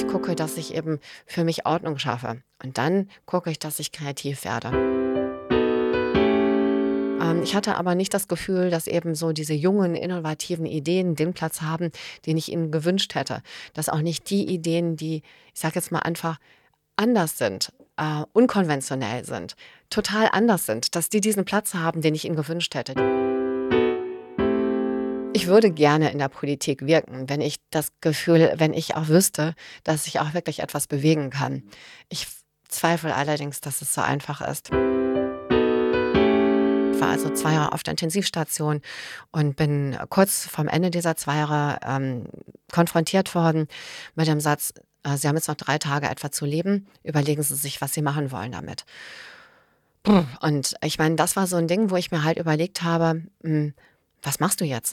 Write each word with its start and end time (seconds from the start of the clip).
ich 0.00 0.08
gucke, 0.08 0.34
dass 0.34 0.56
ich 0.56 0.74
eben 0.74 0.98
für 1.26 1.44
mich 1.44 1.66
Ordnung 1.66 1.98
schaffe. 1.98 2.42
Und 2.62 2.78
dann 2.78 3.10
gucke 3.26 3.50
ich, 3.50 3.58
dass 3.58 3.78
ich 3.78 3.92
kreativ 3.92 4.44
werde. 4.44 4.68
Ähm, 7.20 7.42
ich 7.42 7.54
hatte 7.54 7.76
aber 7.76 7.94
nicht 7.94 8.14
das 8.14 8.26
Gefühl, 8.26 8.70
dass 8.70 8.86
eben 8.86 9.14
so 9.14 9.32
diese 9.32 9.52
jungen, 9.52 9.94
innovativen 9.94 10.64
Ideen 10.64 11.16
den 11.16 11.34
Platz 11.34 11.60
haben, 11.60 11.90
den 12.26 12.38
ich 12.38 12.50
ihnen 12.50 12.70
gewünscht 12.70 13.14
hätte. 13.14 13.42
Dass 13.74 13.90
auch 13.90 14.00
nicht 14.00 14.30
die 14.30 14.48
Ideen, 14.48 14.96
die, 14.96 15.22
ich 15.52 15.60
sage 15.60 15.74
jetzt 15.74 15.92
mal 15.92 16.00
einfach, 16.00 16.38
anders 16.96 17.36
sind, 17.36 17.72
äh, 17.96 18.22
unkonventionell 18.32 19.24
sind, 19.24 19.54
total 19.90 20.28
anders 20.32 20.64
sind, 20.64 20.94
dass 20.96 21.10
die 21.10 21.20
diesen 21.20 21.44
Platz 21.44 21.74
haben, 21.74 22.00
den 22.00 22.14
ich 22.14 22.24
ihnen 22.24 22.36
gewünscht 22.36 22.74
hätte. 22.74 23.29
Ich 25.40 25.46
würde 25.46 25.70
gerne 25.70 26.10
in 26.10 26.18
der 26.18 26.28
Politik 26.28 26.84
wirken, 26.84 27.30
wenn 27.30 27.40
ich 27.40 27.60
das 27.70 27.92
Gefühl, 28.02 28.52
wenn 28.58 28.74
ich 28.74 28.94
auch 28.94 29.08
wüsste, 29.08 29.54
dass 29.84 30.06
ich 30.06 30.20
auch 30.20 30.34
wirklich 30.34 30.60
etwas 30.60 30.86
bewegen 30.86 31.30
kann. 31.30 31.62
Ich 32.10 32.26
zweifle 32.68 33.14
allerdings, 33.14 33.62
dass 33.62 33.80
es 33.80 33.94
so 33.94 34.02
einfach 34.02 34.42
ist. 34.42 34.68
Ich 34.68 34.76
war 37.00 37.08
also 37.08 37.30
zwei 37.30 37.54
Jahre 37.54 37.72
auf 37.72 37.82
der 37.82 37.92
Intensivstation 37.92 38.82
und 39.32 39.56
bin 39.56 39.96
kurz 40.10 40.44
vorm 40.44 40.68
Ende 40.68 40.90
dieser 40.90 41.16
zwei 41.16 41.38
Jahre 41.38 41.78
ähm, 41.86 42.24
konfrontiert 42.70 43.34
worden 43.34 43.66
mit 44.14 44.26
dem 44.26 44.40
Satz, 44.40 44.74
äh, 45.04 45.16
Sie 45.16 45.26
haben 45.26 45.36
jetzt 45.36 45.48
noch 45.48 45.54
drei 45.54 45.78
Tage 45.78 46.10
etwa 46.10 46.30
zu 46.30 46.44
leben, 46.44 46.86
überlegen 47.02 47.42
Sie 47.42 47.56
sich, 47.56 47.80
was 47.80 47.94
Sie 47.94 48.02
machen 48.02 48.30
wollen 48.30 48.52
damit. 48.52 48.84
Und 50.42 50.74
ich 50.84 50.98
meine, 50.98 51.16
das 51.16 51.34
war 51.34 51.46
so 51.46 51.56
ein 51.56 51.66
Ding, 51.66 51.88
wo 51.88 51.96
ich 51.96 52.10
mir 52.10 52.24
halt 52.24 52.38
überlegt 52.38 52.82
habe, 52.82 53.22
mh, 53.42 53.48
hm, 53.48 53.74
was 54.22 54.38
machst 54.38 54.60
du 54.60 54.66
jetzt? 54.66 54.92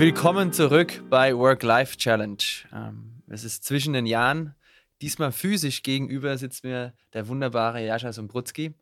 Willkommen 0.00 0.50
zurück 0.50 1.04
bei 1.10 1.36
Work-Life 1.36 1.98
Challenge. 1.98 2.42
Ähm, 2.72 3.22
es 3.28 3.44
ist 3.44 3.64
zwischen 3.64 3.92
den 3.92 4.06
Jahren. 4.06 4.54
Diesmal 5.02 5.30
physisch 5.30 5.82
gegenüber 5.82 6.38
sitzt 6.38 6.64
mir 6.64 6.94
der 7.12 7.28
wunderbare 7.28 7.84
Jascha 7.84 8.10
Sombrutzki. 8.10 8.72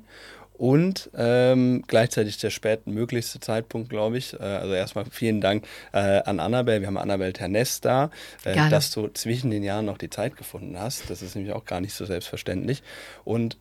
und 0.59 1.09
ähm, 1.15 1.85
gleichzeitig 1.87 2.37
der 2.37 2.49
spätmöglichste 2.49 3.39
Zeitpunkt, 3.39 3.89
glaube 3.89 4.17
ich. 4.17 4.33
Äh, 4.33 4.43
also 4.43 4.73
erstmal 4.73 5.05
vielen 5.09 5.39
Dank 5.39 5.65
äh, 5.93 5.99
an 5.99 6.41
Annabelle. 6.41 6.81
Wir 6.81 6.87
haben 6.87 6.97
Annabelle 6.97 7.31
Ternest 7.31 7.85
da, 7.85 8.11
äh, 8.43 8.69
dass 8.69 8.91
du 8.91 9.07
zwischen 9.07 9.51
den 9.51 9.63
Jahren 9.63 9.85
noch 9.85 9.97
die 9.97 10.09
Zeit 10.09 10.35
gefunden 10.35 10.77
hast. 10.77 11.09
Das 11.09 11.21
ist 11.21 11.35
nämlich 11.35 11.53
auch 11.53 11.63
gar 11.63 11.79
nicht 11.79 11.93
so 11.93 12.05
selbstverständlich. 12.05 12.83
Und 13.23 13.57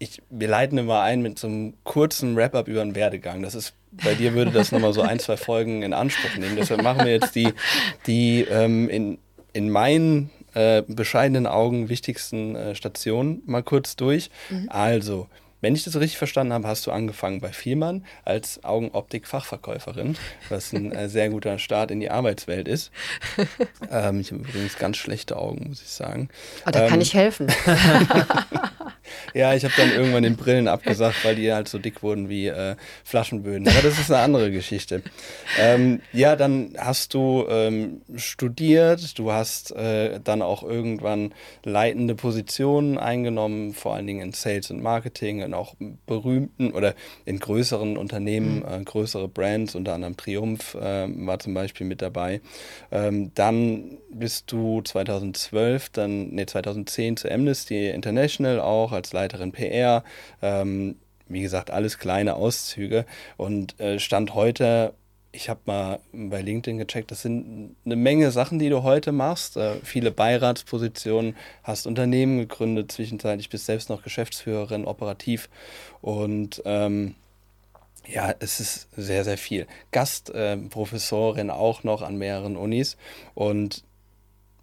ich, 0.00 0.20
wir 0.30 0.48
leiten 0.48 0.78
immer 0.78 1.02
ein 1.02 1.22
mit 1.22 1.38
so 1.38 1.46
einem 1.46 1.74
kurzen 1.84 2.34
Wrap-up 2.34 2.66
über 2.66 2.82
den 2.82 2.96
Werdegang. 2.96 3.42
Das 3.42 3.54
ist, 3.54 3.74
bei 3.92 4.14
dir 4.14 4.34
würde 4.34 4.50
das 4.50 4.72
nochmal 4.72 4.92
so 4.92 5.02
ein, 5.02 5.20
zwei 5.20 5.36
Folgen 5.36 5.82
in 5.82 5.92
Anspruch 5.92 6.36
nehmen. 6.36 6.56
Deshalb 6.56 6.82
machen 6.82 7.04
wir 7.04 7.12
jetzt 7.12 7.36
die, 7.36 7.54
die 8.08 8.40
ähm, 8.50 8.88
in, 8.88 9.18
in 9.52 9.70
meinen 9.70 10.30
äh, 10.54 10.82
bescheidenen 10.88 11.46
Augen 11.46 11.88
wichtigsten 11.88 12.56
äh, 12.56 12.74
Stationen 12.74 13.42
mal 13.46 13.62
kurz 13.62 13.94
durch. 13.94 14.28
Mhm. 14.50 14.66
Also, 14.70 15.28
wenn 15.62 15.74
ich 15.74 15.84
das 15.84 15.96
richtig 15.96 16.18
verstanden 16.18 16.52
habe, 16.52 16.68
hast 16.68 16.86
du 16.86 16.90
angefangen 16.90 17.40
bei 17.40 17.52
Vielmann 17.52 18.04
als 18.24 18.62
Augenoptik-Fachverkäuferin, 18.64 20.16
was 20.50 20.72
ein 20.72 20.92
äh, 20.92 21.08
sehr 21.08 21.30
guter 21.30 21.58
Start 21.58 21.90
in 21.90 22.00
die 22.00 22.10
Arbeitswelt 22.10 22.68
ist. 22.68 22.90
Ähm, 23.90 24.20
ich 24.20 24.32
habe 24.32 24.42
übrigens 24.42 24.78
ganz 24.78 24.96
schlechte 24.96 25.36
Augen, 25.36 25.68
muss 25.68 25.82
ich 25.82 25.88
sagen. 25.88 26.28
Oh, 26.66 26.70
da 26.70 26.84
ähm, 26.84 26.88
kann 26.88 27.00
ich 27.00 27.14
helfen. 27.14 27.52
ja, 29.34 29.54
ich 29.54 29.64
habe 29.64 29.74
dann 29.76 29.90
irgendwann 29.90 30.22
den 30.22 30.36
Brillen 30.36 30.68
abgesagt, 30.68 31.24
weil 31.24 31.36
die 31.36 31.52
halt 31.52 31.68
so 31.68 31.78
dick 31.78 32.02
wurden 32.02 32.28
wie 32.28 32.48
äh, 32.48 32.76
Flaschenböden. 33.04 33.68
Aber 33.68 33.82
das 33.82 33.98
ist 33.98 34.10
eine 34.10 34.22
andere 34.22 34.50
Geschichte. 34.50 35.02
Ähm, 35.58 36.00
ja, 36.12 36.36
dann 36.36 36.74
hast 36.78 37.14
du 37.14 37.46
ähm, 37.48 38.02
studiert, 38.16 39.18
du 39.18 39.32
hast 39.32 39.72
äh, 39.72 40.20
dann 40.22 40.42
auch 40.42 40.62
irgendwann 40.62 41.32
leitende 41.64 42.14
Positionen 42.14 42.98
eingenommen, 42.98 43.74
vor 43.74 43.94
allen 43.94 44.06
Dingen 44.06 44.20
in 44.20 44.32
Sales 44.32 44.70
und 44.70 44.82
Marketing, 44.82 45.40
in 45.40 45.54
auch 45.54 45.74
berühmten 46.06 46.72
oder 46.72 46.94
in 47.24 47.38
größeren 47.38 47.96
Unternehmen, 47.96 48.60
mhm. 48.60 48.64
äh, 48.64 48.84
größere 48.84 49.28
Brands, 49.28 49.74
unter 49.74 49.94
anderem 49.94 50.16
Triumph 50.16 50.74
äh, 50.74 51.06
war 51.26 51.38
zum 51.38 51.54
Beispiel 51.54 51.86
mit 51.86 52.02
dabei. 52.02 52.40
Ähm, 52.90 53.32
dann 53.34 53.98
bist 54.10 54.52
du 54.52 54.82
2012, 54.82 55.90
dann, 55.90 56.30
nee, 56.30 56.46
2010 56.46 57.16
zu 57.16 57.30
Amnesty 57.30 57.88
International 57.88 58.60
auch 58.60 58.92
als 59.02 59.12
Leiterin 59.12 59.52
PR. 59.52 60.04
Ähm, 60.40 60.96
wie 61.28 61.42
gesagt, 61.42 61.70
alles 61.70 61.98
kleine 61.98 62.34
Auszüge 62.34 63.04
und 63.36 63.78
äh, 63.80 63.98
Stand 63.98 64.34
heute 64.34 64.94
ich 65.34 65.48
habe 65.48 65.60
mal 65.64 66.00
bei 66.12 66.42
LinkedIn 66.42 66.76
gecheckt, 66.76 67.10
das 67.10 67.22
sind 67.22 67.74
eine 67.86 67.96
Menge 67.96 68.30
Sachen, 68.30 68.58
die 68.58 68.68
du 68.68 68.82
heute 68.82 69.12
machst. 69.12 69.56
Äh, 69.56 69.76
viele 69.82 70.10
Beiratspositionen, 70.10 71.36
hast 71.62 71.86
Unternehmen 71.86 72.38
gegründet, 72.38 72.92
zwischenzeitlich 72.92 73.48
bist 73.48 73.64
selbst 73.64 73.88
noch 73.88 74.02
Geschäftsführerin, 74.02 74.84
operativ. 74.84 75.48
Und 76.02 76.62
ähm, 76.66 77.14
ja, 78.06 78.34
es 78.40 78.60
ist 78.60 78.88
sehr, 78.94 79.24
sehr 79.24 79.38
viel. 79.38 79.66
Gastprofessorin 79.90 81.48
äh, 81.48 81.52
auch 81.52 81.82
noch 81.82 82.02
an 82.02 82.18
mehreren 82.18 82.56
Unis. 82.56 82.98
Und 83.34 83.84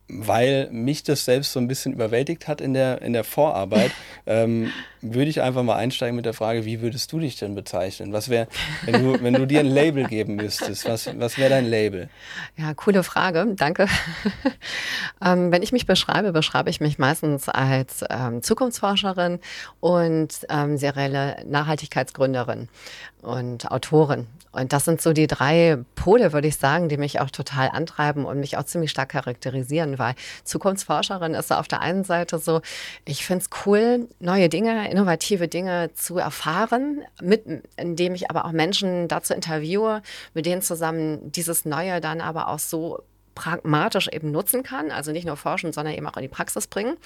weil 0.10 0.68
mich 0.72 1.04
das 1.04 1.24
selbst 1.24 1.54
so 1.54 1.60
ein 1.60 1.68
bisschen 1.68 1.94
überwältigt 1.94 2.48
hat 2.48 2.62
in 2.62 2.74
der, 2.74 3.02
in 3.02 3.14
der 3.14 3.24
Vorarbeit, 3.24 3.92
ähm, 4.26 4.72
würde 5.02 5.30
ich 5.30 5.42
einfach 5.42 5.64
mal 5.64 5.76
einsteigen 5.76 6.16
mit 6.16 6.26
der 6.26 6.34
Frage, 6.34 6.66
wie 6.66 6.82
würdest 6.82 7.12
du 7.14 7.20
dich 7.20 7.38
denn 7.38 7.56
bezeichnen? 7.56 8.12
Was 8.12 8.28
wäre, 8.30 8.48
wenn 8.86 9.04
du, 9.04 9.24
wenn 9.24 9.34
du 9.34 9.46
dir 9.46 9.60
ein 9.62 9.68
Label 9.68 10.06
geben 10.06 10.36
müsstest, 10.36 10.86
was, 10.86 11.10
was 11.18 11.38
wäre 11.38 11.52
dein 11.52 11.66
Label? 11.66 12.10
Ja, 12.58 12.74
coole 12.74 13.04
Frage, 13.04 13.54
danke. 13.56 13.88
ähm, 15.26 15.52
wenn 15.52 15.62
ich 15.62 15.72
mich 15.72 15.86
beschreibe, 15.86 16.34
beschreibe 16.34 16.70
ich 16.70 16.82
mich 16.82 16.98
meistens 16.98 17.48
als 17.48 18.04
ähm, 18.10 18.42
Zukunftsforscherin 18.42 19.40
und 19.80 20.30
ähm, 20.50 20.78
serielle 20.78 21.38
Nachhaltigkeitsgründerin 21.46 22.68
und 23.22 23.72
Autorin. 23.72 24.28
Und 24.52 24.74
das 24.74 24.86
sind 24.86 25.02
so 25.02 25.14
die 25.14 25.28
drei 25.28 25.78
Pole, 25.96 26.34
würde 26.34 26.48
ich 26.48 26.58
sagen, 26.58 26.90
die 26.90 26.98
mich 26.98 27.20
auch 27.20 27.30
total 27.30 27.70
antreiben 27.70 28.26
und 28.26 28.40
mich 28.40 28.58
auch 28.58 28.64
ziemlich 28.64 28.90
stark 28.90 29.10
charakterisieren, 29.10 30.00
weil 30.00 30.16
Zukunftsforscherin 30.44 31.36
ist 31.36 31.52
auf 31.52 31.68
der 31.68 31.82
einen 31.82 32.04
Seite 32.04 32.40
so, 32.40 32.62
ich 33.06 33.26
finde 33.26 33.44
es 33.44 33.66
cool, 33.66 34.08
neue 34.20 34.50
Dinge, 34.50 34.90
innovative 34.90 35.48
Dinge 35.48 35.92
zu 35.94 36.18
erfahren, 36.18 37.02
mit, 37.22 37.46
indem 37.78 38.16
ich 38.16 38.30
aber 38.32 38.46
auch 38.46 38.52
Menschen 38.52 39.08
dazu 39.08 39.34
interviewe, 39.34 40.02
mit 40.34 40.46
denen 40.46 40.62
zusammen 40.62 41.32
dieses 41.32 41.66
Neue 41.66 42.02
dann 42.02 42.20
aber 42.22 42.48
auch 42.48 42.60
so 42.60 43.04
pragmatisch 43.40 44.10
eben 44.10 44.32
nutzen 44.32 44.64
kann, 44.64 44.92
also 44.92 45.14
nicht 45.14 45.26
nur 45.26 45.38
forschen, 45.38 45.72
sondern 45.72 45.96
eben 45.96 46.06
auch 46.08 46.18
in 46.18 46.24
die 46.24 46.28
Praxis 46.28 46.68
bringen. 46.68 46.98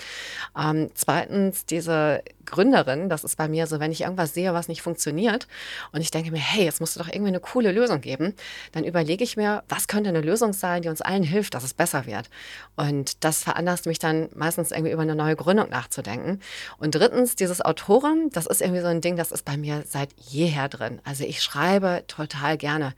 Ähm, 0.60 0.90
zweitens, 0.96 1.68
diese 1.68 2.24
Gründerin, 2.46 3.08
das 3.08 3.24
ist 3.24 3.38
bei 3.38 3.48
mir 3.48 3.68
so, 3.68 3.80
wenn 3.80 3.92
ich 3.92 4.02
irgendwas 4.02 4.34
sehe, 4.34 4.52
was 4.52 4.68
nicht 4.68 4.82
funktioniert 4.82 5.48
und 5.92 6.02
ich 6.02 6.10
denke 6.10 6.32
mir, 6.32 6.40
hey, 6.40 6.66
jetzt 6.66 6.82
musst 6.82 6.96
du 6.96 7.00
doch 7.00 7.08
irgendwie 7.08 7.28
eine 7.28 7.40
coole 7.40 7.72
Lösung 7.72 8.02
geben, 8.02 8.34
dann 8.72 8.84
überlege 8.84 9.24
ich 9.24 9.38
mir, 9.38 9.64
was 9.70 9.88
könnte 9.88 10.10
eine 10.10 10.22
Lösung 10.22 10.54
sein, 10.54 10.82
die 10.82 10.90
uns 10.90 11.02
allen 11.02 11.22
hilft, 11.22 11.54
dass 11.54 11.64
es 11.64 11.76
besser 11.76 12.08
wird. 12.08 12.32
Und 12.76 13.24
das 13.24 13.44
veranlasst 13.44 13.86
mich 13.86 14.00
dann 14.00 14.30
meistens 14.36 14.72
irgendwie 14.72 14.92
über 14.92 15.04
eine 15.04 15.16
neue 15.16 15.36
Gründung 15.36 15.70
nachzudenken. 15.70 16.40
Und 16.80 16.96
drittens, 16.96 17.36
dieses 17.36 17.62
Autoren, 17.62 18.32
das 18.32 18.48
ist 18.48 18.62
irgendwie 18.62 18.82
so 18.82 18.88
ein 18.88 19.02
Ding, 19.02 19.18
das 19.18 19.32
ist 19.32 19.46
bei 19.46 19.56
mir 19.56 19.84
seit 19.88 20.10
jeher 20.18 20.68
drin. 20.68 21.00
Also 21.04 21.26
ich 21.26 21.44
schreibe 21.44 22.04
total 22.08 22.58
gerne. 22.58 22.96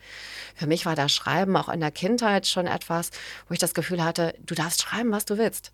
Für 0.56 0.68
mich 0.68 0.86
war 0.86 0.96
das 0.96 1.12
Schreiben 1.12 1.58
auch 1.58 1.68
in 1.68 1.82
der 1.82 1.92
Kindheit 1.92 2.48
schon 2.48 2.66
etwas, 2.66 3.12
wo 3.48 3.54
ich 3.54 3.60
das 3.60 3.74
Gefühl 3.74 4.04
hatte, 4.04 4.36
du 4.46 4.56
darfst 4.56 4.82
schreiben, 4.82 5.12
was 5.12 5.26
du 5.26 5.38
willst. 5.38 5.72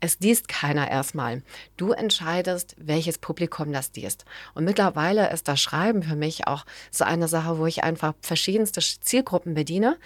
Es 0.00 0.18
liest 0.20 0.48
keiner 0.48 0.90
erstmal. 0.90 1.42
Du 1.76 1.92
entscheidest, 1.92 2.74
welches 2.78 3.18
Publikum 3.18 3.70
das 3.72 3.92
liest. 3.94 4.24
Und 4.54 4.64
mittlerweile 4.64 5.30
ist 5.30 5.46
das 5.46 5.60
Schreiben 5.60 6.02
für 6.02 6.16
mich 6.16 6.46
auch 6.46 6.64
so 6.90 7.04
eine 7.04 7.28
Sache, 7.28 7.58
wo 7.58 7.66
ich 7.66 7.84
einfach 7.84 8.14
verschiedenste 8.22 8.80
Zielgruppen 8.80 9.52
bediene. 9.52 9.98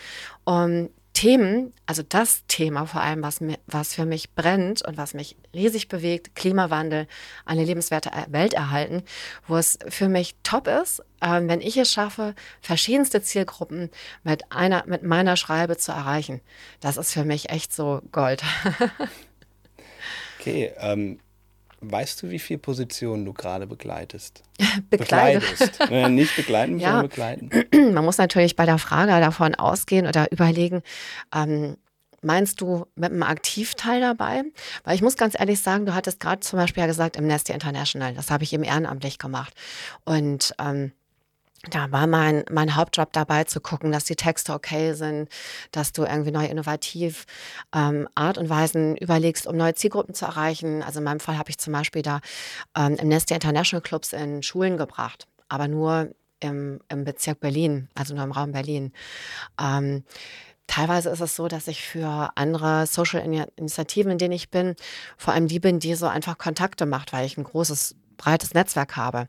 Und 0.42 0.90
Themen, 1.14 1.72
also 1.86 2.02
das 2.06 2.44
Thema 2.48 2.86
vor 2.86 3.00
allem, 3.00 3.22
was, 3.22 3.40
mir, 3.40 3.58
was 3.66 3.94
für 3.94 4.04
mich 4.04 4.34
brennt 4.34 4.84
und 4.86 4.96
was 4.96 5.14
mich 5.14 5.36
riesig 5.54 5.88
bewegt, 5.88 6.34
Klimawandel, 6.34 7.06
eine 7.46 7.64
lebenswerte 7.64 8.10
Welt 8.28 8.52
erhalten, 8.52 9.02
wo 9.46 9.56
es 9.56 9.78
für 9.88 10.08
mich 10.08 10.34
top 10.42 10.66
ist, 10.66 11.00
äh, 11.20 11.40
wenn 11.44 11.60
ich 11.60 11.76
es 11.76 11.92
schaffe, 11.92 12.34
verschiedenste 12.60 13.22
Zielgruppen 13.22 13.90
mit, 14.24 14.52
einer, 14.52 14.84
mit 14.86 15.04
meiner 15.04 15.36
Schreibe 15.36 15.76
zu 15.76 15.92
erreichen. 15.92 16.40
Das 16.80 16.96
ist 16.96 17.12
für 17.12 17.24
mich 17.24 17.48
echt 17.48 17.72
so 17.72 18.02
Gold. 18.12 18.42
Okay, 20.44 20.74
ähm, 20.76 21.20
weißt 21.90 22.22
du, 22.22 22.30
wie 22.30 22.38
viele 22.38 22.58
Positionen 22.58 23.24
du 23.24 23.32
gerade 23.32 23.66
begleitest? 23.66 24.42
Begleitest. 24.90 25.80
äh, 25.90 26.08
nicht 26.10 26.36
begleiten, 26.36 26.78
ja. 26.78 26.90
sondern 26.90 27.08
begleiten. 27.08 27.50
Man 27.94 28.04
muss 28.04 28.18
natürlich 28.18 28.56
bei 28.56 28.66
der 28.66 28.78
Frage 28.78 29.10
davon 29.20 29.54
ausgehen 29.54 30.06
oder 30.06 30.30
überlegen, 30.30 30.82
ähm, 31.34 31.76
Meinst 32.24 32.62
du 32.62 32.86
mit 32.96 33.12
einem 33.12 33.22
Aktivteil 33.22 34.00
dabei? 34.00 34.44
Weil 34.82 34.94
ich 34.94 35.02
muss 35.02 35.16
ganz 35.16 35.38
ehrlich 35.38 35.60
sagen, 35.60 35.84
du 35.84 35.94
hattest 35.94 36.20
gerade 36.20 36.40
zum 36.40 36.58
Beispiel 36.58 36.80
ja 36.80 36.86
gesagt 36.86 37.16
im 37.16 37.26
Nestle 37.26 37.52
International, 37.52 38.14
das 38.14 38.30
habe 38.30 38.44
ich 38.44 38.52
eben 38.54 38.64
ehrenamtlich 38.64 39.18
gemacht. 39.18 39.52
Und 40.04 40.54
ähm, 40.58 40.92
da 41.70 41.90
war 41.92 42.06
mein, 42.06 42.44
mein 42.50 42.76
Hauptjob 42.76 43.12
dabei 43.12 43.44
zu 43.44 43.60
gucken, 43.60 43.92
dass 43.92 44.04
die 44.04 44.16
Texte 44.16 44.52
okay 44.52 44.92
sind, 44.94 45.28
dass 45.72 45.92
du 45.92 46.04
irgendwie 46.04 46.30
neu 46.30 46.46
innovativ 46.46 47.24
ähm, 47.74 48.08
Art 48.14 48.38
und 48.38 48.48
Weisen 48.48 48.96
überlegst, 48.96 49.46
um 49.46 49.56
neue 49.56 49.74
Zielgruppen 49.74 50.14
zu 50.14 50.24
erreichen. 50.24 50.82
Also 50.82 50.98
in 50.98 51.04
meinem 51.04 51.20
Fall 51.20 51.38
habe 51.38 51.50
ich 51.50 51.58
zum 51.58 51.72
Beispiel 51.72 52.02
da 52.02 52.20
ähm, 52.76 52.96
im 52.96 53.08
Nest 53.08 53.30
der 53.30 53.36
International 53.36 53.82
Clubs 53.82 54.12
in 54.12 54.42
Schulen 54.42 54.76
gebracht, 54.76 55.26
aber 55.48 55.68
nur 55.68 56.10
im, 56.40 56.80
im 56.88 57.04
Bezirk 57.04 57.40
Berlin, 57.40 57.88
also 57.94 58.14
nur 58.14 58.24
im 58.24 58.32
Raum 58.32 58.52
Berlin. 58.52 58.92
Ähm, 59.60 60.04
Teilweise 60.66 61.10
ist 61.10 61.20
es 61.20 61.36
so, 61.36 61.46
dass 61.46 61.68
ich 61.68 61.82
für 61.82 62.30
andere 62.36 62.86
Social 62.86 63.20
Initiativen, 63.56 64.12
in 64.12 64.18
denen 64.18 64.32
ich 64.32 64.50
bin, 64.50 64.76
vor 65.18 65.34
allem 65.34 65.46
die 65.46 65.60
bin, 65.60 65.78
die 65.78 65.94
so 65.94 66.06
einfach 66.06 66.38
Kontakte 66.38 66.86
macht, 66.86 67.12
weil 67.12 67.26
ich 67.26 67.36
ein 67.36 67.44
großes, 67.44 67.96
breites 68.16 68.54
Netzwerk 68.54 68.96
habe. 68.96 69.28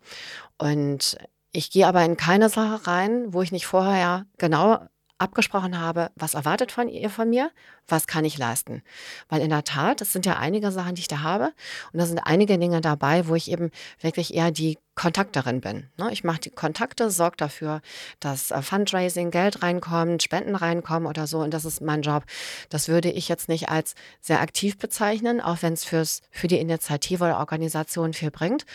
Und 0.58 1.18
ich 1.56 1.72
gehe 1.72 1.88
aber 1.88 2.04
in 2.04 2.18
keine 2.18 2.50
Sache 2.50 2.88
rein, 2.88 3.34
wo 3.34 3.42
ich 3.42 3.52
nicht 3.52 3.66
vorher 3.66 4.26
genau 4.38 4.80
abgesprochen 5.18 5.80
habe, 5.80 6.12
was 6.16 6.34
erwartet 6.34 6.74
von 6.74 6.90
ihr 6.90 7.10
von 7.10 7.30
mir, 7.30 7.50
was 7.88 8.06
kann 8.06 8.26
ich 8.26 8.38
leisten. 8.38 8.84
Weil 9.30 9.42
in 9.42 9.50
der 9.50 9.64
Tat, 9.64 10.02
es 10.02 10.12
sind 10.12 10.26
ja 10.26 10.38
einige 10.38 10.72
Sachen, 10.72 10.96
die 10.96 11.02
ich 11.02 11.08
da 11.08 11.22
habe 11.22 11.54
und 11.94 12.00
da 12.00 12.06
sind 12.06 12.20
einige 12.20 12.58
Dinge 12.58 12.82
dabei, 12.82 13.28
wo 13.28 13.36
ich 13.36 13.50
eben 13.50 13.72
wirklich 14.02 14.34
eher 14.34 14.52
die 14.52 14.78
Kontakterin 14.96 15.60
bin. 15.60 15.90
Ne? 15.98 16.10
Ich 16.12 16.24
mache 16.24 16.40
die 16.40 16.50
Kontakte, 16.50 17.12
sorge 17.12 17.36
dafür, 17.38 17.82
dass 18.22 18.52
äh, 18.52 18.62
Fundraising, 18.62 19.30
Geld 19.30 19.62
reinkommt, 19.62 20.24
Spenden 20.24 20.56
reinkommen 20.56 21.08
oder 21.08 21.28
so. 21.28 21.40
Und 21.40 21.54
das 21.54 21.66
ist 21.66 21.82
mein 21.82 22.02
Job. 22.02 22.24
Das 22.70 22.88
würde 22.88 23.12
ich 23.12 23.28
jetzt 23.28 23.50
nicht 23.50 23.68
als 23.70 23.96
sehr 24.22 24.40
aktiv 24.40 24.78
bezeichnen, 24.78 25.42
auch 25.42 25.58
wenn 25.62 25.74
es 25.74 25.84
für 25.84 26.48
die 26.48 26.60
Initiative 26.60 27.26
oder 27.26 27.40
Organisation 27.40 28.14
viel 28.14 28.32
bringt. 28.32 28.66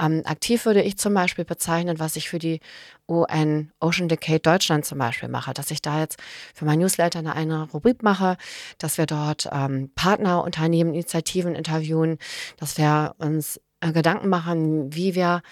Ähm, 0.00 0.22
aktiv 0.24 0.66
würde 0.66 0.82
ich 0.82 0.98
zum 0.98 1.14
Beispiel 1.14 1.44
bezeichnen, 1.44 1.98
was 1.98 2.14
ich 2.14 2.28
für 2.28 2.38
die 2.38 2.60
UN 3.08 3.70
Ocean 3.80 4.08
Decade 4.08 4.40
Deutschland 4.40 4.84
zum 4.84 4.98
Beispiel 4.98 5.28
mache, 5.28 5.52
dass 5.54 5.70
ich 5.70 5.82
da 5.82 6.00
jetzt 6.00 6.18
für 6.54 6.64
mein 6.64 6.78
Newsletter 6.78 7.20
eine, 7.20 7.34
eine 7.34 7.70
Rubrik 7.70 8.02
mache, 8.02 8.36
dass 8.78 8.98
wir 8.98 9.06
dort 9.06 9.48
ähm, 9.52 9.90
Partnerunternehmen, 9.94 10.94
Initiativen 10.94 11.54
interviewen, 11.54 12.18
dass 12.56 12.78
wir 12.78 13.14
uns 13.18 13.60
äh, 13.80 13.92
Gedanken 13.92 14.28
machen, 14.28 14.94
wie 14.94 15.14
wir 15.14 15.42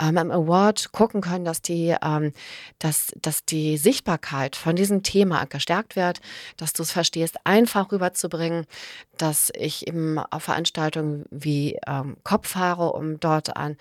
ähm, 0.00 0.16
im 0.16 0.30
Award 0.30 0.92
gucken 0.92 1.20
können, 1.20 1.44
dass 1.44 1.60
die, 1.60 1.94
ähm, 2.02 2.32
dass, 2.78 3.12
dass 3.20 3.44
die 3.44 3.76
Sichtbarkeit 3.76 4.56
von 4.56 4.76
diesem 4.76 5.02
Thema 5.02 5.44
gestärkt 5.44 5.94
wird, 5.94 6.20
dass 6.56 6.72
du 6.72 6.82
es 6.82 6.90
verstehst, 6.90 7.36
einfach 7.44 7.92
rüberzubringen, 7.92 8.66
dass 9.18 9.50
ich 9.54 9.86
eben 9.86 10.18
auf 10.18 10.44
Veranstaltungen 10.44 11.26
wie 11.30 11.78
ähm, 11.86 12.16
Kopf 12.24 12.48
fahre, 12.48 12.92
um 12.92 13.20
dort 13.20 13.56
an, 13.56 13.76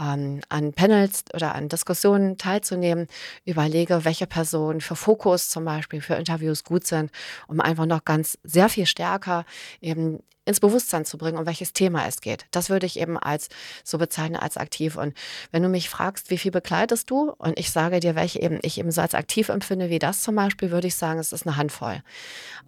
ähm, 0.00 0.40
an 0.50 0.72
Panels 0.74 1.24
oder 1.32 1.54
an 1.54 1.68
Diskussionen 1.68 2.36
teilzunehmen, 2.36 3.06
überlege, 3.46 4.04
welche 4.04 4.26
Personen 4.26 4.80
für 4.82 4.96
Fokus 4.96 5.48
zum 5.48 5.64
Beispiel, 5.64 6.00
für 6.02 6.14
Interviews 6.14 6.64
gut 6.64 6.86
sind, 6.86 7.10
um 7.46 7.60
einfach 7.60 7.86
noch 7.86 8.04
ganz 8.04 8.38
sehr 8.42 8.68
viel 8.68 8.86
stärker 8.86 9.44
eben 9.80 10.22
ins 10.48 10.60
Bewusstsein 10.60 11.04
zu 11.04 11.18
bringen, 11.18 11.38
um 11.38 11.46
welches 11.46 11.72
Thema 11.72 12.06
es 12.06 12.20
geht. 12.20 12.46
Das 12.50 12.70
würde 12.70 12.86
ich 12.86 12.98
eben 12.98 13.18
als 13.18 13.48
so 13.84 13.98
bezeichnen 13.98 14.36
als 14.36 14.56
aktiv. 14.56 14.96
Und 14.96 15.14
wenn 15.52 15.62
du 15.62 15.68
mich 15.68 15.90
fragst, 15.90 16.30
wie 16.30 16.38
viel 16.38 16.50
begleitest 16.50 17.10
du 17.10 17.30
und 17.38 17.58
ich 17.58 17.70
sage 17.70 18.00
dir, 18.00 18.14
welche 18.14 18.40
eben 18.40 18.58
ich 18.62 18.78
eben 18.78 18.90
so 18.90 19.00
als 19.00 19.14
aktiv 19.14 19.50
empfinde, 19.50 19.90
wie 19.90 19.98
das 19.98 20.22
zum 20.22 20.34
Beispiel, 20.34 20.70
würde 20.70 20.86
ich 20.86 20.94
sagen, 20.94 21.20
es 21.20 21.32
ist 21.32 21.46
eine 21.46 21.56
Handvoll. 21.56 22.02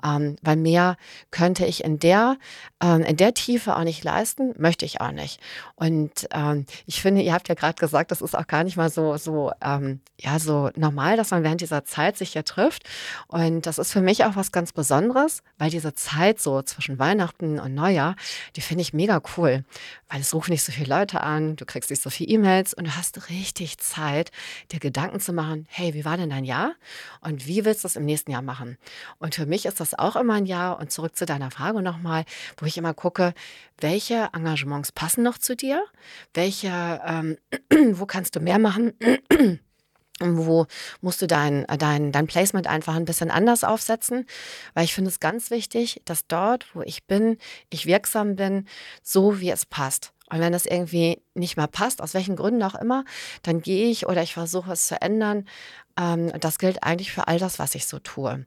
Ähm, 0.05 0.37
weil 0.43 0.57
mehr 0.57 0.97
könnte 1.31 1.67
ich 1.67 1.85
in 1.85 1.99
der, 1.99 2.37
ähm, 2.83 3.03
in 3.03 3.17
der 3.17 3.35
Tiefe 3.35 3.77
auch 3.77 3.85
nicht 3.85 4.05
leisten, 4.05 4.55
möchte 4.59 4.85
ich 4.85 5.01
auch 5.01 5.13
nicht. 5.13 5.41
Und 5.77 6.29
ähm, 6.33 6.67
ich 6.87 7.03
finde, 7.03 7.23
ihr 7.23 7.33
habt 7.33 7.49
ja 7.49 7.55
gerade 7.55 7.79
gesagt, 7.79 8.11
das 8.11 8.21
ist 8.21 8.37
auch 8.37 8.47
gar 8.47 8.65
nicht 8.65 8.77
mal 8.77 8.91
so, 8.91 9.17
so, 9.17 9.53
ähm, 9.63 10.01
ja, 10.19 10.39
so 10.39 10.71
normal, 10.77 11.17
dass 11.17 11.31
man 11.31 11.43
während 11.43 11.61
dieser 11.61 11.85
Zeit 11.85 12.17
sich 12.17 12.33
hier 12.33 12.45
trifft. 12.45 12.85
Und 13.27 13.67
das 13.67 13.79
ist 13.79 13.93
für 13.93 14.01
mich 14.01 14.25
auch 14.25 14.37
was 14.37 14.53
ganz 14.53 14.73
Besonderes, 14.73 15.43
weil 15.59 15.71
diese 15.71 15.95
Zeit 15.95 16.41
so 16.41 16.63
zwischen 16.63 16.99
Weihnachten 16.99 17.59
und 17.59 17.70
Neujahr, 17.75 18.17
die 18.57 18.61
finde 18.61 18.83
ich 18.83 18.93
mega 18.93 19.23
cool, 19.37 19.65
weil 20.09 20.21
es 20.21 20.35
rufen 20.35 20.51
nicht 20.53 20.63
so 20.63 20.73
viele 20.73 20.95
Leute 20.95 21.21
an, 21.21 21.57
du 21.57 21.65
kriegst 21.65 21.91
nicht 21.91 22.03
so 22.03 22.11
viele 22.11 22.31
E-Mails 22.31 22.75
und 22.75 22.87
du 22.87 22.97
hast 22.97 23.31
richtig 23.31 23.79
Zeit, 23.79 24.31
dir 24.73 24.81
Gedanken 24.81 25.21
zu 25.21 25.33
machen, 25.33 25.67
hey, 25.71 25.95
wie 25.95 26.05
war 26.05 26.17
denn 26.17 26.31
dein 26.31 26.45
Jahr 26.45 26.75
und 27.21 27.47
wie 27.47 27.65
willst 27.65 27.85
du 27.85 27.89
es 27.89 27.97
im 27.97 28.05
nächsten 28.05 28.31
Jahr 28.31 28.43
machen? 28.43 28.79
Und 29.19 29.35
für 29.35 29.47
mich 29.47 29.67
ist 29.67 29.81
das 29.81 29.99
auch 29.99 30.17
immer 30.17 30.35
ein 30.35 30.47
Jahr 30.47 30.79
und 30.79 30.93
zurück 30.93 31.17
zu 31.17 31.27
deiner 31.27 31.51
Frage 31.51 31.83
nochmal, 31.83 32.25
wo 32.59 32.67
ich 32.67 32.77
immer 32.79 32.95
gucke, 32.95 33.35
welche 33.79 34.29
Engagements 34.33 34.93
passen 34.93 35.23
noch 35.23 35.39
zu 35.39 35.57
dir, 35.57 35.85
welche, 36.35 37.01
ähm, 37.07 37.39
wo 37.99 38.07
kannst 38.07 38.37
du 38.37 38.41
mehr 38.41 38.59
machen? 38.59 38.93
wo 40.21 40.67
musst 41.01 41.23
du 41.23 41.27
dein, 41.27 41.67
dein, 41.79 42.13
dein 42.13 42.27
Placement 42.27 42.67
einfach 42.67 42.95
ein 42.95 43.05
bisschen 43.05 43.31
anders 43.31 43.65
aufsetzen, 43.65 44.27
weil 44.75 44.85
ich 44.85 44.95
finde 44.95 45.11
es 45.11 45.21
ganz 45.21 45.51
wichtig, 45.51 46.03
dass 46.05 46.27
dort, 46.27 46.67
wo 46.75 46.83
ich 46.83 47.05
bin, 47.05 47.39
ich 47.71 47.87
wirksam 47.87 48.37
bin, 48.37 48.67
so 49.03 49.41
wie 49.41 49.51
es 49.51 49.67
passt. 49.67 50.13
Und 50.31 50.39
wenn 50.39 50.55
es 50.55 50.65
irgendwie 50.65 51.21
nicht 51.35 51.57
mehr 51.57 51.67
passt, 51.67 52.01
aus 52.01 52.15
welchen 52.15 52.37
Gründen 52.37 52.63
auch 52.63 52.77
immer, 52.77 53.05
dann 53.43 53.61
gehe 53.61 53.91
ich 53.91 54.07
oder 54.07 54.23
ich 54.23 54.35
versuche 54.35 54.73
es 54.73 54.87
zu 54.87 55.01
ändern. 55.03 55.47
Ähm, 55.99 56.33
das 56.39 56.59
gilt 56.59 56.85
eigentlich 56.85 57.13
für 57.13 57.27
all 57.27 57.39
das, 57.39 57.59
was 57.59 57.75
ich 57.75 57.87
so 57.87 57.99
tue. 57.99 58.47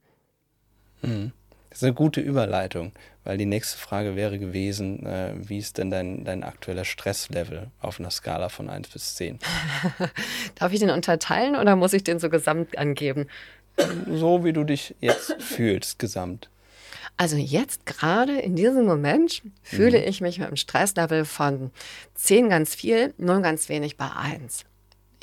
Mhm. 1.02 1.34
Das 1.74 1.82
ist 1.82 1.86
eine 1.86 1.96
gute 1.96 2.22
Überleitung, 2.22 2.92
weil 3.24 3.40
die 3.40 3.48
nächste 3.48 3.80
Frage 3.80 4.16
wäre 4.16 4.38
gewesen, 4.38 5.08
äh, 5.08 5.34
wie 5.36 5.58
ist 5.58 5.80
denn 5.80 5.90
dein, 5.90 6.24
dein 6.24 6.44
aktueller 6.44 6.86
Stresslevel 6.86 7.72
auf 7.82 8.00
einer 8.00 8.12
Skala 8.12 8.50
von 8.50 8.70
1 8.70 8.90
bis 8.90 9.16
10? 9.16 9.40
Darf 10.56 10.72
ich 10.72 10.82
den 10.82 10.92
unterteilen 10.92 11.56
oder 11.56 11.76
muss 11.76 11.94
ich 11.94 12.04
den 12.04 12.20
so 12.20 12.30
gesamt 12.30 12.78
angeben? 12.78 13.26
So 14.08 14.46
wie 14.46 14.54
du 14.54 14.64
dich 14.64 14.94
jetzt 15.02 15.42
fühlst, 15.42 15.98
gesamt. 15.98 16.52
Also 17.18 17.38
jetzt 17.38 17.88
gerade 17.88 18.38
in 18.38 18.56
diesem 18.56 18.86
Moment 18.86 19.42
fühle 19.64 19.98
mhm. 19.98 20.08
ich 20.08 20.22
mich 20.22 20.38
mit 20.38 20.50
einem 20.50 20.58
Stresslevel 20.58 21.26
von 21.26 21.72
10 22.14 22.50
ganz 22.50 22.76
viel, 22.76 23.16
0 23.18 23.42
ganz 23.42 23.68
wenig 23.68 23.98
bei 23.98 24.12
1 24.12 24.66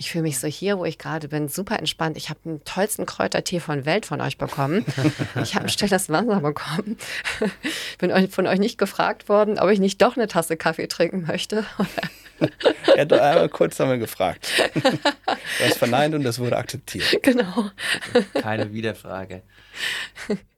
ich 0.00 0.11
fühle 0.12 0.23
mich 0.23 0.38
so 0.38 0.49
hier, 0.49 0.78
wo 0.78 0.87
ich 0.87 0.97
gerade 0.97 1.28
bin, 1.28 1.49
super 1.49 1.78
entspannt. 1.78 2.16
Ich 2.16 2.30
habe 2.30 2.40
den 2.42 2.64
tollsten 2.64 3.04
Kräutertee 3.04 3.61
von 3.61 3.85
Welt 3.85 4.07
von 4.07 4.23
euch 4.23 4.38
bekommen. 4.38 4.85
Ich 5.42 5.54
habe 5.54 5.66
ein 5.66 5.69
stilles 5.69 6.09
Wasser 6.09 6.40
bekommen. 6.40 6.97
Bin 7.99 8.30
von 8.30 8.47
euch 8.47 8.59
nicht 8.59 8.78
gefragt 8.78 9.28
worden, 9.28 9.59
ob 9.59 9.69
ich 9.69 9.78
nicht 9.78 10.00
doch 10.00 10.16
eine 10.16 10.26
Tasse 10.26 10.57
Kaffee 10.57 10.87
trinken 10.88 11.26
möchte. 11.26 11.66
er 12.95 13.02
hat 13.02 13.12
einmal 13.12 13.49
kurz 13.50 13.78
einmal 13.80 13.99
gefragt. 13.99 14.50
Du 14.75 15.64
hast 15.64 15.76
verneint 15.78 16.14
und 16.14 16.25
das 16.25 16.38
wurde 16.38 16.57
akzeptiert. 16.57 17.23
Genau. 17.23 17.71
Keine 18.40 18.73
Wiederfrage. 18.73 19.42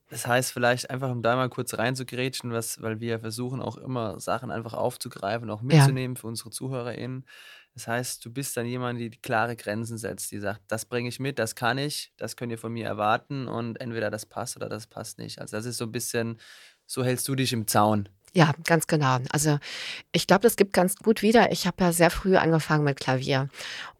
Das 0.08 0.26
heißt, 0.26 0.52
vielleicht 0.52 0.90
einfach, 0.90 1.10
um 1.10 1.22
da 1.22 1.34
mal 1.36 1.48
kurz 1.48 1.74
reinzugrätschen, 1.74 2.52
was, 2.52 2.80
weil 2.82 3.00
wir 3.00 3.18
versuchen 3.18 3.60
auch 3.62 3.76
immer 3.76 4.20
Sachen 4.20 4.50
einfach 4.50 4.74
aufzugreifen, 4.74 5.50
auch 5.50 5.62
Ja. 5.62 5.66
mitzunehmen 5.78 6.16
für 6.16 6.26
unsere 6.28 6.50
ZuhörerInnen. 6.50 7.24
Das 7.74 7.88
heißt, 7.88 8.24
du 8.24 8.30
bist 8.32 8.56
dann 8.56 8.66
jemand, 8.66 9.00
die 9.00 9.10
klare 9.10 9.56
Grenzen 9.56 9.96
setzt, 9.96 10.30
die 10.30 10.38
sagt, 10.40 10.60
das 10.68 10.84
bringe 10.84 11.08
ich 11.08 11.18
mit, 11.20 11.38
das 11.38 11.54
kann 11.54 11.78
ich, 11.78 12.12
das 12.18 12.36
könnt 12.36 12.52
ihr 12.52 12.58
von 12.58 12.72
mir 12.72 12.86
erwarten 12.86 13.48
und 13.48 13.80
entweder 13.80 14.10
das 14.10 14.26
passt 14.26 14.56
oder 14.56 14.68
das 14.68 14.86
passt 14.86 15.18
nicht. 15.18 15.40
Also 15.40 15.56
das 15.56 15.64
ist 15.64 15.78
so 15.78 15.86
ein 15.86 15.92
bisschen, 15.92 16.38
so 16.86 17.02
hältst 17.02 17.26
du 17.28 17.34
dich 17.34 17.52
im 17.52 17.66
Zaun. 17.66 18.08
Ja, 18.34 18.52
ganz 18.64 18.86
genau. 18.86 19.18
Also 19.30 19.58
ich 20.10 20.26
glaube, 20.26 20.42
das 20.42 20.56
gibt 20.56 20.72
ganz 20.72 20.96
gut 20.96 21.20
wieder. 21.20 21.52
Ich 21.52 21.66
habe 21.66 21.84
ja 21.84 21.92
sehr 21.92 22.08
früh 22.10 22.36
angefangen 22.36 22.82
mit 22.82 22.98
Klavier. 22.98 23.48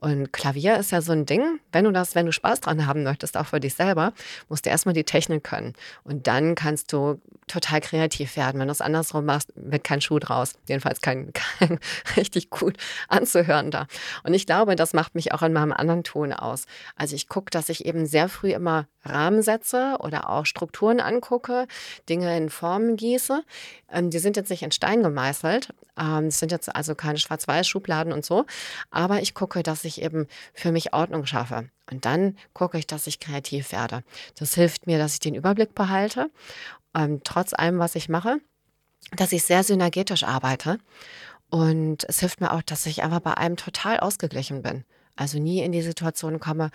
Und 0.00 0.32
Klavier 0.32 0.78
ist 0.78 0.90
ja 0.90 1.02
so 1.02 1.12
ein 1.12 1.26
Ding, 1.26 1.60
wenn 1.70 1.84
du 1.84 1.92
das, 1.92 2.14
wenn 2.14 2.24
du 2.24 2.32
Spaß 2.32 2.60
dran 2.60 2.86
haben 2.86 3.02
möchtest, 3.02 3.36
auch 3.36 3.44
für 3.46 3.60
dich 3.60 3.74
selber, 3.74 4.14
musst 4.48 4.64
du 4.64 4.70
erstmal 4.70 4.94
die 4.94 5.04
Technik 5.04 5.44
können. 5.44 5.74
Und 6.02 6.28
dann 6.28 6.54
kannst 6.54 6.94
du 6.94 7.20
total 7.46 7.82
kreativ 7.82 8.36
werden. 8.36 8.58
Wenn 8.58 8.68
du 8.68 8.72
es 8.72 8.80
andersrum 8.80 9.26
machst, 9.26 9.52
wird 9.54 9.84
kein 9.84 10.00
Schuh 10.00 10.18
draus. 10.18 10.54
Jedenfalls 10.66 11.02
kein, 11.02 11.32
kein 11.58 11.78
richtig 12.16 12.48
gut 12.48 12.78
anzuhören 13.08 13.70
da. 13.70 13.86
Und 14.24 14.32
ich 14.32 14.46
glaube, 14.46 14.76
das 14.76 14.94
macht 14.94 15.14
mich 15.14 15.32
auch 15.32 15.42
in 15.42 15.52
meinem 15.52 15.72
anderen 15.72 16.04
Ton 16.04 16.32
aus. 16.32 16.64
Also 16.96 17.16
ich 17.16 17.28
gucke, 17.28 17.50
dass 17.50 17.68
ich 17.68 17.84
eben 17.84 18.06
sehr 18.06 18.30
früh 18.30 18.52
immer 18.52 18.86
Rahmen 19.04 19.42
setze 19.42 19.96
oder 20.00 20.30
auch 20.30 20.46
Strukturen 20.46 21.00
angucke, 21.00 21.66
Dinge 22.08 22.36
in 22.36 22.50
Formen 22.50 22.96
gieße. 22.96 23.42
Ähm, 23.90 24.10
die 24.10 24.18
sind 24.18 24.36
jetzt 24.36 24.50
nicht 24.50 24.62
in 24.62 24.72
Stein 24.72 25.02
gemeißelt. 25.02 25.74
Ähm, 25.98 26.26
es 26.26 26.38
sind 26.38 26.52
jetzt 26.52 26.74
also 26.74 26.94
keine 26.94 27.18
Schwarz-Weiß-Schubladen 27.18 28.12
und 28.12 28.24
so. 28.24 28.46
Aber 28.90 29.20
ich 29.20 29.34
gucke, 29.34 29.62
dass 29.62 29.84
ich 29.84 30.02
eben 30.02 30.26
für 30.54 30.72
mich 30.72 30.92
Ordnung 30.92 31.26
schaffe. 31.26 31.68
Und 31.90 32.04
dann 32.04 32.36
gucke 32.54 32.78
ich, 32.78 32.86
dass 32.86 33.06
ich 33.06 33.20
kreativ 33.20 33.72
werde. 33.72 34.02
Das 34.38 34.54
hilft 34.54 34.86
mir, 34.86 34.98
dass 34.98 35.14
ich 35.14 35.20
den 35.20 35.34
Überblick 35.34 35.74
behalte, 35.74 36.30
ähm, 36.94 37.20
trotz 37.24 37.52
allem, 37.54 37.78
was 37.78 37.94
ich 37.94 38.08
mache, 38.08 38.38
dass 39.16 39.32
ich 39.32 39.44
sehr 39.44 39.64
synergetisch 39.64 40.24
arbeite. 40.24 40.78
Und 41.50 42.04
es 42.08 42.20
hilft 42.20 42.40
mir 42.40 42.52
auch, 42.52 42.62
dass 42.62 42.86
ich 42.86 43.02
einfach 43.02 43.20
bei 43.20 43.34
einem 43.34 43.56
total 43.56 44.00
ausgeglichen 44.00 44.62
bin. 44.62 44.84
Also 45.14 45.38
nie 45.38 45.60
in 45.62 45.72
die 45.72 45.82
Situation 45.82 46.40
komme, 46.40 46.70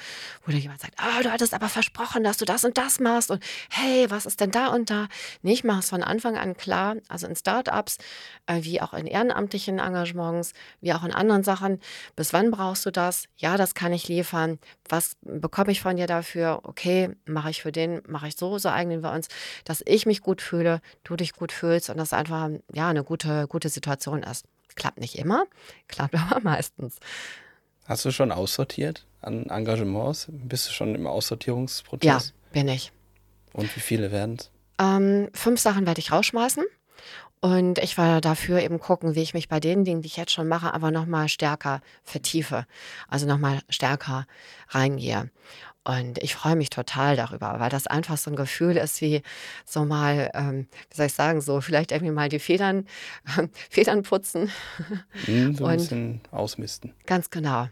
wo 0.45 0.51
da 0.51 0.57
jemand 0.57 0.79
sagt, 0.79 0.93
ah, 0.97 1.23
du 1.23 1.31
hattest 1.31 1.55
aber 1.55 1.69
versprochen, 1.69 2.23
dass 2.23 2.37
du 2.37 2.45
das 2.45 2.63
und 2.63 2.77
das 2.77 2.99
machst 2.99 3.31
und 3.31 3.43
hey, 3.71 4.09
was 4.11 4.27
ist 4.27 4.39
denn 4.41 4.51
da 4.51 4.67
und 4.67 4.91
da? 4.91 5.07
Nee, 5.41 5.53
ich 5.53 5.63
mache 5.63 5.79
es 5.79 5.89
von 5.89 6.03
Anfang 6.03 6.37
an 6.37 6.55
klar, 6.55 6.97
also 7.07 7.25
in 7.25 7.35
Startups, 7.35 7.97
äh, 8.45 8.61
wie 8.61 8.79
auch 8.79 8.93
in 8.93 9.07
ehrenamtlichen 9.07 9.79
Engagements, 9.79 10.53
wie 10.81 10.93
auch 10.93 11.03
in 11.03 11.11
anderen 11.11 11.43
Sachen. 11.43 11.79
Bis 12.15 12.31
wann 12.31 12.51
brauchst 12.51 12.85
du 12.85 12.91
das? 12.91 13.25
Ja, 13.37 13.57
das 13.57 13.73
kann 13.73 13.91
ich 13.91 14.07
liefern. 14.07 14.59
Was 14.87 15.17
bekomme 15.21 15.71
ich 15.71 15.81
von 15.81 15.97
dir 15.97 16.07
dafür? 16.07 16.59
Okay, 16.63 17.09
mache 17.25 17.49
ich 17.49 17.63
für 17.63 17.71
den, 17.71 18.03
mache 18.07 18.27
ich 18.27 18.35
so, 18.35 18.59
so 18.59 18.69
eignen 18.69 19.01
wir 19.01 19.13
uns, 19.13 19.29
dass 19.65 19.81
ich 19.85 20.05
mich 20.05 20.21
gut 20.21 20.43
fühle, 20.43 20.81
du 21.03 21.15
dich 21.15 21.33
gut 21.33 21.51
fühlst 21.51 21.89
und 21.89 21.97
das 21.97 22.13
einfach 22.13 22.49
ja 22.71 22.89
eine 22.89 23.03
gute, 23.03 23.47
gute 23.47 23.69
Situation 23.69 24.21
ist. 24.21 24.45
Klappt 24.75 24.99
nicht 24.99 25.17
immer, 25.17 25.45
klappt 25.87 26.13
aber 26.13 26.39
meistens. 26.41 26.99
Hast 27.87 28.03
du 28.05 28.11
schon 28.11 28.31
aussortiert 28.31 29.05
an 29.21 29.45
Engagements? 29.49 30.27
Bist 30.29 30.67
du 30.67 30.73
schon 30.73 30.93
im 30.93 31.03
Ja, 31.03 31.09
Aussortierungsprozess? 31.09 32.33
bin 32.51 32.67
ich. 32.67 32.91
Und 33.53 33.73
wie 33.75 33.79
viele 33.79 34.11
werden 34.11 34.35
es? 34.39 34.51
Ähm, 34.79 35.29
fünf 35.33 35.59
Sachen 35.59 35.85
werde 35.87 35.99
ich 35.99 36.11
rausschmeißen. 36.11 36.63
Und 37.39 37.77
ich 37.79 37.97
werde 37.97 38.19
dafür 38.19 38.59
eben 38.61 38.79
gucken, 38.79 39.13
wie 39.15 39.21
ich 39.21 39.33
mich 39.35 39.47
bei 39.47 39.59
den 39.59 39.83
Dingen, 39.85 40.01
die 40.01 40.07
ich 40.07 40.17
jetzt 40.17 40.31
schon 40.31 40.47
mache, 40.47 40.73
aber 40.73 40.89
nochmal 40.91 41.29
stärker 41.29 41.81
vertiefe. 42.03 42.65
Also 43.07 43.27
nochmal 43.27 43.59
stärker 43.69 44.25
reingehe. 44.69 45.29
Und 45.83 46.17
ich 46.21 46.35
freue 46.35 46.55
mich 46.57 46.69
total 46.71 47.15
darüber, 47.15 47.59
weil 47.59 47.69
das 47.69 47.87
einfach 47.87 48.17
so 48.17 48.29
ein 48.31 48.35
Gefühl 48.35 48.75
ist, 48.75 48.99
wie 49.01 49.21
so 49.65 49.85
mal, 49.85 50.31
ähm, 50.33 50.67
wie 50.89 50.97
soll 50.97 51.05
ich 51.05 51.13
sagen, 51.13 51.39
so 51.39 51.61
vielleicht 51.61 51.91
irgendwie 51.93 52.11
mal 52.11 52.27
die 52.27 52.39
Federn, 52.39 52.85
Federn 53.69 54.01
putzen. 54.03 54.51
Hm, 55.25 55.55
so 55.55 55.63
ein 55.65 55.71
Und 55.71 55.77
bisschen 55.77 56.21
ausmisten. 56.31 56.93
ganz 57.05 57.29
genau. 57.29 57.69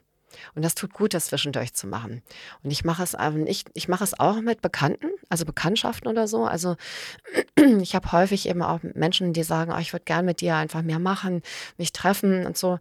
Und 0.53 0.63
das 0.63 0.75
tut 0.75 0.93
gut, 0.93 1.13
das 1.13 1.27
zwischendurch 1.27 1.73
zu 1.73 1.87
machen. 1.87 2.21
Und 2.63 2.71
ich 2.71 2.83
mache 2.83 3.03
es 3.03 3.15
ähm, 3.19 3.45
ich, 3.47 3.65
ich 3.73 3.87
mache 3.87 4.03
es 4.03 4.19
auch 4.19 4.41
mit 4.41 4.61
Bekannten, 4.61 5.07
also 5.29 5.45
Bekanntschaften 5.45 6.07
oder 6.07 6.27
so. 6.27 6.45
Also 6.45 6.75
ich 7.81 7.95
habe 7.95 8.11
häufig 8.11 8.47
eben 8.49 8.61
auch 8.61 8.79
Menschen, 8.83 9.33
die 9.33 9.43
sagen, 9.43 9.71
oh, 9.73 9.79
ich 9.79 9.93
würde 9.93 10.05
gern 10.05 10.25
mit 10.25 10.41
dir 10.41 10.55
einfach 10.55 10.81
mehr 10.81 10.99
machen, 10.99 11.41
mich 11.77 11.93
treffen 11.93 12.45
und 12.45 12.57
so. 12.57 12.79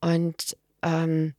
Und 0.00 0.56
ähm, 0.82 1.34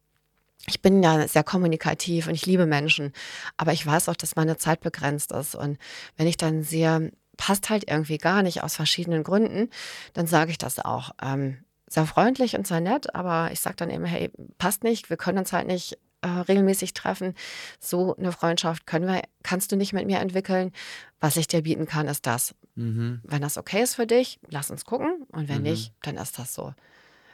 ich 0.66 0.82
bin 0.82 1.02
ja 1.02 1.28
sehr 1.28 1.44
kommunikativ 1.44 2.28
und 2.28 2.36
ich 2.36 2.46
liebe 2.46 2.66
Menschen, 2.66 3.14
aber 3.56 3.72
ich 3.72 3.86
weiß 3.86 4.10
auch, 4.10 4.16
dass 4.16 4.36
meine 4.36 4.58
Zeit 4.58 4.82
begrenzt 4.82 5.32
ist. 5.32 5.56
Und 5.56 5.78
wenn 6.18 6.28
ich 6.28 6.38
dann 6.38 6.64
sehe, 6.64 7.12
passt 7.38 7.70
halt 7.70 7.90
irgendwie 7.90 8.18
gar 8.18 8.42
nicht 8.42 8.64
aus 8.64 8.76
verschiedenen 8.76 9.24
Gründen, 9.24 9.70
dann 10.14 10.28
sage 10.28 10.52
ich 10.52 10.58
das 10.58 10.80
auch. 10.80 11.12
Ähm, 11.22 11.60
sehr 11.90 12.06
freundlich 12.06 12.56
und 12.58 12.68
sehr 12.68 12.82
nett, 12.82 13.14
aber 13.16 13.50
ich 13.52 13.60
sage 13.60 13.78
dann 13.78 13.90
eben, 13.90 14.06
hey, 14.06 14.30
passt 14.58 14.84
nicht, 14.84 15.10
wir 15.10 15.18
können 15.18 15.38
uns 15.38 15.54
halt 15.54 15.68
nicht 15.68 15.98
äh, 16.22 16.28
regelmäßig 16.28 16.94
treffen. 16.94 17.34
So 17.80 18.16
eine 18.16 18.32
Freundschaft 18.32 18.86
können 18.88 19.08
wir, 19.08 19.22
kannst 19.44 19.72
du 19.72 19.76
nicht 19.76 19.94
mit 19.94 20.06
mir 20.08 20.20
entwickeln. 20.20 20.72
Was 21.20 21.38
ich 21.38 21.48
dir 21.48 21.62
bieten 21.62 21.86
kann, 21.86 22.08
ist 22.08 22.26
das. 22.26 22.56
Mhm. 22.76 23.22
Wenn 23.24 23.42
das 23.42 23.58
okay 23.58 23.82
ist 23.84 23.96
für 23.96 24.08
dich, 24.08 24.40
lass 24.50 24.70
uns 24.72 24.86
gucken. 24.86 25.26
Und 25.32 25.48
wenn 25.48 25.58
Mhm. 25.58 25.64
nicht, 25.64 25.94
dann 26.02 26.18
ist 26.18 26.38
das 26.40 26.54
so. 26.54 26.74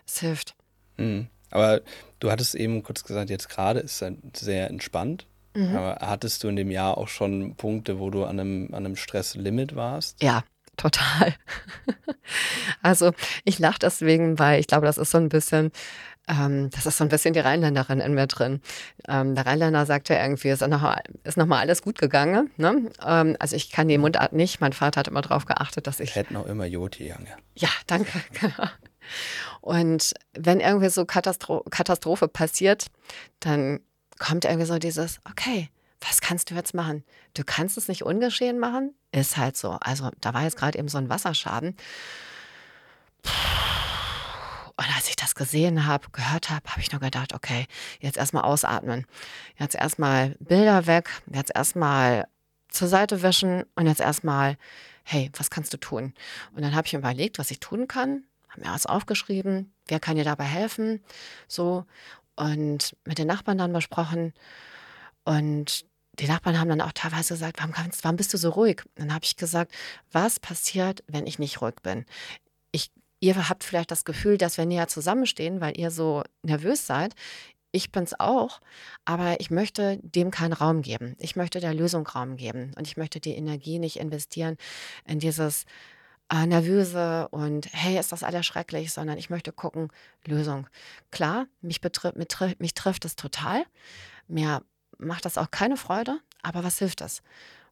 Es 0.05 0.19
hilft. 0.19 0.55
Hm. 0.97 1.27
Aber 1.49 1.81
du 2.19 2.29
hattest 2.31 2.55
eben 2.55 2.83
kurz 2.83 3.03
gesagt, 3.03 3.29
jetzt 3.29 3.47
gerade 3.49 3.79
ist 3.79 4.01
es 4.01 4.13
sehr 4.35 4.69
entspannt. 4.69 5.27
Mhm. 5.55 5.75
Aber 5.75 5.97
hattest 6.01 6.43
du 6.43 6.47
in 6.47 6.55
dem 6.55 6.71
Jahr 6.71 6.97
auch 6.97 7.07
schon 7.07 7.55
Punkte, 7.55 7.99
wo 7.99 8.09
du 8.09 8.25
an 8.25 8.39
einem, 8.39 8.67
an 8.73 8.85
einem 8.85 8.95
Stresslimit 8.95 9.75
warst? 9.75 10.21
Ja, 10.21 10.43
total. 10.77 11.33
Also 12.81 13.11
ich 13.43 13.59
lache 13.59 13.79
deswegen, 13.79 14.39
weil 14.39 14.59
ich 14.59 14.67
glaube, 14.67 14.85
das 14.85 14.97
ist 14.97 15.11
so 15.11 15.17
ein 15.17 15.29
bisschen, 15.29 15.71
ähm, 16.27 16.69
das 16.71 16.85
ist 16.85 16.97
so 16.97 17.03
ein 17.03 17.09
bisschen 17.09 17.33
die 17.33 17.39
Rheinländerin 17.39 17.99
in 17.99 18.13
mir 18.13 18.27
drin. 18.27 18.61
Ähm, 19.07 19.35
der 19.35 19.45
Rheinländer 19.45 19.85
sagte 19.85 20.13
irgendwie, 20.15 20.49
es 20.49 20.61
ist 20.61 20.67
nochmal 20.67 21.01
ist 21.23 21.37
noch 21.37 21.45
mal 21.45 21.59
alles 21.59 21.81
gut 21.81 21.97
gegangen. 21.97 22.49
Ne? 22.57 22.91
Ähm, 23.05 23.35
also 23.39 23.55
ich 23.55 23.71
kann 23.71 23.87
die 23.87 23.97
Mundart 23.97 24.33
nicht. 24.33 24.61
Mein 24.61 24.73
Vater 24.73 24.99
hat 24.99 25.07
immer 25.07 25.21
darauf 25.21 25.45
geachtet, 25.45 25.87
dass 25.87 25.99
ich 25.99 26.15
Hätten 26.15 26.35
auch 26.35 26.45
immer 26.45 26.65
Joti, 26.65 27.07
Jange. 27.07 27.27
ja, 27.55 27.69
danke. 27.87 28.11
Genau. 28.39 28.69
Und 29.61 30.13
wenn 30.33 30.59
irgendwie 30.59 30.89
so 30.89 31.05
Katastro 31.05 31.63
Katastrophe 31.69 32.27
passiert, 32.27 32.87
dann 33.41 33.79
kommt 34.19 34.45
irgendwie 34.45 34.65
so 34.65 34.77
dieses, 34.79 35.19
okay, 35.29 35.69
was 36.07 36.21
kannst 36.21 36.49
du 36.49 36.55
jetzt 36.55 36.73
machen? 36.73 37.03
Du 37.33 37.43
kannst 37.43 37.77
es 37.77 37.87
nicht 37.87 38.03
ungeschehen 38.03 38.59
machen, 38.59 38.93
ist 39.11 39.37
halt 39.37 39.57
so. 39.57 39.77
Also 39.81 40.11
da 40.21 40.33
war 40.33 40.43
jetzt 40.43 40.57
gerade 40.57 40.77
eben 40.77 40.87
so 40.87 40.97
ein 40.97 41.09
Wasserschaden. 41.09 41.75
Und 44.75 44.95
als 44.95 45.07
ich 45.07 45.15
das 45.15 45.35
gesehen 45.35 45.85
habe, 45.85 46.07
gehört 46.11 46.49
habe, 46.49 46.69
habe 46.69 46.81
ich 46.81 46.91
nur 46.91 46.99
gedacht, 46.99 47.33
okay, 47.33 47.67
jetzt 47.99 48.17
erstmal 48.17 48.43
ausatmen. 48.43 49.05
Jetzt 49.57 49.75
erstmal 49.75 50.35
Bilder 50.39 50.87
weg, 50.87 51.09
jetzt 51.31 51.51
erstmal 51.53 52.27
zur 52.69 52.87
Seite 52.87 53.21
wischen 53.21 53.65
und 53.75 53.85
jetzt 53.85 54.01
erstmal, 54.01 54.57
hey, 55.03 55.31
was 55.37 55.51
kannst 55.51 55.73
du 55.73 55.77
tun? 55.77 56.13
Und 56.55 56.63
dann 56.63 56.75
habe 56.75 56.87
ich 56.87 56.95
überlegt, 56.95 57.37
was 57.37 57.51
ich 57.51 57.59
tun 57.59 57.87
kann, 57.87 58.23
habe 58.49 58.61
mir 58.61 58.69
alles 58.69 58.87
aufgeschrieben, 58.87 59.73
wer 59.87 59.99
kann 59.99 60.15
dir 60.15 60.23
dabei 60.23 60.45
helfen, 60.45 61.03
so 61.47 61.85
und 62.35 62.95
mit 63.05 63.19
den 63.19 63.27
Nachbarn 63.27 63.59
dann 63.59 63.73
besprochen 63.73 64.33
und 65.23 65.85
die 66.19 66.27
Nachbarn 66.27 66.59
haben 66.59 66.69
dann 66.69 66.81
auch 66.81 66.91
teilweise 66.91 67.33
gesagt, 67.33 67.57
warum, 67.59 67.71
kannst, 67.71 68.03
warum 68.03 68.17
bist 68.17 68.33
du 68.33 68.37
so 68.37 68.49
ruhig? 68.49 68.83
Dann 68.95 69.13
habe 69.13 69.25
ich 69.25 69.35
gesagt, 69.35 69.71
was 70.11 70.39
passiert, 70.39 71.03
wenn 71.07 71.25
ich 71.25 71.39
nicht 71.39 71.61
ruhig 71.61 71.75
bin? 71.81 72.05
Ich, 72.71 72.91
ihr 73.19 73.49
habt 73.49 73.63
vielleicht 73.63 73.91
das 73.91 74.05
Gefühl, 74.05 74.37
dass 74.37 74.57
wir 74.57 74.65
näher 74.65 74.87
zusammenstehen, 74.87 75.61
weil 75.61 75.77
ihr 75.77 75.91
so 75.91 76.23
nervös 76.43 76.85
seid. 76.85 77.15
Ich 77.71 77.91
bin's 77.91 78.13
auch, 78.19 78.61
aber 79.03 79.39
ich 79.39 79.49
möchte 79.49 79.97
dem 80.03 80.29
keinen 80.29 80.53
Raum 80.53 80.83
geben. 80.83 81.15
Ich 81.17 81.35
möchte 81.35 81.59
der 81.59 81.73
Lösung 81.73 82.05
Raum 82.05 82.37
geben 82.37 82.71
und 82.77 82.87
ich 82.87 82.97
möchte 82.97 83.19
die 83.19 83.35
Energie 83.35 83.79
nicht 83.79 83.97
investieren 83.97 84.57
in 85.07 85.17
dieses 85.17 85.65
äh, 86.31 86.45
nervöse 86.45 87.27
und 87.29 87.67
hey, 87.71 87.99
ist 87.99 88.11
das 88.11 88.21
alles 88.21 88.45
schrecklich, 88.45 88.93
sondern 88.93 89.17
ich 89.17 89.31
möchte 89.31 89.51
gucken, 89.51 89.89
Lösung. 90.25 90.67
Klar, 91.09 91.47
mich, 91.61 91.81
betrifft, 91.81 92.15
mich, 92.15 92.27
trifft, 92.27 92.59
mich 92.59 92.75
trifft 92.75 93.05
es 93.05 93.15
total. 93.15 93.65
Mir 94.27 94.61
macht 94.97 95.25
das 95.25 95.37
auch 95.37 95.51
keine 95.51 95.77
Freude, 95.77 96.19
aber 96.41 96.63
was 96.63 96.79
hilft 96.79 97.01
das? 97.01 97.21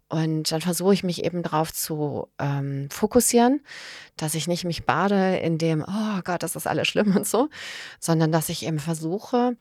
Und 0.09 0.51
dann 0.51 0.59
versuche 0.59 0.93
ich 0.93 1.03
mich 1.03 1.23
eben 1.23 1.41
darauf 1.41 1.71
zu 1.71 2.27
ähm, 2.37 2.89
fokussieren, 2.91 3.61
dass 4.17 4.35
ich 4.35 4.45
nicht 4.45 4.65
mich 4.65 4.85
bade 4.85 5.37
in 5.37 5.57
dem, 5.57 5.85
oh 5.87 6.21
Gott, 6.25 6.43
das 6.43 6.57
ist 6.57 6.67
alles 6.67 6.89
schlimm 6.89 7.15
und 7.15 7.25
so, 7.25 7.47
sondern 7.99 8.29
dass 8.29 8.49
ich 8.49 8.65
eben 8.65 8.79
versuche 8.79 9.55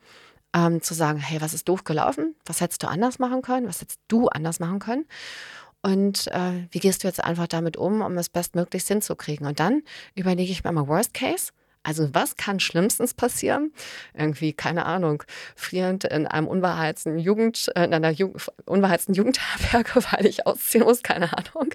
ähm, 0.53 0.81
zu 0.81 0.93
sagen, 0.93 1.19
hey, 1.19 1.39
was 1.39 1.53
ist 1.53 1.69
doof 1.69 1.85
gelaufen? 1.85 2.35
Was 2.45 2.59
hättest 2.59 2.83
du 2.83 2.87
anders 2.87 3.17
machen 3.17 3.41
können? 3.41 3.65
Was 3.67 3.79
hättest 3.79 4.01
du 4.09 4.27
anders 4.27 4.59
machen 4.59 4.79
können? 4.79 5.05
Und 5.81 6.27
äh, 6.27 6.67
wie 6.71 6.79
gehst 6.79 7.03
du 7.03 7.07
jetzt 7.07 7.23
einfach 7.23 7.47
damit 7.47 7.77
um, 7.77 8.01
um 8.01 8.17
es 8.17 8.27
bestmöglichst 8.27 8.89
hinzukriegen? 8.89 9.47
Und 9.47 9.59
dann 9.61 9.83
überlege 10.15 10.51
ich 10.51 10.65
mir 10.65 10.69
immer 10.69 10.87
Worst 10.87 11.13
Case. 11.13 11.53
Also 11.83 12.13
was 12.13 12.35
kann 12.35 12.59
schlimmstens 12.59 13.13
passieren? 13.13 13.73
Irgendwie, 14.13 14.53
keine 14.53 14.85
Ahnung, 14.85 15.23
frierend 15.55 16.03
in 16.03 16.27
einem 16.27 16.47
unbeheizten 16.47 17.17
Jugend, 17.17 17.71
äh, 17.75 17.85
in 17.85 17.93
einer 17.93 18.11
Jugend, 18.11 18.51
unbeheizten 18.65 19.15
Jugendherberge, 19.15 20.03
weil 20.11 20.25
ich 20.25 20.45
ausziehen 20.45 20.83
muss, 20.83 21.01
keine 21.01 21.35
Ahnung. 21.35 21.73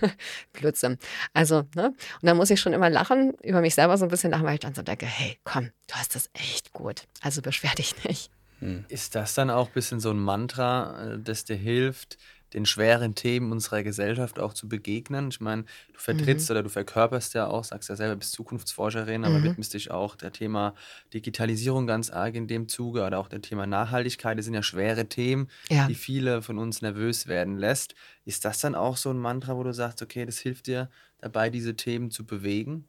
Blödsinn. 0.52 0.98
Also, 1.32 1.64
ne? 1.74 1.88
Und 1.88 1.96
dann 2.22 2.36
muss 2.36 2.50
ich 2.50 2.60
schon 2.60 2.72
immer 2.72 2.90
lachen, 2.90 3.34
über 3.42 3.60
mich 3.60 3.74
selber 3.74 3.96
so 3.98 4.04
ein 4.04 4.10
bisschen 4.10 4.32
lachen, 4.32 4.44
weil 4.44 4.54
ich 4.54 4.60
dann 4.60 4.74
so 4.74 4.82
denke, 4.82 5.06
hey, 5.06 5.38
komm, 5.44 5.70
du 5.86 5.94
hast 5.94 6.14
das 6.14 6.28
echt 6.34 6.72
gut. 6.72 7.04
Also 7.22 7.40
beschwer 7.40 7.74
dich 7.74 7.94
nicht. 8.04 8.30
Hm. 8.60 8.84
Ist 8.88 9.14
das 9.14 9.34
dann 9.34 9.50
auch 9.50 9.68
ein 9.68 9.74
bisschen 9.74 10.00
so 10.00 10.10
ein 10.10 10.18
Mantra, 10.18 11.12
äh, 11.14 11.18
das 11.18 11.44
dir 11.44 11.56
hilft, 11.56 12.16
den 12.54 12.66
schweren 12.66 13.14
Themen 13.14 13.52
unserer 13.52 13.82
Gesellschaft 13.82 14.38
auch 14.38 14.54
zu 14.54 14.68
begegnen. 14.68 15.28
Ich 15.28 15.40
meine, 15.40 15.62
du 15.62 15.98
vertrittst 15.98 16.48
mhm. 16.48 16.54
oder 16.54 16.62
du 16.62 16.68
verkörperst 16.68 17.34
ja 17.34 17.48
auch, 17.48 17.64
sagst 17.64 17.88
ja 17.88 17.96
selber, 17.96 18.16
bist 18.16 18.32
Zukunftsforscherin, 18.32 19.24
aber 19.24 19.38
mhm. 19.38 19.44
widmest 19.44 19.74
dich 19.74 19.90
auch 19.90 20.16
der 20.16 20.32
Thema 20.32 20.74
Digitalisierung 21.12 21.86
ganz 21.86 22.10
arg 22.10 22.34
in 22.34 22.46
dem 22.46 22.68
Zuge 22.68 23.04
oder 23.04 23.18
auch 23.18 23.28
der 23.28 23.42
Thema 23.42 23.66
Nachhaltigkeit. 23.66 24.38
Das 24.38 24.44
sind 24.44 24.54
ja 24.54 24.62
schwere 24.62 25.06
Themen, 25.06 25.48
ja. 25.70 25.86
die 25.86 25.94
viele 25.94 26.42
von 26.42 26.58
uns 26.58 26.82
nervös 26.82 27.26
werden 27.26 27.56
lässt. 27.56 27.94
Ist 28.24 28.44
das 28.44 28.60
dann 28.60 28.74
auch 28.74 28.96
so 28.96 29.10
ein 29.10 29.18
Mantra, 29.18 29.56
wo 29.56 29.62
du 29.62 29.72
sagst, 29.72 30.02
okay, 30.02 30.24
das 30.24 30.38
hilft 30.38 30.66
dir 30.66 30.88
dabei, 31.20 31.50
diese 31.50 31.74
Themen 31.74 32.10
zu 32.10 32.24
bewegen? 32.24 32.88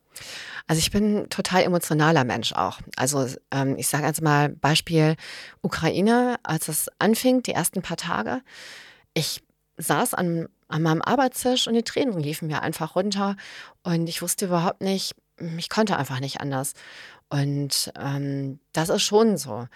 Also 0.67 0.79
ich 0.79 0.91
bin 0.91 1.17
ein 1.17 1.29
total 1.29 1.63
emotionaler 1.63 2.23
Mensch 2.23 2.53
auch. 2.53 2.79
Also 2.95 3.27
ähm, 3.51 3.75
ich 3.77 3.87
sage 3.87 4.05
jetzt 4.05 4.21
mal 4.21 4.49
Beispiel 4.49 5.15
Ukraine, 5.61 6.37
als 6.43 6.67
es 6.67 6.89
anfing, 6.99 7.43
die 7.43 7.51
ersten 7.51 7.81
paar 7.81 7.97
Tage. 7.97 8.41
Ich 9.13 9.43
saß 9.77 10.13
an, 10.13 10.47
an 10.67 10.81
meinem 10.81 11.01
Arbeitstisch 11.01 11.67
und 11.67 11.73
die 11.73 11.83
Tränen 11.83 12.19
liefen 12.19 12.47
mir 12.47 12.61
einfach 12.61 12.95
runter 12.95 13.35
und 13.83 14.07
ich 14.07 14.21
wusste 14.21 14.45
überhaupt 14.45 14.81
nicht, 14.81 15.15
ich 15.57 15.69
konnte 15.69 15.97
einfach 15.97 16.19
nicht 16.19 16.41
anders. 16.41 16.73
Und 17.29 17.91
ähm, 17.99 18.59
das 18.73 18.89
ist 18.89 19.03
schon 19.03 19.37
so. 19.37 19.67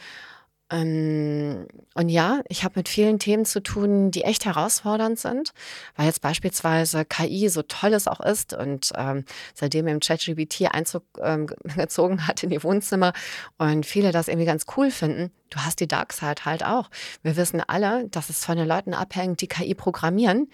Ähm, 0.71 1.67
und 1.95 2.09
ja, 2.09 2.41
ich 2.47 2.63
habe 2.63 2.79
mit 2.79 2.87
vielen 2.87 3.19
Themen 3.19 3.45
zu 3.45 3.61
tun, 3.61 4.09
die 4.09 4.23
echt 4.23 4.45
herausfordernd 4.45 5.19
sind, 5.19 5.51
weil 5.97 6.05
jetzt 6.05 6.21
beispielsweise 6.21 7.03
KI 7.03 7.49
so 7.49 7.61
toll 7.61 7.93
es 7.93 8.07
auch 8.07 8.21
ist 8.21 8.53
und 8.53 8.91
ähm, 8.95 9.25
seitdem 9.53 9.87
im 9.87 9.99
ChatGPT 9.99 10.73
Einzug 10.73 11.03
ähm, 11.19 11.47
gezogen 11.75 12.25
hat 12.25 12.41
in 12.43 12.49
die 12.49 12.63
Wohnzimmer 12.63 13.11
und 13.57 13.85
viele 13.85 14.13
das 14.13 14.29
irgendwie 14.29 14.45
ganz 14.45 14.65
cool 14.77 14.91
finden, 14.91 15.31
du 15.51 15.59
hast 15.59 15.79
die 15.79 15.87
Dark 15.87 16.13
Side 16.13 16.45
halt 16.45 16.65
auch. 16.65 16.89
Wir 17.21 17.37
wissen 17.37 17.61
alle, 17.61 18.07
dass 18.09 18.29
es 18.29 18.43
von 18.43 18.57
den 18.57 18.67
Leuten 18.67 18.93
abhängt, 18.95 19.41
die 19.41 19.47
KI 19.47 19.75
programmieren. 19.75 20.49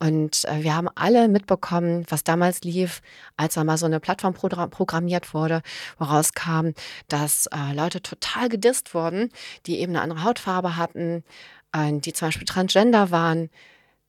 Und 0.00 0.44
äh, 0.46 0.62
wir 0.62 0.74
haben 0.74 0.88
alle 0.94 1.28
mitbekommen, 1.28 2.04
was 2.08 2.24
damals 2.24 2.62
lief, 2.62 3.00
als 3.36 3.54
da 3.54 3.64
mal 3.64 3.78
so 3.78 3.86
eine 3.86 4.00
Plattform 4.00 4.34
programmiert 4.34 5.34
wurde, 5.34 5.62
woraus 5.98 6.32
kam, 6.32 6.74
dass 7.08 7.46
äh, 7.46 7.74
Leute 7.74 8.02
total 8.02 8.48
gedisst 8.48 8.94
wurden, 8.94 9.30
die 9.66 9.78
eben 9.78 9.92
eine 9.92 10.02
andere 10.02 10.24
Hautfarbe 10.24 10.76
hatten, 10.76 11.24
äh, 11.72 11.92
die 11.92 12.12
zum 12.12 12.28
Beispiel 12.28 12.46
transgender 12.46 13.10
waren. 13.10 13.50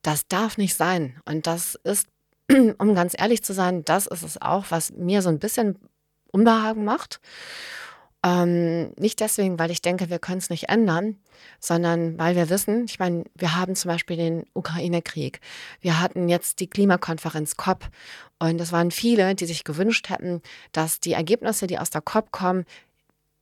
Das 0.02 0.26
darf 0.26 0.56
nicht 0.56 0.74
sein. 0.74 1.20
Und 1.26 1.46
das 1.46 1.74
ist, 1.84 2.08
um 2.78 2.94
ganz 2.94 3.14
ehrlich 3.16 3.44
zu 3.44 3.52
sein, 3.52 3.84
das 3.84 4.06
ist 4.06 4.22
es 4.22 4.40
auch, 4.40 4.66
was 4.70 4.92
mir 4.92 5.22
so 5.22 5.28
ein 5.28 5.38
bisschen 5.38 5.76
Unbehagen 6.32 6.84
macht. 6.84 7.20
Ähm, 8.22 8.92
nicht 8.98 9.20
deswegen, 9.20 9.58
weil 9.58 9.70
ich 9.70 9.80
denke, 9.80 10.10
wir 10.10 10.18
können 10.18 10.38
es 10.38 10.50
nicht 10.50 10.68
ändern, 10.68 11.16
sondern 11.58 12.18
weil 12.18 12.36
wir 12.36 12.50
wissen, 12.50 12.84
ich 12.84 12.98
meine, 12.98 13.24
wir 13.34 13.56
haben 13.56 13.74
zum 13.74 13.90
Beispiel 13.90 14.16
den 14.16 14.44
Ukraine-Krieg. 14.52 15.40
Wir 15.80 16.00
hatten 16.00 16.28
jetzt 16.28 16.60
die 16.60 16.68
Klimakonferenz 16.68 17.56
COP 17.56 17.88
und 18.38 18.60
es 18.60 18.72
waren 18.72 18.90
viele, 18.90 19.34
die 19.34 19.46
sich 19.46 19.64
gewünscht 19.64 20.10
hätten, 20.10 20.42
dass 20.72 21.00
die 21.00 21.14
Ergebnisse, 21.14 21.66
die 21.66 21.78
aus 21.78 21.88
der 21.88 22.02
COP 22.02 22.30
kommen, 22.30 22.66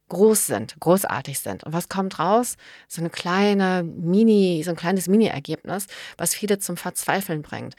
groß 0.09 0.47
sind, 0.47 0.79
großartig 0.81 1.41
sind. 1.41 1.65
Und 1.65 1.73
was 1.73 1.89
kommt 1.89 2.19
raus? 2.19 2.57
So 2.87 3.03
eine 3.03 3.11
kleine 3.11 3.83
Mini, 3.83 4.63
so 4.65 4.71
ein 4.71 4.77
kleines 4.77 5.09
Mini-Ergebnis, 5.09 5.87
was 6.17 6.35
viele 6.35 6.59
zum 6.59 6.77
Verzweifeln 6.77 7.43
bringt. 7.43 7.75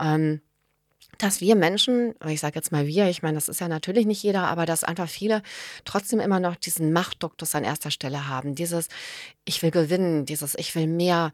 Ähm, 0.00 0.40
dass 1.18 1.40
wir 1.40 1.56
Menschen, 1.56 2.14
ich 2.26 2.40
sage 2.40 2.56
jetzt 2.56 2.72
mal 2.72 2.86
wir, 2.86 3.08
ich 3.08 3.22
meine, 3.22 3.34
das 3.36 3.48
ist 3.48 3.60
ja 3.60 3.68
natürlich 3.68 4.06
nicht 4.06 4.22
jeder, 4.22 4.48
aber 4.48 4.66
dass 4.66 4.84
einfach 4.84 5.08
viele 5.08 5.42
trotzdem 5.84 6.20
immer 6.20 6.40
noch 6.40 6.56
diesen 6.56 6.92
Machtduktus 6.92 7.54
an 7.54 7.64
erster 7.64 7.90
Stelle 7.90 8.28
haben. 8.28 8.54
Dieses 8.54 8.88
Ich 9.44 9.62
will 9.62 9.70
gewinnen, 9.70 10.26
dieses 10.26 10.54
Ich 10.56 10.74
will 10.74 10.86
mehr, 10.86 11.32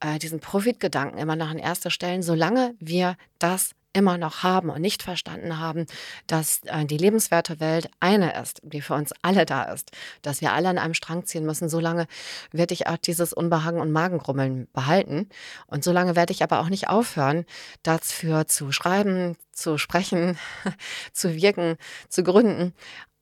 äh, 0.00 0.18
diesen 0.18 0.40
Profitgedanken 0.40 1.18
immer 1.18 1.36
noch 1.36 1.48
an 1.48 1.58
erster 1.58 1.90
Stelle, 1.90 2.22
solange 2.22 2.74
wir 2.78 3.16
das 3.38 3.74
immer 3.94 4.18
noch 4.18 4.42
haben 4.42 4.68
und 4.68 4.82
nicht 4.82 5.02
verstanden 5.02 5.58
haben, 5.58 5.86
dass 6.26 6.60
äh, 6.64 6.84
die 6.84 6.98
lebenswerte 6.98 7.60
Welt 7.60 7.88
eine 8.00 8.38
ist, 8.40 8.60
die 8.62 8.82
für 8.82 8.94
uns 8.94 9.12
alle 9.22 9.46
da 9.46 9.62
ist, 9.64 9.92
dass 10.22 10.40
wir 10.40 10.52
alle 10.52 10.68
an 10.68 10.78
einem 10.78 10.94
Strang 10.94 11.24
ziehen 11.24 11.46
müssen. 11.46 11.68
Solange 11.68 12.06
werde 12.52 12.74
ich 12.74 12.86
auch 12.86 12.98
dieses 12.98 13.32
Unbehagen 13.32 13.80
und 13.80 13.92
Magengrummeln 13.92 14.68
behalten. 14.72 15.28
Und 15.66 15.84
solange 15.84 16.16
werde 16.16 16.32
ich 16.32 16.42
aber 16.42 16.60
auch 16.60 16.68
nicht 16.68 16.88
aufhören, 16.88 17.46
dafür 17.82 18.46
zu 18.46 18.72
schreiben, 18.72 19.36
zu 19.52 19.78
sprechen, 19.78 20.36
zu 21.12 21.34
wirken, 21.34 21.76
zu 22.08 22.22
gründen, 22.22 22.74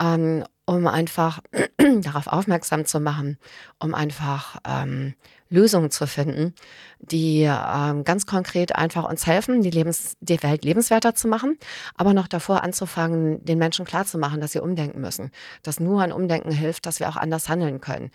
ähm, 0.03 0.45
um 0.65 0.87
einfach 0.87 1.41
darauf 2.01 2.27
aufmerksam 2.27 2.87
zu 2.87 3.01
machen, 3.01 3.39
um 3.79 3.95
einfach 3.95 4.59
ähm, 4.67 5.15
Lösungen 5.53 5.91
zu 5.91 6.07
finden, 6.07 6.55
die 6.99 7.43
ähm, 7.43 8.05
ganz 8.05 8.27
konkret 8.27 8.75
einfach 8.75 9.09
uns 9.09 9.27
helfen, 9.27 9.63
die, 9.63 9.71
Lebens-, 9.71 10.17
die 10.21 10.43
Welt 10.43 10.65
lebenswerter 10.65 11.15
zu 11.15 11.29
machen, 11.29 11.59
aber 11.95 12.15
noch 12.15 12.27
davor 12.27 12.63
anzufangen, 12.63 13.45
den 13.45 13.59
Menschen 13.59 13.85
klarzumachen, 13.85 14.41
dass 14.41 14.53
sie 14.53 14.61
umdenken 14.61 15.01
müssen. 15.01 15.31
Dass 15.63 15.79
nur 15.79 16.03
ein 16.03 16.13
Umdenken 16.13 16.53
hilft, 16.53 16.87
dass 16.87 17.01
wir 17.01 17.09
auch 17.09 17.17
anders 17.17 17.49
handeln 17.49 17.81
können. 17.81 18.11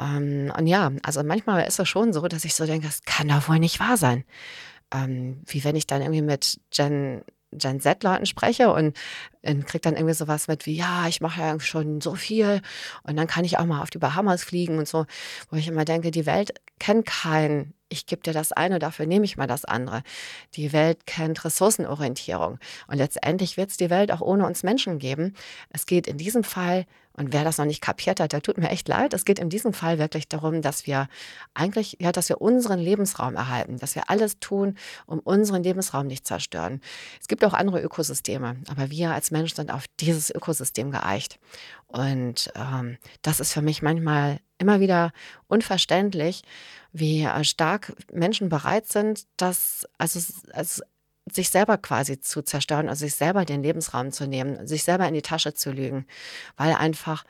Ähm, 0.00 0.52
und 0.56 0.66
ja, 0.66 0.90
also 1.02 1.22
manchmal 1.22 1.66
ist 1.66 1.78
es 1.78 1.88
schon 1.88 2.12
so, 2.12 2.26
dass 2.26 2.44
ich 2.44 2.54
so 2.54 2.66
denke, 2.66 2.86
das 2.86 3.02
kann 3.04 3.28
doch 3.28 3.48
wohl 3.48 3.58
nicht 3.58 3.78
wahr 3.80 3.96
sein. 3.96 4.24
Ähm, 4.92 5.42
wie 5.46 5.64
wenn 5.64 5.76
ich 5.76 5.86
dann 5.86 6.02
irgendwie 6.02 6.22
mit 6.22 6.60
Jen 6.72 7.22
Gen 7.52 7.80
Z-Leuten 7.80 8.26
spreche 8.26 8.72
und, 8.72 8.96
und 9.42 9.66
kriege 9.66 9.82
dann 9.82 9.96
irgendwie 9.96 10.14
sowas 10.14 10.48
mit 10.48 10.66
wie, 10.66 10.76
ja, 10.76 11.06
ich 11.08 11.20
mache 11.20 11.40
ja 11.40 11.60
schon 11.60 12.00
so 12.00 12.14
viel 12.14 12.60
und 13.02 13.16
dann 13.16 13.26
kann 13.26 13.44
ich 13.44 13.58
auch 13.58 13.64
mal 13.64 13.82
auf 13.82 13.90
die 13.90 13.98
Bahamas 13.98 14.42
fliegen 14.42 14.78
und 14.78 14.88
so, 14.88 15.06
wo 15.50 15.56
ich 15.56 15.68
immer 15.68 15.84
denke, 15.84 16.10
die 16.10 16.26
Welt 16.26 16.54
kennt 16.78 17.06
kein, 17.06 17.74
ich 17.88 18.06
gebe 18.06 18.22
dir 18.22 18.32
das 18.32 18.52
eine, 18.52 18.78
dafür 18.78 19.06
nehme 19.06 19.24
ich 19.24 19.36
mal 19.36 19.46
das 19.46 19.64
andere. 19.64 20.02
Die 20.54 20.72
Welt 20.72 21.06
kennt 21.06 21.44
Ressourcenorientierung 21.44 22.58
und 22.88 22.96
letztendlich 22.96 23.56
wird 23.56 23.70
es 23.70 23.76
die 23.76 23.90
Welt 23.90 24.12
auch 24.12 24.20
ohne 24.20 24.46
uns 24.46 24.62
Menschen 24.62 24.98
geben. 24.98 25.34
Es 25.70 25.86
geht 25.86 26.06
in 26.06 26.18
diesem 26.18 26.44
Fall 26.44 26.86
und 27.16 27.32
wer 27.32 27.44
das 27.44 27.58
noch 27.58 27.66
nicht 27.66 27.82
kapiert 27.82 28.20
hat, 28.20 28.32
der 28.32 28.42
tut 28.42 28.58
mir 28.58 28.70
echt 28.70 28.88
leid. 28.88 29.12
Es 29.12 29.24
geht 29.24 29.38
in 29.38 29.50
diesem 29.50 29.72
Fall 29.72 29.98
wirklich 29.98 30.28
darum, 30.28 30.62
dass 30.62 30.86
wir 30.86 31.08
eigentlich, 31.54 31.96
ja, 32.00 32.12
dass 32.12 32.28
wir 32.28 32.40
unseren 32.40 32.78
Lebensraum 32.78 33.36
erhalten, 33.36 33.78
dass 33.78 33.94
wir 33.94 34.08
alles 34.08 34.38
tun, 34.40 34.76
um 35.06 35.18
unseren 35.18 35.62
Lebensraum 35.62 36.06
nicht 36.06 36.26
zerstören. 36.26 36.80
Es 37.20 37.28
gibt 37.28 37.44
auch 37.44 37.54
andere 37.54 37.80
Ökosysteme, 37.80 38.56
aber 38.68 38.90
wir 38.90 39.12
als 39.12 39.30
Menschen 39.30 39.56
sind 39.56 39.70
auf 39.72 39.84
dieses 40.00 40.30
Ökosystem 40.30 40.90
geeicht. 40.90 41.38
Und 41.86 42.50
ähm, 42.54 42.96
das 43.20 43.40
ist 43.40 43.52
für 43.52 43.62
mich 43.62 43.82
manchmal 43.82 44.40
immer 44.58 44.80
wieder 44.80 45.12
unverständlich, 45.48 46.42
wie 46.92 47.22
äh, 47.22 47.44
stark 47.44 47.94
Menschen 48.12 48.48
bereit 48.48 48.86
sind, 48.86 49.26
das, 49.36 49.86
also, 49.98 50.20
also 50.52 50.82
sich 51.30 51.50
selber 51.50 51.78
quasi 51.78 52.20
zu 52.20 52.42
zerstören, 52.42 52.88
also 52.88 53.04
sich 53.04 53.14
selber 53.14 53.44
den 53.44 53.62
Lebensraum 53.62 54.12
zu 54.12 54.26
nehmen, 54.26 54.66
sich 54.66 54.84
selber 54.84 55.06
in 55.06 55.14
die 55.14 55.22
Tasche 55.22 55.54
zu 55.54 55.70
lügen, 55.70 56.06
weil 56.56 56.74
einfach, 56.74 57.24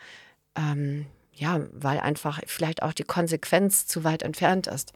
ähm, 0.57 1.07
ja, 1.33 1.61
weil 1.73 2.01
einfach 2.01 2.41
vielleicht 2.47 2.83
auch 2.83 2.93
die 2.93 3.05
Konsequenz 3.05 3.87
zu 3.87 4.05
weit 4.05 4.23
entfernt 4.23 4.67
ist. 4.67 4.93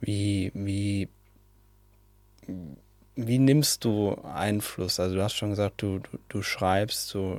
Wie, 0.00 0.50
wie, 0.54 1.08
wie 3.16 3.38
nimmst 3.38 3.84
du 3.84 4.14
Einfluss? 4.22 4.98
Also 4.98 5.14
du 5.16 5.22
hast 5.22 5.34
schon 5.34 5.50
gesagt, 5.50 5.80
du, 5.82 6.00
du, 6.00 6.18
du 6.28 6.42
schreibst, 6.42 7.14
du 7.14 7.38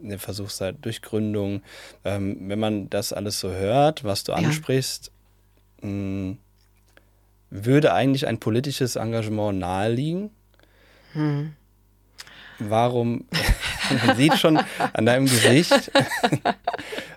ne, 0.00 0.18
versuchst 0.18 0.60
halt 0.60 0.84
durch 0.84 1.02
Gründung. 1.02 1.62
Ähm, 2.04 2.48
wenn 2.48 2.58
man 2.58 2.90
das 2.90 3.12
alles 3.12 3.40
so 3.40 3.50
hört, 3.50 4.04
was 4.04 4.24
du 4.24 4.32
ansprichst, 4.32 5.12
ja. 5.82 5.88
mh, 5.88 6.30
mm, 6.32 6.38
würde 7.50 7.92
eigentlich 7.92 8.26
ein 8.26 8.38
politisches 8.38 8.96
Engagement 8.96 9.58
naheliegen? 9.58 10.30
Hm. 11.12 11.54
Warum, 12.58 13.24
man 14.06 14.16
sieht 14.16 14.38
schon 14.38 14.58
an 14.92 15.06
deinem 15.06 15.26
Gesicht, 15.26 15.90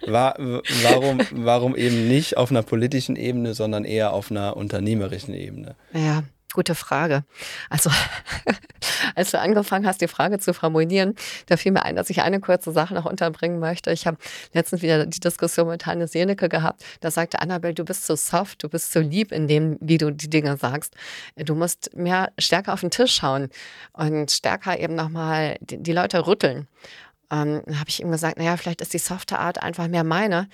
warum, 0.07 1.19
warum 1.31 1.75
eben 1.75 2.07
nicht 2.07 2.37
auf 2.37 2.51
einer 2.51 2.63
politischen 2.63 3.15
Ebene, 3.15 3.53
sondern 3.53 3.85
eher 3.85 4.13
auf 4.13 4.31
einer 4.31 4.57
unternehmerischen 4.57 5.33
Ebene? 5.33 5.75
Ja, 5.93 6.23
gute 6.53 6.75
Frage. 6.75 7.23
Also 7.69 7.89
Als 9.15 9.31
du 9.31 9.39
angefangen 9.39 9.87
hast, 9.87 10.01
die 10.01 10.07
Frage 10.07 10.39
zu 10.39 10.53
formulieren, 10.53 11.15
da 11.47 11.57
fiel 11.57 11.71
mir 11.71 11.83
ein, 11.83 11.95
dass 11.95 12.09
ich 12.09 12.21
eine 12.21 12.39
kurze 12.39 12.71
Sache 12.71 12.93
noch 12.93 13.05
unterbringen 13.05 13.59
möchte. 13.59 13.91
Ich 13.91 14.07
habe 14.07 14.17
letztens 14.53 14.81
wieder 14.81 15.05
die 15.05 15.19
Diskussion 15.19 15.67
mit 15.67 15.85
Hannes 15.85 16.13
Jenecke 16.13 16.49
gehabt. 16.49 16.83
Da 17.01 17.11
sagte 17.11 17.41
Annabelle, 17.41 17.73
du 17.73 17.83
bist 17.83 18.05
zu 18.05 18.15
soft, 18.15 18.63
du 18.63 18.69
bist 18.69 18.91
zu 18.91 18.99
lieb 18.99 19.31
in 19.31 19.47
dem, 19.47 19.77
wie 19.81 19.97
du 19.97 20.11
die 20.11 20.29
Dinge 20.29 20.57
sagst. 20.57 20.95
Du 21.35 21.55
musst 21.55 21.95
mehr 21.95 22.31
stärker 22.37 22.73
auf 22.73 22.81
den 22.81 22.91
Tisch 22.91 23.15
schauen 23.15 23.49
und 23.93 24.31
stärker 24.31 24.79
eben 24.79 24.95
nochmal 24.95 25.57
die, 25.61 25.81
die 25.81 25.93
Leute 25.93 26.27
rütteln. 26.27 26.67
Ähm, 27.29 27.61
habe 27.67 27.89
ich 27.89 28.01
ihm 28.01 28.11
gesagt, 28.11 28.37
naja, 28.37 28.55
vielleicht 28.55 28.81
ist 28.81 28.93
die 28.93 28.99
softe 28.99 29.39
Art 29.39 29.61
einfach 29.61 29.87
mehr 29.87 30.03
meine. 30.03 30.47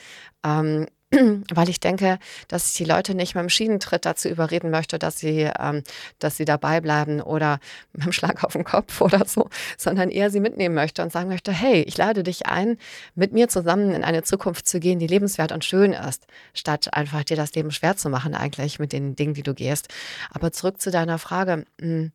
Ähm, 0.43 0.87
weil 1.53 1.69
ich 1.69 1.79
denke, 1.79 2.17
dass 2.47 2.71
ich 2.71 2.77
die 2.77 2.85
Leute 2.85 3.13
nicht 3.15 3.35
mit 3.35 3.43
dem 3.43 3.49
Schienentritt 3.49 4.05
dazu 4.05 4.29
überreden 4.29 4.69
möchte, 4.69 4.97
dass 4.97 5.19
sie, 5.19 5.49
ähm, 5.59 5.83
dass 6.19 6.37
sie 6.37 6.45
dabei 6.45 6.81
bleiben 6.81 7.21
oder 7.21 7.59
mit 7.93 8.05
dem 8.05 8.11
Schlag 8.11 8.43
auf 8.43 8.53
den 8.53 8.63
Kopf 8.63 9.01
oder 9.01 9.25
so, 9.25 9.49
sondern 9.77 10.09
eher 10.09 10.29
sie 10.29 10.39
mitnehmen 10.39 10.75
möchte 10.75 11.03
und 11.03 11.11
sagen 11.11 11.29
möchte, 11.29 11.51
hey, 11.51 11.81
ich 11.83 11.97
lade 11.97 12.23
dich 12.23 12.45
ein, 12.47 12.77
mit 13.15 13.33
mir 13.33 13.47
zusammen 13.49 13.91
in 13.91 14.03
eine 14.03 14.23
Zukunft 14.23 14.67
zu 14.67 14.79
gehen, 14.79 14.99
die 14.99 15.07
lebenswert 15.07 15.51
und 15.51 15.65
schön 15.65 15.93
ist, 15.93 16.25
statt 16.53 16.93
einfach 16.93 17.23
dir 17.23 17.37
das 17.37 17.53
Leben 17.53 17.71
schwer 17.71 17.95
zu 17.95 18.09
machen 18.09 18.33
eigentlich 18.33 18.79
mit 18.79 18.93
den 18.93 19.15
Dingen, 19.15 19.33
die 19.33 19.43
du 19.43 19.53
gehst. 19.53 19.89
Aber 20.31 20.51
zurück 20.51 20.81
zu 20.81 20.91
deiner 20.91 21.19
Frage, 21.19 21.65
mh, 21.79 21.87
hm, 21.87 22.11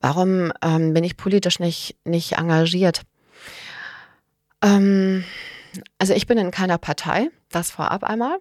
warum 0.00 0.52
ähm, 0.62 0.94
bin 0.94 1.04
ich 1.04 1.16
politisch 1.16 1.58
nicht, 1.58 1.96
nicht 2.04 2.34
engagiert? 2.34 3.02
Ähm, 4.62 5.24
also 5.98 6.14
ich 6.14 6.26
bin 6.26 6.38
in 6.38 6.50
keiner 6.50 6.78
Partei, 6.78 7.30
das 7.50 7.70
vorab 7.70 8.04
einmal. 8.04 8.38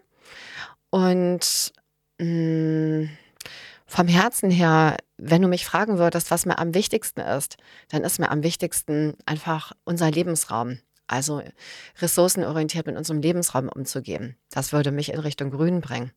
Und 0.89 1.73
mh, 2.19 2.25
mm, 2.25 3.09
vom 3.85 4.07
Herzen 4.07 4.49
her, 4.49 4.97
wenn 5.17 5.41
du 5.41 5.47
mich 5.47 5.65
fragen 5.65 5.97
würdest, 5.97 6.31
was 6.31 6.45
mir 6.45 6.57
am 6.57 6.73
wichtigsten 6.73 7.21
ist, 7.21 7.57
dann 7.89 8.03
ist 8.03 8.19
mir 8.19 8.31
am 8.31 8.43
wichtigsten 8.43 9.15
einfach 9.25 9.71
unser 9.83 10.11
Lebensraum. 10.11 10.79
Also 11.07 11.43
ressourcenorientiert 11.99 12.87
mit 12.87 12.97
unserem 12.97 13.21
Lebensraum 13.21 13.69
umzugehen. 13.69 14.35
Das 14.49 14.73
würde 14.73 14.91
mich 14.91 15.13
in 15.13 15.19
Richtung 15.19 15.51
Grün 15.51 15.79
bringen. 15.79 16.11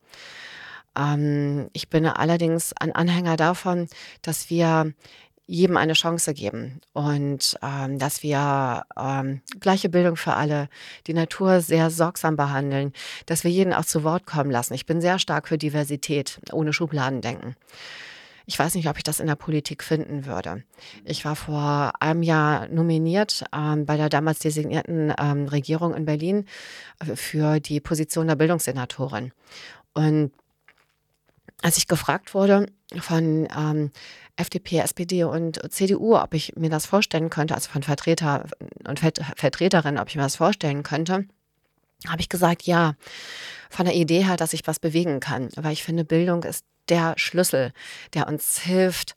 Ähm, 0.97 1.69
ich 1.75 1.89
bin 1.91 2.07
allerdings 2.07 2.73
ein 2.79 2.93
Anhänger 2.93 3.37
davon, 3.37 3.89
dass 4.23 4.49
wir 4.49 4.95
jedem 5.49 5.79
eine 5.79 5.95
Chance 5.95 6.35
geben 6.35 6.81
und 6.93 7.59
ähm, 7.63 7.99
dass 7.99 8.23
wir 8.23 8.85
ähm, 8.97 9.41
gleiche 9.61 9.89
Bildung 9.89 10.17
für 10.17 10.35
alle, 10.35 10.69
die 11.07 11.15
Natur 11.15 11.63
sehr 11.63 11.91
sorgsam 11.91 12.37
behandeln, 12.37 12.93
dass 13.25 13.45
wir 13.45 13.51
jeden 13.51 13.73
auch 13.73 13.87
zu 13.87 14.05
Wort 14.05 14.27
kommen 14.27 14.51
lassen. 14.51 14.75
Ich 14.75 14.85
bin 14.85 15.01
sehr 15.01 15.19
stark 15.19 15.49
für 15.49 15.57
Diversität, 15.57 16.39
ohne 16.53 16.75
Schubladen 16.75 17.23
denken. 17.23 17.57
Ich 18.45 18.59
weiß 18.59 18.75
nicht, 18.75 18.89
ob 18.89 18.99
ich 18.99 19.03
das 19.03 19.21
in 19.21 19.27
der 19.27 19.37
Politik 19.37 19.83
finden 19.83 20.27
würde. 20.27 20.65
Ich 21.05 21.25
war 21.25 21.35
vor 21.35 21.93
einem 22.01 22.23
Jahr 22.23 22.69
nominiert 22.69 23.45
ähm, 23.55 23.87
bei 23.87 23.97
der 23.97 24.11
damals 24.11 24.41
designierten 24.41 25.15
ähm, 25.19 25.49
Regierung 25.49 25.95
in 25.95 26.05
Berlin 26.05 26.45
äh, 26.99 27.17
für 27.17 27.59
die 27.59 27.81
Position 27.81 28.27
der 28.27 28.37
Bildungssenatorin. 28.37 29.33
Und 29.95 30.31
als 31.63 31.79
ich 31.79 31.89
gefragt 31.89 32.35
wurde 32.35 32.67
von 32.97 33.49
ähm, 33.57 33.91
FDP, 34.37 34.79
SPD 34.79 35.25
und 35.25 35.61
CDU, 35.73 36.17
ob 36.17 36.35
ich 36.35 36.55
mir 36.57 36.71
das 36.71 36.87
vorstellen 36.87 37.31
könnte, 37.31 37.55
also 37.55 37.71
von 37.71 37.83
Vertreter 37.83 38.47
und 38.87 39.01
Vertreterinnen, 39.01 40.01
ob 40.01 40.09
ich 40.09 40.17
mir 40.17 40.23
das 40.23 40.37
vorstellen 40.37 40.83
könnte, 40.83 41.27
habe 42.07 42.21
ich 42.21 42.29
gesagt, 42.29 42.63
ja, 42.63 42.95
von 43.71 43.85
der 43.85 43.95
Idee 43.95 44.25
her, 44.25 44.37
dass 44.37 44.53
ich 44.53 44.67
was 44.67 44.79
bewegen 44.79 45.21
kann. 45.21 45.49
Weil 45.57 45.73
ich 45.73 45.83
finde, 45.83 46.05
Bildung 46.05 46.45
ist 46.45 46.65
der 46.89 47.15
Schlüssel, 47.17 47.73
der 48.15 48.29
uns 48.29 48.61
hilft, 48.61 49.15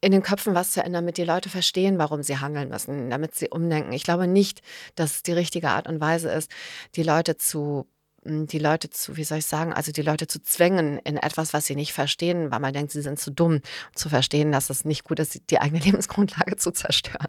in 0.00 0.12
den 0.12 0.22
Köpfen 0.22 0.54
was 0.54 0.72
zu 0.72 0.80
ändern, 0.80 1.04
damit 1.04 1.16
die 1.16 1.24
Leute 1.24 1.48
verstehen, 1.48 1.98
warum 1.98 2.22
sie 2.22 2.38
handeln 2.38 2.68
müssen, 2.68 3.08
damit 3.08 3.34
sie 3.34 3.48
umdenken. 3.48 3.92
Ich 3.92 4.04
glaube 4.04 4.26
nicht, 4.26 4.60
dass 4.96 5.16
es 5.16 5.22
die 5.22 5.32
richtige 5.32 5.70
Art 5.70 5.88
und 5.88 6.00
Weise 6.00 6.30
ist, 6.30 6.50
die 6.94 7.02
Leute 7.02 7.38
zu 7.38 7.86
die 8.24 8.58
Leute 8.58 8.90
zu, 8.90 9.16
wie 9.16 9.24
soll 9.24 9.38
ich 9.38 9.46
sagen, 9.46 9.72
also 9.72 9.92
die 9.92 10.02
Leute 10.02 10.26
zu 10.26 10.42
zwängen 10.42 10.98
in 10.98 11.16
etwas, 11.16 11.52
was 11.52 11.66
sie 11.66 11.76
nicht 11.76 11.92
verstehen, 11.92 12.50
weil 12.50 12.60
man 12.60 12.72
denkt, 12.72 12.92
sie 12.92 13.02
sind 13.02 13.18
zu 13.18 13.30
dumm, 13.30 13.60
zu 13.94 14.08
verstehen, 14.08 14.52
dass 14.52 14.70
es 14.70 14.84
nicht 14.84 15.04
gut 15.04 15.18
ist, 15.18 15.50
die 15.50 15.60
eigene 15.60 15.80
Lebensgrundlage 15.84 16.56
zu 16.56 16.72
zerstören. 16.72 17.28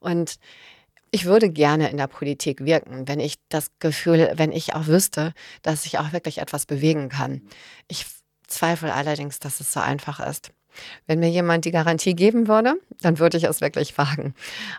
Und 0.00 0.36
ich 1.10 1.26
würde 1.26 1.48
gerne 1.48 1.90
in 1.90 1.96
der 1.96 2.08
Politik 2.08 2.64
wirken, 2.64 3.06
wenn 3.06 3.20
ich 3.20 3.36
das 3.48 3.70
Gefühl, 3.78 4.32
wenn 4.34 4.50
ich 4.50 4.74
auch 4.74 4.88
wüsste, 4.88 5.32
dass 5.62 5.86
ich 5.86 5.98
auch 5.98 6.12
wirklich 6.12 6.38
etwas 6.38 6.66
bewegen 6.66 7.08
kann. 7.08 7.42
Ich 7.86 8.06
zweifle 8.48 8.92
allerdings, 8.92 9.38
dass 9.38 9.60
es 9.60 9.72
so 9.72 9.80
einfach 9.80 10.18
ist. 10.18 10.50
Wenn 11.06 11.20
mir 11.20 11.30
jemand 11.30 11.66
die 11.66 11.70
Garantie 11.70 12.14
geben 12.14 12.48
würde, 12.48 12.74
dann 13.00 13.18
würde 13.20 13.36
ich 13.36 13.44
es 13.44 13.60
wirklich 13.60 13.96
wagen. 13.96 14.34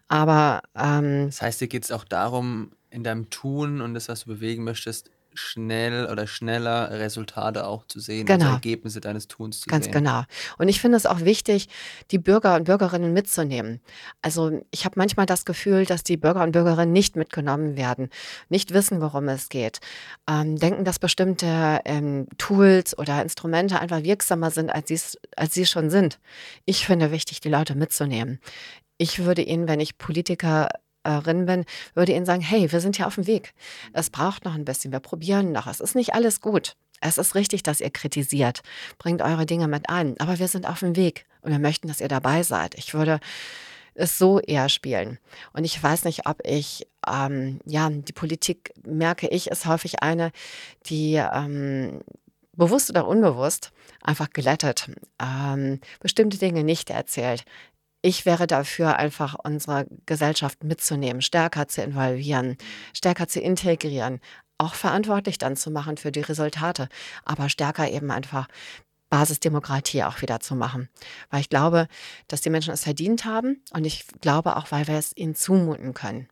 Aber 0.08 0.62
ähm, 0.76 1.28
das 1.28 1.42
heißt, 1.42 1.62
dir 1.62 1.68
geht 1.68 1.86
es 1.86 1.92
auch 1.92 2.04
darum, 2.04 2.72
in 2.96 3.04
deinem 3.04 3.30
Tun 3.30 3.82
und 3.82 3.94
das, 3.94 4.10
was 4.10 4.22
du 4.22 4.30
bewegen 4.30 4.64
möchtest, 4.64 5.12
schnell 5.38 6.08
oder 6.10 6.28
schneller 6.28 6.90
Resultate 6.92 7.68
auch 7.68 7.86
zu 7.88 8.00
sehen, 8.00 8.28
also 8.28 8.34
genau. 8.34 8.46
also 8.46 8.56
Ergebnisse 8.56 9.02
deines 9.02 9.28
Tuns 9.28 9.60
zu 9.60 9.68
Ganz 9.68 9.86
sehen. 9.86 9.94
Ganz 9.94 10.06
genau. 10.06 10.24
Und 10.58 10.70
ich 10.70 10.80
finde 10.80 10.98
es 10.98 11.06
auch 11.06 11.22
wichtig, 11.22 11.68
die 12.12 12.18
Bürger 12.18 12.56
und 12.56 12.64
Bürgerinnen 12.64 13.14
mitzunehmen. 13.14 13.82
Also 14.22 14.62
ich 14.72 14.86
habe 14.86 14.96
manchmal 14.98 15.26
das 15.26 15.46
Gefühl, 15.46 15.86
dass 15.86 16.04
die 16.04 16.18
Bürger 16.18 16.44
und 16.44 16.54
Bürgerinnen 16.54 16.94
nicht 16.94 17.16
mitgenommen 17.16 17.76
werden, 17.76 18.10
nicht 18.50 18.74
wissen, 18.74 19.02
worum 19.02 19.28
es 19.28 19.50
geht, 19.50 19.80
ähm, 20.30 20.56
denken, 20.58 20.86
dass 20.86 21.00
bestimmte 21.00 21.82
ähm, 21.86 22.28
Tools 22.38 22.98
oder 22.98 23.22
Instrumente 23.22 23.80
einfach 23.80 24.04
wirksamer 24.04 24.52
sind, 24.52 24.70
als, 24.70 25.18
als 25.36 25.54
sie 25.54 25.66
schon 25.66 25.90
sind. 25.90 26.20
Ich 26.66 26.86
finde 26.86 27.12
wichtig, 27.12 27.42
die 27.42 27.50
Leute 27.50 27.76
mitzunehmen. 27.76 28.40
Ich 28.98 29.26
würde 29.26 29.42
ihnen, 29.42 29.68
wenn 29.68 29.82
ich 29.82 29.98
Politiker 29.98 30.70
bin, 31.22 31.66
würde 31.94 32.14
Ihnen 32.14 32.26
sagen, 32.26 32.42
hey, 32.42 32.72
wir 32.72 32.80
sind 32.80 32.98
ja 32.98 33.08
auf 33.08 33.16
dem 33.16 33.28
Weg. 33.28 33.54
Es 33.94 34.10
braucht 34.10 34.46
noch 34.46 34.56
ein 34.56 34.66
bisschen, 34.66 34.92
wir 34.92 35.00
probieren 35.00 35.52
noch. 35.52 35.68
Es 35.68 35.80
ist 35.80 35.96
nicht 35.96 36.14
alles 36.14 36.42
gut. 36.42 36.76
Es 37.02 37.18
ist 37.18 37.36
richtig, 37.36 37.64
dass 37.64 37.82
ihr 37.82 37.90
kritisiert. 37.90 38.62
Bringt 38.98 39.22
eure 39.22 39.46
Dinge 39.46 39.68
mit 39.68 39.90
ein. 39.90 40.20
Aber 40.20 40.40
wir 40.40 40.48
sind 40.48 40.68
auf 40.68 40.80
dem 40.80 40.96
Weg 40.96 41.26
und 41.42 41.52
wir 41.52 41.60
möchten, 41.60 41.88
dass 41.88 42.02
ihr 42.02 42.08
dabei 42.08 42.44
seid. 42.44 42.76
Ich 42.76 42.94
würde 42.94 43.20
es 43.94 44.18
so 44.18 44.40
eher 44.40 44.70
spielen. 44.70 45.20
Und 45.54 45.64
ich 45.64 45.82
weiß 45.82 46.04
nicht, 46.06 46.28
ob 46.28 46.42
ich, 46.46 46.88
ähm, 47.08 47.60
ja, 47.66 47.90
die 47.90 48.14
Politik, 48.14 48.74
merke 48.86 49.28
ich, 49.28 49.48
ist 49.48 49.66
häufig 49.66 50.04
eine, 50.04 50.32
die 50.88 51.16
ähm, 51.16 52.02
bewusst 52.54 52.90
oder 52.90 53.08
unbewusst 53.08 53.72
einfach 54.02 54.30
gelettet, 54.30 54.90
ähm, 55.22 55.80
bestimmte 56.00 56.38
Dinge 56.38 56.64
nicht 56.64 56.90
erzählt, 56.90 57.46
ich 58.06 58.26
wäre 58.28 58.46
dafür, 58.46 58.98
einfach 58.98 59.36
unsere 59.44 59.88
Gesellschaft 60.06 60.64
mitzunehmen, 60.64 61.24
stärker 61.24 61.68
zu 61.68 61.82
involvieren, 61.82 62.56
stärker 62.94 63.28
zu 63.28 63.40
integrieren, 63.40 64.20
auch 64.60 64.76
verantwortlich 64.76 65.40
dann 65.40 65.56
zu 65.56 65.72
machen 65.72 65.98
für 65.98 66.12
die 66.12 66.22
Resultate, 66.22 66.88
aber 67.26 67.50
stärker 67.50 67.90
eben 67.90 68.12
einfach 68.12 68.48
Basisdemokratie 69.10 70.04
auch 70.04 70.22
wieder 70.22 70.40
zu 70.40 70.56
machen. 70.56 70.88
Weil 71.32 71.42
ich 71.42 71.50
glaube, 71.50 71.88
dass 72.28 72.42
die 72.42 72.52
Menschen 72.52 72.74
es 72.74 72.84
verdient 72.84 73.26
haben 73.26 73.64
und 73.74 73.86
ich 73.86 74.06
glaube 74.22 74.56
auch, 74.56 74.72
weil 74.72 74.88
wir 74.88 74.96
es 74.96 75.18
ihnen 75.18 75.34
zumuten 75.34 75.96
können. 75.96 76.30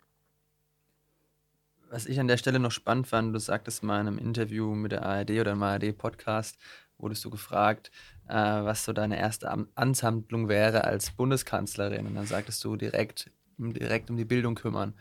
Was 1.89 2.05
ich 2.05 2.19
an 2.19 2.27
der 2.27 2.37
Stelle 2.37 2.59
noch 2.59 2.71
spannend 2.71 3.07
fand, 3.07 3.33
du 3.33 3.39
sagtest 3.39 3.81
mal 3.81 3.99
in 3.99 4.07
einem 4.07 4.17
Interview 4.19 4.75
mit 4.75 4.91
der 4.91 5.03
ARD 5.03 5.31
oder 5.31 5.53
im 5.53 5.63
ARD-Podcast, 5.63 6.57
wurdest 6.97 7.23
du 7.25 7.29
gefragt, 7.29 7.91
äh, 8.27 8.33
was 8.33 8.85
so 8.85 8.93
deine 8.93 9.17
erste 9.17 9.51
Amtshandlung 9.75 10.47
wäre 10.47 10.83
als 10.83 11.11
Bundeskanzlerin. 11.11 12.07
Und 12.07 12.15
dann 12.15 12.25
sagtest 12.25 12.63
du 12.63 12.75
direkt, 12.75 13.29
direkt 13.57 14.09
um 14.09 14.17
die 14.17 14.25
Bildung 14.25 14.55
kümmern. 14.55 14.93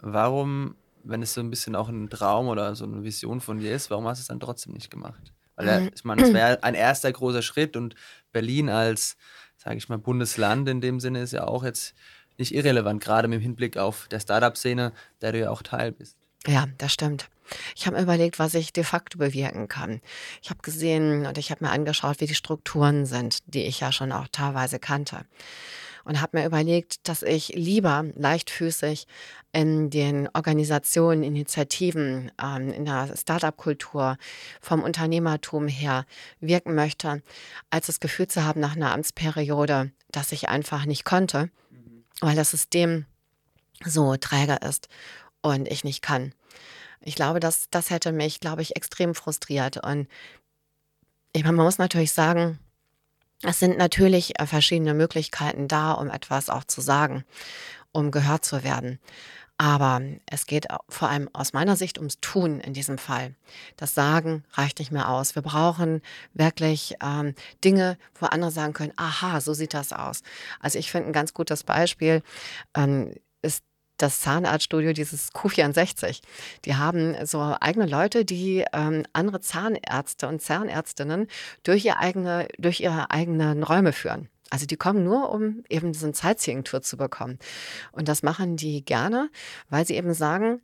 Warum, 0.00 0.76
wenn 1.02 1.22
es 1.22 1.34
so 1.34 1.40
ein 1.40 1.50
bisschen 1.50 1.76
auch 1.76 1.88
ein 1.88 2.08
Traum 2.08 2.48
oder 2.48 2.74
so 2.74 2.84
eine 2.84 3.02
Vision 3.02 3.40
von 3.40 3.58
dir 3.58 3.74
ist, 3.74 3.90
warum 3.90 4.06
hast 4.06 4.18
du 4.18 4.22
es 4.22 4.28
dann 4.28 4.40
trotzdem 4.40 4.72
nicht 4.72 4.90
gemacht? 4.90 5.32
Weil 5.56 5.90
ich 5.94 6.04
meine, 6.04 6.22
es 6.22 6.32
wäre 6.32 6.62
ein 6.62 6.74
erster 6.74 7.12
großer 7.12 7.42
Schritt 7.42 7.76
und 7.76 7.94
Berlin 8.32 8.70
als, 8.70 9.16
sage 9.58 9.76
ich 9.76 9.88
mal, 9.88 9.98
Bundesland 9.98 10.68
in 10.68 10.80
dem 10.80 11.00
Sinne 11.00 11.20
ist 11.20 11.32
ja 11.32 11.46
auch 11.46 11.64
jetzt 11.64 11.94
nicht 12.38 12.54
irrelevant, 12.54 13.02
gerade 13.02 13.28
mit 13.28 13.42
Hinblick 13.42 13.76
auf 13.76 14.08
der 14.08 14.20
Startup-Szene, 14.20 14.92
der 15.20 15.32
du 15.32 15.38
ja 15.40 15.50
auch 15.50 15.62
Teil 15.62 15.92
bist. 15.92 16.16
Ja, 16.46 16.66
das 16.78 16.92
stimmt. 16.92 17.28
Ich 17.76 17.86
habe 17.86 17.96
mir 17.96 18.02
überlegt, 18.02 18.38
was 18.38 18.54
ich 18.54 18.72
de 18.72 18.84
facto 18.84 19.18
bewirken 19.18 19.68
kann. 19.68 20.00
Ich 20.42 20.50
habe 20.50 20.62
gesehen 20.62 21.26
und 21.26 21.38
ich 21.38 21.50
habe 21.50 21.64
mir 21.64 21.70
angeschaut, 21.70 22.20
wie 22.20 22.26
die 22.26 22.34
Strukturen 22.34 23.06
sind, 23.06 23.40
die 23.46 23.64
ich 23.64 23.80
ja 23.80 23.92
schon 23.92 24.12
auch 24.12 24.28
teilweise 24.30 24.78
kannte. 24.78 25.24
Und 26.04 26.20
habe 26.20 26.38
mir 26.38 26.46
überlegt, 26.46 27.08
dass 27.08 27.22
ich 27.22 27.48
lieber 27.48 28.04
leichtfüßig 28.14 29.06
in 29.52 29.90
den 29.90 30.28
Organisationen, 30.32 31.22
Initiativen, 31.22 32.32
ähm, 32.42 32.72
in 32.72 32.84
der 32.86 33.14
Startup-Kultur, 33.16 34.16
vom 34.60 34.82
Unternehmertum 34.82 35.68
her 35.68 36.06
wirken 36.40 36.74
möchte, 36.74 37.22
als 37.68 37.86
das 37.86 38.00
Gefühl 38.00 38.28
zu 38.28 38.44
haben 38.44 38.60
nach 38.60 38.76
einer 38.76 38.94
Amtsperiode, 38.94 39.92
dass 40.10 40.32
ich 40.32 40.48
einfach 40.48 40.86
nicht 40.86 41.04
konnte, 41.04 41.50
mhm. 41.70 42.04
weil 42.20 42.36
das 42.36 42.52
System 42.52 43.04
so 43.84 44.16
träger 44.16 44.62
ist 44.62 44.88
und 45.42 45.68
ich 45.68 45.84
nicht 45.84 46.02
kann. 46.02 46.32
Ich 47.02 47.14
glaube, 47.14 47.40
das, 47.40 47.68
das 47.70 47.90
hätte 47.90 48.12
mich, 48.12 48.40
glaube 48.40 48.62
ich, 48.62 48.76
extrem 48.76 49.14
frustriert. 49.14 49.78
Und 49.78 50.08
ich 51.32 51.44
meine, 51.44 51.56
man 51.56 51.66
muss 51.66 51.78
natürlich 51.78 52.12
sagen, 52.12 52.58
Es 53.42 53.58
sind 53.58 53.78
natürlich 53.78 54.38
äh, 54.38 54.46
verschiedene 54.46 54.92
Möglichkeiten 54.94 55.66
da, 55.68 55.92
um 55.92 56.10
etwas 56.10 56.50
auch 56.50 56.64
zu 56.64 56.80
sagen, 56.82 57.24
um 57.92 58.10
gehört 58.10 58.44
zu 58.44 58.62
werden. 58.64 58.98
Aber 59.56 60.00
es 60.26 60.46
geht 60.46 60.66
vor 60.88 61.08
allem 61.10 61.28
aus 61.34 61.52
meiner 61.52 61.76
Sicht 61.76 61.98
ums 61.98 62.18
Tun 62.20 62.60
in 62.60 62.72
diesem 62.74 62.98
Fall. 62.98 63.34
Das 63.76 63.94
Sagen 63.94 64.44
reicht 64.54 64.78
nicht 64.78 64.90
mehr 64.92 65.08
aus. 65.10 65.34
Wir 65.34 65.42
brauchen 65.42 66.00
wirklich 66.34 66.94
ähm, 67.02 67.34
Dinge, 67.64 67.98
wo 68.18 68.26
andere 68.26 68.50
sagen 68.50 68.72
können, 68.72 68.92
aha, 68.96 69.40
so 69.40 69.54
sieht 69.54 69.74
das 69.74 69.92
aus. 69.92 70.22
Also 70.60 70.78
ich 70.78 70.90
finde 70.90 71.08
ein 71.10 71.12
ganz 71.12 71.34
gutes 71.34 71.64
Beispiel 71.64 72.22
ähm, 72.74 73.14
das 74.02 74.20
Zahnarztstudio, 74.20 74.92
dieses 74.92 75.32
Q64. 75.32 76.20
Die 76.64 76.76
haben 76.76 77.14
so 77.26 77.56
eigene 77.60 77.86
Leute, 77.86 78.24
die 78.24 78.64
ähm, 78.72 79.04
andere 79.12 79.40
Zahnärzte 79.40 80.28
und 80.28 80.42
Zahnärztinnen 80.42 81.26
durch, 81.62 81.84
ihr 81.84 81.98
eigene, 81.98 82.48
durch 82.58 82.80
ihre 82.80 83.10
eigenen 83.10 83.62
Räume 83.62 83.92
führen. 83.92 84.28
Also 84.50 84.66
die 84.66 84.76
kommen 84.76 85.04
nur, 85.04 85.30
um 85.30 85.62
eben 85.68 85.94
so 85.94 86.06
eine 86.06 86.14
Sightseeing-Tour 86.14 86.82
zu 86.82 86.96
bekommen. 86.96 87.38
Und 87.92 88.08
das 88.08 88.22
machen 88.22 88.56
die 88.56 88.84
gerne, 88.84 89.30
weil 89.68 89.86
sie 89.86 89.94
eben 89.94 90.12
sagen, 90.12 90.60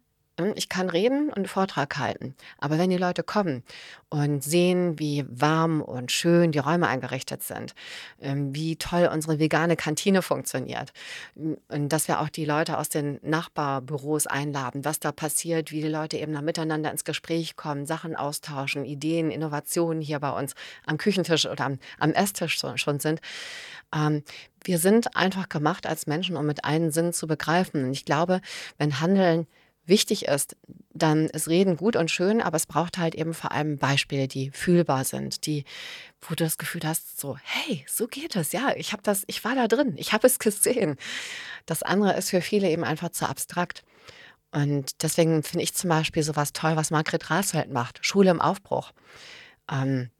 ich 0.55 0.69
kann 0.69 0.91
reden 0.91 1.29
und 1.29 1.37
einen 1.37 1.47
Vortrag 1.47 1.97
halten. 1.97 2.35
Aber 2.59 2.79
wenn 2.79 2.91
die 2.91 2.99
Leute 2.99 3.23
kommen 3.23 3.63
und 4.11 4.45
sehen, 4.45 4.99
wie 4.99 5.25
warm 5.29 5.81
und 5.81 6.13
schön 6.13 6.53
die 6.53 6.59
Räume 6.59 6.89
eingerichtet 6.89 7.43
sind, 7.43 7.75
ähm, 8.21 8.55
wie 8.55 8.77
toll 8.77 9.09
unsere 9.13 9.39
vegane 9.39 9.77
Kantine 9.77 10.21
funktioniert 10.23 10.93
hm, 11.35 11.57
und 11.69 11.89
dass 11.89 12.09
wir 12.09 12.21
auch 12.21 12.29
die 12.29 12.45
Leute 12.45 12.77
aus 12.79 12.89
den 12.89 13.19
Nachbarbüros 13.23 14.27
einladen, 14.27 14.85
was 14.85 15.01
da 15.01 15.11
passiert, 15.11 15.73
wie 15.73 15.81
die 15.81 15.89
Leute 15.89 16.19
eben 16.19 16.35
da 16.35 16.43
miteinander 16.43 16.91
ins 16.91 17.05
Gespräch 17.05 17.57
kommen, 17.57 17.87
Sachen 17.87 18.15
austauschen, 18.15 18.85
Ideen, 18.85 19.31
Innovationen 19.31 20.03
hier 20.03 20.21
bei 20.21 20.31
uns 20.31 20.55
am 20.85 20.99
Küchentisch 20.99 21.47
oder 21.47 21.65
am, 21.65 21.79
am 21.99 22.13
Esstisch 22.13 22.59
schon 22.77 23.01
sind. 23.01 23.21
Ähm, 23.95 24.23
wir 24.65 24.79
sind 24.79 25.17
einfach 25.17 25.49
gemacht 25.49 25.87
als 25.87 26.07
Menschen, 26.07 26.37
um 26.37 26.45
mit 26.45 26.65
einem 26.65 26.91
Sinn 26.91 27.13
zu 27.13 27.27
begreifen. 27.27 27.85
Und 27.85 27.93
ich 27.93 28.05
glaube, 28.05 28.41
wenn 28.79 29.01
Handeln 29.01 29.47
wichtig 29.87 30.27
ist, 30.27 30.57
dann 30.93 31.27
ist 31.27 31.49
Reden 31.49 31.77
gut 31.77 31.97
und 31.97 32.11
schön, 32.11 32.41
aber 32.41 32.57
es 32.57 32.67
braucht 32.67 32.99
halt 32.99 33.15
eben 33.15 33.35
vor 33.35 33.53
allem 33.53 33.79
Beispiele, 33.79 34.29
die 34.29 34.51
fühlbar 34.51 35.05
sind, 35.05 35.47
die, 35.47 35.65
wo 36.21 36.35
du 36.35 36.45
das 36.45 36.59
Gefühl 36.59 36.83
hast, 36.85 37.21
so, 37.21 37.37
hey, 37.43 37.85
so 37.89 38.07
geht 38.07 38.37
es, 38.37 38.53
ja, 38.53 38.73
ich 38.77 38.93
habe 38.93 39.03
das, 39.03 39.25
ich 39.27 39.45
war 39.45 39.55
da 39.55 39.69
drin, 39.69 39.95
ich 39.97 40.13
habe 40.13 40.27
es 40.27 40.39
gesehen. 40.39 40.97
Das 41.67 41.83
andere 41.83 42.17
ist 42.17 42.31
für 42.31 42.41
viele 42.41 42.71
eben 42.71 42.85
einfach 42.85 43.11
zu 43.11 43.29
abstrakt. 43.29 43.85
Und 44.53 45.03
deswegen 45.03 45.43
finde 45.43 45.65
ich 45.65 45.75
zum 45.75 45.91
Beispiel 45.91 46.23
sowas 46.23 46.53
toll, 46.53 46.77
was 46.77 46.91
Margret 46.91 47.31
Rasfeld 47.31 47.71
macht, 47.71 48.05
Schule 48.05 48.31
im 48.31 48.41
Aufbruch. 48.41 48.93
Ähm, 49.71 50.11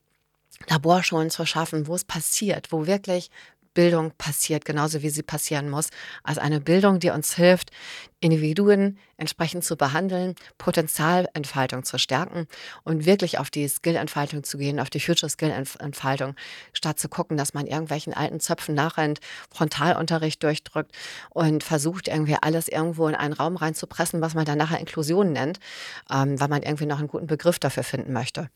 Laborschulen 0.69 1.31
zu 1.31 1.45
schaffen, 1.47 1.87
wo 1.87 1.95
es 1.95 2.05
passiert, 2.05 2.73
wo 2.73 2.87
wirklich 2.87 3.31
Bildung 3.77 4.13
passiert, 4.17 4.65
genauso 4.65 5.03
wie 5.03 5.11
sie 5.11 5.23
passieren 5.23 5.69
muss. 5.69 5.91
Also 6.25 6.41
eine 6.41 6.61
Bildung, 6.61 6.99
die 6.99 7.11
uns 7.11 7.35
hilft, 7.35 7.71
Individuen 8.21 8.99
entsprechend 9.19 9.65
zu 9.65 9.77
behandeln, 9.77 10.35
Potenzialentfaltung 10.57 11.85
zu 11.85 11.99
stärken 11.99 12.47
und 12.85 13.05
wirklich 13.05 13.39
auf 13.39 13.51
die 13.51 13.69
Skillentfaltung 13.69 14.45
zu 14.45 14.57
gehen, 14.57 14.81
auf 14.81 14.89
die 14.89 14.99
Future 14.99 15.29
Skill-Entfaltung, 15.29 16.35
statt 16.73 16.99
zu 16.99 17.11
gucken, 17.11 17.37
dass 17.37 17.53
man 17.53 17.67
irgendwelchen 17.67 18.15
alten 18.15 18.41
Zöpfen 18.41 18.75
nachrennt, 18.75 19.21
Frontalunterricht 19.55 20.43
durchdrückt 20.43 20.93
und 21.29 21.63
versucht, 21.63 22.09
irgendwie 22.09 22.37
alles 22.41 22.69
irgendwo 22.69 23.07
in 23.09 23.15
einen 23.15 23.35
Raum 23.35 23.57
reinzupressen, 23.57 24.23
was 24.23 24.35
man 24.35 24.47
dann 24.47 24.59
nachher 24.59 24.81
Inklusion 24.81 25.33
nennt, 25.33 25.61
ähm, 26.11 26.41
weil 26.41 26.49
man 26.49 26.63
irgendwie 26.63 26.87
noch 26.87 26.99
einen 26.99 27.09
guten 27.09 27.27
Begriff 27.27 27.59
dafür 27.59 27.85
finden 27.85 28.15
möchte. 28.15 28.49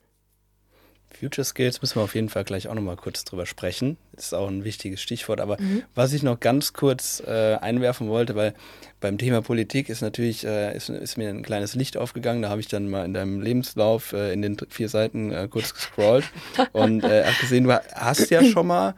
Future 1.19 1.45
Skills 1.45 1.83
müssen 1.83 1.97
wir 1.97 2.03
auf 2.03 2.15
jeden 2.15 2.29
Fall 2.29 2.45
gleich 2.45 2.69
auch 2.69 2.75
nochmal 2.75 2.97
kurz 2.97 3.25
drüber 3.25 3.47
sprechen. 3.47 3.97
Das 4.13 4.27
ist 4.27 4.35
auch 4.35 4.49
ein 4.49 4.65
wichtiges 4.65 5.01
Stichwort. 5.01 5.41
Aber 5.41 5.61
mhm. 5.61 5.83
was 5.95 6.13
ich 6.13 6.23
noch 6.23 6.41
ganz 6.41 6.73
kurz 6.73 7.23
äh, 7.27 7.57
einwerfen 7.57 8.09
wollte, 8.09 8.37
weil 8.37 8.55
beim 9.01 9.19
Thema 9.19 9.43
Politik 9.43 9.89
ist 9.89 10.03
natürlich, 10.03 10.45
äh, 10.45 10.77
ist, 10.77 10.89
ist, 10.89 11.19
mir 11.19 11.29
ein 11.29 11.43
kleines 11.43 11.75
Licht 11.75 11.97
aufgegangen. 11.97 12.43
Da 12.43 12.49
habe 12.49 12.61
ich 12.61 12.69
dann 12.69 12.89
mal 12.89 13.05
in 13.05 13.15
deinem 13.15 13.41
Lebenslauf 13.41 14.13
äh, 14.13 14.33
in 14.33 14.43
den 14.43 14.57
vier 14.69 14.89
Seiten 14.89 15.33
äh, 15.33 15.49
kurz 15.51 15.75
gescrollt 15.75 16.25
und 16.73 17.05
äh, 17.05 17.25
habe 17.25 17.37
gesehen, 17.41 17.65
du 17.65 17.81
hast 17.95 18.31
ja 18.31 18.45
schon 18.45 18.67
mal 18.67 18.95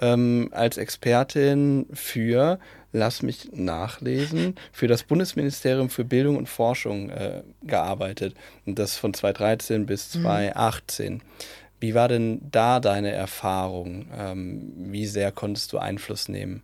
ähm, 0.00 0.48
als 0.52 0.76
Expertin 0.76 1.86
für 1.92 2.58
lass 2.92 3.22
mich 3.22 3.50
nachlesen, 3.52 4.54
für 4.70 4.86
das 4.86 5.02
Bundesministerium 5.02 5.90
für 5.90 6.04
Bildung 6.04 6.36
und 6.36 6.48
Forschung 6.48 7.10
äh, 7.10 7.42
gearbeitet. 7.62 8.34
Und 8.66 8.78
das 8.78 8.96
von 8.96 9.14
2013 9.14 9.86
bis 9.86 10.10
2018. 10.10 11.14
Mhm. 11.14 11.20
Wie 11.80 11.94
war 11.94 12.08
denn 12.08 12.40
da 12.50 12.78
deine 12.78 13.10
Erfahrung? 13.10 14.06
Ähm, 14.16 14.72
wie 14.76 15.06
sehr 15.06 15.32
konntest 15.32 15.72
du 15.72 15.78
Einfluss 15.78 16.28
nehmen? 16.28 16.62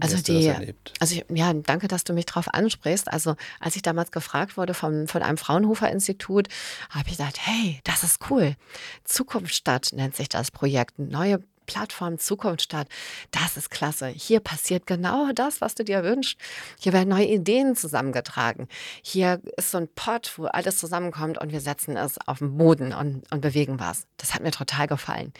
Also 0.00 0.16
die, 0.16 0.52
also 0.98 1.14
ich, 1.14 1.24
ja, 1.32 1.52
danke, 1.52 1.86
dass 1.86 2.02
du 2.02 2.12
mich 2.12 2.26
darauf 2.26 2.52
ansprichst. 2.52 3.12
Also 3.12 3.36
als 3.60 3.76
ich 3.76 3.82
damals 3.82 4.10
gefragt 4.10 4.56
wurde 4.56 4.74
von, 4.74 5.06
von 5.06 5.22
einem 5.22 5.36
Fraunhofer-Institut, 5.36 6.48
habe 6.90 7.08
ich 7.08 7.18
gedacht, 7.18 7.36
hey, 7.40 7.80
das 7.84 8.02
ist 8.02 8.18
cool. 8.30 8.56
Zukunftsstadt 9.04 9.90
nennt 9.92 10.16
sich 10.16 10.28
das 10.28 10.50
Projekt. 10.50 10.98
Neue 10.98 11.42
Plattform 11.66 12.18
Zukunft 12.18 12.62
statt. 12.62 12.88
Das 13.30 13.56
ist 13.56 13.70
klasse. 13.70 14.08
Hier 14.08 14.40
passiert 14.40 14.86
genau 14.86 15.32
das, 15.32 15.60
was 15.60 15.74
du 15.74 15.84
dir 15.84 16.02
wünschst. 16.04 16.38
Hier 16.78 16.92
werden 16.92 17.08
neue 17.08 17.26
Ideen 17.26 17.76
zusammengetragen. 17.76 18.68
Hier 19.02 19.40
ist 19.56 19.70
so 19.70 19.78
ein 19.78 19.88
Pot, 19.88 20.32
wo 20.36 20.46
alles 20.46 20.78
zusammenkommt 20.78 21.38
und 21.38 21.52
wir 21.52 21.60
setzen 21.60 21.96
es 21.96 22.18
auf 22.26 22.38
den 22.38 22.56
Boden 22.56 22.92
und, 22.92 23.30
und 23.32 23.40
bewegen 23.40 23.78
was. 23.80 24.06
Das 24.16 24.34
hat 24.34 24.42
mir 24.42 24.50
total 24.50 24.86
gefallen. 24.86 25.32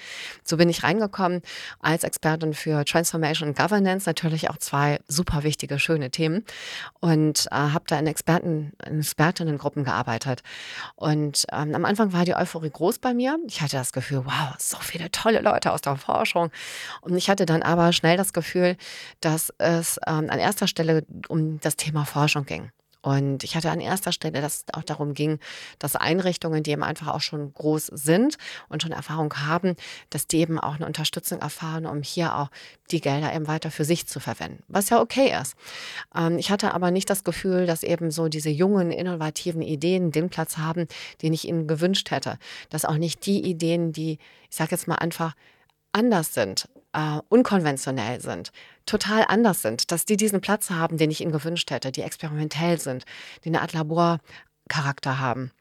So 0.44 0.56
bin 0.56 0.68
ich 0.68 0.82
reingekommen 0.82 1.42
als 1.80 2.04
Expertin 2.04 2.54
für 2.54 2.84
Transformation 2.84 3.50
und 3.50 3.58
Governance, 3.58 4.08
natürlich 4.08 4.50
auch 4.50 4.56
zwei 4.58 5.00
super 5.08 5.42
wichtige, 5.42 5.78
schöne 5.78 6.10
Themen 6.10 6.44
und 7.00 7.46
äh, 7.50 7.54
habe 7.54 7.84
da 7.86 7.98
in 7.98 8.06
Experten, 8.06 8.72
in 8.86 9.00
Expertinnengruppen 9.00 9.84
gearbeitet. 9.84 10.42
Und 10.96 11.46
ähm, 11.52 11.74
am 11.74 11.84
Anfang 11.84 12.12
war 12.12 12.24
die 12.24 12.34
Euphorie 12.34 12.70
groß 12.70 12.98
bei 12.98 13.14
mir. 13.14 13.38
Ich 13.46 13.60
hatte 13.60 13.76
das 13.76 13.92
Gefühl, 13.92 14.24
wow, 14.24 14.54
so 14.58 14.78
viele 14.78 15.10
tolle 15.10 15.40
Leute 15.40 15.72
aus 15.72 15.80
der 15.80 15.96
Forschung. 15.96 16.11
Und 17.00 17.16
ich 17.16 17.28
hatte 17.28 17.46
dann 17.46 17.62
aber 17.62 17.92
schnell 17.92 18.16
das 18.16 18.32
Gefühl, 18.32 18.76
dass 19.20 19.52
es 19.58 19.98
ähm, 20.06 20.30
an 20.30 20.38
erster 20.38 20.66
Stelle 20.66 21.04
um 21.28 21.60
das 21.60 21.76
Thema 21.76 22.04
Forschung 22.04 22.44
ging. 22.46 22.70
Und 23.02 23.42
ich 23.42 23.56
hatte 23.56 23.70
an 23.70 23.80
erster 23.80 24.12
Stelle, 24.12 24.40
dass 24.40 24.58
es 24.58 24.64
auch 24.74 24.84
darum 24.84 25.12
ging, 25.12 25.40
dass 25.80 25.96
Einrichtungen, 25.96 26.62
die 26.62 26.70
eben 26.70 26.84
einfach 26.84 27.08
auch 27.08 27.20
schon 27.20 27.52
groß 27.52 27.86
sind 27.86 28.38
und 28.68 28.80
schon 28.80 28.92
Erfahrung 28.92 29.34
haben, 29.34 29.74
dass 30.10 30.28
die 30.28 30.38
eben 30.38 30.60
auch 30.60 30.76
eine 30.76 30.86
Unterstützung 30.86 31.40
erfahren, 31.40 31.84
um 31.84 32.02
hier 32.02 32.36
auch 32.36 32.48
die 32.92 33.00
Gelder 33.00 33.34
eben 33.34 33.48
weiter 33.48 33.72
für 33.72 33.84
sich 33.84 34.06
zu 34.06 34.20
verwenden. 34.20 34.62
Was 34.68 34.88
ja 34.90 35.00
okay 35.00 35.36
ist. 35.40 35.56
Ähm, 36.14 36.38
ich 36.38 36.52
hatte 36.52 36.74
aber 36.74 36.92
nicht 36.92 37.10
das 37.10 37.24
Gefühl, 37.24 37.66
dass 37.66 37.82
eben 37.82 38.12
so 38.12 38.28
diese 38.28 38.50
jungen, 38.50 38.92
innovativen 38.92 39.62
Ideen 39.62 40.12
den 40.12 40.30
Platz 40.30 40.56
haben, 40.58 40.86
den 41.22 41.32
ich 41.32 41.48
ihnen 41.48 41.66
gewünscht 41.66 42.12
hätte. 42.12 42.38
Dass 42.70 42.84
auch 42.84 42.98
nicht 42.98 43.26
die 43.26 43.42
Ideen, 43.44 43.92
die, 43.92 44.18
ich 44.48 44.56
sage 44.56 44.70
jetzt 44.70 44.86
mal 44.86 44.96
einfach, 44.96 45.34
anders 45.92 46.34
sind, 46.34 46.68
äh, 46.92 47.18
unkonventionell 47.28 48.20
sind, 48.20 48.52
total 48.86 49.24
anders 49.28 49.62
sind, 49.62 49.90
dass 49.90 50.04
die 50.04 50.16
diesen 50.16 50.40
Platz 50.40 50.70
haben, 50.70 50.98
den 50.98 51.10
ich 51.10 51.20
ihnen 51.20 51.32
gewünscht 51.32 51.70
hätte, 51.70 51.92
die 51.92 52.02
experimentell 52.02 52.78
sind, 52.78 53.04
die 53.44 53.48
eine 53.48 53.62
Art 53.62 53.72
Laborcharakter 53.72 55.18
haben. 55.18 55.52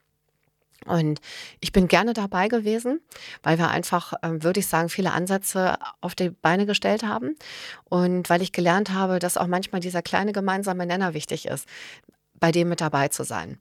Und 0.86 1.20
ich 1.60 1.72
bin 1.72 1.88
gerne 1.88 2.14
dabei 2.14 2.48
gewesen, 2.48 3.02
weil 3.44 3.60
wir 3.60 3.70
einfach, 3.70 4.14
ähm, 4.24 4.44
würde 4.44 4.62
ich 4.62 4.68
sagen, 4.68 4.90
viele 4.90 5.12
Ansätze 5.12 5.78
auf 6.02 6.16
die 6.16 6.32
Beine 6.32 6.66
gestellt 6.66 7.04
haben 7.04 7.36
und 7.84 8.30
weil 8.30 8.42
ich 8.42 8.52
gelernt 8.52 8.90
habe, 8.90 9.20
dass 9.20 9.38
auch 9.38 9.48
manchmal 9.48 9.82
dieser 9.82 10.02
kleine 10.02 10.32
gemeinsame 10.32 10.88
Nenner 10.88 11.14
wichtig 11.14 11.46
ist, 11.46 11.68
bei 12.40 12.52
dem 12.52 12.70
mit 12.70 12.82
dabei 12.82 13.10
zu 13.10 13.24
sein. 13.24 13.60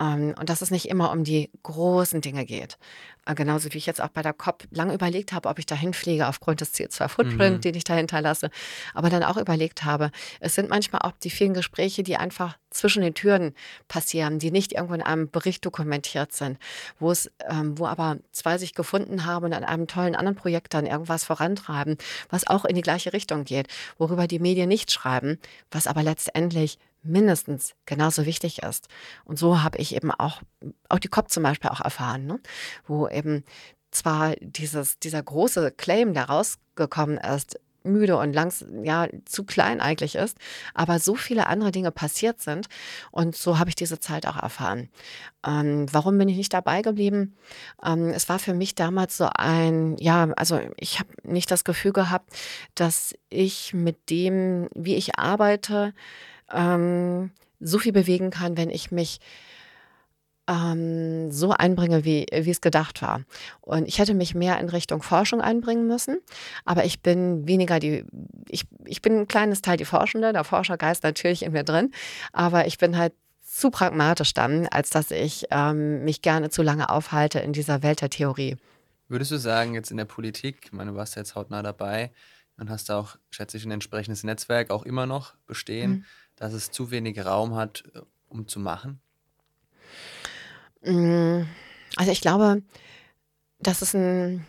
Ähm, 0.00 0.34
und 0.38 0.48
dass 0.48 0.62
es 0.62 0.70
nicht 0.70 0.88
immer 0.88 1.12
um 1.12 1.24
die 1.24 1.50
großen 1.62 2.20
Dinge 2.20 2.44
geht. 2.44 2.78
Äh, 3.26 3.34
genauso 3.34 3.72
wie 3.72 3.78
ich 3.78 3.86
jetzt 3.86 4.02
auch 4.02 4.08
bei 4.08 4.22
der 4.22 4.32
COP 4.32 4.64
lange 4.70 4.94
überlegt 4.94 5.32
habe, 5.32 5.48
ob 5.48 5.58
ich 5.58 5.66
dahin 5.66 5.94
fliege 5.94 6.26
aufgrund 6.28 6.60
des 6.60 6.74
CO2-Footprint, 6.74 7.56
mhm. 7.56 7.60
den 7.60 7.74
ich 7.74 7.84
da 7.84 7.94
hinterlasse. 7.94 8.50
Aber 8.92 9.08
dann 9.08 9.22
auch 9.22 9.36
überlegt 9.36 9.84
habe, 9.84 10.10
es 10.40 10.54
sind 10.54 10.68
manchmal 10.68 11.02
auch 11.02 11.12
die 11.22 11.30
vielen 11.30 11.54
Gespräche, 11.54 12.02
die 12.02 12.16
einfach 12.16 12.58
zwischen 12.70 13.02
den 13.02 13.14
Türen 13.14 13.54
passieren, 13.88 14.38
die 14.38 14.50
nicht 14.50 14.72
irgendwo 14.72 14.94
in 14.94 15.02
einem 15.02 15.30
Bericht 15.30 15.64
dokumentiert 15.64 16.32
sind, 16.32 16.58
wo 16.98 17.10
es, 17.10 17.30
ähm, 17.48 17.78
wo 17.78 17.86
aber 17.86 18.18
zwei 18.32 18.58
sich 18.58 18.74
gefunden 18.74 19.24
haben 19.24 19.46
und 19.46 19.52
an 19.54 19.64
einem 19.64 19.86
tollen 19.86 20.16
anderen 20.16 20.36
Projekt 20.36 20.74
dann 20.74 20.86
irgendwas 20.86 21.24
vorantreiben, 21.24 21.96
was 22.30 22.46
auch 22.46 22.64
in 22.64 22.74
die 22.74 22.82
gleiche 22.82 23.12
Richtung 23.12 23.44
geht, 23.44 23.68
worüber 23.96 24.26
die 24.26 24.40
Medien 24.40 24.68
nicht 24.68 24.90
schreiben, 24.90 25.38
was 25.70 25.86
aber 25.86 26.02
letztendlich 26.02 26.78
mindestens 27.04 27.74
genauso 27.86 28.26
wichtig 28.26 28.62
ist. 28.62 28.88
Und 29.24 29.38
so 29.38 29.62
habe 29.62 29.78
ich 29.78 29.94
eben 29.94 30.10
auch, 30.10 30.42
auch 30.88 30.98
die 30.98 31.08
COP 31.08 31.30
zum 31.30 31.42
Beispiel 31.42 31.70
auch 31.70 31.80
erfahren, 31.80 32.26
ne? 32.26 32.40
wo 32.86 33.08
eben 33.08 33.44
zwar 33.90 34.34
dieses, 34.40 34.98
dieser 34.98 35.22
große 35.22 35.70
Claim, 35.72 36.14
der 36.14 36.24
rausgekommen 36.24 37.18
ist, 37.18 37.58
müde 37.84 38.16
und 38.16 38.32
langs 38.32 38.64
ja 38.82 39.08
zu 39.26 39.44
klein 39.44 39.80
eigentlich 39.80 40.14
ist, 40.14 40.38
aber 40.72 40.98
so 40.98 41.14
viele 41.14 41.46
andere 41.46 41.70
Dinge 41.70 41.90
passiert 41.90 42.40
sind 42.40 42.68
und 43.10 43.36
so 43.36 43.58
habe 43.58 43.68
ich 43.68 43.76
diese 43.76 44.00
Zeit 44.00 44.26
auch 44.26 44.36
erfahren. 44.36 44.88
Ähm, 45.46 45.86
warum 45.92 46.16
bin 46.18 46.28
ich 46.28 46.36
nicht 46.36 46.54
dabei 46.54 46.82
geblieben? 46.82 47.36
Ähm, 47.84 48.08
es 48.08 48.28
war 48.28 48.38
für 48.38 48.54
mich 48.54 48.74
damals 48.74 49.18
so 49.18 49.28
ein, 49.34 49.96
ja, 49.98 50.30
also 50.36 50.60
ich 50.78 50.98
habe 50.98 51.10
nicht 51.22 51.50
das 51.50 51.64
Gefühl 51.64 51.92
gehabt, 51.92 52.34
dass 52.74 53.14
ich 53.28 53.74
mit 53.74 54.08
dem, 54.10 54.68
wie 54.74 54.94
ich 54.96 55.18
arbeite, 55.18 55.92
ähm, 56.52 57.30
so 57.60 57.78
viel 57.78 57.92
bewegen 57.92 58.30
kann, 58.30 58.56
wenn 58.56 58.70
ich 58.70 58.90
mich 58.90 59.20
ähm, 60.46 61.30
so 61.30 61.52
einbringe, 61.52 62.04
wie, 62.04 62.26
wie 62.32 62.50
es 62.50 62.60
gedacht 62.60 63.02
war. 63.02 63.22
Und 63.60 63.88
ich 63.88 63.98
hätte 63.98 64.14
mich 64.14 64.34
mehr 64.34 64.58
in 64.60 64.68
Richtung 64.68 65.02
Forschung 65.02 65.40
einbringen 65.40 65.86
müssen, 65.86 66.18
aber 66.64 66.84
ich 66.84 67.00
bin 67.00 67.46
weniger 67.48 67.78
die, 67.78 68.04
ich, 68.48 68.64
ich 68.84 69.00
bin 69.00 69.20
ein 69.20 69.28
kleines 69.28 69.62
Teil 69.62 69.76
die 69.76 69.84
Forschende, 69.84 70.32
der 70.32 70.44
Forschergeist 70.44 71.02
natürlich 71.02 71.42
in 71.42 71.52
mir 71.52 71.64
drin, 71.64 71.92
aber 72.32 72.66
ich 72.66 72.78
bin 72.78 72.96
halt 72.96 73.14
zu 73.42 73.70
pragmatisch 73.70 74.34
dann, 74.34 74.66
als 74.66 74.90
dass 74.90 75.10
ich 75.10 75.46
ähm, 75.50 76.04
mich 76.04 76.22
gerne 76.22 76.50
zu 76.50 76.62
lange 76.62 76.90
aufhalte 76.90 77.38
in 77.38 77.52
dieser 77.52 77.82
Welt 77.82 78.00
der 78.00 78.10
Theorie. 78.10 78.56
Würdest 79.08 79.30
du 79.30 79.36
sagen, 79.36 79.74
jetzt 79.74 79.90
in 79.90 79.96
der 79.96 80.06
Politik, 80.06 80.62
ich 80.64 80.72
meine, 80.72 80.90
du 80.90 80.96
warst 80.96 81.14
jetzt 81.14 81.34
hautnah 81.36 81.62
dabei 81.62 82.10
und 82.56 82.70
hast 82.70 82.90
auch, 82.90 83.16
schätze 83.30 83.56
ich, 83.56 83.64
ein 83.64 83.70
entsprechendes 83.70 84.24
Netzwerk 84.24 84.70
auch 84.70 84.82
immer 84.84 85.06
noch 85.06 85.34
bestehen, 85.46 85.90
mhm. 85.90 86.04
Dass 86.36 86.52
es 86.52 86.70
zu 86.70 86.90
wenig 86.90 87.24
Raum 87.24 87.54
hat, 87.54 87.84
äh, 87.94 88.00
um 88.28 88.48
zu 88.48 88.60
machen? 88.60 89.00
Mm, 90.82 91.42
also 91.96 92.12
ich 92.12 92.20
glaube, 92.20 92.62
das 93.60 93.82
ist 93.82 93.94
ein 93.94 94.46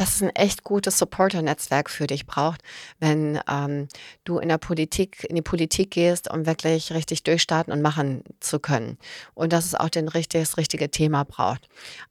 dass 0.00 0.14
es 0.14 0.22
ein 0.22 0.30
echt 0.30 0.64
gutes 0.64 0.98
Supporter-Netzwerk 0.98 1.90
für 1.90 2.06
dich 2.06 2.26
braucht, 2.26 2.62
wenn 3.00 3.38
ähm, 3.46 3.86
du 4.24 4.38
in 4.38 4.48
der 4.48 4.56
Politik, 4.56 5.24
in 5.28 5.36
die 5.36 5.42
Politik 5.42 5.90
gehst, 5.90 6.30
um 6.30 6.46
wirklich 6.46 6.94
richtig 6.94 7.22
durchstarten 7.22 7.70
und 7.70 7.82
machen 7.82 8.24
zu 8.40 8.60
können. 8.60 8.96
Und 9.34 9.52
dass 9.52 9.66
es 9.66 9.74
auch 9.74 9.90
den 9.90 10.08
richtig, 10.08 10.40
das 10.40 10.56
richtige 10.56 10.90
Thema 10.90 11.24
braucht. 11.24 11.68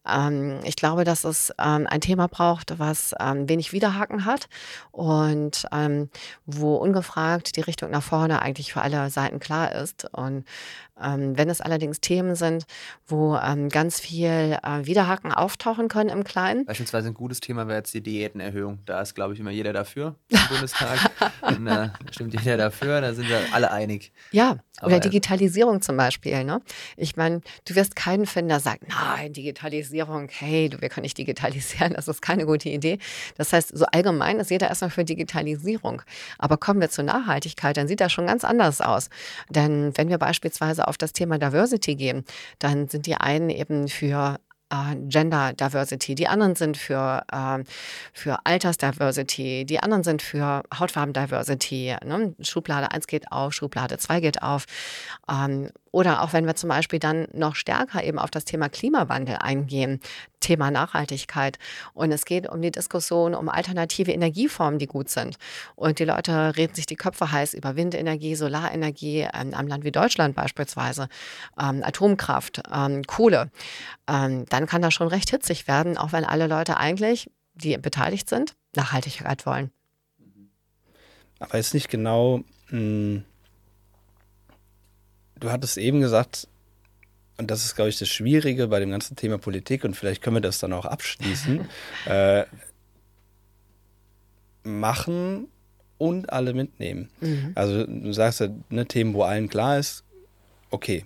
Ähm, 0.08 0.60
ich 0.66 0.76
glaube, 0.76 1.04
dass 1.04 1.24
es 1.24 1.52
ähm, 1.58 1.88
ein 1.90 2.00
Thema 2.00 2.28
braucht, 2.28 2.78
was 2.78 3.16
ähm, 3.20 3.50
wenig 3.50 3.74
Widerhaken 3.74 4.26
hat 4.26 4.50
und 4.92 5.66
ähm, 5.72 6.12
wo 6.46 6.76
ungefragt 6.76 7.56
die 7.56 7.62
Richtung 7.62 7.90
nach 7.90 8.04
vorne 8.04 8.44
eigentlich 8.44 8.72
für 8.72 8.82
alle 8.82 9.10
Seiten 9.10 9.40
klar 9.40 9.72
ist. 9.72 10.06
Und 10.14 10.46
ähm, 11.02 11.38
wenn 11.38 11.50
es 11.50 11.62
allerdings 11.62 12.02
Themen 12.02 12.36
sind, 12.36 12.66
wo 13.08 13.36
ähm, 13.38 13.70
ganz 13.70 14.00
viel 14.00 14.58
äh, 14.64 14.86
Widerhaken 14.86 15.32
auftauchen 15.32 15.88
können 15.88 16.10
im 16.10 16.24
Kleinen. 16.24 16.66
Beispielsweise 16.66 17.08
ein 17.08 17.14
gutes 17.14 17.40
Thema 17.40 17.68
wäre 17.68 17.80
jetzt 17.80 17.94
die 17.94 18.02
Diätenerhöhung. 18.02 18.80
Da 18.86 19.02
ist, 19.02 19.16
glaube 19.16 19.34
ich, 19.34 19.40
immer 19.40 19.52
jeder 19.52 19.74
dafür 19.74 20.16
im 20.30 20.40
Bundestag. 20.50 21.00
Und 21.42 21.66
da 21.66 21.86
äh, 21.86 21.90
stimmt 22.12 22.34
jeder 22.34 22.58
dafür, 22.58 23.02
da 23.02 23.14
sind 23.14 23.30
wir 23.30 23.40
alle 23.52 23.72
einig. 23.72 24.12
Ja, 24.32 24.58
oder 24.82 24.96
Aber, 24.96 25.00
Digitalisierung 25.00 25.82
zum 25.82 25.98
Beispiel. 25.98 26.44
Ne? 26.44 26.62
Ich 26.96 27.18
meine, 27.18 27.42
du 27.66 27.76
wirst 27.76 27.96
keinen 27.96 28.26
finden, 28.26 28.50
der 28.50 28.60
sagt, 28.60 28.84
nein, 28.88 29.34
Digitalisierung, 29.34 30.30
hey, 30.30 30.70
wir 30.78 30.90
können 30.90 31.04
nicht 31.04 31.18
digitalisieren, 31.18 31.94
das 31.94 32.08
ist 32.08 32.22
keine 32.22 32.46
gute 32.46 32.70
Idee. 32.70 33.00
Das 33.38 33.52
heißt, 33.54 33.78
so 33.78 33.86
allgemein 33.86 34.40
ist 34.40 34.52
jeder 34.52 34.70
erstmal 34.70 34.90
für 34.90 35.04
Digitalisierung. 35.04 36.02
Aber 36.38 36.58
kommen 36.58 36.80
wir 36.82 36.90
zur 36.90 37.04
Nachhaltigkeit, 37.04 37.78
dann 37.78 37.88
sieht 37.88 38.02
das 38.02 38.12
schon 38.12 38.28
ganz 38.28 38.44
anders 38.44 38.82
aus. 38.82 39.10
Denn 39.50 39.92
wenn 39.98 40.10
wir 40.10 40.18
beispielsweise 40.18 40.88
auf 40.90 40.98
das 40.98 41.14
Thema 41.14 41.38
Diversity 41.38 41.96
gehen, 41.96 42.26
dann 42.60 42.88
sind 42.88 43.06
die 43.06 43.16
einen 43.16 43.50
eben 43.50 43.88
für 43.88 44.40
äh, 44.70 44.96
Gender 45.08 45.54
Diversity, 45.54 46.16
die 46.16 46.28
anderen 46.28 46.56
sind 46.56 46.78
für, 46.78 47.24
äh, 47.32 47.64
für 48.14 48.40
Alters-Diversity, 48.44 49.66
die 49.66 49.80
anderen 49.80 50.04
sind 50.04 50.22
für 50.22 50.64
Hautfarben-Diversity. 50.78 51.96
Ne? 52.06 52.36
Schublade 52.42 52.92
1 52.92 53.08
geht 53.08 53.32
auf, 53.32 53.54
Schublade 53.54 53.98
2 53.98 54.20
geht 54.20 54.44
auf. 54.44 54.66
Ähm, 55.30 55.70
oder 55.92 56.22
auch 56.22 56.34
wenn 56.34 56.46
wir 56.46 56.56
zum 56.56 56.70
Beispiel 56.70 57.00
dann 57.00 57.28
noch 57.34 57.56
stärker 57.56 58.04
eben 58.04 58.20
auf 58.20 58.32
das 58.32 58.46
Thema 58.46 58.70
Klimawandel 58.70 59.38
eingehen, 59.38 60.00
Thema 60.40 60.72
Nachhaltigkeit. 60.72 61.58
Und 61.94 62.12
es 62.12 62.26
geht 62.26 62.50
um 62.50 62.62
die 62.62 62.72
Diskussion 62.72 63.36
um 63.36 63.50
alternative 63.50 64.12
Energieformen, 64.12 64.80
die 64.80 64.88
gut 64.88 65.10
sind. 65.10 65.38
Und 65.76 66.00
die 66.00 66.06
Leute 66.06 66.56
reden 66.56 66.76
sich 66.76 66.86
die 66.86 66.96
Köpfe 66.96 67.32
heiß 67.32 67.54
über 67.54 67.76
Windenergie, 67.76 68.36
Solarenergie, 68.36 69.28
ähm, 69.34 69.54
am 69.54 69.68
Land 69.68 69.84
wie 69.84 69.92
Deutschland 69.92 70.36
beispielsweise, 70.36 71.10
ähm, 71.60 71.84
Atomkraft, 71.84 72.62
ähm, 72.74 73.04
Kohle. 73.04 73.52
Ähm, 74.08 74.46
dann 74.50 74.68
kann 74.68 74.82
das 74.82 74.94
schon 74.94 75.08
recht 75.08 75.30
hitzig 75.30 75.68
werden, 75.68 75.98
auch 75.98 76.12
wenn 76.12 76.26
alle 76.26 76.48
Leute 76.48 76.78
eigentlich, 76.78 77.30
die 77.54 77.78
beteiligt 77.78 78.30
sind, 78.30 78.56
Nachhaltigkeit 78.76 79.46
wollen. 79.46 79.72
Aber 81.40 81.58
ist 81.58 81.74
nicht 81.74 81.90
genau 81.90 82.44
mh 82.70 82.78
hm, 82.78 83.24
du 85.40 85.52
hattest 85.52 85.78
eben 85.78 86.02
gesagt, 86.02 86.48
und 87.38 87.50
das 87.50 87.64
ist, 87.64 87.76
glaube 87.76 87.90
ich, 87.90 87.98
das 87.98 88.10
Schwierige 88.10 88.68
bei 88.68 88.80
dem 88.80 88.92
ganzen 88.92 89.16
Thema 89.16 89.38
Politik, 89.38 89.84
und 89.84 89.96
vielleicht 89.96 90.22
können 90.22 90.38
wir 90.38 90.42
das 90.42 90.60
dann 90.60 90.74
auch 90.74 90.86
abschließen, 90.86 91.68
äh, 92.06 92.44
machen 94.64 95.48
und 95.98 96.32
alle 96.32 96.54
mitnehmen. 96.54 97.10
Mhm. 97.22 97.52
Also 97.56 97.86
du 97.86 98.12
sagst 98.14 98.42
ja, 98.42 98.50
ne, 98.70 98.86
Themen, 98.86 99.14
wo 99.14 99.24
allen 99.24 99.50
klar 99.50 99.80
ist, 99.80 100.04
okay, 100.70 101.06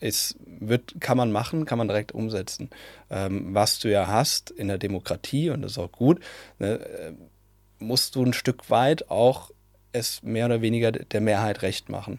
es 0.00 0.36
wird, 0.46 0.94
kann 1.00 1.16
man 1.16 1.32
machen, 1.32 1.64
kann 1.64 1.78
man 1.78 1.88
direkt 1.88 2.12
umsetzen. 2.12 2.70
Ähm, 3.10 3.54
was 3.54 3.78
du 3.78 3.90
ja 3.90 4.06
hast 4.06 4.50
in 4.50 4.68
der 4.68 4.78
Demokratie, 4.78 5.50
und 5.50 5.62
das 5.62 5.72
ist 5.72 5.78
auch 5.78 5.92
gut, 5.92 6.20
ne, 6.58 6.74
äh, 6.74 7.12
musst 7.78 8.14
du 8.14 8.24
ein 8.24 8.32
Stück 8.32 8.70
weit 8.70 9.10
auch 9.10 9.50
es 9.92 10.22
mehr 10.22 10.46
oder 10.46 10.60
weniger 10.60 10.92
der 10.92 11.20
Mehrheit 11.20 11.62
recht 11.62 11.88
machen. 11.88 12.18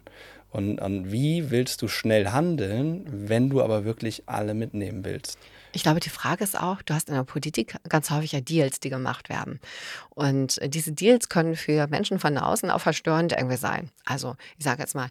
Und 0.55 0.81
an 0.81 1.11
wie 1.11 1.51
willst 1.51 1.81
du 1.81 1.89
schnell 1.89 2.29
handeln, 2.29 3.03
wenn 3.09 3.49
du 3.49 3.61
aber 3.61 3.83
wirklich 3.83 4.23
alle 4.25 4.53
mitnehmen 4.53 5.03
willst? 5.03 5.37
Ich 5.73 5.83
glaube, 5.83 5.99
die 5.99 6.09
Frage 6.09 6.45
ist 6.45 6.57
auch, 6.57 6.81
du 6.81 6.93
hast 6.93 7.09
in 7.09 7.15
der 7.15 7.25
Politik 7.25 7.75
ganz 7.89 8.09
häufig 8.09 8.31
ja 8.31 8.39
Deals, 8.39 8.79
die 8.79 8.89
gemacht 8.89 9.27
werden. 9.27 9.59
Und 10.11 10.61
diese 10.73 10.93
Deals 10.93 11.27
können 11.27 11.57
für 11.57 11.87
Menschen 11.87 12.19
von 12.19 12.37
außen 12.37 12.71
auch 12.71 12.79
verstörend 12.79 13.33
irgendwie 13.33 13.57
sein. 13.57 13.89
Also 14.05 14.37
ich 14.57 14.63
sage 14.63 14.81
jetzt 14.81 14.95
mal, 14.95 15.09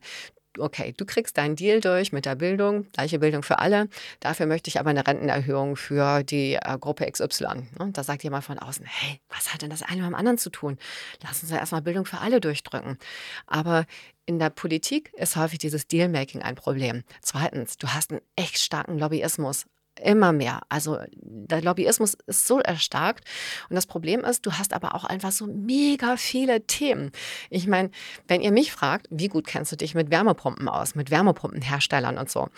okay, 0.58 0.94
du 0.96 1.04
kriegst 1.04 1.36
deinen 1.36 1.56
Deal 1.56 1.80
durch 1.80 2.12
mit 2.12 2.24
der 2.24 2.36
Bildung, 2.36 2.90
gleiche 2.92 3.18
Bildung 3.18 3.42
für 3.42 3.58
alle. 3.58 3.88
Dafür 4.20 4.46
möchte 4.46 4.68
ich 4.68 4.78
aber 4.78 4.90
eine 4.90 5.06
Rentenerhöhung 5.06 5.76
für 5.76 6.22
die 6.22 6.54
äh, 6.54 6.78
Gruppe 6.78 7.10
XY. 7.10 7.66
Ne? 7.78 7.90
Da 7.92 8.02
sagt 8.02 8.22
jemand 8.22 8.44
von 8.44 8.58
außen, 8.58 8.86
hey, 8.86 9.20
was 9.28 9.52
hat 9.52 9.62
denn 9.62 9.70
das 9.70 9.82
eine 9.82 10.02
mit 10.02 10.10
dem 10.10 10.14
anderen 10.14 10.38
zu 10.38 10.50
tun? 10.50 10.78
Lass 11.22 11.42
uns 11.42 11.50
ja 11.52 11.58
erstmal 11.58 11.82
Bildung 11.82 12.06
für 12.06 12.18
alle 12.18 12.40
durchdrücken. 12.40 12.98
Aber 13.46 13.84
in 14.26 14.38
der 14.38 14.50
Politik 14.50 15.12
ist 15.14 15.36
häufig 15.36 15.58
dieses 15.58 15.86
Dealmaking 15.86 16.42
ein 16.42 16.54
Problem. 16.54 17.04
Zweitens, 17.20 17.76
du 17.78 17.88
hast 17.88 18.10
einen 18.10 18.20
echt 18.36 18.58
starken 18.58 18.98
Lobbyismus 18.98 19.66
immer 20.02 20.32
mehr. 20.32 20.62
Also 20.68 20.98
der 21.12 21.62
Lobbyismus 21.62 22.14
ist 22.26 22.46
so 22.46 22.58
erstarkt. 22.58 23.24
Und 23.68 23.76
das 23.76 23.86
Problem 23.86 24.20
ist, 24.24 24.44
du 24.46 24.52
hast 24.52 24.72
aber 24.72 24.94
auch 24.94 25.04
einfach 25.04 25.32
so 25.32 25.46
mega 25.46 26.16
viele 26.16 26.66
Themen. 26.66 27.12
Ich 27.50 27.66
meine, 27.66 27.90
wenn 28.26 28.40
ihr 28.40 28.52
mich 28.52 28.72
fragt, 28.72 29.06
wie 29.10 29.28
gut 29.28 29.46
kennst 29.46 29.72
du 29.72 29.76
dich 29.76 29.94
mit 29.94 30.10
Wärmepumpen 30.10 30.68
aus, 30.68 30.94
mit 30.94 31.10
Wärmepumpenherstellern 31.10 32.18
und 32.18 32.30
so, 32.30 32.48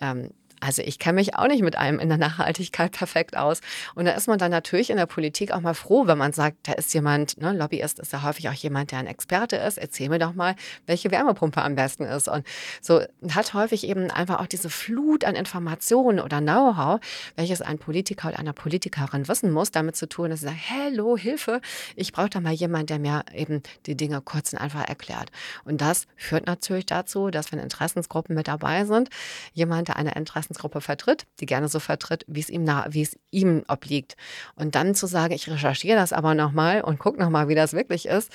ähm, 0.00 0.30
also 0.62 0.80
ich 0.82 0.98
kenne 0.98 1.16
mich 1.16 1.34
auch 1.36 1.48
nicht 1.48 1.62
mit 1.62 1.76
einem 1.76 1.98
in 1.98 2.08
der 2.08 2.18
Nachhaltigkeit 2.18 2.92
perfekt 3.02 3.36
aus. 3.36 3.60
Und 3.94 4.04
da 4.04 4.12
ist 4.12 4.28
man 4.28 4.38
dann 4.38 4.50
natürlich 4.50 4.90
in 4.90 4.96
der 4.96 5.06
Politik 5.06 5.52
auch 5.52 5.60
mal 5.60 5.74
froh, 5.74 6.06
wenn 6.06 6.18
man 6.18 6.32
sagt, 6.32 6.56
da 6.62 6.72
ist 6.72 6.94
jemand, 6.94 7.40
ne, 7.40 7.52
Lobbyist 7.52 7.98
ist 7.98 8.12
ja 8.12 8.22
häufig 8.22 8.48
auch 8.48 8.54
jemand, 8.54 8.92
der 8.92 9.00
ein 9.00 9.08
Experte 9.08 9.56
ist. 9.56 9.76
Erzähl 9.76 10.08
mir 10.08 10.20
doch 10.20 10.34
mal, 10.34 10.54
welche 10.86 11.10
Wärmepumpe 11.10 11.60
am 11.60 11.74
besten 11.74 12.04
ist. 12.04 12.28
Und 12.28 12.46
so 12.80 13.02
hat 13.30 13.54
häufig 13.54 13.88
eben 13.88 14.10
einfach 14.10 14.40
auch 14.40 14.46
diese 14.46 14.70
Flut 14.70 15.24
an 15.24 15.34
Informationen 15.34 16.20
oder 16.20 16.40
Know-how, 16.40 17.00
welches 17.34 17.60
ein 17.60 17.78
Politiker 17.78 18.28
oder 18.28 18.38
eine 18.38 18.52
Politikerin 18.52 19.26
wissen 19.26 19.50
muss, 19.50 19.72
damit 19.72 19.96
zu 19.96 20.08
tun, 20.08 20.30
dass 20.30 20.40
sie 20.40 20.46
sagt, 20.46 20.58
hello, 20.60 21.16
Hilfe, 21.16 21.60
ich 21.96 22.12
brauche 22.12 22.30
da 22.30 22.40
mal 22.40 22.52
jemanden, 22.52 22.86
der 22.86 22.98
mir 23.00 23.24
eben 23.34 23.62
die 23.86 23.96
Dinge 23.96 24.20
kurz 24.20 24.52
und 24.52 24.60
einfach 24.60 24.88
erklärt. 24.88 25.32
Und 25.64 25.80
das 25.80 26.06
führt 26.16 26.46
natürlich 26.46 26.86
dazu, 26.86 27.30
dass 27.30 27.50
wenn 27.50 27.58
Interessensgruppen 27.58 28.36
mit 28.36 28.46
dabei 28.46 28.84
sind, 28.84 29.08
jemand, 29.54 29.88
der 29.88 29.96
eine 29.96 30.14
Interessen 30.14 30.51
Interessensgruppe 30.52 30.80
vertritt, 30.80 31.26
die 31.40 31.46
gerne 31.46 31.68
so 31.68 31.80
vertritt, 31.80 32.24
wie 32.28 32.40
es 32.40 32.50
ihm, 32.50 32.64
nah, 32.64 32.86
wie 32.90 33.02
es 33.02 33.18
ihm 33.30 33.64
obliegt. 33.68 34.16
Und 34.54 34.74
dann 34.74 34.94
zu 34.94 35.06
sagen, 35.06 35.32
ich 35.34 35.48
recherchiere 35.48 35.96
das 35.96 36.12
aber 36.12 36.34
nochmal 36.34 36.82
und 36.82 36.98
gucke 36.98 37.18
nochmal, 37.18 37.48
wie 37.48 37.54
das 37.54 37.72
wirklich 37.72 38.06
ist, 38.06 38.30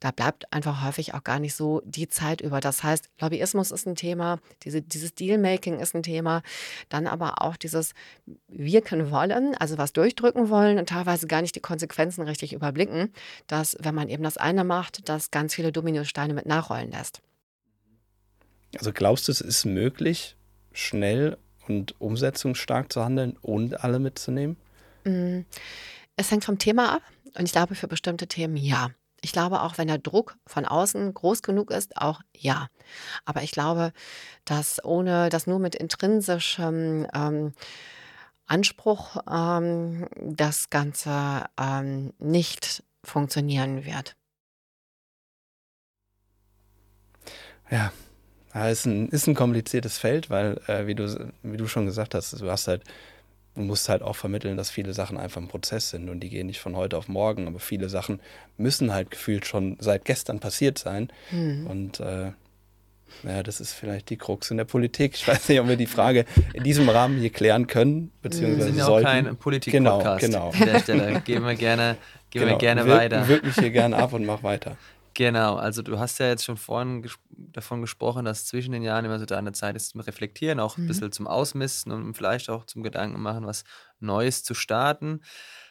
da 0.00 0.10
bleibt 0.10 0.52
einfach 0.52 0.84
häufig 0.84 1.14
auch 1.14 1.24
gar 1.24 1.38
nicht 1.38 1.54
so 1.54 1.82
die 1.84 2.08
Zeit 2.08 2.40
über. 2.40 2.60
Das 2.60 2.82
heißt, 2.82 3.10
Lobbyismus 3.20 3.70
ist 3.70 3.86
ein 3.86 3.96
Thema, 3.96 4.38
diese, 4.62 4.82
dieses 4.82 5.14
Dealmaking 5.14 5.78
ist 5.80 5.94
ein 5.94 6.02
Thema, 6.02 6.42
dann 6.88 7.06
aber 7.06 7.42
auch 7.42 7.56
dieses 7.56 7.92
Wirken 8.48 9.10
wollen, 9.10 9.54
also 9.56 9.78
was 9.78 9.92
durchdrücken 9.92 10.48
wollen 10.48 10.78
und 10.78 10.88
teilweise 10.88 11.26
gar 11.26 11.42
nicht 11.42 11.54
die 11.54 11.60
Konsequenzen 11.60 12.22
richtig 12.22 12.52
überblicken, 12.52 13.12
dass, 13.46 13.76
wenn 13.80 13.94
man 13.94 14.08
eben 14.08 14.22
das 14.22 14.36
eine 14.36 14.64
macht, 14.64 15.08
das 15.08 15.30
ganz 15.30 15.54
viele 15.54 15.72
Dominosteine 15.72 16.34
mit 16.34 16.46
nachrollen 16.46 16.90
lässt. 16.90 17.20
Also 18.76 18.92
glaubst 18.92 19.28
du, 19.28 19.32
es 19.32 19.40
ist 19.40 19.64
möglich, 19.64 20.36
schnell 20.72 21.38
und 21.68 22.00
umsetzungsstark 22.00 22.92
zu 22.92 23.04
handeln 23.04 23.36
und 23.42 23.82
alle 23.84 23.98
mitzunehmen? 23.98 24.56
Mm, 25.04 25.40
es 26.16 26.30
hängt 26.30 26.44
vom 26.44 26.58
Thema 26.58 26.94
ab 26.96 27.02
und 27.36 27.44
ich 27.44 27.52
glaube, 27.52 27.74
für 27.74 27.88
bestimmte 27.88 28.26
Themen 28.26 28.56
ja. 28.56 28.90
Ich 29.20 29.28
Ich 29.28 29.32
glaube 29.32 29.62
auch, 29.62 29.78
wenn 29.78 29.88
der 29.88 29.98
Druck 29.98 30.36
von 30.46 30.64
außen 30.64 31.12
groß 31.12 31.42
genug 31.42 31.70
ist, 31.70 31.96
auch 31.96 32.20
ja. 32.36 32.68
Aber 33.24 33.42
ich 33.42 33.50
glaube, 33.50 33.92
dass 34.44 34.82
ohne, 34.84 35.28
dass 35.28 35.46
nur 35.46 35.58
mit 35.58 35.74
intrinsischem 35.74 37.06
ähm, 37.12 37.52
Anspruch 38.46 39.16
ähm, 39.30 40.08
das 40.16 40.70
Ganze 40.70 41.44
ähm, 41.60 42.12
nicht 42.18 42.82
funktionieren 43.04 43.84
wird. 43.84 44.16
Ja, 47.70 47.92
ja 48.58 48.68
ist, 48.68 48.86
ein, 48.86 49.08
ist 49.08 49.26
ein 49.26 49.34
kompliziertes 49.34 49.98
Feld, 49.98 50.30
weil, 50.30 50.60
äh, 50.66 50.86
wie, 50.86 50.94
du, 50.94 51.32
wie 51.42 51.56
du 51.56 51.66
schon 51.66 51.86
gesagt 51.86 52.14
hast, 52.14 52.40
du 52.40 52.50
hast 52.50 52.68
halt 52.68 52.82
du 53.58 53.64
musst 53.64 53.88
halt 53.88 54.02
auch 54.02 54.16
vermitteln, 54.16 54.56
dass 54.56 54.70
viele 54.70 54.94
Sachen 54.94 55.18
einfach 55.18 55.40
ein 55.40 55.48
Prozess 55.48 55.90
sind 55.90 56.08
und 56.08 56.20
die 56.20 56.30
gehen 56.30 56.46
nicht 56.46 56.60
von 56.60 56.76
heute 56.76 56.96
auf 56.96 57.08
morgen, 57.08 57.48
aber 57.48 57.58
viele 57.58 57.88
Sachen 57.88 58.20
müssen 58.56 58.94
halt 58.94 59.10
gefühlt 59.10 59.46
schon 59.46 59.76
seit 59.80 60.04
gestern 60.04 60.38
passiert 60.38 60.78
sein. 60.78 61.08
Mhm. 61.30 61.66
Und 61.66 62.00
äh, 62.00 62.32
ja, 63.24 63.42
das 63.42 63.60
ist 63.60 63.72
vielleicht 63.72 64.10
die 64.10 64.16
Krux 64.16 64.50
in 64.50 64.58
der 64.58 64.64
Politik. 64.64 65.14
Ich 65.16 65.26
weiß 65.26 65.48
nicht, 65.48 65.60
ob 65.60 65.68
wir 65.68 65.76
die 65.76 65.86
Frage 65.86 66.24
in 66.54 66.62
diesem 66.62 66.88
Rahmen 66.88 67.18
hier 67.18 67.30
klären 67.30 67.66
können, 67.66 68.12
beziehungsweise 68.22 68.58
wir 68.58 68.64
sind 68.66 68.78
ja 68.78 68.86
auch 68.86 69.02
kein 69.02 69.36
Politik-Podcast. 69.36 70.24
Genau, 70.24 70.50
genau. 70.50 70.62
An 70.62 70.72
der 70.72 70.80
Stelle 70.80 71.20
gehen 71.22 71.44
wir 71.44 71.54
gerne, 71.54 71.96
gehen 72.30 72.42
genau. 72.42 72.52
wir 72.52 72.58
gerne 72.58 72.86
wir, 72.86 72.94
weiter. 72.94 73.26
Wirklich 73.26 73.56
hier 73.56 73.70
gerne 73.70 73.96
ab 73.96 74.12
und 74.12 74.24
mach 74.24 74.42
weiter. 74.42 74.76
Genau, 75.14 75.56
also 75.56 75.82
du 75.82 75.98
hast 75.98 76.18
ja 76.18 76.28
jetzt 76.28 76.44
schon 76.44 76.56
vorhin 76.56 77.02
ges 77.02 77.18
davon 77.30 77.80
gesprochen, 77.80 78.24
dass 78.24 78.46
zwischen 78.46 78.72
den 78.72 78.82
Jahren 78.82 79.04
immer 79.04 79.18
so 79.18 79.26
deine 79.26 79.52
Zeit 79.52 79.76
ist 79.76 79.90
zum 79.90 80.00
Reflektieren, 80.00 80.60
auch 80.60 80.76
ein 80.76 80.84
mhm. 80.84 80.88
bisschen 80.88 81.12
zum 81.12 81.26
Ausmisten 81.26 81.92
und 81.92 82.14
vielleicht 82.14 82.50
auch 82.50 82.66
zum 82.66 82.82
Gedanken 82.82 83.20
machen, 83.20 83.46
was 83.46 83.64
Neues 84.00 84.44
zu 84.44 84.54
starten, 84.54 85.20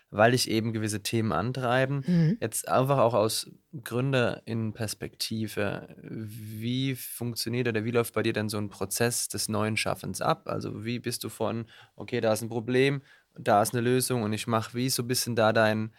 weil 0.09 0.31
dich 0.31 0.49
eben 0.49 0.73
gewisse 0.73 1.03
Themen 1.03 1.31
antreiben. 1.31 2.03
Mhm. 2.05 2.37
Jetzt 2.39 2.67
einfach 2.67 2.97
auch 2.97 3.13
aus 3.13 3.51
Gründerinnenperspektive, 3.83 5.95
wie 6.01 6.95
funktioniert 6.95 7.67
oder 7.67 7.85
wie 7.85 7.91
läuft 7.91 8.13
bei 8.13 8.23
dir 8.23 8.33
denn 8.33 8.49
so 8.49 8.57
ein 8.57 8.69
Prozess 8.69 9.27
des 9.27 9.49
neuen 9.49 9.77
Schaffens 9.77 10.21
ab? 10.21 10.47
Also 10.47 10.85
wie 10.85 10.99
bist 10.99 11.23
du 11.23 11.29
von, 11.29 11.65
okay, 11.95 12.21
da 12.21 12.33
ist 12.33 12.41
ein 12.41 12.49
Problem, 12.49 13.01
da 13.37 13.61
ist 13.61 13.73
eine 13.73 13.81
Lösung 13.81 14.23
und 14.23 14.33
ich 14.33 14.47
mache 14.47 14.73
wie 14.73 14.89
so 14.89 15.03
ein 15.03 15.07
bisschen 15.07 15.35
da 15.35 15.53
dein 15.53 15.91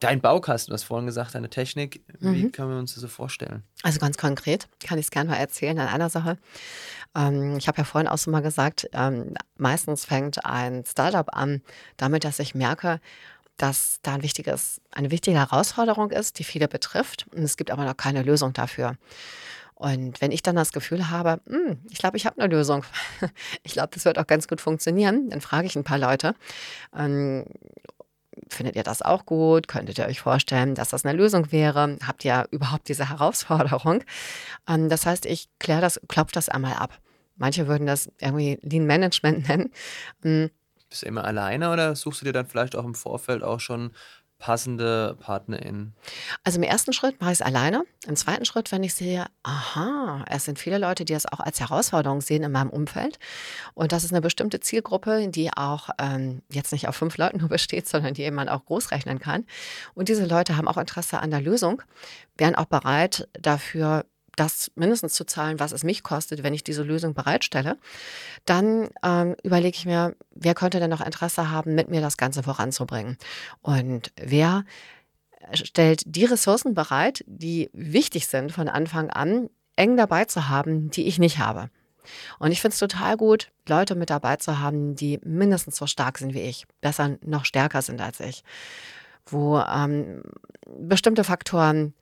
Dein 0.00 0.20
Baukasten, 0.20 0.70
du 0.70 0.74
hast 0.74 0.84
vorhin 0.84 1.06
gesagt, 1.06 1.34
deine 1.34 1.50
Technik, 1.50 2.04
wie 2.20 2.44
mhm. 2.44 2.52
können 2.52 2.70
wir 2.70 2.78
uns 2.78 2.94
das 2.94 3.02
so 3.02 3.08
vorstellen? 3.08 3.64
Also 3.82 3.98
ganz 3.98 4.16
konkret 4.16 4.68
kann 4.84 4.98
ich 4.98 5.06
es 5.06 5.10
gerne 5.10 5.30
mal 5.30 5.36
erzählen 5.36 5.78
an 5.78 5.88
einer 5.88 6.08
Sache. 6.08 6.38
Ähm, 7.16 7.56
ich 7.56 7.66
habe 7.66 7.78
ja 7.78 7.84
vorhin 7.84 8.06
auch 8.06 8.18
so 8.18 8.30
mal 8.30 8.40
gesagt, 8.40 8.88
ähm, 8.92 9.34
meistens 9.56 10.04
fängt 10.04 10.44
ein 10.44 10.84
Startup 10.86 11.28
an 11.34 11.62
damit, 11.96 12.22
dass 12.22 12.38
ich 12.38 12.54
merke, 12.54 13.00
dass 13.56 13.98
da 14.02 14.14
ein 14.14 14.22
wichtiges, 14.22 14.80
eine 14.92 15.10
wichtige 15.10 15.36
Herausforderung 15.36 16.12
ist, 16.12 16.38
die 16.38 16.44
viele 16.44 16.68
betrifft. 16.68 17.26
Und 17.34 17.42
es 17.42 17.56
gibt 17.56 17.72
aber 17.72 17.84
noch 17.84 17.96
keine 17.96 18.22
Lösung 18.22 18.52
dafür. 18.52 18.96
Und 19.74 20.20
wenn 20.20 20.32
ich 20.32 20.42
dann 20.42 20.56
das 20.56 20.72
Gefühl 20.72 21.10
habe, 21.10 21.40
hm, 21.48 21.78
ich 21.90 21.98
glaube, 21.98 22.16
ich 22.16 22.26
habe 22.26 22.40
eine 22.40 22.52
Lösung, 22.52 22.84
ich 23.62 23.72
glaube, 23.72 23.90
das 23.92 24.04
wird 24.04 24.18
auch 24.18 24.26
ganz 24.26 24.48
gut 24.48 24.60
funktionieren, 24.60 25.30
dann 25.30 25.40
frage 25.40 25.66
ich 25.66 25.76
ein 25.76 25.84
paar 25.84 25.98
Leute. 25.98 26.34
Ähm, 26.96 27.46
Findet 28.52 28.76
ihr 28.76 28.82
das 28.82 29.02
auch 29.02 29.26
gut? 29.26 29.68
Könntet 29.68 29.98
ihr 29.98 30.06
euch 30.06 30.20
vorstellen, 30.20 30.74
dass 30.74 30.90
das 30.90 31.04
eine 31.04 31.16
Lösung 31.16 31.52
wäre? 31.52 31.96
Habt 32.06 32.24
ihr 32.24 32.46
überhaupt 32.50 32.88
diese 32.88 33.08
Herausforderung? 33.08 34.02
Ähm, 34.68 34.88
das 34.88 35.06
heißt, 35.06 35.26
ich 35.26 35.48
kläre 35.58 35.80
das, 35.80 36.00
klopfe 36.08 36.32
das 36.32 36.48
einmal 36.48 36.74
ab. 36.74 36.98
Manche 37.36 37.68
würden 37.68 37.86
das 37.86 38.10
irgendwie 38.20 38.58
Lean 38.62 38.86
Management 38.86 39.48
nennen. 39.48 39.72
Ähm, 40.24 40.50
Bist 40.88 41.02
du 41.02 41.06
immer 41.06 41.24
alleine 41.24 41.72
oder 41.72 41.94
suchst 41.94 42.20
du 42.20 42.24
dir 42.24 42.32
dann 42.32 42.46
vielleicht 42.46 42.76
auch 42.76 42.84
im 42.84 42.94
Vorfeld 42.94 43.42
auch 43.42 43.60
schon 43.60 43.92
passende 44.38 45.16
PartnerInnen? 45.20 45.94
Also 46.44 46.58
im 46.58 46.62
ersten 46.62 46.92
Schritt 46.92 47.20
mache 47.20 47.32
ich 47.32 47.40
es 47.40 47.42
alleine. 47.42 47.84
Im 48.06 48.16
zweiten 48.16 48.44
Schritt, 48.44 48.70
wenn 48.72 48.82
ich 48.82 48.94
sehe, 48.94 49.26
aha, 49.42 50.24
es 50.28 50.44
sind 50.44 50.58
viele 50.58 50.78
Leute, 50.78 51.04
die 51.04 51.12
das 51.12 51.26
auch 51.26 51.40
als 51.40 51.60
Herausforderung 51.60 52.20
sehen 52.20 52.44
in 52.44 52.52
meinem 52.52 52.70
Umfeld. 52.70 53.18
Und 53.74 53.92
das 53.92 54.04
ist 54.04 54.12
eine 54.12 54.20
bestimmte 54.20 54.60
Zielgruppe, 54.60 55.28
die 55.28 55.50
auch 55.54 55.90
ähm, 55.98 56.42
jetzt 56.50 56.72
nicht 56.72 56.88
auf 56.88 56.96
fünf 56.96 57.16
Leuten 57.16 57.38
nur 57.38 57.48
besteht, 57.48 57.88
sondern 57.88 58.14
die 58.14 58.30
man 58.30 58.48
auch 58.48 58.64
groß 58.64 58.90
rechnen 58.92 59.18
kann. 59.18 59.44
Und 59.94 60.08
diese 60.08 60.24
Leute 60.24 60.56
haben 60.56 60.68
auch 60.68 60.78
Interesse 60.78 61.20
an 61.20 61.30
der 61.30 61.40
Lösung, 61.40 61.82
wären 62.36 62.54
auch 62.54 62.66
bereit, 62.66 63.28
dafür 63.32 64.04
das 64.38 64.70
mindestens 64.74 65.14
zu 65.14 65.24
zahlen, 65.24 65.60
was 65.60 65.72
es 65.72 65.84
mich 65.84 66.02
kostet, 66.02 66.42
wenn 66.42 66.54
ich 66.54 66.64
diese 66.64 66.82
Lösung 66.82 67.14
bereitstelle, 67.14 67.76
dann 68.44 68.88
ähm, 69.02 69.36
überlege 69.42 69.76
ich 69.76 69.86
mir, 69.86 70.14
wer 70.34 70.54
könnte 70.54 70.80
denn 70.80 70.90
noch 70.90 71.04
Interesse 71.04 71.50
haben, 71.50 71.74
mit 71.74 71.90
mir 71.90 72.00
das 72.00 72.16
Ganze 72.16 72.42
voranzubringen? 72.42 73.16
Und 73.62 74.12
wer 74.16 74.64
stellt 75.52 76.02
die 76.04 76.24
Ressourcen 76.24 76.74
bereit, 76.74 77.24
die 77.26 77.70
wichtig 77.72 78.26
sind 78.26 78.52
von 78.52 78.68
Anfang 78.68 79.10
an, 79.10 79.50
eng 79.76 79.96
dabei 79.96 80.24
zu 80.24 80.48
haben, 80.48 80.90
die 80.90 81.06
ich 81.06 81.18
nicht 81.18 81.38
habe. 81.38 81.70
Und 82.38 82.52
ich 82.52 82.60
finde 82.60 82.72
es 82.72 82.80
total 82.80 83.16
gut, 83.16 83.50
Leute 83.68 83.94
mit 83.94 84.10
dabei 84.10 84.36
zu 84.36 84.58
haben, 84.58 84.94
die 84.94 85.20
mindestens 85.22 85.76
so 85.76 85.86
stark 85.86 86.18
sind 86.18 86.34
wie 86.34 86.40
ich, 86.40 86.66
besser 86.80 87.18
noch 87.24 87.44
stärker 87.44 87.82
sind 87.82 88.00
als 88.00 88.20
ich, 88.20 88.42
wo 89.26 89.58
ähm, 89.58 90.22
bestimmte 90.66 91.22
Faktoren 91.24 91.94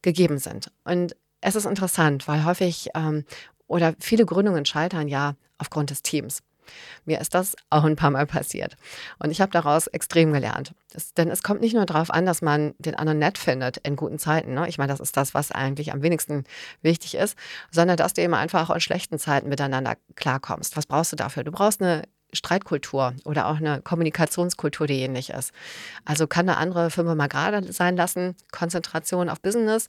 gegeben 0.00 0.38
sind. 0.38 0.70
Und 0.84 1.14
es 1.42 1.56
ist 1.56 1.66
interessant, 1.66 2.26
weil 2.26 2.44
häufig 2.44 2.88
ähm, 2.94 3.24
oder 3.66 3.94
viele 4.00 4.24
Gründungen 4.24 4.64
scheitern 4.64 5.08
ja 5.08 5.34
aufgrund 5.58 5.90
des 5.90 6.02
Teams. 6.02 6.42
Mir 7.04 7.20
ist 7.20 7.34
das 7.34 7.56
auch 7.70 7.84
ein 7.84 7.96
paar 7.96 8.10
Mal 8.10 8.26
passiert. 8.26 8.76
Und 9.18 9.30
ich 9.30 9.40
habe 9.40 9.50
daraus 9.50 9.88
extrem 9.88 10.32
gelernt. 10.32 10.74
Das, 10.92 11.12
denn 11.12 11.30
es 11.30 11.42
kommt 11.42 11.60
nicht 11.60 11.74
nur 11.74 11.84
darauf 11.84 12.10
an, 12.10 12.24
dass 12.24 12.40
man 12.40 12.74
den 12.78 12.94
anderen 12.94 13.18
nett 13.18 13.36
findet 13.36 13.78
in 13.78 13.96
guten 13.96 14.18
Zeiten. 14.18 14.54
Ne? 14.54 14.68
Ich 14.68 14.78
meine, 14.78 14.92
das 14.92 15.00
ist 15.00 15.16
das, 15.16 15.34
was 15.34 15.50
eigentlich 15.50 15.92
am 15.92 16.02
wenigsten 16.02 16.44
wichtig 16.80 17.16
ist, 17.16 17.36
sondern 17.70 17.96
dass 17.96 18.14
du 18.14 18.22
eben 18.22 18.34
einfach 18.34 18.70
auch 18.70 18.74
in 18.74 18.80
schlechten 18.80 19.18
Zeiten 19.18 19.48
miteinander 19.48 19.96
klarkommst. 20.14 20.76
Was 20.76 20.86
brauchst 20.86 21.12
du 21.12 21.16
dafür? 21.16 21.42
Du 21.42 21.50
brauchst 21.50 21.82
eine 21.82 22.04
Streitkultur 22.32 23.14
oder 23.24 23.46
auch 23.46 23.56
eine 23.56 23.82
Kommunikationskultur, 23.82 24.86
die 24.86 25.00
ähnlich 25.00 25.30
ist. 25.30 25.52
Also 26.04 26.26
kann 26.26 26.48
eine 26.48 26.58
andere 26.58 26.90
Firma 26.90 27.14
mal 27.14 27.28
gerade 27.28 27.72
sein 27.72 27.96
lassen, 27.96 28.36
Konzentration 28.50 29.28
auf 29.28 29.40
Business, 29.40 29.88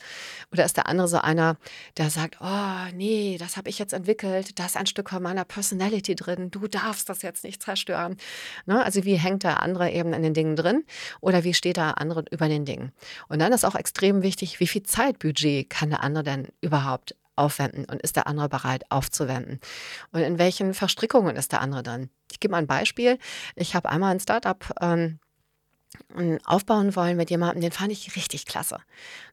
oder 0.51 0.65
ist 0.65 0.77
der 0.77 0.87
andere 0.87 1.07
so 1.07 1.17
einer, 1.17 1.57
der 1.97 2.09
sagt, 2.09 2.37
oh 2.41 2.93
nee, 2.93 3.37
das 3.39 3.57
habe 3.57 3.69
ich 3.69 3.79
jetzt 3.79 3.93
entwickelt, 3.93 4.59
da 4.59 4.65
ist 4.65 4.77
ein 4.77 4.87
Stück 4.87 5.09
von 5.09 5.23
meiner 5.23 5.45
Personality 5.45 6.15
drin, 6.15 6.51
du 6.51 6.67
darfst 6.67 7.09
das 7.09 7.21
jetzt 7.21 7.43
nicht 7.43 7.63
zerstören. 7.63 8.17
Ne? 8.65 8.83
Also 8.83 9.05
wie 9.05 9.15
hängt 9.15 9.43
der 9.43 9.61
andere 9.61 9.91
eben 9.91 10.13
in 10.13 10.23
den 10.23 10.33
Dingen 10.33 10.55
drin 10.55 10.83
oder 11.21 11.43
wie 11.43 11.53
steht 11.53 11.77
der 11.77 11.99
andere 11.99 12.25
über 12.31 12.49
den 12.49 12.65
Dingen? 12.65 12.91
Und 13.29 13.39
dann 13.39 13.53
ist 13.53 13.63
auch 13.63 13.75
extrem 13.75 14.21
wichtig, 14.21 14.59
wie 14.59 14.67
viel 14.67 14.83
Zeitbudget 14.83 15.69
kann 15.69 15.89
der 15.89 16.03
andere 16.03 16.23
denn 16.23 16.47
überhaupt 16.61 17.15
aufwenden 17.35 17.85
und 17.85 18.01
ist 18.01 18.15
der 18.15 18.27
andere 18.27 18.49
bereit 18.49 18.83
aufzuwenden? 18.89 19.59
Und 20.11 20.21
in 20.21 20.37
welchen 20.37 20.73
Verstrickungen 20.73 21.35
ist 21.35 21.51
der 21.51 21.61
andere 21.61 21.83
dann? 21.83 22.09
Ich 22.31 22.39
gebe 22.39 22.51
mal 22.51 22.59
ein 22.59 22.67
Beispiel. 22.67 23.17
Ich 23.55 23.75
habe 23.75 23.89
einmal 23.89 24.11
ein 24.11 24.19
Startup 24.19 24.63
ähm, 24.81 25.19
aufbauen 26.45 26.95
wollen 26.95 27.17
mit 27.17 27.29
jemandem, 27.29 27.61
den 27.61 27.71
fand 27.71 27.91
ich 27.91 28.15
richtig 28.15 28.45
klasse. 28.45 28.79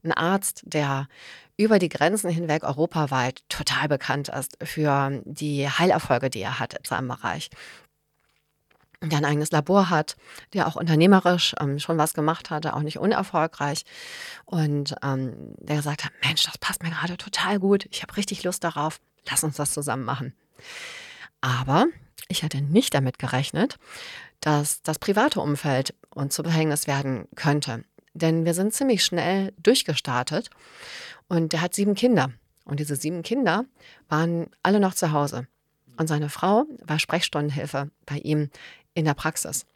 Ein 0.03 0.13
Arzt, 0.13 0.63
der 0.65 1.09
über 1.57 1.79
die 1.79 1.89
Grenzen 1.89 2.31
hinweg 2.31 2.65
europaweit 2.65 3.43
total 3.49 3.89
bekannt 3.89 4.29
ist 4.29 4.57
für 4.63 5.23
die 5.25 5.69
Heilerfolge, 5.69 6.31
die 6.31 6.41
er 6.41 6.59
hat 6.59 6.75
in 6.75 6.85
seinem 6.85 7.09
Bereich 7.09 7.51
der 9.03 9.19
ein 9.19 9.25
eigenes 9.25 9.51
Labor 9.51 9.89
hat, 9.89 10.17
der 10.53 10.67
auch 10.67 10.77
unternehmerisch 10.77 11.55
ähm, 11.59 11.79
schon 11.79 11.97
was 11.99 12.13
gemacht 12.13 12.51
hatte, 12.51 12.75
auch 12.75 12.83
nicht 12.83 12.99
unerfolgreich. 12.99 13.85
Und 14.45 14.95
ähm, 15.03 15.55
der 15.59 15.77
gesagt 15.77 16.05
hat, 16.05 16.13
Mensch, 16.23 16.45
das 16.45 16.59
passt 16.59 16.83
mir 16.83 16.91
gerade 16.91 17.17
total 17.17 17.59
gut. 17.59 17.87
Ich 17.91 18.03
habe 18.03 18.17
richtig 18.17 18.45
Lust 18.45 18.63
darauf. 18.63 19.01
Lass 19.31 19.45
uns 19.45 19.57
das 19.57 19.73
zusammen 19.73 20.05
machen. 20.05 20.35
Aber 21.41 21.87
ich 22.29 22.43
hatte 22.43 22.61
nicht 22.61 22.95
damit 22.95 23.19
gerechnet, 23.19 23.79
dass 24.41 24.83
das 24.83 24.99
private 24.99 25.41
Umfeld 25.41 25.95
uns 26.15 26.35
zu 26.35 26.43
Verhängnis 26.43 26.87
werden 26.87 27.27
könnte. 27.37 27.85
Denn 28.13 28.45
wir 28.45 28.55
sind 28.55 28.75
ziemlich 28.75 29.05
schnell 29.05 29.53
durchgestartet 29.59 30.51
und 31.29 31.53
der 31.53 31.63
hat 31.63 31.75
sieben 31.75 31.95
Kinder. 31.95 32.33
Und 32.65 32.81
diese 32.81 32.97
sieben 32.97 33.23
Kinder 33.23 33.65
waren 34.09 34.49
alle 34.63 34.81
noch 34.81 34.95
zu 34.95 35.13
Hause. 35.13 35.47
Und 35.97 36.07
seine 36.07 36.29
Frau 36.29 36.65
war 36.83 36.99
Sprechstundenhilfe 36.99 37.91
bei 38.07 38.19
ihm 38.19 38.51
in 39.01 39.07
der 39.07 39.15
Praxis. 39.15 39.67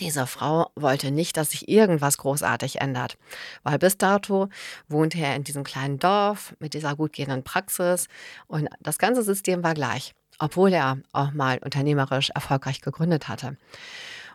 Diese 0.00 0.26
Frau 0.26 0.70
wollte 0.74 1.10
nicht, 1.10 1.36
dass 1.36 1.50
sich 1.50 1.68
irgendwas 1.68 2.16
großartig 2.16 2.80
ändert, 2.80 3.18
weil 3.62 3.78
bis 3.78 3.98
dato 3.98 4.48
wohnte 4.88 5.18
er 5.18 5.36
in 5.36 5.44
diesem 5.44 5.64
kleinen 5.64 5.98
Dorf 5.98 6.54
mit 6.60 6.74
dieser 6.74 6.96
gut 6.96 7.12
gehenden 7.12 7.44
Praxis 7.44 8.08
und 8.46 8.68
das 8.80 8.98
ganze 8.98 9.22
System 9.22 9.62
war 9.62 9.74
gleich, 9.74 10.14
obwohl 10.38 10.72
er 10.72 10.98
auch 11.12 11.32
mal 11.32 11.58
unternehmerisch 11.58 12.30
erfolgreich 12.30 12.80
gegründet 12.80 13.28
hatte. 13.28 13.56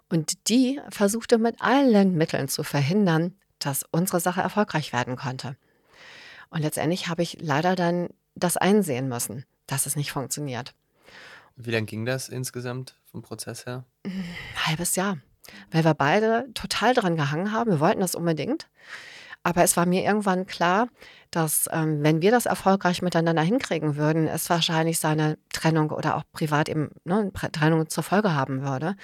Und 0.09 0.47
die 0.47 0.79
versuchte 0.89 1.37
mit 1.37 1.61
allen 1.61 2.13
Mitteln 2.13 2.47
zu 2.47 2.63
verhindern, 2.63 3.35
dass 3.59 3.83
unsere 3.91 4.19
Sache 4.19 4.41
erfolgreich 4.41 4.93
werden 4.93 5.15
konnte. 5.15 5.57
Und 6.49 6.61
letztendlich 6.61 7.07
habe 7.07 7.23
ich 7.23 7.37
leider 7.41 7.75
dann 7.75 8.09
das 8.35 8.55
einsehen 8.55 9.09
müssen, 9.09 9.45
dass 9.65 9.85
es 9.85 9.95
nicht 9.95 10.11
funktioniert. 10.11 10.73
Wie 11.57 11.71
lange 11.71 11.87
ging 11.87 12.05
das 12.05 12.29
insgesamt 12.29 12.95
vom 13.11 13.23
Prozess 13.23 13.65
her? 13.65 13.83
Ein 14.03 14.23
halbes 14.65 14.95
Jahr. 14.95 15.17
Weil 15.71 15.83
wir 15.83 15.93
beide 15.93 16.47
total 16.53 16.93
dran 16.93 17.15
gehangen 17.15 17.51
haben. 17.51 17.71
Wir 17.71 17.79
wollten 17.79 17.99
das 18.01 18.15
unbedingt. 18.15 18.67
Aber 19.43 19.63
es 19.63 19.75
war 19.77 19.85
mir 19.85 20.03
irgendwann 20.03 20.45
klar, 20.45 20.87
dass 21.31 21.69
ähm, 21.71 22.03
wenn 22.03 22.21
wir 22.21 22.31
das 22.31 22.45
erfolgreich 22.45 23.01
miteinander 23.01 23.41
hinkriegen 23.41 23.95
würden, 23.95 24.27
es 24.27 24.49
wahrscheinlich 24.49 24.99
seine 24.99 25.37
Trennung 25.51 25.91
oder 25.91 26.17
auch 26.17 26.23
privat 26.31 26.69
eben 26.69 26.91
ne, 27.05 27.31
Trennung 27.51 27.89
zur 27.89 28.03
Folge 28.03 28.33
haben 28.33 28.61
würde. 28.61 28.95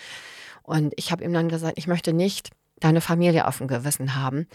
Und 0.61 0.93
ich 0.97 1.11
habe 1.11 1.23
ihm 1.23 1.33
dann 1.33 1.49
gesagt, 1.49 1.77
ich 1.77 1.87
möchte 1.87 2.13
nicht 2.13 2.51
deine 2.79 3.01
Familie 3.01 3.47
auf 3.47 3.59
dem 3.59 3.67
Gewissen 3.67 4.15
haben. 4.15 4.47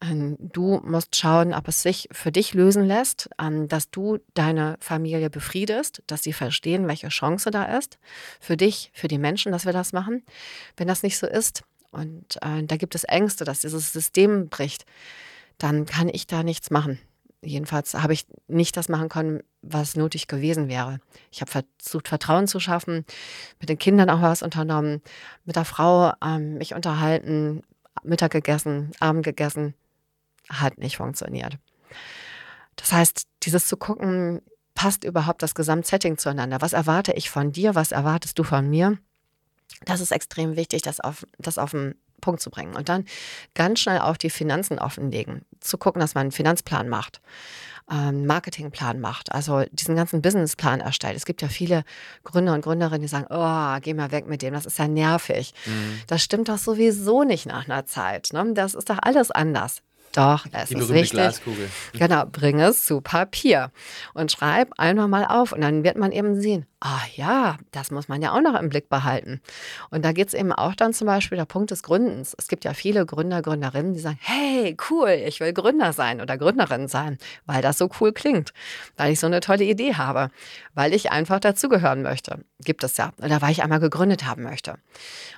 Ähm, 0.00 0.36
du 0.38 0.80
musst 0.84 1.16
schauen, 1.16 1.52
ob 1.52 1.66
es 1.68 1.82
sich 1.82 2.08
für 2.12 2.30
dich 2.30 2.54
lösen 2.54 2.86
lässt, 2.86 3.28
ähm, 3.40 3.68
dass 3.68 3.90
du 3.90 4.18
deine 4.34 4.76
Familie 4.80 5.28
befriedest, 5.30 6.02
dass 6.06 6.22
sie 6.22 6.32
verstehen, 6.32 6.86
welche 6.86 7.08
Chance 7.08 7.50
da 7.50 7.64
ist. 7.76 7.98
Für 8.40 8.56
dich, 8.56 8.90
für 8.94 9.08
die 9.08 9.18
Menschen, 9.18 9.50
dass 9.52 9.66
wir 9.66 9.72
das 9.72 9.92
machen. 9.92 10.22
Wenn 10.76 10.88
das 10.88 11.02
nicht 11.02 11.18
so 11.18 11.26
ist 11.26 11.62
und 11.90 12.36
äh, 12.42 12.62
da 12.64 12.76
gibt 12.76 12.94
es 12.94 13.04
Ängste, 13.04 13.44
dass 13.44 13.60
dieses 13.60 13.92
System 13.92 14.48
bricht, 14.48 14.84
dann 15.58 15.86
kann 15.86 16.08
ich 16.08 16.26
da 16.26 16.42
nichts 16.44 16.70
machen. 16.70 17.00
Jedenfalls 17.40 17.94
habe 17.94 18.12
ich 18.12 18.26
nicht 18.48 18.76
das 18.76 18.88
machen 18.88 19.08
können, 19.08 19.42
was 19.62 19.96
nötig 19.96 20.26
gewesen 20.26 20.68
wäre. 20.68 21.00
Ich 21.30 21.40
habe 21.40 21.50
versucht, 21.50 22.08
Vertrauen 22.08 22.48
zu 22.48 22.58
schaffen, 22.58 23.04
mit 23.60 23.68
den 23.68 23.78
Kindern 23.78 24.10
auch 24.10 24.22
was 24.22 24.42
unternommen, 24.42 25.02
mit 25.44 25.56
der 25.56 25.64
Frau 25.64 26.12
ähm, 26.22 26.54
mich 26.54 26.74
unterhalten, 26.74 27.62
Mittag 28.02 28.32
gegessen, 28.32 28.92
Abend 29.00 29.24
gegessen, 29.24 29.74
hat 30.48 30.78
nicht 30.78 30.96
funktioniert. 30.96 31.58
Das 32.76 32.92
heißt, 32.92 33.26
dieses 33.42 33.66
zu 33.66 33.76
gucken, 33.76 34.40
passt 34.74 35.02
überhaupt 35.02 35.42
das 35.42 35.56
Gesamtsetting 35.56 36.18
zueinander? 36.18 36.60
Was 36.60 36.72
erwarte 36.72 37.12
ich 37.12 37.30
von 37.30 37.50
dir? 37.50 37.74
Was 37.74 37.90
erwartest 37.90 38.38
du 38.38 38.44
von 38.44 38.70
mir? 38.70 38.96
Das 39.84 40.00
ist 40.00 40.12
extrem 40.12 40.54
wichtig, 40.54 40.82
das 40.82 41.00
auf, 41.00 41.26
das 41.38 41.58
auf 41.58 41.72
den 41.72 41.96
Punkt 42.20 42.40
zu 42.40 42.50
bringen. 42.50 42.76
Und 42.76 42.88
dann 42.88 43.04
ganz 43.54 43.80
schnell 43.80 43.98
auch 43.98 44.16
die 44.16 44.30
Finanzen 44.30 44.78
offenlegen. 44.78 45.42
Zu 45.60 45.78
gucken, 45.78 46.00
dass 46.00 46.14
man 46.14 46.22
einen 46.22 46.32
Finanzplan 46.32 46.88
macht, 46.88 47.20
einen 47.88 48.26
Marketingplan 48.26 49.00
macht, 49.00 49.32
also 49.32 49.64
diesen 49.72 49.96
ganzen 49.96 50.22
Businessplan 50.22 50.80
erstellt. 50.80 51.16
Es 51.16 51.26
gibt 51.26 51.42
ja 51.42 51.48
viele 51.48 51.84
Gründer 52.22 52.54
und 52.54 52.62
Gründerinnen, 52.62 53.02
die 53.02 53.08
sagen, 53.08 53.26
oh, 53.30 53.80
geh 53.80 53.94
mal 53.94 54.12
weg 54.12 54.28
mit 54.28 54.42
dem, 54.42 54.54
das 54.54 54.66
ist 54.66 54.78
ja 54.78 54.86
nervig. 54.86 55.54
Mhm. 55.66 56.00
Das 56.06 56.22
stimmt 56.22 56.48
doch 56.48 56.58
sowieso 56.58 57.24
nicht 57.24 57.46
nach 57.46 57.64
einer 57.64 57.86
Zeit. 57.86 58.28
Ne? 58.32 58.52
Das 58.54 58.74
ist 58.74 58.90
doch 58.90 58.98
alles 59.02 59.30
anders. 59.32 59.82
Doch, 60.14 60.46
es 60.52 60.68
Die 60.70 60.76
ist 60.76 60.88
wichtig. 60.88 61.10
Glaskugel. 61.12 61.68
Genau, 61.92 62.24
bring 62.26 62.60
es 62.60 62.84
zu 62.84 63.00
Papier 63.00 63.70
und 64.14 64.32
schreib 64.32 64.72
einfach 64.78 65.06
mal 65.06 65.24
auf 65.24 65.52
und 65.52 65.60
dann 65.60 65.84
wird 65.84 65.96
man 65.96 66.12
eben 66.12 66.40
sehen, 66.40 66.66
ah 66.80 67.00
ja, 67.16 67.56
das 67.72 67.90
muss 67.90 68.08
man 68.08 68.22
ja 68.22 68.32
auch 68.32 68.40
noch 68.40 68.58
im 68.58 68.68
Blick 68.68 68.88
behalten. 68.88 69.40
Und 69.90 70.04
da 70.04 70.12
geht 70.12 70.28
es 70.28 70.34
eben 70.34 70.52
auch 70.52 70.74
dann 70.74 70.92
zum 70.92 71.06
Beispiel 71.06 71.36
der 71.36 71.44
Punkt 71.44 71.70
des 71.70 71.82
Gründens. 71.82 72.34
Es 72.38 72.48
gibt 72.48 72.64
ja 72.64 72.72
viele 72.72 73.04
Gründer, 73.04 73.42
Gründerinnen, 73.42 73.94
die 73.94 74.00
sagen, 74.00 74.18
hey, 74.20 74.76
cool, 74.90 75.10
ich 75.10 75.40
will 75.40 75.52
Gründer 75.52 75.92
sein 75.92 76.20
oder 76.20 76.38
Gründerin 76.38 76.88
sein, 76.88 77.18
weil 77.46 77.62
das 77.62 77.78
so 77.78 77.88
cool 78.00 78.12
klingt, 78.12 78.52
weil 78.96 79.12
ich 79.12 79.20
so 79.20 79.26
eine 79.26 79.40
tolle 79.40 79.64
Idee 79.64 79.94
habe, 79.94 80.30
weil 80.74 80.94
ich 80.94 81.10
einfach 81.10 81.40
dazugehören 81.40 82.02
möchte. 82.02 82.44
Gibt 82.60 82.84
es 82.84 82.96
ja. 82.96 83.12
Oder 83.22 83.42
weil 83.42 83.52
ich 83.52 83.62
einmal 83.62 83.80
gegründet 83.80 84.24
haben 84.24 84.42
möchte. 84.44 84.76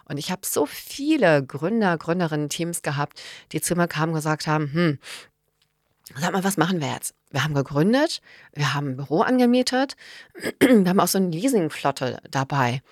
Und 0.05 0.19
ich 0.19 0.31
habe 0.31 0.43
so 0.45 0.67
viele 0.67 1.45
Gründer, 1.45 1.97
Gründerinnen-Teams 1.97 2.83
gehabt, 2.83 3.23
die 3.53 3.61
zu 3.61 3.75
mir 3.77 3.89
kamen 3.89 4.13
und 4.13 4.17
gesagt 4.17 4.47
haben, 4.47 4.60
hm, 4.69 4.99
Sag 6.17 6.33
mal, 6.33 6.43
was 6.43 6.57
machen 6.57 6.81
wir 6.81 6.93
jetzt? 6.93 7.15
Wir 7.31 7.45
haben 7.45 7.55
gegründet, 7.55 8.21
wir 8.53 8.75
haben 8.75 8.89
ein 8.89 8.97
Büro 8.97 9.21
angemietet, 9.21 9.97
wir 10.61 10.89
haben 10.89 10.99
auch 10.99 11.09
so 11.09 11.19
eine 11.19 11.29
Leasingflotte 11.29 12.21
dabei. 12.29 12.83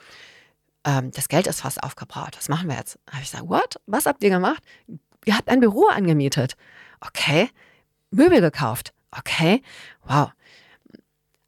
Ähm, 0.84 1.10
das 1.10 1.28
Geld 1.28 1.48
ist 1.48 1.62
fast 1.62 1.82
aufgebraucht. 1.82 2.36
Was 2.36 2.48
machen 2.48 2.68
wir 2.68 2.76
jetzt? 2.76 2.98
Habe 3.10 3.22
ich 3.22 3.30
gesagt, 3.30 3.48
what? 3.48 3.80
Was 3.86 4.06
habt 4.06 4.22
ihr 4.22 4.30
gemacht? 4.30 4.62
Ihr 5.24 5.36
habt 5.36 5.48
ein 5.48 5.60
Büro 5.60 5.86
angemietet. 5.88 6.56
Okay. 7.00 7.50
Möbel 8.10 8.40
gekauft. 8.40 8.92
Okay. 9.10 9.62
Wow. 10.06 10.30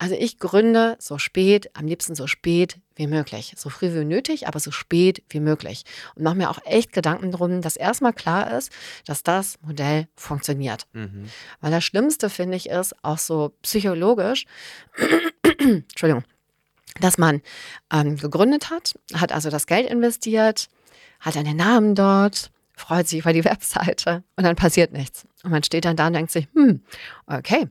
Also 0.01 0.15
ich 0.15 0.39
gründe 0.39 0.97
so 0.99 1.19
spät, 1.19 1.71
am 1.75 1.87
liebsten 1.87 2.15
so 2.15 2.27
spät 2.27 2.79
wie 2.97 3.07
möglich. 3.07 3.53
So 3.59 3.69
früh 3.69 3.93
wie 3.93 4.07
nötig, 4.07 4.49
aber 4.49 4.59
so 4.59 4.71
spät 4.71 5.23
wie 5.29 5.41
möglich. 5.41 5.85
Und 6.15 6.23
mache 6.23 6.37
mir 6.37 6.49
auch 6.49 6.59
echt 6.65 6.95
Gedanken 6.95 7.31
drum, 7.33 7.61
dass 7.61 7.77
erstmal 7.77 8.15
klar 8.15 8.51
ist, 8.57 8.73
dass 9.05 9.23
das 9.23 9.59
Modell 9.61 10.09
funktioniert. 10.17 10.87
Mhm. 10.95 11.27
Weil 11.61 11.71
das 11.71 11.85
Schlimmste, 11.85 12.31
finde 12.31 12.57
ich, 12.57 12.71
ist 12.71 12.95
auch 13.05 13.19
so 13.19 13.53
psychologisch, 13.61 14.47
Entschuldigung, 15.59 16.25
dass 16.99 17.19
man 17.19 17.43
ähm, 17.93 18.17
gegründet 18.17 18.71
hat, 18.71 18.95
hat 19.13 19.33
also 19.33 19.51
das 19.51 19.67
Geld 19.67 19.87
investiert, 19.87 20.71
hat 21.21 21.37
einen 21.37 21.59
Namen 21.59 21.95
dort, 21.95 22.51
freut 22.75 23.07
sich 23.07 23.21
über 23.21 23.35
die 23.35 23.45
Webseite 23.45 24.25
und 24.37 24.45
dann 24.45 24.57
passiert 24.57 24.95
nichts. 24.95 25.27
Und 25.43 25.51
man 25.51 25.63
steht 25.63 25.85
dann 25.85 25.97
da 25.97 26.07
und 26.07 26.15
denkt 26.15 26.31
sich, 26.31 26.49
hm, 26.55 26.81
okay, 27.27 27.69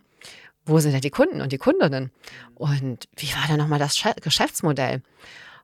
wo 0.69 0.79
sind 0.79 0.93
denn 0.93 1.01
die 1.01 1.09
Kunden 1.09 1.41
und 1.41 1.51
die 1.51 1.57
Kundinnen? 1.57 2.11
Und 2.55 3.07
wie 3.15 3.33
war 3.33 3.47
da 3.47 3.57
nochmal 3.57 3.79
das 3.79 4.01
Geschäftsmodell? 4.21 5.01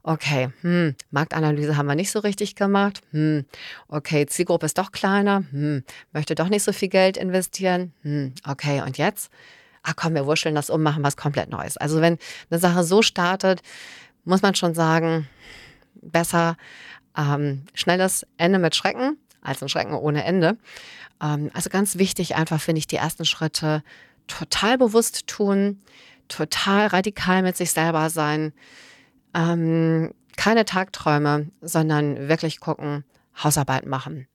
Okay, 0.04 0.50
hm, 0.62 0.96
Marktanalyse 1.10 1.78
haben 1.78 1.88
wir 1.88 1.96
nicht 1.96 2.12
so 2.12 2.20
richtig 2.20 2.56
gemacht. 2.56 3.02
Hm, 3.12 3.46
okay, 3.88 4.28
Zielgruppe 4.28 4.68
ist 4.68 4.78
doch 4.78 4.92
kleiner. 4.92 5.44
Hm, 5.50 5.84
möchte 6.14 6.36
doch 6.36 6.50
nicht 6.50 6.64
so 6.64 6.74
viel 6.74 6.90
Geld 6.90 7.18
investieren. 7.18 7.92
Hm, 8.04 8.36
okay, 8.48 8.82
und 8.82 9.00
jetzt? 9.00 9.32
Ach 9.82 9.96
komm, 9.96 10.14
wir 10.14 10.28
wurscheln 10.28 10.54
das 10.54 10.70
um, 10.70 10.84
machen 10.84 11.04
was 11.04 11.18
komplett 11.18 11.50
Neues. 11.50 11.78
Also 11.78 12.02
wenn 12.02 12.20
eine 12.50 12.60
Sache 12.60 12.84
so 12.84 13.02
startet, 13.02 13.62
muss 14.26 14.42
man 14.42 14.54
schon 14.54 14.76
sagen, 14.76 15.28
besser 15.96 16.58
ähm, 17.18 17.64
schnelles 17.74 18.28
Ende 18.38 18.60
mit 18.60 18.76
Schrecken 18.76 19.18
als 19.42 19.62
ein 19.62 19.70
Schrecken 19.70 19.94
ohne 19.94 20.24
Ende. 20.24 20.58
Ähm, 21.22 21.50
also 21.54 21.70
ganz 21.70 21.98
wichtig 21.98 22.36
einfach 22.36 22.62
finde 22.62 22.80
ich 22.80 22.88
die 22.88 22.98
ersten 22.98 23.26
Schritte 23.26 23.84
total 24.28 24.78
bewusst 24.78 25.28
tun, 25.28 25.82
total 26.28 26.88
radikal 26.88 27.42
mit 27.44 27.56
sich 27.58 27.72
selber 27.72 28.10
sein. 28.10 28.54
Ähm, 29.34 30.14
keine 30.38 30.66
Tagträume, 30.66 31.48
sondern 31.62 32.28
wirklich 32.28 32.60
gucken, 32.60 33.04
Hausarbeit 33.44 33.86
machen, 33.86 34.28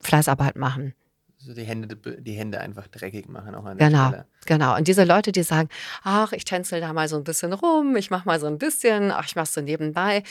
Fleißarbeit 0.00 0.56
machen. 0.56 0.94
So 1.38 1.54
die 1.54 1.62
Hände, 1.64 1.96
die 1.96 2.32
Hände 2.32 2.60
einfach 2.60 2.86
dreckig 2.88 3.26
machen 3.28 3.54
auch 3.54 3.64
an 3.64 3.78
der 3.78 3.88
Genau, 3.88 4.08
Stelle. 4.08 4.26
genau. 4.44 4.76
Und 4.76 4.88
diese 4.88 5.04
Leute, 5.04 5.32
die 5.32 5.42
sagen, 5.42 5.70
ach, 6.02 6.32
ich 6.32 6.44
tänzel 6.44 6.80
da 6.82 6.92
mal 6.92 7.08
so 7.08 7.16
ein 7.16 7.24
bisschen 7.24 7.54
rum, 7.54 7.96
ich 7.96 8.10
mache 8.10 8.26
mal 8.26 8.38
so 8.38 8.46
ein 8.46 8.58
bisschen, 8.58 9.10
ach, 9.10 9.24
ich 9.26 9.36
mache 9.36 9.46
so 9.46 9.62
nebenbei. 9.62 10.22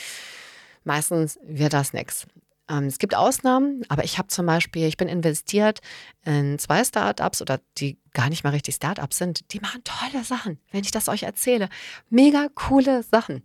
Meistens 0.84 1.40
wird 1.44 1.74
das 1.74 1.94
nichts. 1.94 2.28
Ähm, 2.70 2.86
es 2.86 3.00
gibt 3.00 3.16
Ausnahmen, 3.16 3.84
aber 3.90 4.04
ich 4.04 4.18
habe 4.18 4.28
zum 4.28 4.46
Beispiel, 4.46 4.86
ich 4.86 4.98
bin 4.98 5.08
investiert 5.08 5.80
in 6.24 6.60
zwei 6.60 6.84
Startups 6.84 7.42
oder 7.42 7.60
die 7.78 7.98
gar 8.14 8.30
nicht 8.30 8.44
mal 8.44 8.52
richtig 8.52 8.76
Startups 8.76 9.18
sind. 9.18 9.52
Die 9.54 9.60
machen 9.60 9.82
tolle 9.84 10.24
Sachen, 10.24 10.60
wenn 10.72 10.82
ich 10.82 10.92
das 10.92 11.10
euch 11.10 11.24
erzähle. 11.24 11.70
Mega 12.10 12.48
coole 12.54 13.04
Sachen. 13.04 13.44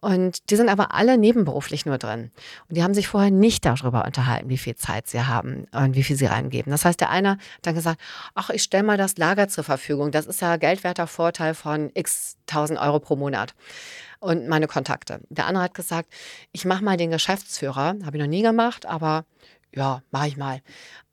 Und 0.00 0.50
die 0.50 0.56
sind 0.56 0.68
aber 0.68 0.94
alle 0.94 1.18
nebenberuflich 1.18 1.84
nur 1.84 1.98
drin. 1.98 2.30
Und 2.68 2.76
die 2.76 2.84
haben 2.84 2.94
sich 2.94 3.08
vorher 3.08 3.32
nicht 3.32 3.64
darüber 3.64 4.04
unterhalten, 4.04 4.48
wie 4.48 4.58
viel 4.58 4.76
Zeit 4.76 5.08
sie 5.08 5.22
haben 5.22 5.66
und 5.72 5.96
wie 5.96 6.04
viel 6.04 6.16
sie 6.16 6.26
reingeben. 6.26 6.70
Das 6.70 6.84
heißt, 6.84 7.00
der 7.00 7.10
eine 7.10 7.30
hat 7.30 7.38
dann 7.62 7.74
gesagt, 7.74 8.00
ach, 8.34 8.50
ich 8.50 8.62
stelle 8.62 8.84
mal 8.84 8.96
das 8.96 9.16
Lager 9.16 9.48
zur 9.48 9.64
Verfügung. 9.64 10.12
Das 10.12 10.26
ist 10.26 10.40
ja 10.40 10.56
geldwerter 10.56 11.08
Vorteil 11.08 11.54
von 11.54 11.90
x 11.94 12.36
tausend 12.46 12.78
Euro 12.78 13.00
pro 13.00 13.16
Monat 13.16 13.54
und 14.20 14.48
meine 14.48 14.66
Kontakte. 14.66 15.20
Der 15.28 15.46
andere 15.46 15.64
hat 15.64 15.74
gesagt, 15.74 16.12
ich 16.52 16.64
mache 16.64 16.84
mal 16.84 16.96
den 16.96 17.10
Geschäftsführer. 17.10 17.96
Habe 18.04 18.16
ich 18.16 18.22
noch 18.22 18.28
nie 18.28 18.42
gemacht, 18.42 18.86
aber 18.86 19.24
ja, 19.74 20.02
mache 20.10 20.28
ich 20.28 20.36
mal. 20.36 20.60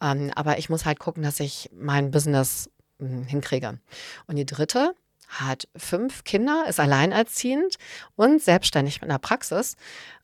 Ähm, 0.02 0.32
aber 0.36 0.58
ich 0.58 0.70
muss 0.70 0.86
halt 0.86 1.00
gucken, 1.00 1.24
dass 1.24 1.40
ich 1.40 1.70
mein 1.74 2.12
Business 2.12 2.70
mh, 3.00 3.08
hm, 3.08 3.24
hinkriege. 3.26 3.80
Und 4.28 4.36
die 4.36 4.46
dritte 4.46 4.96
hat 5.28 5.68
fünf 5.76 6.24
Kinder, 6.24 6.66
ist 6.68 6.80
alleinerziehend 6.80 7.76
und 8.16 8.42
selbstständig 8.42 9.02
mit 9.02 9.10
einer 9.10 9.20
Praxis. 9.20 9.76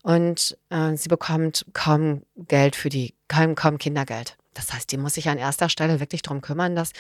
Und 0.03 0.57
äh, 0.69 0.95
sie 0.95 1.09
bekommt 1.09 1.65
kaum 1.73 2.23
Geld 2.35 2.75
für 2.75 2.89
die, 2.89 3.15
kaum, 3.27 3.55
kaum 3.55 3.77
Kindergeld. 3.77 4.37
Das 4.53 4.73
heißt, 4.73 4.91
die 4.91 4.97
muss 4.97 5.13
sich 5.13 5.29
an 5.29 5.37
erster 5.37 5.69
Stelle 5.69 5.99
wirklich 5.99 6.21
darum 6.21 6.41
kümmern, 6.41 6.75
dass 6.75 6.91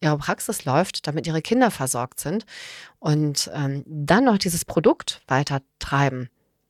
ihre 0.00 0.16
Praxis 0.18 0.64
läuft, 0.64 1.06
damit 1.06 1.26
ihre 1.26 1.42
Kinder 1.42 1.70
versorgt 1.70 2.20
sind. 2.20 2.46
Und 2.98 3.50
ähm, 3.54 3.84
dann 3.86 4.24
noch 4.24 4.38
dieses 4.38 4.64
Produkt 4.64 5.20
weiter 5.26 5.62
treiben. 5.78 6.28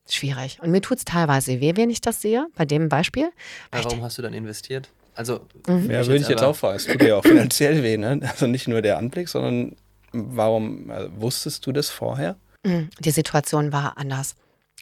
Schwierig. 0.08 0.58
Und 0.60 0.70
mir 0.70 0.80
tut 0.80 0.98
es 0.98 1.04
teilweise 1.04 1.60
weh, 1.60 1.76
wenn 1.76 1.90
ich 1.90 2.00
das 2.00 2.20
sehe, 2.20 2.48
bei 2.56 2.64
dem 2.64 2.88
Beispiel. 2.88 3.30
Warum 3.70 4.02
hast 4.02 4.18
du 4.18 4.22
dann 4.22 4.34
investiert? 4.34 4.88
Also, 5.14 5.46
mhm. 5.66 5.90
ja, 5.90 6.06
würde 6.06 6.16
ich 6.16 6.28
jetzt 6.28 6.42
auch 6.42 6.56
fragen. 6.56 6.76
Es 6.76 6.86
tut 6.86 7.00
dir 7.00 7.18
auch 7.18 7.22
finanziell 7.22 7.82
weh, 7.82 7.98
ne? 7.98 8.20
Also 8.22 8.46
nicht 8.46 8.66
nur 8.66 8.80
der 8.82 8.98
Anblick, 8.98 9.28
sondern 9.28 9.76
warum 10.12 10.90
äh, 10.90 11.08
wusstest 11.20 11.66
du 11.66 11.72
das 11.72 11.90
vorher? 11.90 12.36
Mhm. 12.64 12.88
Die 13.00 13.10
Situation 13.10 13.72
war 13.72 13.98
anders. 13.98 14.34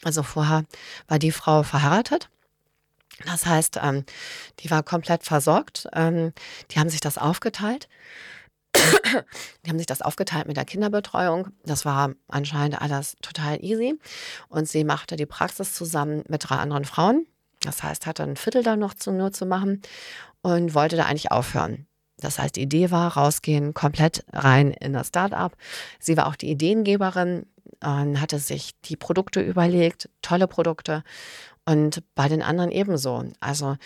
Also 0.05 0.23
vorher 0.23 0.65
war 1.09 1.19
die 1.19 1.33
Frau 1.33 1.63
verheiratet 1.65 2.31
das 3.27 3.47
heißt, 3.47 3.79
ähm, 3.83 4.05
die 4.61 4.71
war 4.71 4.83
komplett 4.83 5.25
versorgt. 5.25 5.89
Ähm, 5.93 6.33
die 6.71 6.79
haben 6.79 6.89
sich 6.89 7.01
das 7.01 7.19
aufgeteilt. 7.19 7.89
Die 9.65 9.71
haben 9.71 9.79
sich 9.79 9.87
das 9.87 10.03
aufgeteilt 10.03 10.47
mit 10.47 10.57
der 10.57 10.65
Kinderbetreuung. 10.65 11.49
Das 11.65 11.85
war 11.85 12.15
anscheinend 12.29 12.81
alles 12.81 13.17
total 13.21 13.63
easy. 13.63 13.99
Und 14.49 14.69
sie 14.69 14.85
machte 14.85 15.17
die 15.17 15.27
Praxis 15.27 15.75
zusammen 15.75 16.23
mit 16.29 16.49
drei 16.49 16.57
anderen 16.57 16.85
Frauen. 16.85 17.27
Das 17.63 17.83
heißt, 17.83 18.07
hatte 18.07 18.23
ein 18.23 18.37
Viertel 18.37 18.63
da 18.63 18.77
noch 18.77 18.95
zu, 18.95 19.13
nur 19.13 19.33
zu 19.33 19.45
machen 19.45 19.83
und 20.43 20.75
wollte 20.75 20.97
da 20.97 21.07
eigentlich 21.07 21.31
aufhören. 21.31 21.87
Das 22.19 22.39
heißt, 22.39 22.57
die 22.57 22.63
Idee 22.63 22.91
war, 22.91 23.17
rausgehen, 23.17 23.75
komplett 23.75 24.25
rein 24.33 24.73
in 24.73 24.93
das 24.93 25.09
Startup. 25.09 25.53
Sie 25.99 26.17
war 26.17 26.27
auch 26.27 26.37
die 26.37 26.51
Ideengeberin, 26.51 27.47
hatte 27.83 28.39
sich 28.39 28.79
die 28.83 28.97
Produkte 28.97 29.41
überlegt, 29.41 30.11
tolle 30.23 30.47
Produkte. 30.47 31.03
Und 31.67 32.03
bei 32.15 32.29
den 32.29 32.43
anderen 32.43 32.71
ebenso. 32.71 33.25
Also 33.41 33.77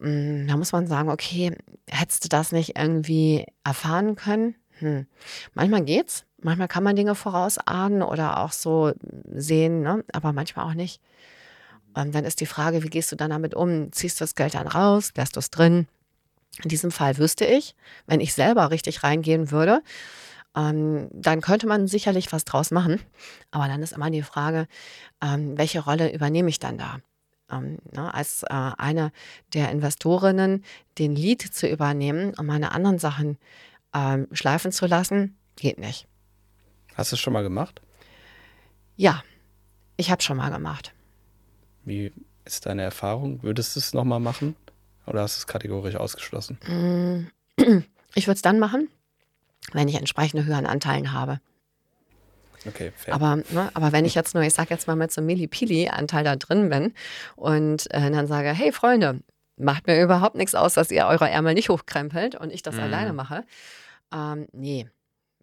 hm, 0.00 0.46
da 0.46 0.56
muss 0.56 0.72
man 0.72 0.86
sagen, 0.86 1.10
okay, 1.10 1.56
hättest 1.88 2.24
du 2.24 2.28
das 2.28 2.52
nicht 2.52 2.78
irgendwie 2.78 3.46
erfahren 3.64 4.16
können? 4.16 4.56
Hm. 4.78 5.06
Manchmal 5.54 5.84
geht's, 5.84 6.24
manchmal 6.42 6.68
kann 6.68 6.84
man 6.84 6.96
Dinge 6.96 7.14
vorausahnen 7.14 8.02
oder 8.02 8.40
auch 8.40 8.52
so 8.52 8.92
sehen, 9.32 9.80
ne? 9.82 10.04
aber 10.12 10.32
manchmal 10.32 10.66
auch 10.66 10.74
nicht. 10.74 11.00
Und 11.94 12.14
dann 12.14 12.26
ist 12.26 12.40
die 12.40 12.46
Frage, 12.46 12.82
wie 12.82 12.90
gehst 12.90 13.10
du 13.10 13.16
dann 13.16 13.30
damit 13.30 13.54
um? 13.54 13.90
Ziehst 13.90 14.20
du 14.20 14.24
das 14.24 14.34
Geld 14.34 14.54
dann 14.54 14.66
raus, 14.66 15.12
lässt 15.16 15.36
du 15.36 15.40
es 15.40 15.50
drin? 15.50 15.86
In 16.62 16.68
diesem 16.68 16.90
Fall 16.90 17.16
wüsste 17.16 17.46
ich, 17.46 17.74
wenn 18.06 18.20
ich 18.20 18.34
selber 18.34 18.70
richtig 18.70 19.02
reingehen 19.02 19.50
würde, 19.50 19.82
ähm, 20.56 21.08
dann 21.12 21.40
könnte 21.40 21.66
man 21.66 21.86
sicherlich 21.86 22.32
was 22.32 22.44
draus 22.44 22.70
machen. 22.70 23.00
Aber 23.50 23.68
dann 23.68 23.82
ist 23.82 23.92
immer 23.92 24.10
die 24.10 24.22
Frage, 24.22 24.66
ähm, 25.22 25.56
welche 25.56 25.80
Rolle 25.80 26.12
übernehme 26.12 26.48
ich 26.48 26.58
dann 26.58 26.78
da? 26.78 26.98
ähm, 27.50 27.78
ne, 27.92 28.12
als 28.12 28.42
äh, 28.44 28.46
eine 28.50 29.12
der 29.52 29.70
Investorinnen 29.70 30.64
den 30.98 31.14
Lead 31.14 31.42
zu 31.42 31.68
übernehmen 31.68 32.34
und 32.34 32.46
meine 32.46 32.72
anderen 32.72 32.98
Sachen 32.98 33.38
ähm, 33.94 34.28
schleifen 34.32 34.72
zu 34.72 34.86
lassen, 34.86 35.36
geht 35.56 35.78
nicht. 35.78 36.06
Hast 36.94 37.12
du 37.12 37.16
es 37.16 37.20
schon 37.20 37.32
mal 37.32 37.42
gemacht? 37.42 37.80
Ja, 38.96 39.22
ich 39.96 40.10
habe 40.10 40.22
schon 40.22 40.38
mal 40.38 40.50
gemacht. 40.50 40.92
Wie 41.84 42.12
ist 42.44 42.66
deine 42.66 42.82
Erfahrung? 42.82 43.42
Würdest 43.42 43.76
du 43.76 43.80
es 43.80 43.94
nochmal 43.94 44.20
machen 44.20 44.56
oder 45.06 45.22
hast 45.22 45.36
du 45.36 45.40
es 45.40 45.46
kategorisch 45.46 45.96
ausgeschlossen? 45.96 46.58
Mm, 46.66 47.26
ich 48.14 48.26
würde 48.26 48.36
es 48.36 48.42
dann 48.42 48.58
machen, 48.58 48.88
wenn 49.72 49.88
ich 49.88 49.96
entsprechende 49.96 50.44
höheren 50.44 50.66
Anteilen 50.66 51.12
habe. 51.12 51.40
Okay, 52.66 52.92
fair. 52.96 53.14
Aber, 53.14 53.36
ne, 53.36 53.70
aber 53.74 53.92
wenn 53.92 54.04
ich 54.04 54.14
jetzt 54.14 54.34
nur, 54.34 54.42
ich 54.42 54.54
sag 54.54 54.70
jetzt 54.70 54.86
mal 54.86 54.96
mit 54.96 55.12
so 55.12 55.20
einem 55.20 55.26
Millipili-Anteil 55.26 56.24
da 56.24 56.36
drin 56.36 56.68
bin 56.68 56.94
und 57.36 57.90
äh, 57.92 58.10
dann 58.10 58.26
sage, 58.26 58.48
hey 58.48 58.72
Freunde, 58.72 59.20
macht 59.56 59.86
mir 59.86 60.00
überhaupt 60.02 60.36
nichts 60.36 60.54
aus, 60.54 60.74
dass 60.74 60.90
ihr 60.90 61.06
eure 61.06 61.30
Ärmel 61.30 61.54
nicht 61.54 61.68
hochkrempelt 61.68 62.34
und 62.34 62.52
ich 62.52 62.62
das 62.62 62.76
mhm. 62.76 62.82
alleine 62.82 63.12
mache. 63.12 63.44
Ähm, 64.12 64.46
nee, 64.52 64.88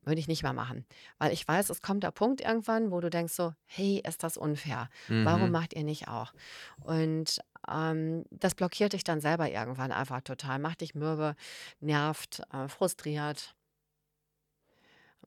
würde 0.04 0.20
ich 0.20 0.28
nicht 0.28 0.44
mehr 0.44 0.54
machen. 0.54 0.86
Weil 1.18 1.32
ich 1.34 1.48
weiß, 1.48 1.70
es 1.70 1.82
kommt 1.82 2.04
der 2.04 2.12
Punkt 2.12 2.42
irgendwann, 2.42 2.92
wo 2.92 3.00
du 3.00 3.10
denkst 3.10 3.34
so, 3.34 3.54
hey, 3.66 4.02
ist 4.08 4.24
das 4.24 4.38
unfair? 4.38 4.90
Mhm. 5.08 5.26
Warum 5.26 5.52
macht 5.52 5.74
ihr 5.74 5.84
nicht 5.84 6.08
auch? 6.08 6.34
Und 6.82 7.40
ähm, 7.70 8.26
das 8.30 8.56
blockiert 8.56 8.94
dich 8.94 9.04
dann 9.04 9.22
selber 9.22 9.50
irgendwann 9.50 9.92
einfach 9.92 10.22
total, 10.22 10.60
macht 10.60 10.82
dich 10.82 10.96
mürbe, 10.96 11.36
nervt, 11.80 12.42
äh, 12.52 12.68
frustriert. 12.68 13.56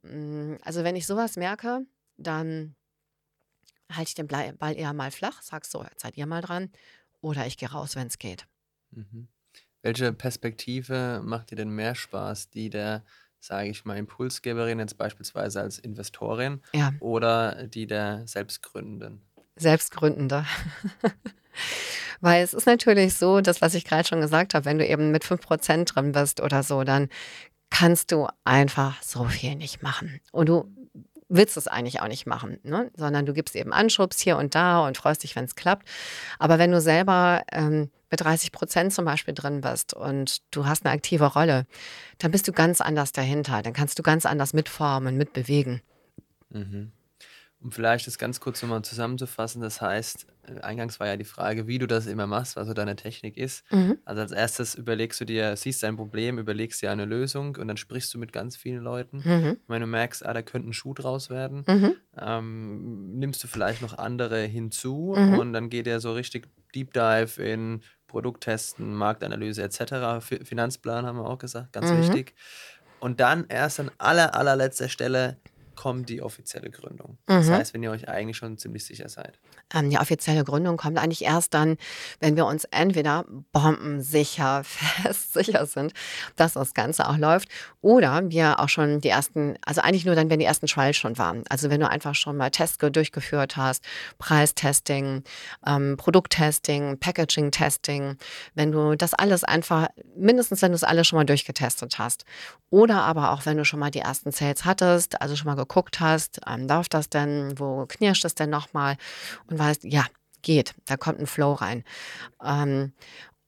Hm, 0.08 0.58
also 0.62 0.84
wenn 0.84 0.96
ich 0.96 1.06
sowas 1.06 1.36
merke, 1.36 1.86
dann 2.16 2.76
halte 3.90 4.08
ich 4.08 4.14
den 4.14 4.26
Ball 4.26 4.76
eher 4.76 4.92
mal 4.92 5.10
flach, 5.10 5.42
sag 5.42 5.64
so, 5.64 5.82
jetzt 5.84 6.02
seid 6.02 6.16
ihr 6.16 6.26
mal 6.26 6.40
dran, 6.42 6.70
oder 7.20 7.46
ich 7.46 7.56
gehe 7.56 7.70
raus, 7.70 7.96
wenn 7.96 8.06
es 8.06 8.18
geht. 8.18 8.46
Mhm. 8.90 9.28
Welche 9.82 10.12
Perspektive 10.12 11.22
macht 11.24 11.50
dir 11.50 11.56
denn 11.56 11.70
mehr 11.70 11.94
Spaß? 11.94 12.50
Die 12.50 12.70
der, 12.70 13.04
sage 13.40 13.68
ich 13.68 13.84
mal, 13.84 13.96
Impulsgeberin 13.96 14.78
jetzt 14.80 14.98
beispielsweise 14.98 15.60
als 15.60 15.78
Investorin 15.78 16.62
Ja, 16.74 16.92
oder 17.00 17.66
die 17.68 17.86
der 17.86 18.26
Selbstgründenden? 18.26 19.22
Selbstgründender. 19.56 20.44
Weil 22.20 22.42
es 22.42 22.54
ist 22.54 22.66
natürlich 22.66 23.14
so, 23.14 23.40
das, 23.40 23.60
was 23.60 23.74
ich 23.74 23.84
gerade 23.84 24.08
schon 24.08 24.20
gesagt 24.20 24.54
habe, 24.54 24.64
wenn 24.64 24.78
du 24.78 24.86
eben 24.86 25.10
mit 25.12 25.24
5% 25.24 25.94
drin 25.94 26.12
bist 26.12 26.40
oder 26.40 26.62
so, 26.62 26.82
dann 26.84 27.08
kannst 27.70 28.12
du 28.12 28.28
einfach 28.44 29.02
so 29.02 29.24
viel 29.24 29.54
nicht 29.54 29.82
machen. 29.82 30.20
Und 30.32 30.48
du 30.48 30.72
willst 31.28 31.56
es 31.56 31.66
eigentlich 31.66 32.00
auch 32.00 32.08
nicht 32.08 32.26
machen, 32.26 32.58
ne? 32.62 32.90
sondern 32.96 33.26
du 33.26 33.32
gibst 33.32 33.56
eben 33.56 33.72
Anschubs 33.72 34.20
hier 34.20 34.36
und 34.36 34.54
da 34.54 34.86
und 34.86 34.96
freust 34.96 35.22
dich, 35.22 35.34
wenn 35.34 35.44
es 35.44 35.56
klappt. 35.56 35.88
Aber 36.38 36.58
wenn 36.58 36.70
du 36.70 36.80
selber 36.80 37.42
ähm, 37.50 37.90
mit 38.10 38.20
30 38.20 38.52
Prozent 38.52 38.92
zum 38.92 39.04
Beispiel 39.04 39.34
drin 39.34 39.60
bist 39.60 39.94
und 39.94 40.42
du 40.54 40.66
hast 40.66 40.86
eine 40.86 40.94
aktive 40.94 41.26
Rolle, 41.26 41.66
dann 42.18 42.30
bist 42.30 42.46
du 42.46 42.52
ganz 42.52 42.80
anders 42.80 43.12
dahinter. 43.12 43.62
Dann 43.62 43.72
kannst 43.72 43.98
du 43.98 44.02
ganz 44.02 44.24
anders 44.26 44.52
mitformen, 44.52 45.16
mitbewegen. 45.16 45.82
Mhm. 46.50 46.92
Um 47.60 47.72
vielleicht 47.72 48.06
das 48.06 48.18
ganz 48.18 48.38
kurz 48.38 48.62
nochmal 48.62 48.82
zusammenzufassen, 48.82 49.60
das 49.60 49.80
heißt, 49.80 50.26
eingangs 50.62 51.00
war 51.00 51.06
ja 51.06 51.16
die 51.16 51.24
Frage, 51.24 51.66
wie 51.66 51.78
du 51.78 51.86
das 51.86 52.06
immer 52.06 52.26
machst, 52.26 52.56
was 52.56 52.66
so 52.66 52.74
deine 52.74 52.96
Technik 52.96 53.36
ist. 53.36 53.64
Mhm. 53.72 53.98
Also 54.04 54.22
als 54.22 54.32
erstes 54.32 54.74
überlegst 54.74 55.20
du 55.20 55.24
dir, 55.24 55.56
siehst 55.56 55.82
dein 55.82 55.96
Problem, 55.96 56.38
überlegst 56.38 56.82
dir 56.82 56.90
eine 56.90 57.04
Lösung 57.04 57.56
und 57.56 57.68
dann 57.68 57.76
sprichst 57.76 58.12
du 58.14 58.18
mit 58.18 58.32
ganz 58.32 58.56
vielen 58.56 58.82
Leuten. 58.82 59.22
Mhm. 59.24 59.56
Wenn 59.68 59.80
du 59.80 59.86
merkst, 59.86 60.24
ah, 60.24 60.32
da 60.32 60.42
könnte 60.42 60.70
ein 60.70 60.72
Schuh 60.72 60.94
draus 60.94 61.30
werden, 61.30 61.64
mhm. 61.66 61.96
ähm, 62.18 63.18
nimmst 63.18 63.42
du 63.42 63.48
vielleicht 63.48 63.82
noch 63.82 63.98
andere 63.98 64.42
hinzu 64.42 65.14
mhm. 65.16 65.38
und 65.38 65.52
dann 65.52 65.70
geht 65.70 65.86
er 65.86 66.00
so 66.00 66.12
richtig 66.12 66.48
Deep 66.74 66.92
Dive 66.92 67.42
in 67.42 67.82
Produkttesten, 68.06 68.94
Marktanalyse 68.94 69.62
etc. 69.62 70.24
Finanzplan 70.44 71.06
haben 71.06 71.18
wir 71.18 71.26
auch 71.26 71.38
gesagt, 71.38 71.72
ganz 71.72 71.90
mhm. 71.90 71.98
wichtig. 71.98 72.34
Und 73.00 73.20
dann 73.20 73.46
erst 73.48 73.80
an 73.80 73.90
aller, 73.98 74.34
allerletzter 74.34 74.88
Stelle 74.88 75.36
kommt 75.76 76.08
die 76.08 76.22
offizielle 76.22 76.70
Gründung. 76.70 77.18
Mhm. 77.26 77.34
Das 77.34 77.50
heißt, 77.50 77.74
wenn 77.74 77.82
ihr 77.82 77.90
euch 77.90 78.08
eigentlich 78.08 78.36
schon 78.36 78.58
ziemlich 78.58 78.84
sicher 78.84 79.08
seid. 79.08 79.38
Ähm, 79.74 79.90
die 79.90 79.98
offizielle 79.98 80.44
Gründung 80.44 80.76
kommt 80.76 80.98
eigentlich 80.98 81.24
erst 81.24 81.54
dann, 81.54 81.76
wenn 82.20 82.36
wir 82.36 82.46
uns 82.46 82.64
entweder 82.64 83.24
bombensicher, 83.52 84.64
fest 84.64 85.34
sicher 85.34 85.66
sind, 85.66 85.92
dass 86.36 86.54
das 86.54 86.74
Ganze 86.74 87.08
auch 87.08 87.18
läuft, 87.18 87.48
oder 87.82 88.28
wir 88.30 88.60
auch 88.60 88.68
schon 88.68 89.00
die 89.00 89.08
ersten, 89.08 89.56
also 89.64 89.80
eigentlich 89.80 90.04
nur 90.04 90.14
dann, 90.14 90.30
wenn 90.30 90.38
die 90.38 90.44
ersten 90.44 90.66
Trials 90.66 90.96
schon 90.96 91.18
waren. 91.18 91.44
Also 91.48 91.70
wenn 91.70 91.80
du 91.80 91.88
einfach 91.88 92.14
schon 92.14 92.36
mal 92.36 92.50
Tests 92.50 92.78
durchgeführt 92.78 93.56
hast, 93.56 93.84
Preistesting, 94.18 95.22
ähm, 95.66 95.96
Produkttesting, 95.96 96.98
Packaging-Testing, 96.98 98.16
wenn 98.54 98.72
du 98.72 98.96
das 98.96 99.14
alles 99.14 99.44
einfach, 99.44 99.88
mindestens 100.16 100.62
wenn 100.62 100.72
du 100.72 100.76
es 100.76 100.84
alles 100.84 101.06
schon 101.06 101.18
mal 101.18 101.24
durchgetestet 101.24 101.98
hast. 101.98 102.24
Oder 102.70 103.02
aber 103.02 103.30
auch, 103.30 103.46
wenn 103.46 103.56
du 103.56 103.64
schon 103.64 103.78
mal 103.78 103.90
die 103.90 104.00
ersten 104.00 104.32
Sales 104.32 104.64
hattest, 104.64 105.20
also 105.20 105.36
schon 105.36 105.46
mal 105.46 105.54
geguckt 105.68 106.00
hast, 106.00 106.40
ähm, 106.46 106.66
läuft 106.68 106.94
das 106.94 107.08
denn, 107.08 107.58
wo 107.58 107.86
knirscht 107.86 108.24
es 108.24 108.34
denn 108.34 108.50
nochmal 108.50 108.96
und 109.48 109.58
weißt, 109.58 109.84
ja, 109.84 110.06
geht, 110.42 110.74
da 110.86 110.96
kommt 110.96 111.18
ein 111.18 111.26
Flow 111.26 111.52
rein. 111.52 111.84
Ähm, 112.44 112.92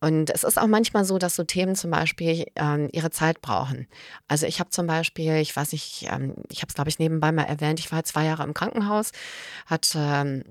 und 0.00 0.30
es 0.30 0.44
ist 0.44 0.58
auch 0.58 0.68
manchmal 0.68 1.04
so, 1.04 1.18
dass 1.18 1.34
so 1.34 1.42
Themen 1.42 1.74
zum 1.74 1.90
Beispiel 1.90 2.46
ähm, 2.54 2.88
ihre 2.92 3.10
Zeit 3.10 3.40
brauchen. 3.40 3.88
Also 4.28 4.46
ich 4.46 4.60
habe 4.60 4.70
zum 4.70 4.86
Beispiel, 4.86 5.36
ich 5.36 5.54
weiß 5.56 5.72
nicht, 5.72 6.06
ähm, 6.08 6.34
ich 6.50 6.62
habe 6.62 6.68
es 6.68 6.74
glaube 6.74 6.90
ich 6.90 6.98
nebenbei 7.00 7.32
mal 7.32 7.44
erwähnt, 7.44 7.80
ich 7.80 7.90
war 7.90 8.04
zwei 8.04 8.24
Jahre 8.24 8.44
im 8.44 8.54
Krankenhaus, 8.54 9.10
hatte 9.66 9.98
ähm, 9.98 10.44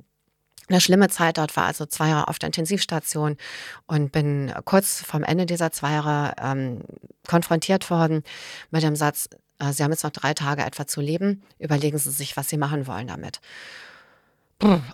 eine 0.67 0.81
schlimme 0.81 1.07
Zeit 1.07 1.37
dort, 1.37 1.55
war 1.55 1.65
also 1.65 1.85
zwei 1.85 2.09
Jahre 2.09 2.27
auf 2.27 2.39
der 2.39 2.47
Intensivstation 2.47 3.37
und 3.85 4.11
bin 4.11 4.53
kurz 4.65 5.01
vom 5.01 5.23
Ende 5.23 5.45
dieser 5.45 5.71
zwei 5.71 5.93
Jahre 5.93 6.33
ähm, 6.41 6.81
konfrontiert 7.25 7.89
worden 7.89 8.23
mit 8.69 8.83
dem 8.83 8.97
Satz, 8.97 9.29
Sie 9.71 9.83
haben 9.83 9.91
jetzt 9.91 10.03
noch 10.03 10.11
drei 10.11 10.33
Tage 10.33 10.63
etwa 10.63 10.85
zu 10.85 11.01
leben. 11.01 11.43
Überlegen 11.59 11.97
Sie 11.97 12.11
sich, 12.11 12.37
was 12.37 12.49
Sie 12.49 12.57
machen 12.57 12.87
wollen 12.87 13.07
damit. 13.07 13.39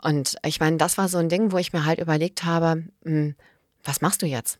Und 0.01 0.35
ich 0.45 0.59
meine, 0.59 0.77
das 0.77 0.97
war 0.97 1.07
so 1.07 1.17
ein 1.17 1.29
Ding, 1.29 1.51
wo 1.51 1.57
ich 1.57 1.73
mir 1.73 1.85
halt 1.85 1.99
überlegt 1.99 2.43
habe, 2.43 2.83
hm, 3.03 3.35
was 3.83 4.01
machst 4.01 4.21
du 4.21 4.25
jetzt? 4.25 4.59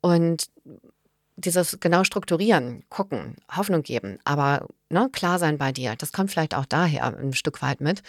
Und 0.00 0.48
dieses 1.36 1.80
genau 1.80 2.04
strukturieren, 2.04 2.84
gucken, 2.88 3.36
Hoffnung 3.54 3.82
geben, 3.82 4.18
aber 4.24 4.66
ne, 4.88 5.08
klar 5.10 5.38
sein 5.38 5.58
bei 5.58 5.72
dir, 5.72 5.96
das 5.96 6.12
kommt 6.12 6.30
vielleicht 6.30 6.54
auch 6.54 6.66
daher 6.66 7.16
ein 7.16 7.32
Stück 7.32 7.62
weit 7.62 7.80
mit. 7.80 8.02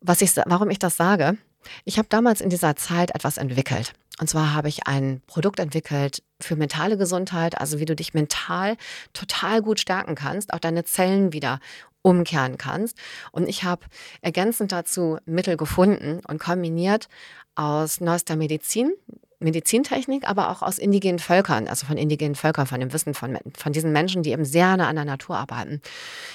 Was 0.00 0.20
ich, 0.20 0.36
warum 0.36 0.70
ich 0.70 0.78
das 0.78 0.96
sage, 0.96 1.38
ich 1.84 1.98
habe 1.98 2.08
damals 2.08 2.40
in 2.40 2.50
dieser 2.50 2.76
Zeit 2.76 3.14
etwas 3.14 3.38
entwickelt. 3.38 3.92
Und 4.18 4.30
zwar 4.30 4.54
habe 4.54 4.68
ich 4.68 4.86
ein 4.86 5.20
Produkt 5.26 5.58
entwickelt 5.58 6.22
für 6.40 6.56
mentale 6.56 6.96
Gesundheit, 6.96 7.58
also 7.60 7.78
wie 7.78 7.84
du 7.84 7.94
dich 7.94 8.14
mental 8.14 8.76
total 9.12 9.60
gut 9.62 9.78
stärken 9.80 10.14
kannst, 10.14 10.52
auch 10.52 10.58
deine 10.58 10.84
Zellen 10.84 11.32
wieder 11.32 11.60
umkehren 12.02 12.56
kannst. 12.56 12.96
Und 13.32 13.48
ich 13.48 13.64
habe 13.64 13.86
ergänzend 14.22 14.72
dazu 14.72 15.18
Mittel 15.26 15.56
gefunden 15.56 16.20
und 16.26 16.38
kombiniert 16.40 17.08
aus 17.56 18.00
neuester 18.00 18.36
Medizin, 18.36 18.92
Medizintechnik, 19.38 20.28
aber 20.28 20.50
auch 20.50 20.62
aus 20.62 20.78
indigenen 20.78 21.18
Völkern, 21.18 21.68
also 21.68 21.86
von 21.86 21.98
indigenen 21.98 22.34
Völkern, 22.34 22.66
von 22.66 22.80
dem 22.80 22.92
Wissen 22.92 23.12
von, 23.12 23.38
von 23.56 23.72
diesen 23.72 23.92
Menschen, 23.92 24.22
die 24.22 24.32
eben 24.32 24.44
sehr 24.44 24.76
nah 24.76 24.88
an 24.88 24.96
der 24.96 25.04
Natur 25.04 25.36
arbeiten. 25.36 25.82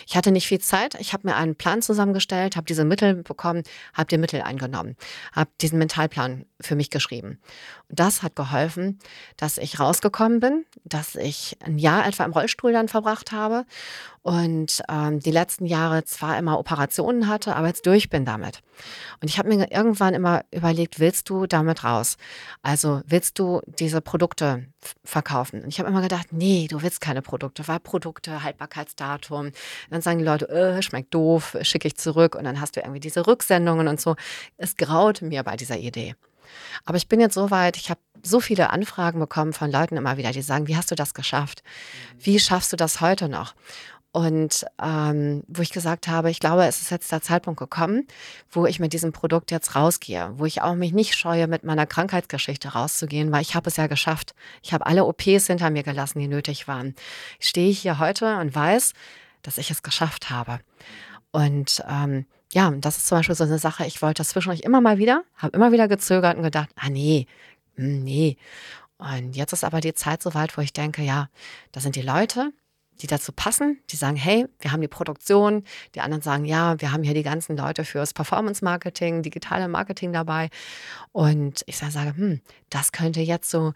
Ich 0.08 0.16
hatte 0.16 0.32
nicht 0.32 0.48
viel 0.48 0.60
Zeit. 0.60 0.96
Ich 1.00 1.14
habe 1.14 1.28
mir 1.28 1.36
einen 1.36 1.56
Plan 1.56 1.82
zusammengestellt, 1.82 2.56
habe 2.56 2.68
diese 2.68 2.86
Mittel 2.86 3.16
bekommen, 3.16 3.64
habe 3.94 4.08
die 4.08 4.18
Mittel 4.18 4.42
eingenommen, 4.42 4.96
habe 5.34 5.50
diesen 5.62 5.80
Mentalplan 5.80 6.46
für 6.60 6.76
mich 6.76 6.92
geschrieben. 6.92 7.40
Das 7.94 8.24
hat 8.24 8.36
geholfen, 8.36 9.00
dass 9.36 9.58
ich 9.58 9.80
rausgekommen 9.80 10.40
bin, 10.40 10.66
dass 10.86 11.16
ich 11.16 11.58
ein 11.64 11.78
Jahr 11.78 12.08
etwa 12.08 12.24
im 12.24 12.32
Rollstuhl 12.32 12.72
dann 12.72 12.88
verbracht 12.88 13.34
habe 13.34 13.66
und 14.24 14.82
ähm, 14.88 15.20
die 15.20 15.32
letzten 15.32 15.66
Jahre 15.66 16.06
zwar 16.06 16.38
immer 16.38 16.58
Operationen 16.58 17.28
hatte, 17.28 17.56
aber 17.56 17.68
jetzt 17.68 17.86
durch 17.86 18.10
bin 18.10 18.24
damit. 18.24 18.62
Und 19.20 19.28
ich 19.28 19.38
habe 19.38 19.50
mir 19.50 19.72
irgendwann 19.72 20.14
immer 20.14 20.44
überlegt, 20.52 21.00
willst 21.00 21.30
du 21.30 21.48
damit 21.48 21.84
raus? 21.84 22.16
Also 22.62 23.02
willst 23.06 23.40
du 23.40 23.62
diese 23.66 24.00
Produkte 24.00 24.68
verkaufen? 25.04 25.62
Und 25.62 25.68
ich 25.68 25.80
habe 25.80 25.90
immer 25.90 26.02
gedacht, 26.02 26.28
nee, 26.32 26.68
du 26.70 26.82
willst 26.82 27.02
keine 27.02 27.22
Produkte, 27.22 27.68
weil 27.68 27.80
Produkte, 27.80 28.44
Haltbarkeitsdatum, 28.44 29.52
dann 29.90 30.02
sagen 30.02 30.20
die 30.20 30.26
Leute, 30.26 30.48
äh, 30.50 30.82
schmeckt 30.82 31.14
doof, 31.14 31.58
schicke 31.64 31.90
ich 31.90 31.98
zurück 31.98 32.36
und 32.36 32.46
dann 32.46 32.62
hast 32.62 32.78
du 32.78 32.80
irgendwie 32.80 33.02
diese 33.02 33.28
Rücksendungen 33.28 33.90
und 33.90 34.00
so. 34.00 34.16
Es 34.58 34.78
graut 34.78 35.22
mir 35.22 35.44
bei 35.44 35.58
dieser 35.58 35.78
Idee. 35.78 36.16
Aber 36.86 36.98
ich 36.98 37.08
bin 37.08 37.20
jetzt 37.20 37.36
so 37.36 37.52
weit, 37.52 37.78
ich 37.78 37.90
habe 37.90 38.00
so 38.24 38.40
viele 38.40 38.70
Anfragen 38.70 39.20
bekommen 39.20 39.54
von 39.54 39.72
Leuten 39.72 39.98
immer 39.98 40.18
wieder, 40.18 40.32
die 40.32 40.42
sagen, 40.42 40.68
wie 40.68 40.78
hast 40.78 40.92
du 40.92 40.96
das 40.96 41.14
geschafft? 41.14 41.64
Wie 42.20 42.40
schaffst 42.40 42.72
du 42.72 42.78
das 42.78 43.02
heute 43.02 43.30
noch? 43.30 43.56
Und 44.14 44.66
ähm, 44.82 45.44
wo 45.48 45.62
ich 45.62 45.72
gesagt 45.72 46.10
habe, 46.10 46.30
ich 46.30 46.42
glaube, 46.42 46.66
es 46.66 46.82
ist 46.82 46.92
jetzt 46.92 47.12
der 47.14 47.22
Zeitpunkt 47.22 47.60
gekommen, 47.60 48.08
wo 48.52 48.66
ich 48.66 48.80
mit 48.80 48.92
diesem 48.92 49.14
Produkt 49.14 49.52
jetzt 49.52 49.76
rausgehe, 49.76 50.34
wo 50.36 50.46
ich 50.46 50.62
auch 50.62 50.76
mich 50.76 50.92
nicht 50.92 51.16
scheue, 51.16 51.48
mit 51.48 51.64
meiner 51.64 51.86
Krankheitsgeschichte 51.86 52.70
rauszugehen, 52.70 53.32
weil 53.32 53.42
ich 53.42 53.56
habe 53.56 53.70
es 53.70 53.78
ja 53.78 53.88
geschafft. 53.88 54.36
Ich 54.62 54.74
habe 54.74 54.86
alle 54.86 55.06
OPs 55.06 55.48
hinter 55.48 55.70
mir 55.70 55.84
gelassen, 55.84 56.20
die 56.20 56.28
nötig 56.28 56.68
waren. 56.68 56.94
Ich 57.40 57.48
stehe 57.48 57.72
hier 57.72 58.00
heute 58.00 58.38
und 58.38 58.54
weiß, 58.54 58.92
dass 59.44 59.58
ich 59.58 59.72
es 59.72 59.82
geschafft 59.82 60.30
habe. 60.30 60.60
Und 61.32 61.82
ähm, 61.90 62.26
ja, 62.54 62.72
das 62.72 62.98
ist 62.98 63.08
zum 63.08 63.20
Beispiel 63.20 63.36
so 63.36 63.44
eine 63.44 63.60
Sache, 63.60 63.86
ich 63.86 64.02
wollte 64.02 64.20
das 64.20 64.30
zwischendurch 64.30 64.62
immer 64.62 64.82
mal 64.82 64.98
wieder, 64.98 65.24
habe 65.38 65.56
immer 65.56 65.72
wieder 65.72 65.88
gezögert 65.88 66.38
und 66.38 66.44
gedacht, 66.44 66.70
ah 66.76 66.90
nee, 66.90 67.28
hm, 67.76 68.04
nee. 68.04 68.38
Und 68.98 69.36
jetzt 69.36 69.54
ist 69.54 69.64
aber 69.64 69.82
die 69.82 69.94
Zeit 69.94 70.22
so 70.22 70.34
weit, 70.34 70.58
wo 70.58 70.62
ich 70.62 70.74
denke, 70.74 71.02
ja, 71.02 71.30
da 71.72 71.80
sind 71.80 71.96
die 71.96 72.02
Leute, 72.02 72.52
die 73.02 73.08
dazu 73.08 73.32
passen, 73.32 73.80
die 73.90 73.96
sagen, 73.96 74.16
hey, 74.16 74.46
wir 74.60 74.72
haben 74.72 74.82
die 74.82 74.88
Produktion, 74.88 75.64
die 75.96 76.02
anderen 76.02 76.22
sagen, 76.22 76.46
ja, 76.46 76.80
wir 76.80 76.92
haben 76.92 77.04
hier 77.04 77.16
die 77.16 77.24
ganzen 77.24 77.58
Leute 77.58 77.84
fürs 77.84 78.14
Performance 78.14 78.64
Marketing, 78.64 79.24
digitale 79.24 79.68
Marketing 79.68 80.14
dabei. 80.14 80.50
Und 81.12 81.64
ich 81.66 81.78
sage, 81.78 82.16
hm, 82.16 82.42
das 82.70 82.92
könnte 82.92 83.22
jetzt 83.22 83.50
so 83.50 83.74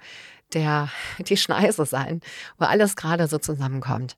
der, 0.53 0.89
die 1.19 1.37
Schneise 1.37 1.85
sein, 1.85 2.21
wo 2.57 2.65
alles 2.65 2.95
gerade 2.95 3.27
so 3.27 3.39
zusammenkommt. 3.39 4.17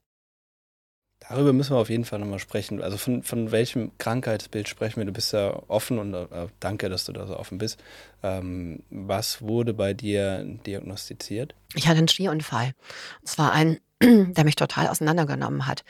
Darüber 1.28 1.52
müssen 1.52 1.74
wir 1.74 1.78
auf 1.78 1.90
jeden 1.90 2.06
Fall 2.06 2.18
nochmal 2.18 2.38
sprechen. 2.38 2.82
Also 2.82 2.96
von, 2.96 3.22
von 3.22 3.52
welchem 3.52 3.92
Krankheitsbild 3.98 4.66
sprechen 4.66 4.96
wir? 4.96 5.04
Du 5.04 5.12
bist 5.12 5.32
ja 5.32 5.62
offen 5.68 5.98
und 5.98 6.14
äh, 6.14 6.46
danke, 6.58 6.88
dass 6.88 7.04
du 7.04 7.12
da 7.12 7.26
so 7.26 7.36
offen 7.36 7.58
bist. 7.58 7.78
Ähm, 8.22 8.82
was 8.88 9.42
wurde 9.42 9.74
bei 9.74 9.92
dir 9.92 10.42
diagnostiziert? 10.66 11.54
Ich 11.74 11.86
hatte 11.86 11.98
einen 11.98 12.08
Skiunfall. 12.08 12.72
Und 13.20 13.28
zwar 13.28 13.52
einen, 13.52 13.78
der 14.02 14.44
mich 14.44 14.56
total 14.56 14.88
auseinandergenommen 14.88 15.66
hat. 15.66 15.84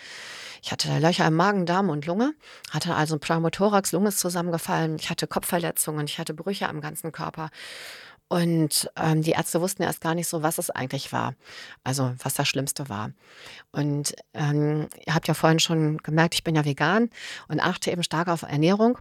Ich 0.60 0.72
hatte 0.72 0.98
Löcher 0.98 1.26
im 1.28 1.36
Magen, 1.36 1.66
Darm 1.66 1.88
und 1.88 2.06
Lunge, 2.06 2.34
hatte 2.70 2.96
also 2.96 3.16
Pneumothorax, 3.16 3.92
Lunge 3.92 4.08
ist 4.08 4.18
zusammengefallen, 4.18 4.96
ich 4.98 5.08
hatte 5.08 5.28
Kopfverletzungen, 5.28 6.06
ich 6.06 6.18
hatte 6.18 6.34
Brüche 6.34 6.68
am 6.68 6.80
ganzen 6.80 7.12
Körper. 7.12 7.50
Und 8.28 8.90
ähm, 8.96 9.22
die 9.22 9.30
Ärzte 9.30 9.60
wussten 9.62 9.82
erst 9.82 10.02
gar 10.02 10.14
nicht 10.14 10.28
so, 10.28 10.42
was 10.42 10.58
es 10.58 10.68
eigentlich 10.68 11.12
war. 11.12 11.34
Also 11.82 12.14
was 12.22 12.34
das 12.34 12.46
Schlimmste 12.46 12.90
war. 12.90 13.10
Und 13.72 14.14
ähm, 14.34 14.88
ihr 15.06 15.14
habt 15.14 15.28
ja 15.28 15.34
vorhin 15.34 15.60
schon 15.60 15.96
gemerkt, 15.98 16.34
ich 16.34 16.44
bin 16.44 16.54
ja 16.54 16.64
vegan 16.64 17.08
und 17.48 17.60
achte 17.60 17.90
eben 17.90 18.02
stark 18.02 18.28
auf 18.28 18.42
Ernährung. 18.42 18.98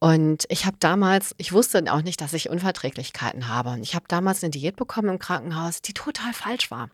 Und 0.00 0.44
ich 0.48 0.66
habe 0.66 0.76
damals, 0.80 1.34
ich 1.38 1.52
wusste 1.52 1.84
auch 1.92 2.02
nicht, 2.02 2.20
dass 2.20 2.32
ich 2.32 2.50
Unverträglichkeiten 2.50 3.48
habe. 3.48 3.70
Und 3.70 3.82
ich 3.82 3.94
habe 3.94 4.06
damals 4.08 4.42
eine 4.42 4.50
Diät 4.50 4.74
bekommen 4.74 5.10
im 5.10 5.18
Krankenhaus, 5.20 5.80
die 5.80 5.94
total 5.94 6.32
falsch 6.32 6.70
war. 6.72 6.90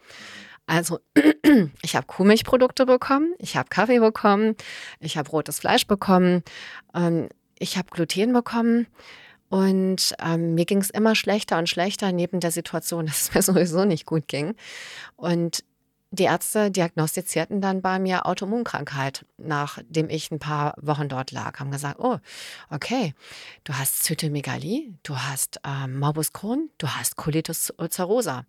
Also 0.67 1.01
ich 1.83 1.97
habe 1.97 2.07
Kuhmilchprodukte 2.07 2.87
bekommen, 2.87 3.35
ich 3.39 3.57
habe 3.57 3.69
Kaffee 3.69 3.99
bekommen, 3.99 4.57
ich 5.01 5.17
habe 5.17 5.31
rotes 5.31 5.59
Fleisch 5.59 5.87
bekommen, 5.87 6.43
ähm, 6.95 7.29
ich 7.59 7.77
habe 7.79 7.89
Gluten 7.91 8.33
bekommen. 8.33 8.87
Und 9.53 10.15
ähm, 10.19 10.55
mir 10.55 10.65
ging 10.65 10.79
es 10.79 10.89
immer 10.89 11.15
schlechter 11.15 11.59
und 11.59 11.69
schlechter 11.69 12.11
neben 12.11 12.41
der 12.41 12.51
Situation, 12.51 13.05
dass 13.07 13.21
es 13.21 13.35
mir 13.35 13.43
sowieso 13.43 13.85
nicht 13.85 14.07
gut 14.07 14.27
ging. 14.27 14.55
Und 15.17 15.63
die 16.11 16.23
Ärzte 16.23 16.71
diagnostizierten 16.71 17.61
dann 17.61 17.83
bei 17.83 17.99
mir 17.99 18.25
Autoimmunkrankheit, 18.25 19.27
nachdem 19.37 20.09
ich 20.09 20.31
ein 20.31 20.39
paar 20.39 20.75
Wochen 20.81 21.11
dort 21.11 21.33
lag. 21.33 21.61
Haben 21.61 21.71
gesagt, 21.71 22.01
oh, 22.01 22.17
okay, 22.71 23.13
du 23.65 23.75
hast 23.75 24.03
Zytomegalie, 24.05 24.95
du 25.03 25.19
hast 25.19 25.61
ähm, 25.67 25.99
Morbus 25.99 26.33
Crohn, 26.33 26.71
du 26.79 26.89
hast 26.89 27.17
Colitis 27.17 27.75
ulcerosa. 27.77 28.47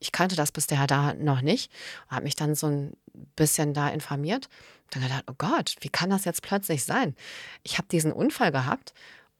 Ich 0.00 0.12
kannte 0.12 0.36
das 0.36 0.52
bisher 0.52 0.86
da 0.86 1.14
noch 1.14 1.40
nicht, 1.40 1.72
habe 2.08 2.24
mich 2.24 2.36
dann 2.36 2.54
so 2.54 2.66
ein 2.66 2.92
bisschen 3.36 3.72
da 3.72 3.88
informiert. 3.88 4.50
Dann 4.90 5.02
gedacht, 5.02 5.24
oh 5.28 5.34
Gott, 5.38 5.76
wie 5.80 5.88
kann 5.88 6.10
das 6.10 6.26
jetzt 6.26 6.42
plötzlich 6.42 6.84
sein? 6.84 7.16
Ich 7.62 7.78
habe 7.78 7.88
diesen 7.88 8.12
Unfall 8.12 8.52
gehabt 8.52 8.92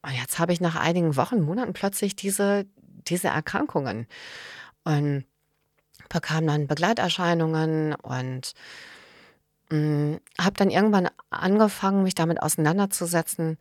und 0.07 0.15
jetzt 0.15 0.39
habe 0.39 0.53
ich 0.53 0.61
nach 0.61 0.77
einigen 0.77 1.17
Wochen, 1.17 1.41
Monaten 1.41 1.73
plötzlich 1.73 2.15
diese, 2.15 2.65
diese 3.09 3.27
Erkrankungen 3.27 4.07
und 4.85 5.25
bekam 6.09 6.47
dann 6.47 6.69
Begleiterscheinungen 6.69 7.95
und 7.95 8.53
hm, 9.71 10.21
habe 10.41 10.57
dann 10.57 10.71
irgendwann 10.71 11.09
angefangen, 11.31 12.05
mich 12.05 12.15
damit 12.15 12.41
auseinanderzusetzen. 12.41 13.59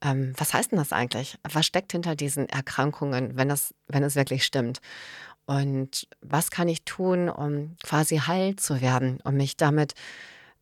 Ähm, 0.00 0.32
was 0.36 0.54
heißt 0.54 0.70
denn 0.70 0.78
das 0.78 0.92
eigentlich? 0.92 1.38
Was 1.42 1.66
steckt 1.66 1.90
hinter 1.90 2.14
diesen 2.14 2.48
Erkrankungen, 2.48 3.36
wenn, 3.36 3.48
das, 3.48 3.74
wenn 3.88 4.04
es 4.04 4.14
wirklich 4.14 4.44
stimmt? 4.44 4.78
Und 5.46 6.06
was 6.20 6.52
kann 6.52 6.68
ich 6.68 6.84
tun, 6.84 7.28
um 7.28 7.76
quasi 7.82 8.18
heil 8.18 8.54
zu 8.54 8.80
werden, 8.80 9.18
um 9.24 9.34
mich 9.34 9.56
damit 9.56 9.94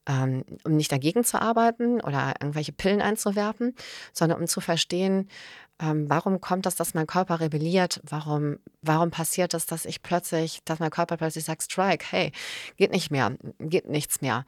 ähm, 0.06 0.44
um 0.64 0.76
nicht 0.76 0.92
dagegen 0.92 1.24
zu 1.24 1.40
arbeiten 1.40 2.00
oder 2.00 2.34
irgendwelche 2.40 2.72
Pillen 2.72 3.00
einzuwerfen, 3.00 3.74
sondern 4.12 4.40
um 4.40 4.46
zu 4.46 4.60
verstehen, 4.60 5.28
ähm, 5.80 6.08
warum 6.08 6.40
kommt 6.40 6.66
das, 6.66 6.76
dass 6.76 6.94
mein 6.94 7.06
Körper 7.06 7.40
rebelliert? 7.40 8.00
Warum, 8.04 8.58
warum 8.82 9.10
passiert 9.10 9.54
es, 9.54 9.66
dass 9.66 9.84
ich 9.84 10.02
plötzlich, 10.02 10.62
dass 10.64 10.78
mein 10.78 10.90
Körper 10.90 11.16
plötzlich 11.16 11.44
sagt, 11.44 11.62
Strike, 11.62 12.06
hey, 12.10 12.32
geht 12.76 12.92
nicht 12.92 13.10
mehr, 13.10 13.36
geht 13.58 13.88
nichts 13.88 14.20
mehr. 14.20 14.44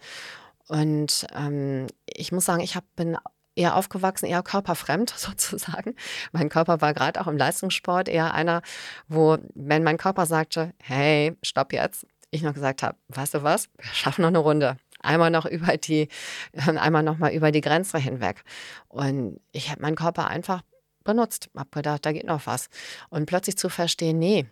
Und 0.68 1.26
ähm, 1.34 1.88
ich 2.06 2.32
muss 2.32 2.44
sagen, 2.44 2.62
ich 2.62 2.76
hab, 2.76 2.84
bin 2.96 3.18
eher 3.56 3.76
aufgewachsen, 3.76 4.26
eher 4.26 4.42
körperfremd 4.42 5.10
sozusagen. 5.16 5.94
Mein 6.32 6.48
Körper 6.48 6.80
war 6.80 6.94
gerade 6.94 7.20
auch 7.20 7.26
im 7.26 7.36
Leistungssport 7.36 8.08
eher 8.08 8.34
einer, 8.34 8.62
wo, 9.08 9.38
wenn 9.54 9.82
mein 9.82 9.98
Körper 9.98 10.26
sagte, 10.26 10.72
hey, 10.78 11.36
stopp 11.42 11.72
jetzt, 11.72 12.06
ich 12.30 12.42
noch 12.42 12.54
gesagt 12.54 12.82
habe, 12.82 12.96
weißt 13.08 13.34
du 13.34 13.42
was, 13.42 13.68
wir 13.76 13.92
schaffen 13.92 14.22
noch 14.22 14.28
eine 14.28 14.38
Runde 14.38 14.76
einmal 15.04 15.30
noch 15.30 15.46
über 15.46 15.76
die, 15.76 16.08
einmal 16.56 17.02
noch 17.02 17.18
mal 17.18 17.32
über 17.32 17.52
die 17.52 17.60
Grenze 17.60 17.98
hinweg. 17.98 18.44
Und 18.88 19.40
ich 19.52 19.70
habe 19.70 19.82
meinen 19.82 19.96
Körper 19.96 20.28
einfach 20.28 20.62
benutzt, 21.04 21.50
habe 21.56 21.70
gedacht, 21.70 22.06
da 22.06 22.12
geht 22.12 22.26
noch 22.26 22.46
was. 22.46 22.68
Und 23.10 23.26
plötzlich 23.26 23.56
zu 23.56 23.68
verstehen, 23.68 24.18
nee, 24.18 24.46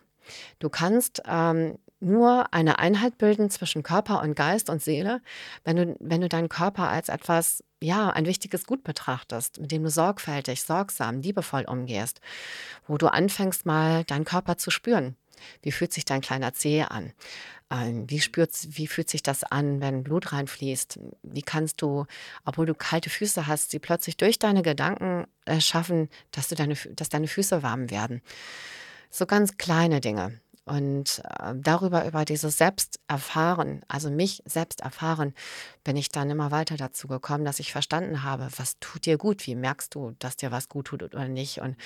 du 0.59 0.69
kannst 0.69 1.23
ähm, 1.27 1.79
nur 2.03 2.53
eine 2.53 2.79
Einheit 2.79 3.17
bilden 3.19 3.49
zwischen 3.49 3.83
Körper 3.83 4.23
und 4.23 4.35
Geist 4.35 4.69
und 4.69 4.83
Seele, 4.83 5.23
wenn 5.65 5.77
du, 5.77 5.97
wenn 6.01 6.21
du 6.21 6.29
deinen 6.29 6.49
Körper 6.49 6.89
als 6.89 7.09
etwas, 7.09 7.65
ja, 7.81 8.11
ein 8.11 8.27
wichtiges 8.27 8.67
Gut 8.67 8.85
betrachtest, 8.85 9.61
mit 9.61 9.73
dem 9.73 9.83
du 9.83 9.91
sorgfältig, 9.91 10.63
sorgsam, 10.63 11.21
liebevoll 11.21 11.65
umgehst, 11.67 12.21
wo 12.87 12.99
du 12.99 13.07
anfängst 13.07 13.67
mal 13.67 14.05
deinen 14.05 14.25
Körper 14.25 14.59
zu 14.59 14.71
spüren. 14.71 15.17
Wie 15.63 15.73
fühlt 15.73 15.93
sich 15.93 16.05
dein 16.05 16.21
kleiner 16.21 16.53
Zeh 16.55 16.83
an? 16.83 17.13
Ähm, 17.71 18.09
wie, 18.09 18.21
spürt, 18.21 18.51
wie 18.69 18.87
fühlt 18.87 19.09
sich 19.09 19.23
das 19.23 19.45
an, 19.45 19.81
wenn 19.81 20.03
Blut 20.03 20.33
reinfließt? 20.33 20.99
Wie 21.23 21.43
kannst 21.43 21.81
du, 21.83 22.07
obwohl 22.45 22.67
du 22.67 22.75
kalte 22.75 23.11
Füße 23.11 23.47
hast, 23.47 23.71
sie 23.71 23.79
plötzlich 23.79 24.17
durch 24.17 24.39
deine 24.39 24.63
Gedanken 24.63 25.27
schaffen, 25.59 26.09
dass, 26.31 26.49
du 26.49 26.55
deine, 26.55 26.75
dass 26.75 27.09
deine 27.09 27.29
Füße 27.29 27.63
warm 27.63 27.91
werden? 27.91 28.23
So 29.11 29.27
ganz 29.27 29.57
kleine 29.57 30.01
Dinge. 30.01 30.41
Und 30.65 31.23
äh, 31.41 31.55
darüber, 31.57 32.07
über 32.07 32.25
dieses 32.25 32.57
Selbsterfahren, 32.57 33.85
also 33.89 34.11
mich 34.11 34.43
selbst 34.47 34.81
erfahren, 34.81 35.35
bin 35.83 35.97
ich 35.97 36.09
dann 36.09 36.31
immer 36.31 36.51
weiter 36.51 36.77
dazu 36.77 37.09
gekommen, 37.09 37.45
dass 37.45 37.59
ich 37.59 37.73
verstanden 37.73 38.23
habe, 38.23 38.49
was 38.57 38.79
tut 38.79 39.07
dir 39.07 39.19
gut, 39.19 39.47
wie 39.47 39.57
merkst 39.57 39.95
du, 39.95 40.15
dass 40.21 40.37
dir 40.37 40.53
was 40.53 40.69
gut 40.69 40.87
tut 40.87 41.03
oder 41.03 41.27
nicht. 41.27 41.61
Und 41.61 41.77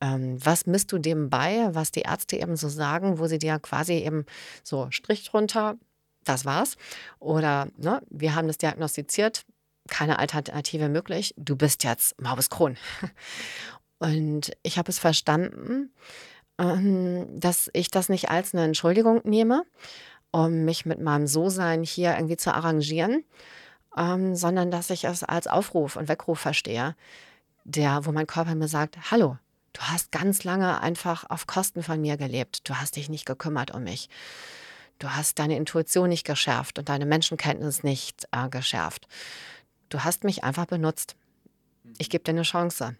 ähm, 0.00 0.38
was 0.44 0.66
misst 0.66 0.92
du 0.92 0.98
dem 0.98 1.30
bei, 1.30 1.68
was 1.72 1.92
die 1.92 2.02
Ärzte 2.02 2.36
eben 2.36 2.56
so 2.56 2.68
sagen, 2.68 3.18
wo 3.18 3.26
sie 3.26 3.38
dir 3.38 3.58
quasi 3.58 3.94
eben 3.94 4.26
so 4.62 4.90
Strich 4.90 5.24
drunter, 5.28 5.76
das 6.24 6.44
war's. 6.44 6.76
Oder 7.18 7.68
ne, 7.76 8.02
wir 8.10 8.34
haben 8.34 8.48
das 8.48 8.58
diagnostiziert, 8.58 9.44
keine 9.88 10.18
Alternative 10.18 10.88
möglich, 10.88 11.34
du 11.36 11.56
bist 11.56 11.84
jetzt 11.84 12.20
Morbus 12.20 12.50
Crohn. 12.50 12.76
Und 13.98 14.52
ich 14.62 14.78
habe 14.78 14.90
es 14.90 14.98
verstanden, 14.98 15.90
ähm, 16.58 17.26
dass 17.38 17.70
ich 17.72 17.90
das 17.90 18.08
nicht 18.08 18.30
als 18.30 18.52
eine 18.52 18.64
Entschuldigung 18.64 19.22
nehme, 19.24 19.64
um 20.32 20.64
mich 20.64 20.84
mit 20.84 21.00
meinem 21.00 21.26
So-Sein 21.26 21.82
hier 21.82 22.14
irgendwie 22.14 22.36
zu 22.36 22.52
arrangieren, 22.52 23.24
ähm, 23.96 24.34
sondern 24.34 24.70
dass 24.70 24.90
ich 24.90 25.04
es 25.04 25.22
als 25.22 25.46
Aufruf 25.46 25.96
und 25.96 26.08
Weckruf 26.08 26.38
verstehe, 26.38 26.94
der, 27.64 28.04
wo 28.04 28.12
mein 28.12 28.26
Körper 28.26 28.54
mir 28.54 28.68
sagt, 28.68 29.10
hallo, 29.10 29.38
Du 29.76 29.82
hast 29.82 30.10
ganz 30.10 30.42
lange 30.42 30.80
einfach 30.80 31.28
auf 31.28 31.46
Kosten 31.46 31.82
von 31.82 32.00
mir 32.00 32.16
gelebt. 32.16 32.66
Du 32.66 32.76
hast 32.76 32.96
dich 32.96 33.10
nicht 33.10 33.26
gekümmert 33.26 33.74
um 33.74 33.84
mich. 33.84 34.08
Du 34.98 35.10
hast 35.10 35.38
deine 35.38 35.54
Intuition 35.58 36.08
nicht 36.08 36.24
geschärft 36.24 36.78
und 36.78 36.88
deine 36.88 37.04
Menschenkenntnis 37.04 37.82
nicht 37.82 38.26
äh, 38.32 38.48
geschärft. 38.48 39.06
Du 39.90 40.02
hast 40.02 40.24
mich 40.24 40.44
einfach 40.44 40.64
benutzt. 40.64 41.14
Ich 41.98 42.08
gebe 42.08 42.24
dir 42.24 42.30
eine 42.30 42.42
Chance. 42.42 42.96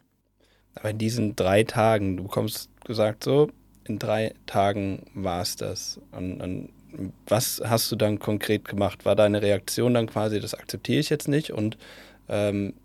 Aber 0.75 0.91
in 0.91 0.99
diesen 0.99 1.35
drei 1.35 1.63
Tagen, 1.63 2.15
du 2.15 2.23
bekommst 2.25 2.69
gesagt, 2.85 3.23
so, 3.23 3.49
in 3.85 3.97
drei 3.97 4.35
Tagen 4.45 5.07
war 5.15 5.41
es 5.41 5.55
das. 5.55 5.99
Und, 6.11 6.39
und 6.41 6.69
was 7.25 7.59
hast 7.65 7.91
du 7.91 7.95
dann 7.95 8.19
konkret 8.19 8.65
gemacht? 8.65 9.03
War 9.03 9.15
deine 9.15 9.41
Reaktion 9.41 9.95
dann 9.95 10.05
quasi, 10.05 10.39
das 10.39 10.53
akzeptiere 10.53 10.99
ich 10.99 11.09
jetzt 11.09 11.27
nicht? 11.27 11.49
Und 11.49 11.75
ähm, 12.29 12.75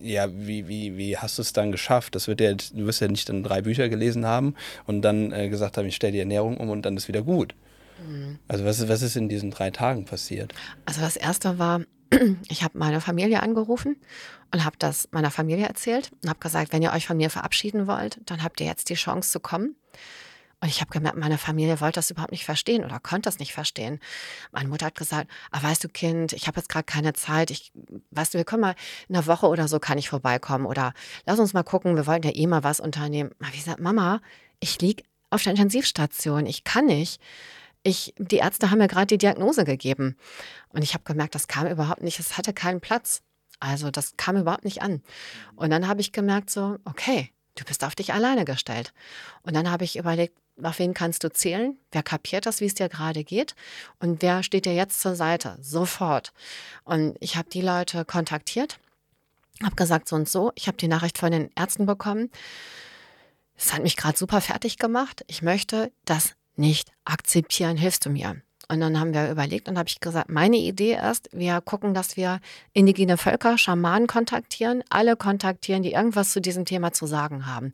ja, 0.00 0.28
wie, 0.32 0.68
wie, 0.68 0.96
wie 0.96 1.16
hast 1.16 1.38
du 1.38 1.42
es 1.42 1.52
dann 1.52 1.72
geschafft? 1.72 2.14
Das 2.14 2.28
wird 2.28 2.40
ja, 2.40 2.54
du 2.54 2.86
wirst 2.86 3.00
ja 3.00 3.08
nicht 3.08 3.28
dann 3.28 3.42
drei 3.42 3.62
Bücher 3.62 3.88
gelesen 3.88 4.26
haben 4.26 4.54
und 4.86 5.02
dann 5.02 5.32
äh, 5.32 5.48
gesagt 5.48 5.76
haben, 5.76 5.86
ich 5.86 5.96
stelle 5.96 6.12
die 6.12 6.20
Ernährung 6.20 6.56
um 6.56 6.70
und 6.70 6.82
dann 6.82 6.96
ist 6.96 7.08
wieder 7.08 7.22
gut. 7.22 7.54
Mhm. 8.06 8.38
Also 8.48 8.64
was, 8.64 8.88
was 8.88 9.02
ist 9.02 9.16
in 9.16 9.28
diesen 9.28 9.50
drei 9.50 9.70
Tagen 9.70 10.04
passiert? 10.04 10.54
Also 10.84 11.00
das 11.00 11.16
erste 11.16 11.58
war, 11.58 11.82
ich 12.48 12.62
habe 12.62 12.78
meine 12.78 13.00
Familie 13.00 13.42
angerufen 13.42 13.96
und 14.52 14.64
habe 14.64 14.76
das 14.78 15.08
meiner 15.10 15.30
Familie 15.30 15.66
erzählt 15.66 16.10
und 16.22 16.28
habe 16.28 16.38
gesagt, 16.38 16.72
wenn 16.72 16.82
ihr 16.82 16.92
euch 16.92 17.06
von 17.06 17.16
mir 17.16 17.30
verabschieden 17.30 17.86
wollt, 17.86 18.20
dann 18.26 18.42
habt 18.42 18.60
ihr 18.60 18.66
jetzt 18.66 18.88
die 18.88 18.94
Chance 18.94 19.30
zu 19.30 19.40
kommen. 19.40 19.76
Und 20.60 20.68
ich 20.68 20.80
habe 20.80 20.90
gemerkt, 20.90 21.16
meine 21.16 21.38
Familie 21.38 21.80
wollte 21.80 21.98
das 21.98 22.10
überhaupt 22.10 22.32
nicht 22.32 22.44
verstehen 22.44 22.84
oder 22.84 22.98
konnte 22.98 23.28
das 23.28 23.38
nicht 23.38 23.52
verstehen. 23.52 24.00
Meine 24.50 24.68
Mutter 24.68 24.86
hat 24.86 24.96
gesagt, 24.96 25.30
ah, 25.52 25.62
weißt 25.62 25.84
du, 25.84 25.88
Kind, 25.88 26.32
ich 26.32 26.48
habe 26.48 26.58
jetzt 26.58 26.68
gerade 26.68 26.84
keine 26.84 27.12
Zeit. 27.12 27.52
Ich, 27.52 27.70
weißt 28.10 28.34
du, 28.34 28.38
wir 28.38 28.44
können 28.44 28.62
mal 28.62 28.74
in 29.08 29.14
einer 29.14 29.26
Woche 29.26 29.46
oder 29.46 29.68
so 29.68 29.78
kann 29.78 29.98
ich 29.98 30.08
vorbeikommen. 30.08 30.66
Oder 30.66 30.94
lass 31.26 31.38
uns 31.38 31.52
mal 31.52 31.62
gucken, 31.62 31.94
wir 31.94 32.08
wollten 32.08 32.26
ja 32.26 32.34
eh 32.34 32.46
mal 32.48 32.64
was 32.64 32.80
unternehmen. 32.80 33.30
Aber 33.38 33.50
ich 33.50 33.64
gesagt, 33.64 33.80
Mama, 33.80 34.20
ich 34.58 34.80
liege 34.80 35.04
auf 35.30 35.44
der 35.44 35.52
Intensivstation. 35.52 36.44
Ich 36.46 36.64
kann 36.64 36.86
nicht. 36.86 37.20
Ich, 37.84 38.14
die 38.18 38.38
Ärzte 38.38 38.72
haben 38.72 38.78
mir 38.78 38.88
gerade 38.88 39.06
die 39.06 39.18
Diagnose 39.18 39.64
gegeben. 39.64 40.16
Und 40.70 40.82
ich 40.82 40.94
habe 40.94 41.04
gemerkt, 41.04 41.36
das 41.36 41.46
kam 41.46 41.68
überhaupt 41.68 42.02
nicht, 42.02 42.18
es 42.18 42.36
hatte 42.36 42.52
keinen 42.52 42.80
Platz. 42.80 43.22
Also 43.60 43.90
das 43.90 44.16
kam 44.16 44.36
überhaupt 44.36 44.64
nicht 44.64 44.82
an. 44.82 45.02
Und 45.54 45.70
dann 45.70 45.86
habe 45.86 46.00
ich 46.00 46.12
gemerkt, 46.12 46.50
so, 46.50 46.78
okay, 46.84 47.30
du 47.58 47.64
bist 47.64 47.84
auf 47.84 47.94
dich 47.94 48.12
alleine 48.12 48.44
gestellt. 48.44 48.92
Und 49.42 49.54
dann 49.54 49.70
habe 49.70 49.84
ich 49.84 49.96
überlegt, 49.96 50.36
auf 50.62 50.78
wen 50.78 50.94
kannst 50.94 51.22
du 51.24 51.30
zählen? 51.30 51.78
Wer 51.92 52.02
kapiert 52.02 52.46
das, 52.46 52.60
wie 52.60 52.66
es 52.66 52.74
dir 52.74 52.88
gerade 52.88 53.24
geht? 53.24 53.54
Und 54.00 54.22
wer 54.22 54.42
steht 54.42 54.64
dir 54.64 54.74
jetzt 54.74 55.00
zur 55.00 55.14
Seite? 55.14 55.56
Sofort. 55.60 56.32
Und 56.84 57.16
ich 57.20 57.36
habe 57.36 57.48
die 57.48 57.62
Leute 57.62 58.04
kontaktiert, 58.04 58.78
habe 59.62 59.76
gesagt, 59.76 60.08
so 60.08 60.16
und 60.16 60.28
so. 60.28 60.52
Ich 60.54 60.66
habe 60.66 60.76
die 60.76 60.88
Nachricht 60.88 61.18
von 61.18 61.30
den 61.30 61.50
Ärzten 61.54 61.86
bekommen. 61.86 62.30
Es 63.56 63.72
hat 63.72 63.82
mich 63.82 63.96
gerade 63.96 64.16
super 64.16 64.40
fertig 64.40 64.78
gemacht. 64.78 65.24
Ich 65.26 65.42
möchte 65.42 65.92
das 66.04 66.34
nicht 66.56 66.90
akzeptieren. 67.04 67.76
Hilfst 67.76 68.04
du 68.06 68.10
mir? 68.10 68.40
Und 68.70 68.80
dann 68.80 69.00
haben 69.00 69.14
wir 69.14 69.30
überlegt 69.30 69.68
und 69.68 69.78
habe 69.78 69.88
ich 69.88 69.98
gesagt, 69.98 70.30
meine 70.30 70.58
Idee 70.58 70.98
ist, 71.10 71.30
wir 71.32 71.60
gucken, 71.62 71.94
dass 71.94 72.18
wir 72.18 72.40
indigene 72.74 73.16
Völker, 73.16 73.56
Schamanen 73.56 74.06
kontaktieren, 74.06 74.84
alle 74.90 75.16
kontaktieren, 75.16 75.82
die 75.82 75.92
irgendwas 75.92 76.32
zu 76.32 76.40
diesem 76.40 76.66
Thema 76.66 76.92
zu 76.92 77.06
sagen 77.06 77.46
haben. 77.46 77.72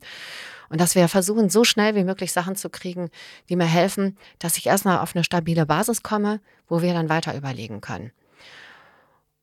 Und 0.69 0.79
dass 0.79 0.95
wir 0.95 1.09
versuchen, 1.09 1.49
so 1.49 1.65
schnell 1.65 1.95
wie 1.95 2.05
möglich 2.05 2.31
Sachen 2.31 2.55
zu 2.55 2.69
kriegen, 2.69 3.09
die 3.49 3.57
mir 3.57 3.65
helfen, 3.65 4.17
dass 4.39 4.57
ich 4.57 4.67
erstmal 4.67 4.99
auf 4.99 5.15
eine 5.15 5.25
stabile 5.25 5.65
Basis 5.65 6.01
komme, 6.01 6.39
wo 6.67 6.81
wir 6.81 6.93
dann 6.93 7.09
weiter 7.09 7.35
überlegen 7.35 7.81
können. 7.81 8.11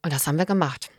Und 0.03 0.13
das 0.13 0.27
haben 0.27 0.39
wir 0.39 0.47
gemacht. 0.47 0.91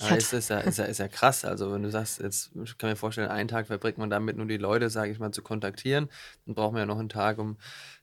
Ja, 0.00 0.16
ist, 0.16 0.32
ist, 0.32 0.50
ja, 0.50 0.58
ist, 0.58 0.78
ja, 0.78 0.86
ist 0.86 0.98
ja 0.98 1.06
krass. 1.06 1.44
Also, 1.44 1.72
wenn 1.72 1.82
du 1.82 1.90
sagst, 1.90 2.20
jetzt 2.20 2.50
ich 2.64 2.76
kann 2.78 2.90
mir 2.90 2.96
vorstellen, 2.96 3.28
einen 3.28 3.48
Tag 3.48 3.68
verbringt 3.68 3.96
man 3.96 4.10
damit, 4.10 4.36
nur 4.36 4.46
die 4.46 4.56
Leute, 4.56 4.90
sage 4.90 5.12
ich 5.12 5.20
mal, 5.20 5.30
zu 5.30 5.42
kontaktieren. 5.42 6.08
Dann 6.46 6.56
braucht 6.56 6.72
man 6.72 6.80
ja 6.80 6.86
noch 6.86 6.98
einen 6.98 7.08
Tag, 7.08 7.38
um 7.38 7.56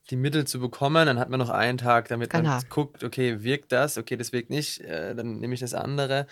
die 0.09 0.15
Mittel 0.15 0.47
zu 0.47 0.59
bekommen. 0.59 1.05
Dann 1.05 1.19
hat 1.19 1.29
man 1.29 1.39
noch 1.39 1.49
einen 1.49 1.77
Tag, 1.77 2.07
damit 2.07 2.29
genau. 2.29 2.49
man 2.49 2.63
guckt, 2.69 3.03
okay, 3.03 3.43
wirkt 3.43 3.73
das, 3.73 3.97
okay, 3.97 4.15
das 4.15 4.31
wirkt 4.31 4.49
nicht, 4.49 4.79
äh, 4.81 5.13
dann 5.15 5.39
nehme 5.39 5.53
ich 5.53 5.59
das 5.59 5.73
andere. 5.73 6.27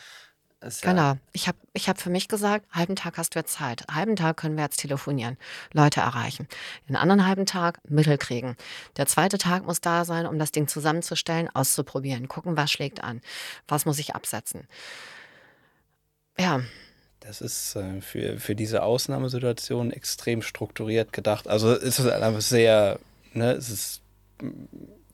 Das 0.61 0.81
genau. 0.81 1.01
Ja 1.01 1.17
ich 1.31 1.47
habe 1.47 1.57
ich 1.73 1.87
hab 1.87 2.01
für 2.01 2.09
mich 2.09 2.27
gesagt, 2.27 2.65
halben 2.71 2.95
Tag 2.95 3.17
hast 3.17 3.35
du 3.35 3.39
jetzt 3.39 3.53
Zeit. 3.53 3.85
Halben 3.89 4.15
Tag 4.15 4.37
können 4.37 4.57
wir 4.57 4.63
jetzt 4.63 4.77
telefonieren, 4.77 5.37
Leute 5.73 6.01
erreichen. 6.01 6.47
Den 6.89 6.95
anderen 6.97 7.25
halben 7.25 7.45
Tag 7.45 7.79
Mittel 7.87 8.17
kriegen. 8.17 8.57
Der 8.97 9.05
zweite 9.05 9.37
Tag 9.37 9.65
muss 9.65 9.79
da 9.79 10.03
sein, 10.03 10.25
um 10.25 10.37
das 10.37 10.51
Ding 10.51 10.67
zusammenzustellen, 10.67 11.49
auszuprobieren, 11.53 12.27
gucken, 12.27 12.57
was 12.57 12.71
schlägt 12.71 13.03
an, 13.03 13.21
was 13.67 13.85
muss 13.85 13.99
ich 13.99 14.15
absetzen. 14.15 14.67
Ja. 16.39 16.61
Das 17.19 17.41
ist 17.41 17.75
äh, 17.75 18.01
für, 18.01 18.39
für 18.39 18.55
diese 18.55 18.81
Ausnahmesituation 18.83 19.91
extrem 19.91 20.41
strukturiert 20.41 21.11
gedacht. 21.11 21.47
Also 21.47 21.71
es 21.73 21.99
ist 21.99 22.07
einfach 22.07 22.41
sehr, 22.41 22.99
ne, 23.33 23.51
es 23.51 23.69
ist, 23.69 24.01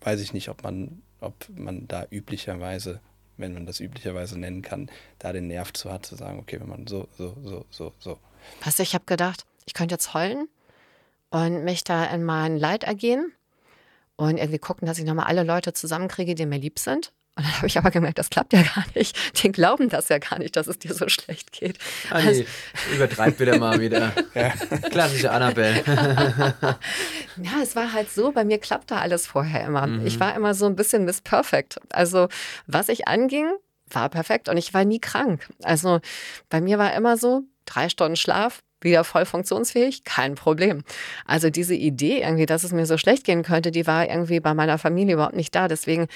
weiß 0.01 0.21
ich 0.21 0.33
nicht, 0.33 0.49
ob 0.49 0.63
man, 0.63 1.01
ob 1.19 1.33
man 1.49 1.87
da 1.87 2.05
üblicherweise, 2.11 2.99
wenn 3.37 3.53
man 3.53 3.65
das 3.65 3.79
üblicherweise 3.79 4.39
nennen 4.39 4.61
kann, 4.61 4.89
da 5.17 5.33
den 5.33 5.47
Nerv 5.47 5.73
zu 5.73 5.91
hat, 5.91 6.05
zu 6.05 6.15
sagen, 6.15 6.39
okay, 6.39 6.59
wenn 6.59 6.69
man 6.69 6.87
so, 6.87 7.07
so, 7.17 7.35
so, 7.43 7.65
so, 7.71 7.93
so. 7.99 8.19
Du, 8.63 8.83
ich 8.83 8.93
habe 8.93 9.05
gedacht, 9.05 9.45
ich 9.65 9.73
könnte 9.73 9.95
jetzt 9.95 10.13
heulen 10.13 10.47
und 11.31 11.63
mich 11.63 11.83
da 11.83 12.05
in 12.05 12.23
mein 12.23 12.55
Leid 12.57 12.83
ergehen 12.83 13.33
und 14.15 14.37
irgendwie 14.37 14.59
gucken, 14.59 14.85
dass 14.87 14.99
ich 14.99 15.05
nochmal 15.05 15.25
alle 15.25 15.43
Leute 15.43 15.73
zusammenkriege, 15.73 16.35
die 16.35 16.45
mir 16.45 16.59
lieb 16.59 16.77
sind. 16.77 17.11
Und 17.37 17.45
dann 17.45 17.57
habe 17.57 17.67
ich 17.67 17.77
aber 17.77 17.91
gemerkt, 17.91 18.17
das 18.17 18.29
klappt 18.29 18.53
ja 18.53 18.61
gar 18.61 18.85
nicht. 18.95 19.43
Die 19.43 19.51
glauben 19.51 19.89
das 19.89 20.07
ja 20.07 20.19
gar 20.19 20.39
nicht, 20.39 20.55
dass 20.55 20.67
es 20.67 20.79
dir 20.79 20.93
so 20.93 21.09
schlecht 21.09 21.51
geht. 21.51 21.77
Ah, 22.09 22.21
nee, 22.21 22.27
also, 22.27 22.43
übertreibt 22.93 23.39
wieder 23.39 23.57
mal 23.59 23.79
wieder. 23.79 24.13
Ja. 24.33 24.49
Klassische 24.89 25.31
Annabelle. 25.31 25.83
ja, 25.85 27.61
es 27.61 27.75
war 27.75 27.91
halt 27.91 28.09
so, 28.09 28.31
bei 28.31 28.45
mir 28.45 28.57
klappte 28.57 28.95
alles 28.95 29.27
vorher 29.27 29.65
immer. 29.65 29.85
Mhm. 29.85 30.05
Ich 30.05 30.19
war 30.19 30.33
immer 30.35 30.53
so 30.53 30.65
ein 30.65 30.75
bisschen 30.75 31.03
Miss 31.03 31.19
Perfect. 31.19 31.79
Also, 31.89 32.29
was 32.67 32.87
ich 32.87 33.07
anging, 33.07 33.51
war 33.89 34.09
perfekt 34.09 34.47
und 34.47 34.57
ich 34.57 34.73
war 34.73 34.85
nie 34.85 34.99
krank. 34.99 35.47
Also, 35.63 35.99
bei 36.49 36.61
mir 36.61 36.77
war 36.77 36.93
immer 36.93 37.17
so, 37.17 37.43
drei 37.65 37.89
Stunden 37.89 38.15
Schlaf, 38.15 38.61
wieder 38.81 39.03
voll 39.03 39.25
funktionsfähig? 39.25 40.03
Kein 40.03 40.35
Problem. 40.35 40.83
Also 41.25 41.49
diese 41.49 41.75
Idee 41.75 42.21
irgendwie, 42.21 42.45
dass 42.45 42.63
es 42.63 42.71
mir 42.71 42.85
so 42.85 42.97
schlecht 42.97 43.23
gehen 43.23 43.43
könnte, 43.43 43.71
die 43.71 43.87
war 43.87 44.07
irgendwie 44.07 44.39
bei 44.39 44.53
meiner 44.53 44.77
Familie 44.77 45.15
überhaupt 45.15 45.35
nicht 45.35 45.53
da. 45.55 45.67
Deswegen, 45.67 46.07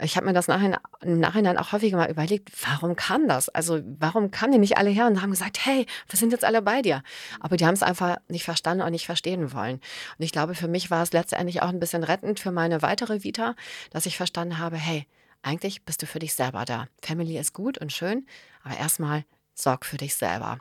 ich 0.00 0.16
habe 0.16 0.26
mir 0.26 0.32
das 0.32 0.48
nachher, 0.48 0.80
im 1.02 1.20
Nachhinein 1.20 1.58
auch 1.58 1.72
häufiger 1.72 1.96
mal 1.96 2.10
überlegt, 2.10 2.50
warum 2.66 2.96
kam 2.96 3.28
das? 3.28 3.48
Also 3.48 3.80
warum 3.98 4.30
kamen 4.30 4.52
die 4.52 4.58
nicht 4.58 4.78
alle 4.78 4.90
her 4.90 5.06
und 5.06 5.22
haben 5.22 5.30
gesagt, 5.30 5.64
hey, 5.64 5.86
wir 6.08 6.18
sind 6.18 6.32
jetzt 6.32 6.44
alle 6.44 6.62
bei 6.62 6.82
dir? 6.82 7.02
Aber 7.40 7.56
die 7.56 7.66
haben 7.66 7.74
es 7.74 7.82
einfach 7.82 8.16
nicht 8.28 8.44
verstanden 8.44 8.82
und 8.82 8.92
nicht 8.92 9.06
verstehen 9.06 9.52
wollen. 9.52 9.76
Und 10.18 10.24
ich 10.24 10.32
glaube, 10.32 10.54
für 10.54 10.68
mich 10.68 10.90
war 10.90 11.02
es 11.02 11.12
letztendlich 11.12 11.62
auch 11.62 11.68
ein 11.68 11.80
bisschen 11.80 12.04
rettend 12.04 12.40
für 12.40 12.52
meine 12.52 12.82
weitere 12.82 13.22
Vita, 13.22 13.54
dass 13.90 14.06
ich 14.06 14.16
verstanden 14.16 14.58
habe, 14.58 14.76
hey, 14.76 15.06
eigentlich 15.42 15.84
bist 15.84 16.00
du 16.02 16.06
für 16.06 16.18
dich 16.18 16.34
selber 16.34 16.64
da. 16.64 16.88
Family 17.02 17.38
ist 17.38 17.52
gut 17.52 17.76
und 17.78 17.92
schön, 17.92 18.26
aber 18.62 18.78
erstmal 18.78 19.24
sorg 19.54 19.84
für 19.84 19.96
dich 19.96 20.14
selber. 20.14 20.58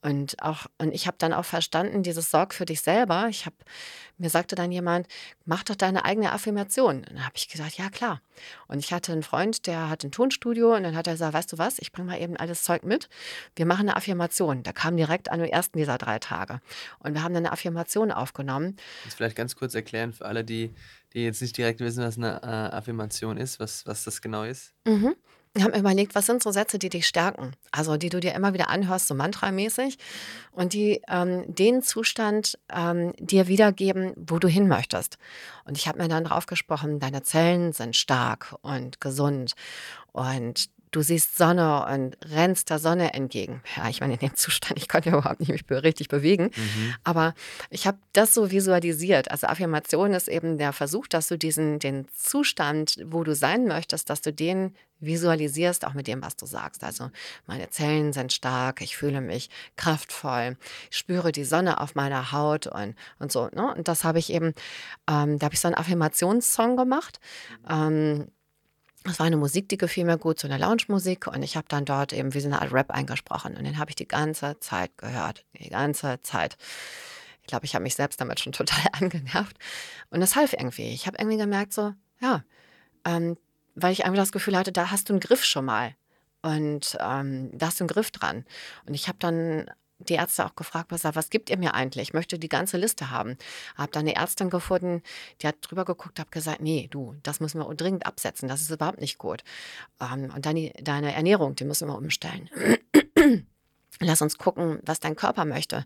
Und 0.00 0.40
auch, 0.40 0.66
und 0.78 0.94
ich 0.94 1.08
habe 1.08 1.16
dann 1.18 1.32
auch 1.32 1.44
verstanden, 1.44 2.04
dieses 2.04 2.30
Sorg 2.30 2.54
für 2.54 2.64
dich 2.64 2.82
selber. 2.82 3.26
Ich 3.30 3.46
habe, 3.46 3.56
mir 4.16 4.30
sagte 4.30 4.54
dann 4.54 4.70
jemand, 4.70 5.08
mach 5.44 5.64
doch 5.64 5.74
deine 5.74 6.04
eigene 6.04 6.30
Affirmation. 6.30 6.98
Und 6.98 7.10
dann 7.10 7.24
habe 7.24 7.34
ich 7.34 7.48
gesagt, 7.48 7.78
ja 7.78 7.90
klar. 7.90 8.22
Und 8.68 8.78
ich 8.78 8.92
hatte 8.92 9.10
einen 9.10 9.24
Freund, 9.24 9.66
der 9.66 9.88
hat 9.88 10.04
ein 10.04 10.12
Tonstudio 10.12 10.76
und 10.76 10.84
dann 10.84 10.94
hat 10.94 11.08
er 11.08 11.14
gesagt, 11.14 11.34
weißt 11.34 11.52
du 11.52 11.58
was, 11.58 11.80
ich 11.80 11.90
bringe 11.90 12.12
mal 12.12 12.20
eben 12.20 12.36
alles 12.36 12.62
Zeug 12.62 12.84
mit. 12.84 13.08
Wir 13.56 13.66
machen 13.66 13.88
eine 13.88 13.96
Affirmation. 13.96 14.62
Da 14.62 14.72
kam 14.72 14.96
direkt 14.96 15.32
an 15.32 15.40
dem 15.40 15.48
ersten 15.48 15.78
dieser 15.78 15.98
drei 15.98 16.20
Tage. 16.20 16.60
Und 17.00 17.14
wir 17.14 17.24
haben 17.24 17.34
dann 17.34 17.44
eine 17.44 17.52
Affirmation 17.52 18.12
aufgenommen. 18.12 18.76
Das 19.04 19.14
vielleicht 19.14 19.36
ganz 19.36 19.56
kurz 19.56 19.74
erklären 19.74 20.12
für 20.12 20.26
alle, 20.26 20.44
die, 20.44 20.72
die 21.12 21.24
jetzt 21.24 21.42
nicht 21.42 21.56
direkt 21.56 21.80
wissen, 21.80 22.04
was 22.04 22.16
eine 22.16 22.40
äh, 22.42 22.76
Affirmation 22.76 23.36
ist, 23.36 23.58
was, 23.58 23.84
was 23.84 24.04
das 24.04 24.22
genau 24.22 24.44
ist. 24.44 24.74
Mhm. 24.86 25.16
Wir 25.54 25.64
haben 25.64 25.74
überlegt, 25.74 26.14
was 26.14 26.26
sind 26.26 26.42
so 26.42 26.50
Sätze, 26.50 26.78
die 26.78 26.88
dich 26.88 27.06
stärken? 27.06 27.52
Also 27.72 27.96
die 27.96 28.10
du 28.10 28.20
dir 28.20 28.34
immer 28.34 28.52
wieder 28.52 28.68
anhörst, 28.68 29.08
so 29.08 29.14
mantramäßig 29.14 29.98
und 30.52 30.72
die 30.72 31.02
ähm, 31.08 31.44
den 31.46 31.82
Zustand 31.82 32.58
ähm, 32.72 33.12
dir 33.18 33.48
wiedergeben, 33.48 34.12
wo 34.16 34.38
du 34.38 34.48
hin 34.48 34.68
möchtest. 34.68 35.18
Und 35.64 35.76
ich 35.76 35.88
habe 35.88 35.98
mir 35.98 36.08
dann 36.08 36.24
drauf 36.24 36.46
gesprochen, 36.46 37.00
deine 37.00 37.22
Zellen 37.22 37.72
sind 37.72 37.96
stark 37.96 38.54
und 38.62 39.00
gesund 39.00 39.54
und 40.12 40.70
du 40.90 41.02
siehst 41.02 41.36
Sonne 41.36 41.86
und 41.86 42.16
rennst 42.30 42.70
der 42.70 42.78
Sonne 42.78 43.14
entgegen. 43.14 43.62
Ja, 43.76 43.88
ich 43.88 44.00
meine, 44.00 44.14
in 44.14 44.18
dem 44.18 44.34
Zustand, 44.34 44.78
ich 44.78 44.88
konnte 44.88 45.10
ja 45.10 45.16
überhaupt 45.18 45.40
nicht 45.40 45.50
mich 45.50 45.64
richtig 45.70 46.08
bewegen. 46.08 46.50
Mhm. 46.54 46.94
Aber 47.04 47.34
ich 47.70 47.86
habe 47.86 47.98
das 48.12 48.34
so 48.34 48.50
visualisiert. 48.50 49.30
Also 49.30 49.46
Affirmation 49.46 50.14
ist 50.14 50.28
eben 50.28 50.58
der 50.58 50.72
Versuch, 50.72 51.06
dass 51.06 51.28
du 51.28 51.36
diesen, 51.36 51.78
den 51.78 52.06
Zustand, 52.14 52.96
wo 53.06 53.24
du 53.24 53.34
sein 53.34 53.66
möchtest, 53.66 54.10
dass 54.10 54.20
du 54.20 54.32
den 54.32 54.74
visualisierst, 55.00 55.86
auch 55.86 55.94
mit 55.94 56.06
dem, 56.06 56.22
was 56.22 56.36
du 56.36 56.46
sagst. 56.46 56.82
Also 56.82 57.10
meine 57.46 57.70
Zellen 57.70 58.12
sind 58.12 58.32
stark, 58.32 58.80
ich 58.80 58.96
fühle 58.96 59.20
mich 59.20 59.48
kraftvoll, 59.76 60.56
ich 60.90 60.96
spüre 60.96 61.32
die 61.32 61.44
Sonne 61.44 61.80
auf 61.80 61.94
meiner 61.94 62.32
Haut 62.32 62.66
und, 62.66 62.94
und 63.18 63.30
so. 63.30 63.48
Ne? 63.52 63.74
Und 63.74 63.88
das 63.88 64.04
habe 64.04 64.18
ich 64.18 64.32
eben, 64.32 64.54
ähm, 65.08 65.38
da 65.38 65.46
habe 65.46 65.54
ich 65.54 65.60
so 65.60 65.68
einen 65.68 65.76
Affirmationssong 65.76 66.76
gemacht. 66.76 67.20
Ähm, 67.68 68.28
das 69.08 69.18
war 69.18 69.26
eine 69.26 69.36
Musik, 69.36 69.68
die 69.68 69.76
gefiel 69.76 70.04
mir 70.04 70.18
gut, 70.18 70.38
so 70.38 70.48
eine 70.48 70.58
Lounge-Musik. 70.58 71.26
Und 71.26 71.42
ich 71.42 71.56
habe 71.56 71.66
dann 71.68 71.84
dort 71.84 72.12
eben 72.12 72.34
wie 72.34 72.40
so 72.40 72.48
eine 72.48 72.60
Art 72.62 72.72
Rap 72.72 72.90
eingesprochen. 72.90 73.56
Und 73.56 73.64
den 73.64 73.78
habe 73.78 73.90
ich 73.90 73.96
die 73.96 74.08
ganze 74.08 74.58
Zeit 74.60 74.96
gehört. 74.98 75.44
Die 75.58 75.68
ganze 75.68 76.20
Zeit. 76.22 76.56
glaube, 77.46 77.66
ich 77.66 77.74
habe 77.74 77.82
mich 77.82 77.94
selbst 77.94 78.20
damit 78.20 78.40
schon 78.40 78.52
total 78.54 78.84
angenervt. 78.92 79.56
Und 80.10 80.20
das 80.20 80.36
half 80.36 80.52
irgendwie. 80.52 80.90
Ich 80.90 81.06
habe 81.06 81.18
irgendwie 81.18 81.38
gemerkt, 81.38 81.72
so, 81.72 81.94
ja, 82.20 82.44
ähm, 83.04 83.36
weil 83.74 83.92
ich 83.92 84.04
einfach 84.04 84.18
das 84.18 84.32
Gefühl 84.32 84.56
hatte, 84.56 84.72
da 84.72 84.90
hast 84.90 85.08
du 85.08 85.14
einen 85.14 85.20
Griff 85.20 85.44
schon 85.44 85.64
mal. 85.64 85.94
Und 86.42 86.96
ähm, 87.00 87.50
da 87.52 87.66
hast 87.66 87.80
du 87.80 87.84
einen 87.84 87.88
Griff 87.88 88.10
dran. 88.10 88.44
Und 88.86 88.94
ich 88.94 89.08
habe 89.08 89.18
dann 89.18 89.70
die 89.98 90.14
Ärzte 90.14 90.46
auch 90.46 90.54
gefragt, 90.54 90.90
was, 90.90 91.04
was 91.04 91.30
gibt 91.30 91.50
ihr 91.50 91.58
mir 91.58 91.74
eigentlich? 91.74 92.08
Ich 92.08 92.14
möchte 92.14 92.38
die 92.38 92.48
ganze 92.48 92.76
Liste 92.76 93.10
haben. 93.10 93.36
Habe 93.76 93.92
dann 93.92 94.02
eine 94.02 94.16
Ärztin 94.16 94.50
gefunden, 94.50 95.02
die 95.42 95.46
hat 95.46 95.56
drüber 95.62 95.84
geguckt, 95.84 96.18
habe 96.18 96.30
gesagt, 96.30 96.60
nee, 96.60 96.88
du, 96.90 97.16
das 97.22 97.40
müssen 97.40 97.60
wir 97.60 97.74
dringend 97.74 98.06
absetzen, 98.06 98.48
das 98.48 98.62
ist 98.62 98.70
überhaupt 98.70 99.00
nicht 99.00 99.18
gut. 99.18 99.42
Ähm, 100.00 100.32
und 100.34 100.46
dann 100.46 100.56
die, 100.56 100.72
deine 100.80 101.14
Ernährung, 101.14 101.54
die 101.56 101.64
müssen 101.64 101.88
wir 101.88 101.96
umstellen. 101.96 102.48
Lass 104.00 104.22
uns 104.22 104.38
gucken, 104.38 104.78
was 104.84 105.00
dein 105.00 105.16
Körper 105.16 105.44
möchte. 105.44 105.84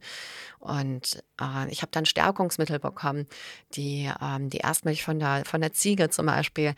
Und 0.58 1.22
äh, 1.40 1.70
ich 1.70 1.82
habe 1.82 1.90
dann 1.92 2.04
Stärkungsmittel 2.04 2.78
bekommen, 2.78 3.26
die, 3.74 4.10
ähm, 4.20 4.50
die 4.50 4.58
Erstmilch 4.58 5.02
von 5.02 5.18
der, 5.18 5.44
von 5.46 5.60
der 5.60 5.72
Ziege 5.72 6.10
zum 6.10 6.26
Beispiel, 6.26 6.74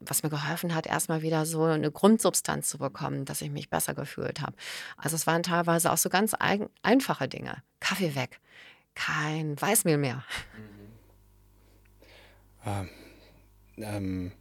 was 0.00 0.22
mir 0.22 0.30
geholfen 0.30 0.74
hat, 0.74 0.86
erstmal 0.86 1.22
wieder 1.22 1.44
so 1.44 1.64
eine 1.64 1.90
Grundsubstanz 1.90 2.68
zu 2.68 2.78
bekommen, 2.78 3.26
dass 3.26 3.42
ich 3.42 3.50
mich 3.50 3.68
besser 3.68 3.94
gefühlt 3.94 4.40
habe. 4.40 4.56
Also 4.96 5.14
es 5.16 5.26
waren 5.26 5.42
teilweise 5.42 5.92
auch 5.92 5.98
so 5.98 6.08
ganz 6.08 6.34
ein, 6.34 6.68
einfache 6.82 7.28
Dinge. 7.28 7.62
Kaffee 7.80 8.14
weg, 8.14 8.40
kein 8.94 9.60
Weißmehl 9.60 9.98
mehr. 9.98 10.24
Mhm. 10.56 10.86
Ähm, 12.66 12.88
ähm, 13.78 14.32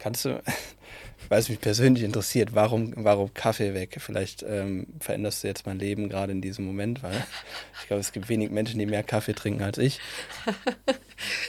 kannst 0.00 0.24
du, 0.24 0.42
weil 1.28 1.38
es 1.38 1.48
mich 1.48 1.60
persönlich 1.60 2.02
interessiert, 2.02 2.54
warum, 2.54 2.92
warum 2.96 3.32
Kaffee 3.32 3.74
weg? 3.74 3.98
Vielleicht 4.00 4.42
ähm, 4.42 4.88
veränderst 4.98 5.44
du 5.44 5.48
jetzt 5.48 5.66
mein 5.66 5.78
Leben 5.78 6.08
gerade 6.08 6.32
in 6.32 6.40
diesem 6.40 6.64
Moment, 6.64 7.04
weil 7.04 7.14
ich 7.80 7.86
glaube, 7.86 8.00
es 8.00 8.10
gibt 8.10 8.28
wenig 8.28 8.50
Menschen, 8.50 8.78
die 8.80 8.86
mehr 8.86 9.04
Kaffee 9.04 9.34
trinken 9.34 9.62
als 9.62 9.78
ich. 9.78 10.00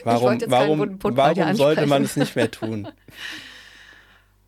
Warum, 0.04 0.34
ich 0.40 0.48
warum, 0.48 0.98
warum 1.02 1.54
sollte 1.56 1.86
man 1.86 2.04
es 2.04 2.14
nicht 2.16 2.36
mehr 2.36 2.50
tun? 2.50 2.86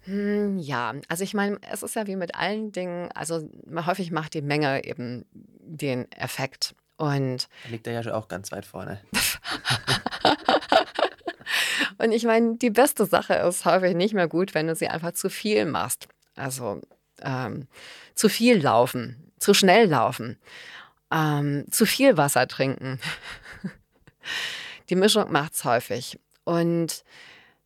Hm, 0.04 0.58
ja, 0.58 0.94
also 1.08 1.24
ich 1.24 1.32
meine, 1.34 1.58
es 1.72 1.82
ist 1.82 1.96
ja 1.96 2.06
wie 2.06 2.16
mit 2.16 2.34
allen 2.34 2.72
Dingen, 2.72 3.10
also 3.12 3.48
häufig 3.86 4.10
macht 4.10 4.34
die 4.34 4.42
Menge 4.42 4.84
eben 4.84 5.24
den 5.32 6.12
Effekt. 6.12 6.74
Und 6.96 7.48
da 7.64 7.70
liegt 7.70 7.86
er 7.86 7.94
ja 7.94 8.02
schon 8.02 8.12
auch 8.12 8.28
ganz 8.28 8.52
weit 8.52 8.66
vorne. 8.66 9.00
Und 11.98 12.12
ich 12.12 12.24
meine, 12.24 12.56
die 12.56 12.70
beste 12.70 13.06
Sache 13.06 13.34
ist 13.34 13.64
häufig 13.64 13.94
nicht 13.94 14.14
mehr 14.14 14.28
gut, 14.28 14.54
wenn 14.54 14.66
du 14.66 14.74
sie 14.74 14.88
einfach 14.88 15.12
zu 15.12 15.30
viel 15.30 15.64
machst. 15.66 16.08
Also 16.36 16.80
ähm, 17.22 17.68
zu 18.14 18.28
viel 18.28 18.60
laufen, 18.60 19.32
zu 19.38 19.54
schnell 19.54 19.88
laufen, 19.88 20.38
ähm, 21.10 21.64
zu 21.70 21.86
viel 21.86 22.16
Wasser 22.16 22.48
trinken. 22.48 23.00
die 24.90 24.96
Mischung 24.96 25.30
macht 25.30 25.54
es 25.54 25.64
häufig. 25.64 26.18
Und 26.44 27.04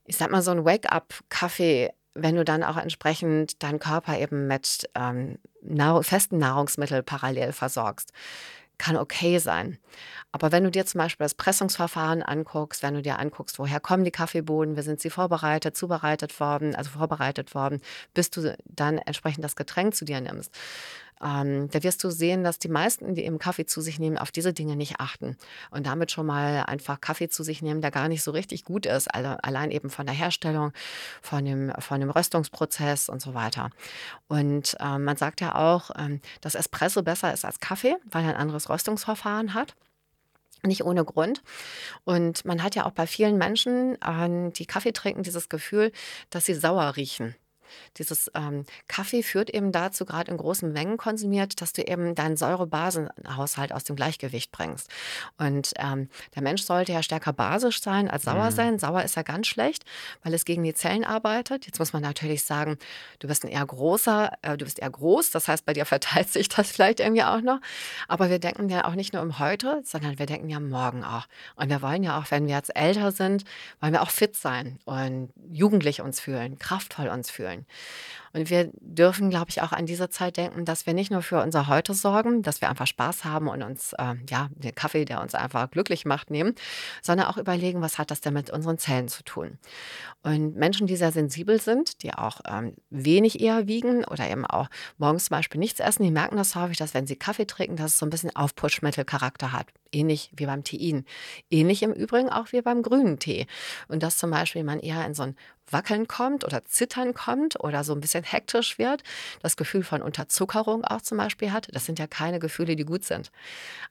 ich 0.04 0.16
sag 0.16 0.30
mal, 0.30 0.42
so 0.42 0.50
ein 0.50 0.64
Wake-up-Kaffee, 0.64 1.90
wenn 2.14 2.36
du 2.36 2.44
dann 2.44 2.62
auch 2.62 2.76
entsprechend 2.76 3.62
deinen 3.62 3.78
Körper 3.78 4.18
eben 4.18 4.46
mit 4.46 4.88
ähm, 4.94 5.38
Nahr 5.62 6.02
festen 6.02 6.38
Nahrungsmitteln 6.38 7.04
parallel 7.04 7.52
versorgst, 7.52 8.12
kann 8.78 8.96
okay 8.96 9.38
sein. 9.38 9.78
Aber 10.32 10.52
wenn 10.52 10.64
du 10.64 10.70
dir 10.70 10.86
zum 10.86 10.98
Beispiel 10.98 11.24
das 11.24 11.34
Pressungsverfahren 11.34 12.22
anguckst, 12.22 12.82
wenn 12.82 12.94
du 12.94 13.02
dir 13.02 13.18
anguckst, 13.18 13.58
woher 13.58 13.80
kommen 13.80 14.04
die 14.04 14.10
Kaffeebohnen, 14.10 14.76
wie 14.76 14.82
sind 14.82 15.00
sie 15.00 15.10
vorbereitet, 15.10 15.76
zubereitet 15.76 16.38
worden, 16.38 16.74
also 16.74 16.90
vorbereitet 16.90 17.54
worden, 17.54 17.80
bis 18.14 18.30
du 18.30 18.56
dann 18.64 18.98
entsprechend 18.98 19.44
das 19.44 19.56
Getränk 19.56 19.94
zu 19.94 20.04
dir 20.04 20.20
nimmst, 20.20 20.54
ähm, 21.22 21.70
da 21.70 21.82
wirst 21.82 22.02
du 22.04 22.10
sehen, 22.10 22.44
dass 22.44 22.58
die 22.58 22.68
meisten, 22.68 23.14
die 23.14 23.24
eben 23.24 23.38
Kaffee 23.38 23.66
zu 23.66 23.80
sich 23.80 23.98
nehmen, 23.98 24.18
auf 24.18 24.30
diese 24.30 24.52
Dinge 24.52 24.76
nicht 24.76 25.00
achten 25.00 25.36
und 25.70 25.86
damit 25.86 26.10
schon 26.10 26.26
mal 26.26 26.64
einfach 26.66 27.00
Kaffee 27.00 27.28
zu 27.28 27.42
sich 27.42 27.62
nehmen, 27.62 27.80
der 27.80 27.90
gar 27.90 28.08
nicht 28.08 28.22
so 28.22 28.30
richtig 28.30 28.64
gut 28.64 28.86
ist, 28.86 29.12
allein 29.14 29.70
eben 29.70 29.90
von 29.90 30.06
der 30.06 30.14
Herstellung, 30.14 30.72
von 31.22 31.44
dem, 31.44 31.72
von 31.78 32.00
dem 32.00 32.10
Röstungsprozess 32.10 33.08
und 33.08 33.20
so 33.20 33.34
weiter. 33.34 33.70
Und 34.28 34.76
ähm, 34.80 35.04
man 35.04 35.16
sagt 35.16 35.40
ja 35.40 35.54
auch, 35.54 35.90
ähm, 35.96 36.20
dass 36.40 36.54
Espresso 36.54 37.02
besser 37.02 37.32
ist 37.32 37.44
als 37.44 37.60
Kaffee, 37.60 37.96
weil 38.10 38.24
er 38.24 38.30
ein 38.30 38.40
anderes 38.40 38.68
Röstungsverfahren 38.68 39.54
hat. 39.54 39.74
Nicht 40.64 40.84
ohne 40.84 41.04
Grund. 41.04 41.42
Und 42.04 42.44
man 42.44 42.62
hat 42.62 42.74
ja 42.74 42.84
auch 42.84 42.90
bei 42.90 43.06
vielen 43.06 43.38
Menschen, 43.38 43.96
äh, 44.02 44.50
die 44.50 44.66
Kaffee 44.66 44.92
trinken, 44.92 45.22
dieses 45.22 45.48
Gefühl, 45.48 45.92
dass 46.30 46.46
sie 46.46 46.54
sauer 46.54 46.96
riechen. 46.96 47.36
Dieses 47.96 48.30
ähm, 48.34 48.64
Kaffee 48.86 49.22
führt 49.22 49.50
eben 49.50 49.72
dazu, 49.72 50.04
gerade 50.04 50.30
in 50.30 50.36
großen 50.36 50.72
Mengen 50.72 50.96
konsumiert, 50.96 51.60
dass 51.60 51.72
du 51.72 51.82
eben 51.82 52.14
deinen 52.14 52.36
Säurebasenhaushalt 52.36 53.72
aus 53.72 53.84
dem 53.84 53.96
Gleichgewicht 53.96 54.52
bringst. 54.52 54.88
Und 55.36 55.72
ähm, 55.78 56.08
der 56.34 56.42
Mensch 56.42 56.62
sollte 56.62 56.92
ja 56.92 57.02
stärker 57.02 57.32
basisch 57.32 57.80
sein 57.82 58.08
als 58.08 58.24
sauer 58.24 58.50
mhm. 58.50 58.54
sein. 58.54 58.78
Sauer 58.78 59.02
ist 59.02 59.16
ja 59.16 59.22
ganz 59.22 59.46
schlecht, 59.46 59.84
weil 60.22 60.34
es 60.34 60.44
gegen 60.44 60.62
die 60.62 60.74
Zellen 60.74 61.04
arbeitet. 61.04 61.66
Jetzt 61.66 61.78
muss 61.78 61.92
man 61.92 62.02
natürlich 62.02 62.44
sagen, 62.44 62.78
du 63.18 63.28
bist 63.28 63.44
ein 63.44 63.48
eher 63.48 63.66
großer, 63.66 64.32
äh, 64.42 64.56
du 64.56 64.64
bist 64.64 64.78
eher 64.78 64.90
groß, 64.90 65.30
das 65.30 65.48
heißt, 65.48 65.64
bei 65.64 65.72
dir 65.72 65.86
verteilt 65.86 66.30
sich 66.30 66.48
das 66.48 66.70
vielleicht 66.70 67.00
irgendwie 67.00 67.24
auch 67.24 67.40
noch. 67.40 67.60
Aber 68.06 68.30
wir 68.30 68.38
denken 68.38 68.68
ja 68.68 68.84
auch 68.84 68.94
nicht 68.94 69.12
nur 69.12 69.22
um 69.22 69.38
heute, 69.38 69.82
sondern 69.84 70.18
wir 70.18 70.26
denken 70.26 70.48
ja 70.48 70.60
morgen 70.60 71.04
auch. 71.04 71.26
Und 71.56 71.70
wir 71.70 71.82
wollen 71.82 72.02
ja 72.02 72.18
auch, 72.18 72.30
wenn 72.30 72.46
wir 72.46 72.54
jetzt 72.54 72.74
älter 72.76 73.12
sind, 73.12 73.44
wollen 73.80 73.92
wir 73.92 74.02
auch 74.02 74.10
fit 74.10 74.36
sein 74.36 74.78
und 74.84 75.32
jugendlich 75.50 76.00
uns 76.00 76.20
fühlen, 76.20 76.58
kraftvoll 76.58 77.08
uns 77.08 77.30
fühlen 77.30 77.57
wollen. 77.58 77.66
Und 78.38 78.50
wir 78.50 78.70
dürfen, 78.74 79.30
glaube 79.30 79.46
ich, 79.48 79.62
auch 79.62 79.72
an 79.72 79.84
diese 79.84 80.10
Zeit 80.10 80.36
denken, 80.36 80.64
dass 80.64 80.86
wir 80.86 80.94
nicht 80.94 81.10
nur 81.10 81.22
für 81.22 81.42
unser 81.42 81.66
Heute 81.66 81.92
sorgen, 81.92 82.42
dass 82.42 82.60
wir 82.60 82.70
einfach 82.70 82.86
Spaß 82.86 83.24
haben 83.24 83.48
und 83.48 83.64
uns, 83.64 83.94
äh, 83.94 84.14
ja, 84.30 84.48
den 84.54 84.76
Kaffee, 84.76 85.04
der 85.04 85.20
uns 85.20 85.34
einfach 85.34 85.68
glücklich 85.72 86.04
macht, 86.04 86.30
nehmen, 86.30 86.54
sondern 87.02 87.26
auch 87.26 87.36
überlegen, 87.36 87.80
was 87.80 87.98
hat 87.98 88.12
das 88.12 88.20
denn 88.20 88.34
mit 88.34 88.50
unseren 88.50 88.78
Zellen 88.78 89.08
zu 89.08 89.24
tun. 89.24 89.58
Und 90.22 90.54
Menschen, 90.54 90.86
die 90.86 90.94
sehr 90.94 91.10
sensibel 91.10 91.60
sind, 91.60 92.04
die 92.04 92.14
auch 92.14 92.40
ähm, 92.48 92.74
wenig 92.90 93.40
eher 93.40 93.66
wiegen 93.66 94.04
oder 94.04 94.30
eben 94.30 94.46
auch 94.46 94.68
morgens 94.98 95.24
zum 95.24 95.36
Beispiel 95.36 95.58
nichts 95.58 95.80
essen, 95.80 96.04
die 96.04 96.12
merken 96.12 96.36
das 96.36 96.54
häufig, 96.54 96.76
dass 96.76 96.94
wenn 96.94 97.08
sie 97.08 97.16
Kaffee 97.16 97.46
trinken, 97.46 97.74
dass 97.74 97.94
es 97.94 97.98
so 97.98 98.06
ein 98.06 98.10
bisschen 98.10 98.36
Aufpushmittelcharakter 98.36 99.50
hat. 99.50 99.66
Ähnlich 99.90 100.30
wie 100.36 100.46
beim 100.46 100.64
Tein. 100.64 101.06
Ähnlich 101.50 101.82
im 101.82 101.92
Übrigen 101.92 102.28
auch 102.28 102.52
wie 102.52 102.60
beim 102.60 102.82
grünen 102.82 103.18
Tee. 103.18 103.46
Und 103.88 104.02
dass 104.02 104.18
zum 104.18 104.30
Beispiel 104.30 104.62
man 104.62 104.80
eher 104.80 105.04
in 105.06 105.14
so 105.14 105.22
ein 105.22 105.36
Wackeln 105.70 106.08
kommt 106.08 106.44
oder 106.44 106.64
Zittern 106.64 107.14
kommt 107.14 107.62
oder 107.62 107.84
so 107.84 107.92
ein 107.94 108.00
bisschen 108.00 108.24
hektisch 108.32 108.78
wird, 108.78 109.02
das 109.42 109.56
Gefühl 109.56 109.82
von 109.82 110.02
Unterzuckerung 110.02 110.84
auch 110.84 111.02
zum 111.02 111.18
Beispiel 111.18 111.52
hat. 111.52 111.68
Das 111.72 111.86
sind 111.86 111.98
ja 111.98 112.06
keine 112.06 112.38
Gefühle, 112.38 112.76
die 112.76 112.84
gut 112.84 113.04
sind. 113.04 113.30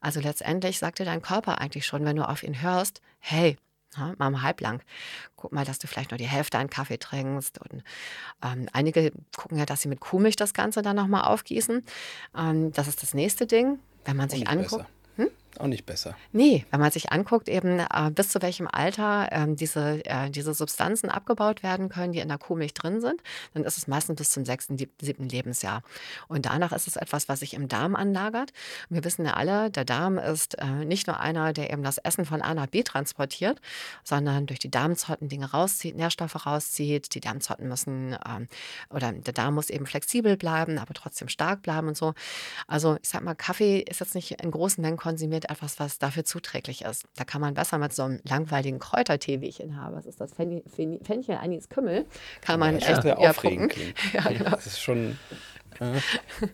Also 0.01 0.19
letztendlich 0.19 0.79
sagt 0.79 0.99
dir 0.99 1.05
dein 1.05 1.21
Körper 1.21 1.59
eigentlich 1.59 1.85
schon, 1.85 2.05
wenn 2.05 2.15
du 2.15 2.27
auf 2.27 2.43
ihn 2.43 2.61
hörst, 2.61 3.01
hey, 3.19 3.57
ja, 3.95 4.13
mal 4.17 4.41
halblang. 4.41 4.81
Guck 5.35 5.51
mal, 5.51 5.65
dass 5.65 5.79
du 5.79 5.87
vielleicht 5.87 6.11
nur 6.11 6.17
die 6.17 6.27
Hälfte 6.27 6.57
an 6.57 6.69
Kaffee 6.69 6.97
trinkst. 6.97 7.59
Und 7.59 7.83
ähm, 8.43 8.67
einige 8.73 9.11
gucken 9.35 9.57
ja, 9.57 9.65
dass 9.65 9.81
sie 9.81 9.87
mit 9.87 9.99
Kuhmilch 9.99 10.35
das 10.35 10.53
Ganze 10.53 10.81
dann 10.81 10.95
nochmal 10.95 11.23
aufgießen. 11.23 11.83
Ähm, 12.37 12.71
das 12.73 12.87
ist 12.87 13.01
das 13.01 13.13
nächste 13.13 13.47
Ding. 13.47 13.79
Wenn 14.05 14.17
man 14.17 14.29
sich 14.29 14.47
anguckt. 14.47 14.83
Besser. 14.83 14.96
Auch 15.59 15.67
nicht 15.67 15.85
besser. 15.85 16.15
Nee, 16.33 16.65
wenn 16.69 16.79
man 16.79 16.91
sich 16.91 17.11
anguckt, 17.11 17.49
eben 17.49 17.79
äh, 17.79 18.11
bis 18.11 18.29
zu 18.29 18.41
welchem 18.41 18.67
Alter 18.71 19.27
äh, 19.31 19.55
diese, 19.55 20.05
äh, 20.05 20.29
diese 20.29 20.53
Substanzen 20.53 21.09
abgebaut 21.09 21.63
werden 21.63 21.89
können, 21.89 22.13
die 22.13 22.19
in 22.19 22.27
der 22.27 22.37
Kuhmilch 22.37 22.75
drin 22.75 23.01
sind, 23.01 23.21
dann 23.53 23.63
ist 23.63 23.77
es 23.77 23.87
meistens 23.87 24.17
bis 24.17 24.29
zum 24.29 24.45
sechsten, 24.45 24.77
siebten 24.77 25.27
Lebensjahr. 25.27 25.81
Und 26.27 26.45
danach 26.45 26.73
ist 26.73 26.87
es 26.87 26.95
etwas, 26.95 27.27
was 27.27 27.39
sich 27.39 27.55
im 27.55 27.67
Darm 27.67 27.95
anlagert. 27.95 28.53
Wir 28.89 29.03
wissen 29.03 29.25
ja 29.25 29.33
alle, 29.33 29.71
der 29.71 29.83
Darm 29.83 30.19
ist 30.19 30.59
äh, 30.59 30.85
nicht 30.85 31.07
nur 31.07 31.19
einer, 31.19 31.53
der 31.53 31.71
eben 31.71 31.81
das 31.81 31.97
Essen 31.97 32.25
von 32.25 32.41
A 32.41 32.53
nach 32.53 32.67
B 32.67 32.83
transportiert, 32.83 33.59
sondern 34.03 34.45
durch 34.45 34.59
die 34.59 34.69
Darmzotten 34.69 35.27
Dinge 35.27 35.49
rauszieht, 35.51 35.95
Nährstoffe 35.95 36.45
rauszieht. 36.45 37.15
Die 37.15 37.19
Darmzotten 37.19 37.67
müssen, 37.67 38.15
ähm, 38.27 38.47
oder 38.91 39.11
der 39.11 39.33
Darm 39.33 39.55
muss 39.55 39.71
eben 39.71 39.87
flexibel 39.87 40.37
bleiben, 40.37 40.77
aber 40.77 40.93
trotzdem 40.93 41.29
stark 41.29 41.63
bleiben 41.63 41.87
und 41.87 41.97
so. 41.97 42.13
Also 42.67 42.97
ich 43.01 43.09
sag 43.09 43.23
mal, 43.23 43.33
Kaffee 43.33 43.79
ist 43.79 44.01
jetzt 44.01 44.13
nicht 44.13 44.31
in 44.43 44.51
großen 44.51 44.81
Mengen 44.81 44.97
konsumiert 44.97 45.46
etwas, 45.49 45.79
was 45.79 45.99
dafür 45.99 46.25
zuträglich 46.25 46.83
ist. 46.83 47.05
Da 47.15 47.23
kann 47.23 47.41
man 47.41 47.53
besser 47.53 47.77
mit 47.77 47.93
so 47.93 48.03
einem 48.03 48.19
langweiligen 48.23 48.79
Kräutertee, 48.79 49.41
wie 49.41 49.47
ich 49.47 49.59
ihn 49.59 49.79
habe, 49.81 49.95
was 49.95 50.05
ist 50.05 50.21
das? 50.21 50.33
Fenchel, 50.33 51.37
Anis, 51.37 51.69
Kümmel, 51.69 52.05
kann 52.41 52.59
man 52.59 52.79
ja, 52.79 52.87
echt 52.87 53.05
eher 53.05 53.33
gucken. 53.33 53.71
Ja, 54.13 54.29
genau. 54.29 54.51
Das 54.51 54.65
ist 54.67 54.79
schon 54.79 55.17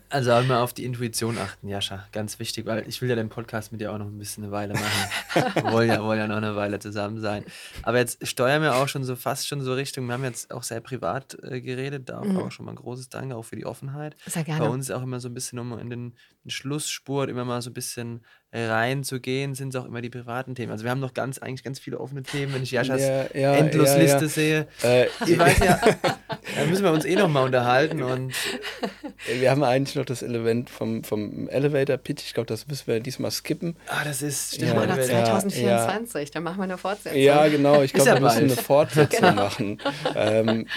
also 0.10 0.34
auch 0.34 0.46
mal 0.46 0.62
auf 0.62 0.74
die 0.74 0.86
Intuition 0.86 1.38
achten, 1.38 1.68
Jascha. 1.68 2.08
Ganz 2.12 2.40
wichtig, 2.40 2.66
weil 2.66 2.88
ich 2.88 3.02
will 3.02 3.10
ja 3.10 3.16
den 3.16 3.30
Podcast 3.30 3.72
mit 3.72 3.82
dir 3.82 3.92
auch 3.92 3.98
noch 3.98 4.08
ein 4.08 4.18
bisschen 4.18 4.44
eine 4.44 4.52
Weile 4.52 4.74
machen. 4.74 5.54
wir 5.56 5.64
wollen 5.72 5.90
ja, 5.90 6.04
wollen 6.04 6.20
ja 6.20 6.28
noch 6.28 6.38
eine 6.38 6.56
Weile 6.56 6.80
zusammen 6.80 7.20
sein. 7.20 7.44
Aber 7.84 7.98
jetzt 7.98 8.26
steuern 8.28 8.62
wir 8.62 8.76
auch 8.76 8.88
schon 8.88 9.04
so 9.04 9.16
fast 9.16 9.48
schon 9.48 9.62
so 9.62 9.74
Richtung, 9.74 10.06
wir 10.08 10.14
haben 10.14 10.24
jetzt 10.24 10.52
auch 10.52 10.64
sehr 10.64 10.82
privat 10.82 11.38
äh, 11.44 11.62
geredet, 11.62 12.10
da 12.10 12.24
mhm. 12.24 12.38
auch 12.38 12.52
schon 12.52 12.66
mal 12.66 12.74
ein 12.74 12.78
großes 12.78 13.10
Danke 13.10 13.36
auch 13.36 13.44
für 13.44 13.56
die 13.56 13.66
Offenheit. 13.66 14.16
Sehr 14.26 14.44
gerne. 14.44 14.62
Bei 14.62 14.70
uns 14.70 14.90
ist 14.90 14.96
auch 14.96 15.04
immer 15.04 15.20
so 15.20 15.30
ein 15.30 15.34
bisschen, 15.34 15.60
um 15.60 15.78
in 15.78 15.90
den, 15.90 16.14
den 16.44 16.50
Schlussspurt 16.50 17.30
immer 17.30 17.46
mal 17.46 17.62
so 17.62 17.70
ein 17.70 17.74
bisschen 17.74 18.22
reinzugehen, 18.54 19.56
sind 19.56 19.74
es 19.74 19.82
auch 19.82 19.86
immer 19.86 20.02
die 20.02 20.12
privaten 20.12 20.54
Themen. 20.54 20.72
Also 20.72 20.84
wir 20.84 20.92
haben 20.92 21.00
noch 21.00 21.16
ganz, 21.16 21.40
eigentlich 21.40 21.64
ganz 21.64 21.80
viele 21.80 22.00
offene 22.00 22.22
Themen, 22.22 22.54
wenn 22.54 22.62
ich 22.62 22.72
Jaschas 22.72 23.02
ja, 23.02 23.26
ja, 23.34 23.54
Endlosliste 23.56 24.26
ja, 24.26 24.30
sehe. 24.30 24.68
Äh, 24.84 25.08
ich 25.26 25.40
weiß 25.40 25.60
ja, 25.60 25.82
da 26.56 26.66
müssen 26.70 26.84
wir 26.84 26.92
uns 26.92 27.06
eh 27.06 27.16
noch 27.16 27.30
mal 27.30 27.44
unterhalten 27.44 28.04
und 28.04 28.34
wir 29.40 29.52
haben 29.52 29.64
eigentlich 29.64 29.96
noch 29.96 30.06
das 30.06 30.22
Element 30.22 30.70
vom, 30.70 31.04
vom 31.04 31.48
Elevator 31.50 31.98
Pitch. 31.98 32.24
Ich 32.26 32.34
glaube, 32.34 32.48
das 32.48 32.68
müssen 32.68 32.88
wir 32.88 33.00
diesmal 33.00 33.32
skippen. 33.32 33.76
Ah, 33.88 34.04
das 34.04 34.22
ist 34.22 34.56
stimmt. 34.56 34.74
Ja, 34.74 34.84
2024, 34.84 36.32
dann 36.32 36.44
machen 36.44 36.58
wir 36.58 36.64
eine 36.64 36.78
Fortsetzung. 36.78 37.20
Ja, 37.20 37.48
genau. 37.48 37.82
Ich 37.82 37.94
glaube, 37.94 38.10
ja 38.10 38.16
wir 38.16 38.22
müssen 38.22 38.44
eine 38.44 38.56
Fortsetzung 38.56 39.20
genau. 39.30 39.44
machen. 39.44 39.82
Ähm, 40.16 40.68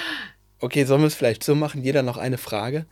okay, 0.60 0.84
sollen 0.84 1.02
wir 1.02 1.08
es 1.08 1.14
vielleicht 1.14 1.44
so 1.44 1.54
machen? 1.54 1.82
Jeder 1.82 2.02
noch 2.02 2.16
eine 2.16 2.38
Frage? 2.38 2.86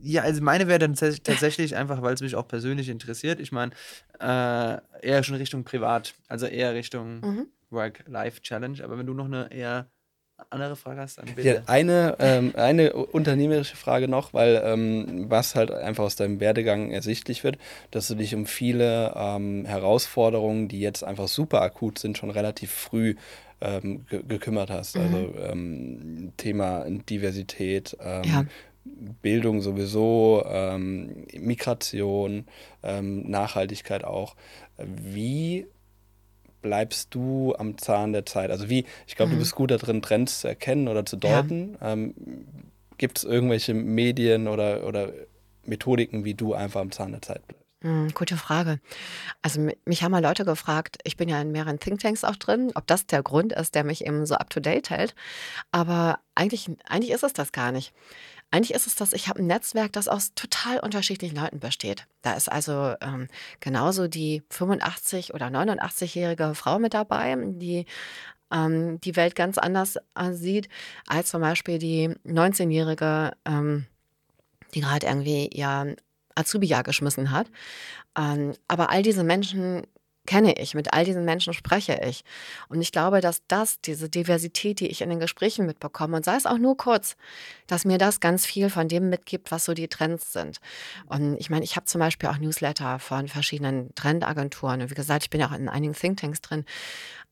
Ja, 0.00 0.22
also 0.22 0.42
meine 0.42 0.68
wäre 0.68 0.78
dann 0.78 0.94
tatsächlich 0.94 1.74
einfach, 1.76 2.02
weil 2.02 2.14
es 2.14 2.20
mich 2.20 2.36
auch 2.36 2.46
persönlich 2.46 2.88
interessiert. 2.88 3.40
Ich 3.40 3.52
meine, 3.52 3.72
äh, 4.20 4.78
eher 5.02 5.22
schon 5.22 5.36
Richtung 5.36 5.64
privat, 5.64 6.14
also 6.28 6.46
eher 6.46 6.74
Richtung 6.74 7.20
mhm. 7.20 7.46
Work-Life-Challenge. 7.70 8.82
Aber 8.84 8.98
wenn 8.98 9.06
du 9.06 9.14
noch 9.14 9.26
eine 9.26 9.50
eher 9.52 9.90
andere 10.50 10.76
Frage 10.76 11.00
hast, 11.00 11.18
dann 11.18 11.26
bitte. 11.26 11.48
Ja, 11.48 11.62
eine, 11.66 12.16
ähm, 12.20 12.52
eine 12.56 12.92
unternehmerische 12.92 13.76
Frage 13.76 14.08
noch, 14.08 14.32
weil 14.32 14.60
ähm, 14.64 15.26
was 15.28 15.54
halt 15.54 15.70
einfach 15.70 16.04
aus 16.04 16.16
deinem 16.16 16.40
Werdegang 16.40 16.90
ersichtlich 16.90 17.44
wird, 17.44 17.58
dass 17.90 18.08
du 18.08 18.14
dich 18.14 18.34
um 18.34 18.46
viele 18.46 19.12
ähm, 19.16 19.64
Herausforderungen, 19.64 20.68
die 20.68 20.80
jetzt 20.80 21.04
einfach 21.04 21.28
super 21.28 21.62
akut 21.62 21.98
sind, 21.98 22.18
schon 22.18 22.30
relativ 22.30 22.70
früh 22.70 23.16
ähm, 23.60 24.06
ge 24.08 24.22
gekümmert 24.26 24.70
hast. 24.70 24.96
Mhm. 24.96 25.02
Also 25.02 25.34
ähm, 25.50 26.32
Thema 26.36 26.86
Diversität, 26.88 27.96
ähm, 28.00 28.24
ja. 28.24 28.44
Bildung 29.20 29.60
sowieso, 29.60 30.44
ähm, 30.48 31.26
Migration, 31.34 32.46
ähm, 32.82 33.28
Nachhaltigkeit 33.28 34.04
auch. 34.04 34.34
Wie 34.78 35.66
bleibst 36.62 37.14
du 37.14 37.54
am 37.56 37.78
Zahn 37.78 38.12
der 38.12 38.26
Zeit? 38.26 38.50
Also 38.50 38.68
wie, 38.68 38.84
ich 39.06 39.16
glaube, 39.16 39.30
mhm. 39.30 39.36
du 39.36 39.40
bist 39.40 39.54
gut 39.54 39.70
darin, 39.70 40.02
Trends 40.02 40.40
zu 40.40 40.48
erkennen 40.48 40.88
oder 40.88 41.04
zu 41.04 41.16
deuten. 41.16 41.76
Ja. 41.80 41.92
Ähm, 41.92 42.14
Gibt 42.96 43.18
es 43.18 43.24
irgendwelche 43.24 43.74
Medien 43.74 44.48
oder, 44.48 44.84
oder 44.86 45.12
Methodiken, 45.64 46.24
wie 46.24 46.34
du 46.34 46.54
einfach 46.54 46.80
am 46.80 46.90
Zahn 46.90 47.12
der 47.12 47.22
Zeit 47.22 47.46
bleibst? 47.46 47.68
Hm, 47.80 48.08
gute 48.12 48.36
Frage. 48.36 48.80
Also 49.40 49.68
mich 49.84 50.02
haben 50.02 50.10
mal 50.10 50.22
Leute 50.22 50.44
gefragt, 50.44 50.98
ich 51.04 51.16
bin 51.16 51.28
ja 51.28 51.40
in 51.40 51.52
mehreren 51.52 51.78
Thinktanks 51.78 52.24
auch 52.24 52.34
drin, 52.34 52.72
ob 52.74 52.88
das 52.88 53.06
der 53.06 53.22
Grund 53.22 53.52
ist, 53.52 53.76
der 53.76 53.84
mich 53.84 54.04
eben 54.04 54.26
so 54.26 54.34
up-to-date 54.34 54.90
hält. 54.90 55.14
Aber 55.70 56.18
eigentlich, 56.34 56.68
eigentlich 56.88 57.12
ist 57.12 57.22
es 57.22 57.34
das 57.34 57.52
gar 57.52 57.70
nicht. 57.70 57.92
Eigentlich 58.50 58.74
ist 58.74 58.86
es 58.86 58.94
das, 58.94 59.12
ich 59.12 59.28
habe 59.28 59.40
ein 59.40 59.46
Netzwerk, 59.46 59.92
das 59.92 60.08
aus 60.08 60.32
total 60.34 60.80
unterschiedlichen 60.80 61.36
Leuten 61.36 61.60
besteht. 61.60 62.06
Da 62.22 62.32
ist 62.32 62.50
also 62.50 62.94
ähm, 63.02 63.28
genauso 63.60 64.08
die 64.08 64.42
85- 64.50 65.34
oder 65.34 65.46
89-jährige 65.48 66.54
Frau 66.54 66.78
mit 66.78 66.94
dabei, 66.94 67.36
die 67.36 67.84
ähm, 68.50 69.00
die 69.02 69.16
Welt 69.16 69.34
ganz 69.34 69.58
anders 69.58 69.98
äh, 70.14 70.32
sieht, 70.32 70.68
als 71.06 71.30
zum 71.30 71.42
Beispiel 71.42 71.78
die 71.78 72.08
19-jährige, 72.26 73.32
ähm, 73.44 73.86
die 74.74 74.80
gerade 74.80 75.06
irgendwie 75.06 75.48
ihr 75.48 75.96
Azubi-Jahr 76.34 76.84
geschmissen 76.84 77.30
hat. 77.30 77.48
Ähm, 78.16 78.54
aber 78.66 78.90
all 78.90 79.02
diese 79.02 79.24
Menschen 79.24 79.86
kenne 80.28 80.52
ich, 80.58 80.74
mit 80.74 80.92
all 80.92 81.06
diesen 81.06 81.24
Menschen 81.24 81.54
spreche 81.54 81.98
ich. 82.06 82.22
Und 82.68 82.82
ich 82.82 82.92
glaube, 82.92 83.22
dass 83.22 83.40
das, 83.48 83.80
diese 83.80 84.10
Diversität, 84.10 84.78
die 84.78 84.88
ich 84.88 85.00
in 85.00 85.08
den 85.08 85.20
Gesprächen 85.20 85.64
mitbekomme, 85.64 86.18
und 86.18 86.24
sei 86.26 86.36
es 86.36 86.44
auch 86.44 86.58
nur 86.58 86.76
kurz, 86.76 87.16
dass 87.66 87.86
mir 87.86 87.96
das 87.96 88.20
ganz 88.20 88.44
viel 88.44 88.68
von 88.68 88.88
dem 88.88 89.08
mitgibt, 89.08 89.50
was 89.50 89.64
so 89.64 89.72
die 89.72 89.88
Trends 89.88 90.34
sind. 90.34 90.58
Und 91.06 91.38
ich 91.38 91.48
meine, 91.48 91.64
ich 91.64 91.76
habe 91.76 91.86
zum 91.86 92.00
Beispiel 92.00 92.28
auch 92.28 92.36
Newsletter 92.36 92.98
von 92.98 93.26
verschiedenen 93.26 93.94
Trendagenturen. 93.94 94.82
Und 94.82 94.90
wie 94.90 94.94
gesagt, 94.94 95.22
ich 95.22 95.30
bin 95.30 95.40
ja 95.40 95.48
auch 95.48 95.56
in 95.56 95.70
einigen 95.70 95.94
Thinktanks 95.94 96.42
drin. 96.42 96.66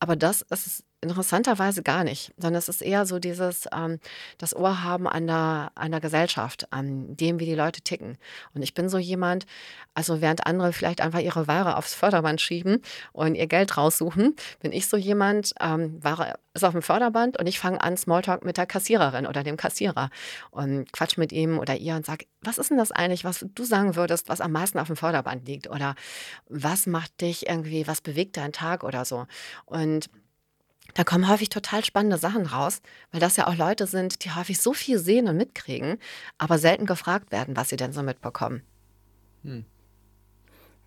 Aber 0.01 0.17
das 0.17 0.41
ist 0.41 0.83
interessanterweise 1.09 1.83
gar 1.83 2.05
nicht, 2.05 2.33
sondern 2.37 2.59
es 2.59 2.69
ist 2.69 2.83
eher 2.83 3.07
so 3.07 3.19
dieses, 3.19 3.67
ähm, 3.75 3.99
das 4.39 4.55
Ohr 4.55 4.83
haben 4.83 5.07
an 5.09 5.27
der, 5.27 5.73
an 5.75 5.91
der 5.91 6.01
Gesellschaft, 6.01 6.73
an 6.73 7.17
dem, 7.17 7.39
wie 7.41 7.47
die 7.47 7.55
Leute 7.55 7.81
ticken. 7.81 8.19
Und 8.55 8.63
ich 8.63 8.75
bin 8.75 8.89
so 8.89 8.99
jemand, 8.99 9.47
also 9.95 10.21
während 10.21 10.47
andere 10.47 10.73
vielleicht 10.73 11.01
einfach 11.01 11.21
ihre 11.21 11.47
Ware 11.47 11.77
aufs 11.77 11.95
Förderband 11.95 12.41
schieben 12.41 12.83
und 13.13 13.35
ihr 13.35 13.47
Geld 13.47 13.77
raussuchen, 13.77 14.35
bin 14.61 14.73
ich 14.73 14.89
so 14.89 14.97
jemand, 14.97 15.53
ähm, 15.61 16.03
Ware 16.03 16.35
ist 16.57 16.65
auf 16.65 16.73
dem 16.73 16.83
Förderband 16.83 17.39
und 17.39 17.47
ich 17.47 17.61
fange 17.61 17.81
an, 17.81 17.97
Smalltalk 17.97 18.45
mit 18.45 18.57
der 18.57 18.67
Kassiererin 18.67 19.27
oder 19.27 19.45
dem 19.45 19.57
Kassierer 19.57 20.11
und 20.51 20.93
quatsch 20.93 21.19
mit 21.19 21.33
ihm 21.33 21.59
oder 21.59 21.77
ihr 21.77 21.95
und 21.95 22.05
sage, 22.05 22.27
was 22.43 22.59
ist 22.59 22.71
denn 22.71 22.79
das 22.79 22.93
eigentlich, 22.93 23.25
was 23.25 23.47
du 23.55 23.65
sagen 23.65 23.95
würdest, 23.95 24.29
was 24.29 24.41
am 24.41 24.53
meisten 24.53 24.79
auf 24.79 24.89
dem 24.89 24.97
Förderband 24.97 25.47
liegt? 25.47 25.71
Oder 25.71 25.95
was 26.49 26.87
macht 26.87 27.21
dich 27.21 27.49
irgendwie, 27.49 27.87
was 27.87 28.01
bewegt 28.01 28.37
deinen 28.37 28.53
Tag 28.53 28.83
oder 28.83 29.05
so? 29.05 29.27
Und 29.67 30.09
da 30.95 31.05
kommen 31.05 31.29
häufig 31.29 31.49
total 31.49 31.85
spannende 31.85 32.19
Sachen 32.19 32.47
raus, 32.47 32.81
weil 33.11 33.21
das 33.21 33.37
ja 33.37 33.47
auch 33.47 33.57
Leute 33.57 33.87
sind, 33.87 34.25
die 34.25 34.31
häufig 34.31 34.61
so 34.61 34.73
viel 34.73 34.99
sehen 34.99 35.29
und 35.29 35.37
mitkriegen, 35.37 35.99
aber 36.39 36.59
selten 36.59 36.87
gefragt 36.87 37.33
werden, 37.33 37.57
was 37.57 37.69
sie 37.69 37.77
denn 37.77 37.93
so 37.93 38.03
mitbekommen. 38.03 38.63
Hm. 39.43 39.65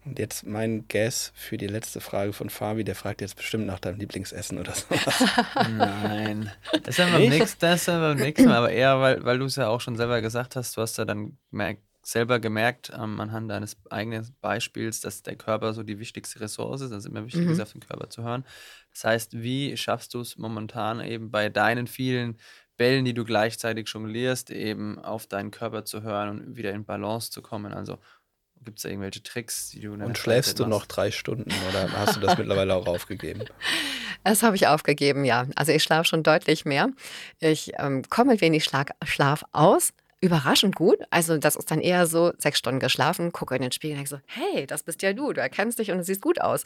Und 0.06 0.18
jetzt 0.18 0.46
mein 0.46 0.86
Guess 0.88 1.34
für 1.36 1.58
die 1.58 1.68
letzte 1.68 2.00
Frage 2.00 2.32
von 2.32 2.50
Fabi, 2.50 2.84
der 2.84 2.96
fragt 2.96 3.22
jetzt 3.22 3.36
bestimmt 3.36 3.68
nach 3.68 3.80
deinem 3.80 4.00
Lieblingsessen 4.00 4.58
oder 4.58 4.74
sowas. 4.74 5.24
Nein, 5.56 6.52
das 6.84 6.98
ist 6.98 7.00
einfach 7.02 7.20
nichts, 7.20 7.58
das 7.58 7.82
ist 7.82 7.90
einfach 7.90 8.16
nichts, 8.16 8.46
aber 8.48 8.72
eher, 8.72 9.00
weil, 9.02 9.24
weil 9.26 9.40
du 9.40 9.46
es 9.46 9.58
ja 9.58 9.68
auch 9.68 9.82
schon 9.82 9.98
selber 9.98 10.22
gesagt 10.22 10.56
hast, 10.56 10.78
du 10.78 10.82
hast 10.82 10.98
ja 10.98 11.06
dann 11.06 11.38
gemerkt, 11.52 11.84
selber 12.12 12.40
gemerkt, 12.40 12.92
ähm, 12.96 13.20
anhand 13.20 13.50
deines 13.50 13.78
eigenen 13.90 14.28
Beispiels, 14.42 15.02
dass 15.02 15.24
der 15.24 15.36
Körper 15.36 15.74
so 15.74 15.84
die 15.84 16.00
wichtigste 16.00 16.40
Ressource 16.40 16.82
ist, 16.82 16.92
also 16.92 17.10
immer 17.10 17.26
wichtig 17.26 17.46
mhm. 17.46 17.52
ist, 17.52 17.60
auf 17.60 17.72
den 17.72 17.82
Körper 17.82 18.10
zu 18.10 18.24
hören. 18.24 18.46
Das 18.94 19.04
heißt, 19.04 19.42
wie 19.42 19.78
schaffst 19.78 20.14
du 20.14 20.22
es 20.22 20.38
momentan 20.38 21.02
eben 21.02 21.32
bei 21.32 21.50
deinen 21.50 21.88
vielen 21.88 22.38
Bällen, 22.78 23.06
die 23.06 23.14
du 23.14 23.26
gleichzeitig 23.26 23.90
jonglierst, 23.90 24.52
eben 24.52 25.00
auf 25.00 25.28
deinen 25.28 25.52
Körper 25.52 25.86
zu 25.86 26.02
hören 26.02 26.30
und 26.30 26.56
wieder 26.56 26.72
in 26.72 26.86
Balance 26.86 27.32
zu 27.32 27.42
kommen? 27.42 27.74
Also 27.74 28.00
gibt 28.64 28.80
es 28.80 28.84
da 28.84 28.90
irgendwelche 28.90 29.24
Tricks, 29.24 29.70
die 29.70 29.82
du 29.82 29.94
Und 29.94 30.18
schläfst 30.18 30.60
du 30.60 30.66
noch 30.66 30.86
drei 30.86 31.12
Stunden 31.12 31.52
oder 31.70 31.92
hast 31.94 32.16
du 32.16 32.20
das 32.20 32.38
mittlerweile 32.38 32.76
auch 32.76 32.88
aufgegeben? 32.88 33.46
Das 34.26 34.44
habe 34.44 34.58
ich 34.58 34.68
aufgegeben, 34.68 35.24
ja. 35.24 35.48
Also 35.56 35.72
ich 35.72 35.82
schlafe 35.82 36.04
schon 36.04 36.24
deutlich 36.24 36.66
mehr. 36.66 36.90
Ich 37.40 37.72
ähm, 37.78 38.04
komme 38.10 38.34
mit 38.34 38.42
wenig 38.42 38.66
Schlag 38.66 38.92
Schlaf 39.06 39.46
aus, 39.54 39.94
überraschend 40.22 40.76
gut. 40.76 40.98
Also 41.10 41.38
das 41.38 41.56
ist 41.56 41.72
dann 41.72 41.80
eher 41.80 42.06
so 42.06 42.34
sechs 42.38 42.60
Stunden 42.60 42.80
geschlafen, 42.80 43.32
gucke 43.32 43.56
in 43.56 43.62
den 43.62 43.72
Spiegel 43.72 43.98
und 43.98 44.10
denke 44.10 44.10
so, 44.10 44.20
hey, 44.28 44.68
das 44.68 44.84
bist 44.84 45.02
ja 45.02 45.14
du, 45.14 45.32
du 45.32 45.42
erkennst 45.42 45.80
dich 45.80 45.92
und 45.92 45.98
du 45.98 46.04
siehst 46.04 46.22
gut 46.22 46.42
aus. 46.42 46.64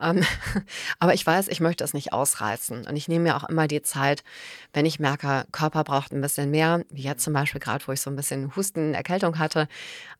Ähm, 0.00 0.24
aber 0.98 1.14
ich 1.14 1.24
weiß, 1.24 1.48
ich 1.48 1.60
möchte 1.60 1.84
es 1.84 1.94
nicht 1.94 2.12
ausreizen. 2.12 2.86
Und 2.86 2.96
ich 2.96 3.08
nehme 3.08 3.24
mir 3.24 3.36
auch 3.36 3.48
immer 3.48 3.68
die 3.68 3.82
Zeit, 3.82 4.24
wenn 4.72 4.86
ich 4.86 4.98
merke, 4.98 5.46
Körper 5.52 5.84
braucht 5.84 6.12
ein 6.12 6.20
bisschen 6.20 6.50
mehr, 6.50 6.84
wie 6.90 7.02
jetzt 7.02 7.22
zum 7.22 7.32
Beispiel 7.32 7.60
gerade, 7.60 7.86
wo 7.86 7.92
ich 7.92 8.00
so 8.00 8.10
ein 8.10 8.16
bisschen 8.16 8.54
Husten, 8.56 8.94
Erkältung 8.94 9.38
hatte, 9.38 9.68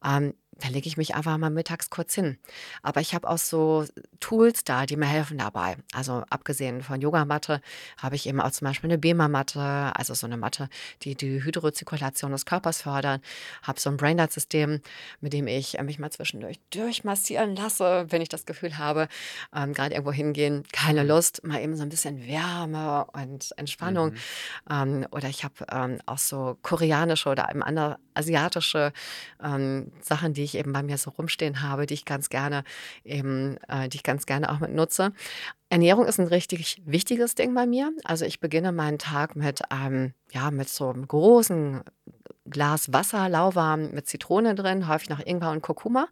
ähm, 0.04 0.34
da 0.58 0.68
lege 0.68 0.86
ich 0.86 0.96
mich 0.96 1.14
einfach 1.14 1.36
mal 1.38 1.50
mittags 1.50 1.90
kurz 1.90 2.14
hin. 2.14 2.38
Aber 2.82 3.00
ich 3.00 3.14
habe 3.14 3.28
auch 3.28 3.38
so 3.38 3.84
Tools 4.20 4.64
da, 4.64 4.86
die 4.86 4.96
mir 4.96 5.06
helfen 5.06 5.38
dabei. 5.38 5.76
Also 5.94 6.24
abgesehen 6.30 6.82
von 6.82 7.00
Yogamatte 7.00 7.60
habe 7.96 8.16
ich 8.16 8.26
eben 8.28 8.40
auch 8.40 8.50
zum 8.50 8.66
Beispiel 8.66 8.90
eine 8.90 8.98
Bema-Matte, 8.98 9.92
also 9.94 10.14
so 10.14 10.26
eine 10.26 10.36
Matte, 10.36 10.68
die 11.02 11.14
die 11.14 11.42
Hydrozirkulation 11.42 12.32
des 12.32 12.46
Körpers 12.46 12.82
fördert. 12.82 13.22
Habe 13.62 13.80
so 13.80 13.90
ein 13.90 13.96
Brainlight-System, 13.96 14.80
mit 15.20 15.32
dem 15.32 15.46
ich 15.46 15.80
mich 15.80 15.98
mal 15.98 16.10
zwischendurch 16.10 16.60
durchmassieren 16.70 17.56
lasse, 17.56 18.06
wenn 18.10 18.22
ich 18.22 18.28
das 18.28 18.46
Gefühl 18.46 18.78
habe, 18.78 19.08
ähm, 19.54 19.72
gerade 19.72 19.94
irgendwo 19.94 20.12
hingehen, 20.12 20.64
keine. 20.72 20.98
Lust, 21.08 21.44
mal 21.44 21.60
eben 21.60 21.76
so 21.76 21.82
ein 21.82 21.88
bisschen 21.88 22.26
Wärme 22.26 23.06
und 23.12 23.52
Entspannung. 23.56 24.10
Mhm. 24.10 24.16
Ähm, 24.70 25.06
oder 25.10 25.28
ich 25.28 25.44
habe 25.44 25.54
ähm, 25.70 25.98
auch 26.06 26.18
so 26.18 26.58
koreanische 26.62 27.28
oder 27.28 27.48
eben 27.50 27.62
andere 27.62 27.98
asiatische 28.14 28.92
ähm, 29.42 29.90
Sachen, 30.02 30.34
die 30.34 30.42
ich 30.48 30.58
eben 30.58 30.72
bei 30.72 30.82
mir 30.82 30.98
so 30.98 31.10
rumstehen 31.10 31.62
habe, 31.62 31.86
die 31.86 31.94
ich 31.94 32.04
ganz 32.04 32.28
gerne 32.28 32.64
eben, 33.04 33.56
äh, 33.68 33.88
die 33.88 33.96
ich 33.98 34.02
ganz 34.02 34.26
gerne 34.26 34.50
auch 34.50 34.60
mit 34.60 34.74
nutze. 34.74 35.12
Ernährung 35.70 36.06
ist 36.06 36.18
ein 36.18 36.26
richtig 36.26 36.82
wichtiges 36.84 37.34
Ding 37.34 37.54
bei 37.54 37.66
mir. 37.66 37.92
Also 38.04 38.24
ich 38.24 38.40
beginne 38.40 38.72
meinen 38.72 38.98
Tag 38.98 39.36
mit 39.36 39.70
einem, 39.70 40.14
ja, 40.32 40.50
mit 40.50 40.68
so 40.68 40.88
einem 40.88 41.06
großen 41.06 41.82
Glas 42.50 42.92
Wasser, 42.92 43.28
lauwarm 43.28 43.90
mit 43.90 44.06
Zitrone 44.08 44.54
drin, 44.54 44.88
häufig 44.88 45.10
noch 45.10 45.20
Ingwer 45.24 45.50
und 45.50 45.62
Kurkuma. 45.62 46.08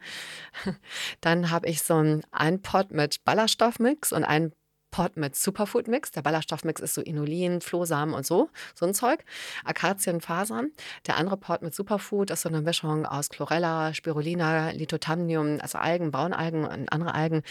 Dann 1.20 1.50
habe 1.50 1.68
ich 1.68 1.82
so 1.82 1.94
einen 2.30 2.62
Pot 2.62 2.90
mit 2.90 3.24
Ballaststoffmix 3.24 4.12
und 4.12 4.24
einen 4.24 4.52
Pot 4.96 5.18
mit 5.18 5.36
Superfood-Mix. 5.36 6.12
Der 6.12 6.22
Ballaststoffmix 6.22 6.80
ist 6.80 6.94
so 6.94 7.02
Inulin, 7.02 7.60
Flohsamen 7.60 8.14
und 8.14 8.24
so, 8.24 8.48
so 8.74 8.86
ein 8.86 8.94
Zeug. 8.94 9.26
Akazienfasern. 9.66 10.70
Der 11.06 11.18
andere 11.18 11.36
Pot 11.36 11.60
mit 11.60 11.74
Superfood 11.74 12.30
ist 12.30 12.40
so 12.40 12.48
eine 12.48 12.62
Mischung 12.62 13.04
aus 13.04 13.28
Chlorella, 13.28 13.92
Spirulina, 13.92 14.70
Lithothamnium, 14.70 15.58
also 15.60 15.76
Algen, 15.76 16.12
Braunalgen 16.12 16.64
und 16.64 16.90
andere 16.90 17.12
Algen, 17.12 17.42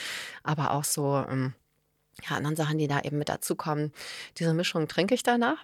aber 0.41 0.71
auch 0.71 0.85
so 0.85 1.23
ähm, 1.29 1.53
ja, 2.27 2.35
anderen 2.35 2.55
Sachen, 2.55 2.79
die 2.79 2.87
da 2.87 3.01
eben 3.01 3.19
mit 3.19 3.29
dazukommen. 3.29 3.93
Diese 4.39 4.55
Mischung 4.55 4.87
trinke 4.87 5.13
ich 5.13 5.21
danach. 5.21 5.63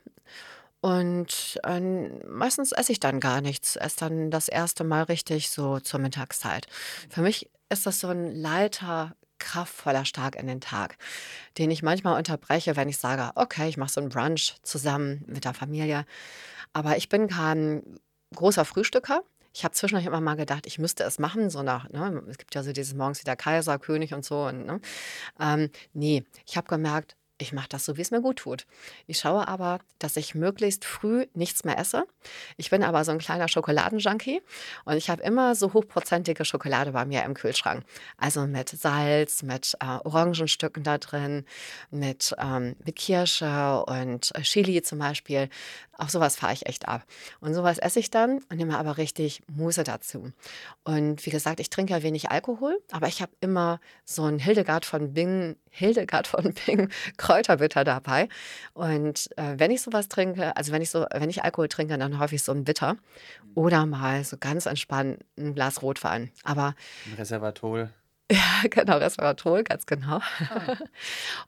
Und 0.81 1.59
äh, 1.63 1.79
meistens 2.27 2.73
esse 2.73 2.91
ich 2.91 2.99
dann 2.99 3.19
gar 3.19 3.41
nichts. 3.41 3.75
Esse 3.75 4.01
dann 4.01 4.29
das 4.29 4.49
erste 4.49 4.83
Mal 4.83 5.01
richtig 5.05 5.49
so 5.49 5.79
zur 5.79 5.99
Mittagszeit. 5.99 6.67
Für 7.09 7.23
mich 7.23 7.49
ist 7.69 7.87
das 7.87 8.01
so 8.01 8.09
ein 8.09 8.35
Leiter 8.35 9.15
kraftvoller 9.41 10.05
Start 10.05 10.35
in 10.35 10.47
den 10.47 10.61
Tag, 10.61 10.97
den 11.57 11.71
ich 11.71 11.83
manchmal 11.83 12.17
unterbreche, 12.17 12.77
wenn 12.77 12.87
ich 12.87 12.97
sage, 12.97 13.31
okay, 13.35 13.67
ich 13.67 13.75
mache 13.75 13.91
so 13.91 13.99
einen 13.99 14.09
Brunch 14.09 14.55
zusammen 14.63 15.25
mit 15.27 15.43
der 15.43 15.53
Familie. 15.53 16.05
Aber 16.71 16.95
ich 16.95 17.09
bin 17.09 17.27
kein 17.27 17.99
großer 18.33 18.63
Frühstücker. 18.63 19.23
Ich 19.53 19.65
habe 19.65 19.73
zwischendurch 19.73 20.05
immer 20.05 20.21
mal 20.21 20.35
gedacht, 20.35 20.65
ich 20.65 20.79
müsste 20.79 21.03
es 21.03 21.19
machen, 21.19 21.49
so 21.49 21.61
nach, 21.61 21.89
ne? 21.89 22.23
es 22.29 22.37
gibt 22.37 22.55
ja 22.55 22.63
so 22.63 22.71
dieses 22.71 22.93
morgens 22.93 23.19
wieder 23.19 23.35
Kaiser, 23.35 23.77
König 23.79 24.13
und 24.13 24.23
so. 24.23 24.45
Und, 24.45 24.65
ne? 24.65 24.79
ähm, 25.41 25.69
nee, 25.91 26.23
ich 26.45 26.55
habe 26.55 26.67
gemerkt, 26.69 27.17
ich 27.41 27.53
mache 27.53 27.69
das 27.69 27.85
so, 27.85 27.97
wie 27.97 28.01
es 28.01 28.11
mir 28.11 28.21
gut 28.21 28.37
tut. 28.37 28.65
Ich 29.07 29.19
schaue 29.19 29.47
aber, 29.47 29.79
dass 29.99 30.15
ich 30.15 30.35
möglichst 30.35 30.85
früh 30.85 31.25
nichts 31.33 31.63
mehr 31.63 31.77
esse. 31.77 32.05
Ich 32.57 32.69
bin 32.69 32.83
aber 32.83 33.03
so 33.03 33.11
ein 33.11 33.17
kleiner 33.17 33.47
Schokoladenjunkie 33.47 34.41
und 34.85 34.95
ich 34.95 35.09
habe 35.09 35.23
immer 35.23 35.55
so 35.55 35.73
hochprozentige 35.73 36.45
Schokolade 36.45 36.91
bei 36.91 37.05
mir 37.05 37.23
im 37.23 37.33
Kühlschrank. 37.33 37.83
Also 38.17 38.45
mit 38.47 38.69
Salz, 38.69 39.43
mit 39.43 39.75
äh, 39.79 39.85
Orangenstücken 39.85 40.83
da 40.83 40.97
drin, 40.97 41.45
mit, 41.89 42.35
ähm, 42.37 42.75
mit 42.85 42.95
Kirsche 42.95 43.83
und 43.85 44.31
äh, 44.35 44.41
Chili 44.41 44.81
zum 44.83 44.99
Beispiel. 44.99 45.49
Auf 46.01 46.09
sowas 46.09 46.35
fahre 46.35 46.53
ich 46.53 46.65
echt 46.65 46.87
ab. 46.87 47.05
Und 47.41 47.53
sowas 47.53 47.77
esse 47.77 47.99
ich 47.99 48.09
dann 48.09 48.39
und 48.49 48.57
nehme 48.57 48.75
aber 48.79 48.97
richtig 48.97 49.43
Muße 49.53 49.83
dazu. 49.83 50.31
Und 50.83 51.23
wie 51.27 51.29
gesagt, 51.29 51.59
ich 51.59 51.69
trinke 51.69 51.93
ja 51.93 52.01
wenig 52.01 52.31
Alkohol, 52.31 52.81
aber 52.91 53.07
ich 53.07 53.21
habe 53.21 53.31
immer 53.39 53.79
so 54.03 54.23
ein 54.23 54.39
Hildegard 54.39 54.83
von 54.83 55.13
Bingen, 55.13 55.57
Hildegard 55.69 56.25
von 56.25 56.55
Bingen 56.65 56.91
Kräuterbitter 57.17 57.83
dabei. 57.83 58.29
Und 58.73 59.29
äh, 59.37 59.59
wenn 59.59 59.69
ich 59.69 59.83
sowas 59.83 60.09
trinke, 60.09 60.57
also 60.57 60.71
wenn 60.71 60.81
ich 60.81 60.89
so, 60.89 61.05
wenn 61.13 61.29
ich 61.29 61.43
Alkohol 61.43 61.67
trinke, 61.67 61.95
dann 61.99 62.17
häufig 62.17 62.41
so 62.41 62.51
ein 62.51 62.63
Bitter 62.63 62.97
oder 63.53 63.85
mal 63.85 64.23
so 64.23 64.37
ganz 64.39 64.65
entspannt 64.65 65.19
ein 65.37 65.53
Glas 65.53 65.83
Rotwein. 65.83 66.31
Aber 66.43 66.73
ein 67.05 67.13
Reservatol. 67.13 67.91
Ja, 68.41 68.67
genau, 68.69 68.97
Resveratrol, 68.97 69.63
ganz 69.63 69.85
genau. 69.85 70.19
Ah. 70.49 70.77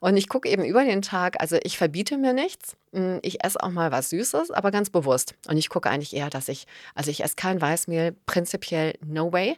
Und 0.00 0.16
ich 0.16 0.28
gucke 0.28 0.48
eben 0.48 0.64
über 0.64 0.84
den 0.84 1.00
Tag, 1.00 1.40
also 1.40 1.56
ich 1.62 1.78
verbiete 1.78 2.18
mir 2.18 2.34
nichts. 2.34 2.76
Hm, 2.92 3.20
ich 3.22 3.42
esse 3.42 3.62
auch 3.62 3.70
mal 3.70 3.90
was 3.90 4.10
Süßes, 4.10 4.50
aber 4.50 4.70
ganz 4.70 4.90
bewusst. 4.90 5.34
Und 5.48 5.56
ich 5.56 5.70
gucke 5.70 5.88
eigentlich 5.88 6.14
eher, 6.14 6.28
dass 6.28 6.48
ich, 6.48 6.66
also 6.94 7.10
ich 7.10 7.24
esse 7.24 7.36
kein 7.36 7.60
Weißmehl, 7.60 8.14
prinzipiell 8.26 8.94
no 9.04 9.32
way. 9.32 9.56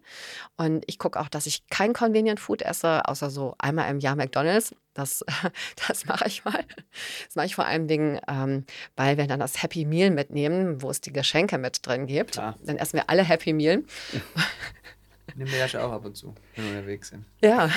Und 0.56 0.84
ich 0.86 0.98
gucke 0.98 1.18
auch, 1.18 1.28
dass 1.28 1.46
ich 1.46 1.66
kein 1.68 1.92
Convenient 1.92 2.38
Food 2.38 2.62
esse, 2.62 3.06
außer 3.06 3.30
so 3.30 3.56
einmal 3.58 3.90
im 3.90 3.98
Jahr 3.98 4.14
McDonalds. 4.14 4.74
Das, 4.94 5.24
das 5.88 6.06
mache 6.06 6.28
ich 6.28 6.44
mal. 6.44 6.64
Das 7.26 7.34
mache 7.34 7.46
ich 7.46 7.54
vor 7.56 7.66
allem 7.66 7.88
Dingen, 7.88 8.20
ähm, 8.28 8.64
weil 8.94 9.18
wir 9.18 9.26
dann 9.26 9.40
das 9.40 9.62
Happy 9.62 9.84
Meal 9.84 10.10
mitnehmen, 10.10 10.80
wo 10.80 10.90
es 10.90 11.00
die 11.00 11.12
Geschenke 11.12 11.58
mit 11.58 11.84
drin 11.84 12.06
gibt. 12.06 12.32
Klar. 12.32 12.56
Dann 12.62 12.76
essen 12.76 12.98
wir 12.98 13.10
alle 13.10 13.24
Happy 13.24 13.52
Meal. 13.52 13.82
Nehmen 15.34 15.50
wir 15.50 15.58
ja 15.58 15.68
schon 15.68 15.80
auch 15.80 15.92
ab 15.92 16.04
und 16.04 16.16
zu, 16.16 16.34
wenn 16.54 16.64
wir 16.64 16.78
unterwegs 16.78 17.08
sind. 17.08 17.24
Ja. 17.40 17.68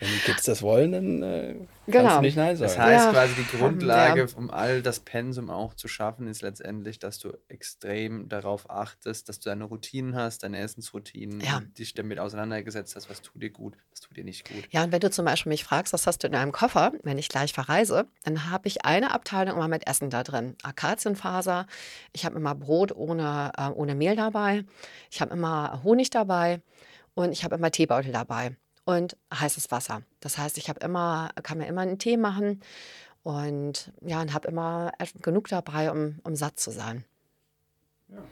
Wenn 0.00 0.08
die 0.08 0.18
Kids 0.20 0.44
das 0.44 0.62
wollen, 0.62 0.92
dann 0.92 1.22
äh, 1.22 1.54
genau. 1.86 2.04
kannst 2.04 2.16
du 2.16 2.20
nicht 2.22 2.36
Nein 2.36 2.56
sagen. 2.56 2.72
Das 2.72 2.78
heißt 2.78 3.04
ja. 3.04 3.12
quasi, 3.12 3.34
die 3.34 3.56
Grundlage, 3.58 4.28
um 4.34 4.50
all 4.50 4.80
das 4.80 5.00
Pensum 5.00 5.50
auch 5.50 5.74
zu 5.74 5.88
schaffen, 5.88 6.26
ist 6.26 6.40
letztendlich, 6.40 6.98
dass 6.98 7.18
du 7.18 7.36
extrem 7.48 8.26
darauf 8.30 8.70
achtest, 8.70 9.28
dass 9.28 9.40
du 9.40 9.50
deine 9.50 9.64
Routinen 9.64 10.16
hast, 10.16 10.42
deine 10.42 10.58
Essensroutinen, 10.58 11.42
ja. 11.42 11.60
dich 11.78 11.92
damit 11.92 12.18
auseinandergesetzt 12.18 12.96
hast, 12.96 13.10
was 13.10 13.20
tut 13.20 13.42
dir 13.42 13.50
gut, 13.50 13.76
was 13.90 14.00
tut 14.00 14.16
dir 14.16 14.24
nicht 14.24 14.48
gut. 14.48 14.64
Ja, 14.70 14.84
und 14.84 14.92
wenn 14.92 15.00
du 15.00 15.10
zum 15.10 15.26
Beispiel 15.26 15.50
mich 15.50 15.64
fragst, 15.64 15.92
was 15.92 16.06
hast 16.06 16.22
du 16.22 16.28
in 16.28 16.34
einem 16.34 16.52
Koffer, 16.52 16.92
wenn 17.02 17.18
ich 17.18 17.28
gleich 17.28 17.52
verreise, 17.52 18.06
dann 18.24 18.50
habe 18.50 18.68
ich 18.68 18.86
eine 18.86 19.12
Abteilung 19.12 19.56
immer 19.56 19.68
mit 19.68 19.86
Essen 19.86 20.08
da 20.08 20.22
drin. 20.22 20.56
Akazienfaser, 20.62 21.66
ich 22.14 22.24
habe 22.24 22.36
immer 22.36 22.54
Brot 22.54 22.92
ohne, 22.92 23.52
äh, 23.58 23.68
ohne 23.68 23.94
Mehl 23.94 24.16
dabei, 24.16 24.64
ich 25.10 25.20
habe 25.20 25.34
immer 25.34 25.82
Honig 25.84 26.08
dabei 26.08 26.62
und 27.12 27.32
ich 27.32 27.44
habe 27.44 27.56
immer 27.56 27.70
Teebeutel 27.70 28.12
dabei 28.12 28.56
und 28.84 29.16
heißes 29.32 29.70
Wasser. 29.70 30.02
Das 30.20 30.38
heißt, 30.38 30.58
ich 30.58 30.68
habe 30.68 30.80
immer, 30.80 31.30
kann 31.42 31.58
mir 31.58 31.66
immer 31.66 31.82
einen 31.82 31.98
Tee 31.98 32.16
machen 32.16 32.60
und 33.22 33.92
ja, 34.00 34.20
und 34.20 34.32
habe 34.32 34.48
immer 34.48 34.92
genug 35.20 35.48
dabei, 35.48 35.90
um, 35.90 36.18
um 36.24 36.36
satt 36.36 36.58
zu 36.58 36.70
sein. 36.70 37.04
Ja. 38.08 38.22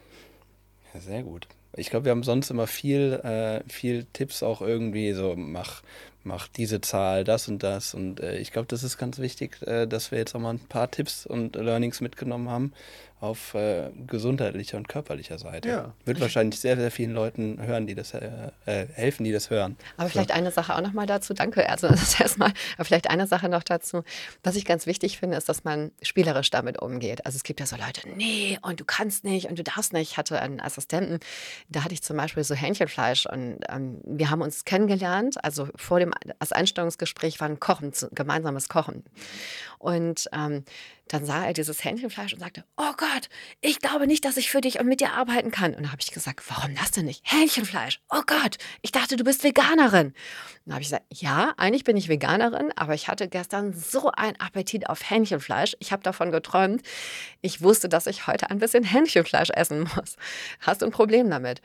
ja 0.93 0.99
sehr 0.99 1.23
gut. 1.23 1.47
Ich 1.75 1.89
glaube, 1.89 2.05
wir 2.05 2.11
haben 2.11 2.23
sonst 2.23 2.49
immer 2.49 2.67
viel, 2.67 3.13
äh, 3.23 3.61
viel 3.69 4.05
Tipps 4.11 4.41
auch 4.41 4.61
irgendwie 4.61 5.13
so, 5.13 5.35
mach, 5.37 5.83
mach 6.23 6.47
diese 6.47 6.81
Zahl, 6.81 7.23
das 7.23 7.47
und 7.47 7.61
das. 7.61 7.93
Und 7.93 8.19
äh, 8.19 8.37
ich 8.37 8.51
glaube, 8.51 8.67
das 8.67 8.83
ist 8.83 8.97
ganz 8.97 9.19
wichtig, 9.19 9.61
äh, 9.61 9.85
dass 9.85 10.11
wir 10.11 10.17
jetzt 10.17 10.33
auch 10.35 10.39
mal 10.39 10.55
ein 10.55 10.59
paar 10.59 10.89
Tipps 10.89 11.27
und 11.27 11.55
Learnings 11.55 12.01
mitgenommen 12.01 12.49
haben, 12.49 12.73
auf 13.21 13.53
äh, 13.53 13.91
gesundheitlicher 14.07 14.77
und 14.77 14.87
körperlicher 14.87 15.37
Seite. 15.37 15.69
Ja. 15.69 15.93
Wird 16.05 16.21
wahrscheinlich 16.21 16.59
sehr, 16.59 16.77
sehr 16.77 16.89
vielen 16.89 17.11
Leuten 17.11 17.61
hören, 17.61 17.85
die 17.85 17.95
das 17.95 18.13
äh, 18.13 18.29
äh 18.65 18.87
helfen, 18.93 19.25
die 19.25 19.33
das 19.33 19.49
hören. 19.49 19.75
Aber 19.97 20.07
so. 20.07 20.13
vielleicht 20.13 20.31
eine 20.31 20.51
Sache 20.51 20.75
auch 20.75 20.81
nochmal 20.81 21.05
dazu. 21.05 21.33
Danke, 21.33 21.67
also 21.67 21.87
das 21.89 22.01
ist 22.01 22.21
erstmal. 22.21 22.53
Aber 22.75 22.85
vielleicht 22.85 23.09
eine 23.09 23.27
Sache 23.27 23.49
noch 23.49 23.63
dazu. 23.63 24.03
Was 24.43 24.55
ich 24.55 24.63
ganz 24.63 24.85
wichtig 24.85 25.19
finde, 25.19 25.35
ist, 25.35 25.49
dass 25.49 25.65
man 25.65 25.91
spielerisch 26.01 26.49
damit 26.49 26.81
umgeht. 26.81 27.25
Also 27.25 27.35
es 27.35 27.43
gibt 27.43 27.59
ja 27.59 27.65
so 27.65 27.75
Leute, 27.75 28.07
nee, 28.15 28.57
und 28.61 28.79
du 28.79 28.85
kannst 28.85 29.25
nicht 29.25 29.49
und 29.49 29.59
du 29.59 29.63
darfst 29.63 29.91
nicht. 29.91 30.11
Ich 30.11 30.17
hatte 30.17 30.39
einen 30.41 30.61
Assistenten, 30.61 31.19
da 31.67 31.83
hatte 31.83 31.93
ich 31.93 32.01
zum 32.01 32.15
Beispiel 32.15 32.43
so 32.45 32.55
Hähnchenfleisch 32.55 33.25
und 33.25 33.59
ähm, 33.67 33.99
wir 34.05 34.29
haben 34.29 34.41
uns 34.41 34.63
kennengelernt. 34.63 35.43
Also 35.43 35.67
vor 35.75 35.99
dem 35.99 36.13
das 36.39 36.53
Einstellungsgespräch 36.53 37.39
war 37.41 37.49
ein 37.49 37.59
Kochen, 37.59 37.91
gemeinsames 38.13 38.69
Kochen. 38.69 39.03
Und 39.77 40.29
ähm, 40.33 40.63
dann 41.09 41.25
sah 41.25 41.45
er 41.45 41.53
dieses 41.53 41.83
Hähnchenfleisch 41.83 42.33
und 42.33 42.39
sagte, 42.39 42.63
oh 42.77 42.93
Gott, 42.95 43.29
ich 43.61 43.79
glaube 43.79 44.05
nicht, 44.05 44.23
dass 44.25 44.37
ich 44.37 44.49
für 44.49 44.61
dich 44.61 44.79
und 44.79 44.87
mit 44.87 45.01
dir 45.01 45.13
arbeiten 45.13 45.49
kann. 45.49 45.73
Und 45.73 45.83
da 45.83 45.91
habe 45.91 46.01
ich 46.01 46.11
gesagt, 46.11 46.41
warum 46.49 46.75
das 46.75 46.91
denn 46.91 47.05
nicht? 47.05 47.23
Hähnchenfleisch. 47.25 47.99
Oh 48.11 48.21
Gott, 48.25 48.57
ich 48.83 48.91
dachte, 48.91 49.15
du 49.15 49.23
bist 49.23 49.43
Veganerin. 49.43 50.07
Und 50.07 50.15
dann 50.65 50.75
habe 50.75 50.83
ich 50.83 50.89
gesagt, 50.89 51.05
ja, 51.11 51.53
eigentlich 51.57 51.83
bin 51.83 51.97
ich 51.97 52.09
Veganerin, 52.09 52.71
aber 52.75 52.93
ich 52.93 53.07
hatte 53.07 53.27
gestern 53.27 53.73
so 53.73 54.11
einen 54.11 54.39
Appetit 54.39 54.87
auf 54.87 55.09
Hähnchenfleisch. 55.09 55.75
Ich 55.79 55.91
habe 55.91 56.03
davon 56.03 56.31
geträumt. 56.31 56.83
Ich 57.41 57.61
wusste, 57.63 57.89
dass 57.89 58.05
ich 58.05 58.27
heute 58.27 58.51
ein 58.51 58.59
bisschen 58.59 58.83
Hähnchenfleisch 58.83 59.49
essen 59.49 59.89
muss. 59.95 60.15
Hast 60.59 60.83
du 60.83 60.85
ein 60.85 60.91
Problem 60.91 61.29
damit? 61.29 61.61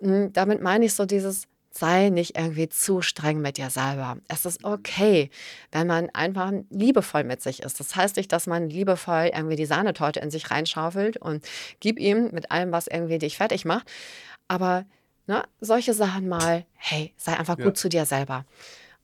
Und 0.00 0.32
damit 0.34 0.62
meine 0.62 0.84
ich 0.84 0.94
so 0.94 1.04
dieses, 1.04 1.48
sei 1.76 2.10
nicht 2.10 2.38
irgendwie 2.38 2.68
zu 2.68 3.02
streng 3.02 3.40
mit 3.40 3.58
dir 3.58 3.68
selber. 3.68 4.18
Es 4.28 4.46
ist 4.46 4.64
okay, 4.64 5.30
wenn 5.72 5.86
man 5.86 6.08
einfach 6.10 6.52
liebevoll 6.70 7.24
mit 7.24 7.42
sich 7.42 7.62
ist. 7.62 7.80
Das 7.80 7.96
heißt 7.96 8.16
nicht, 8.16 8.30
dass 8.32 8.46
man 8.46 8.70
liebevoll 8.70 9.30
irgendwie 9.34 9.56
die 9.56 9.66
Sahnetorte 9.66 10.20
in 10.20 10.30
sich 10.30 10.50
reinschaufelt 10.50 11.16
und 11.16 11.44
gib 11.80 11.98
ihm 11.98 12.30
mit 12.32 12.50
allem, 12.52 12.70
was 12.70 12.86
irgendwie 12.86 13.18
dich 13.18 13.36
fertig 13.36 13.64
macht. 13.64 13.90
Aber 14.46 14.84
ne, 15.26 15.42
solche 15.60 15.94
Sachen 15.94 16.28
mal, 16.28 16.64
hey, 16.74 17.12
sei 17.16 17.36
einfach 17.36 17.56
gut 17.56 17.66
ja. 17.66 17.74
zu 17.74 17.88
dir 17.88 18.06
selber. 18.06 18.44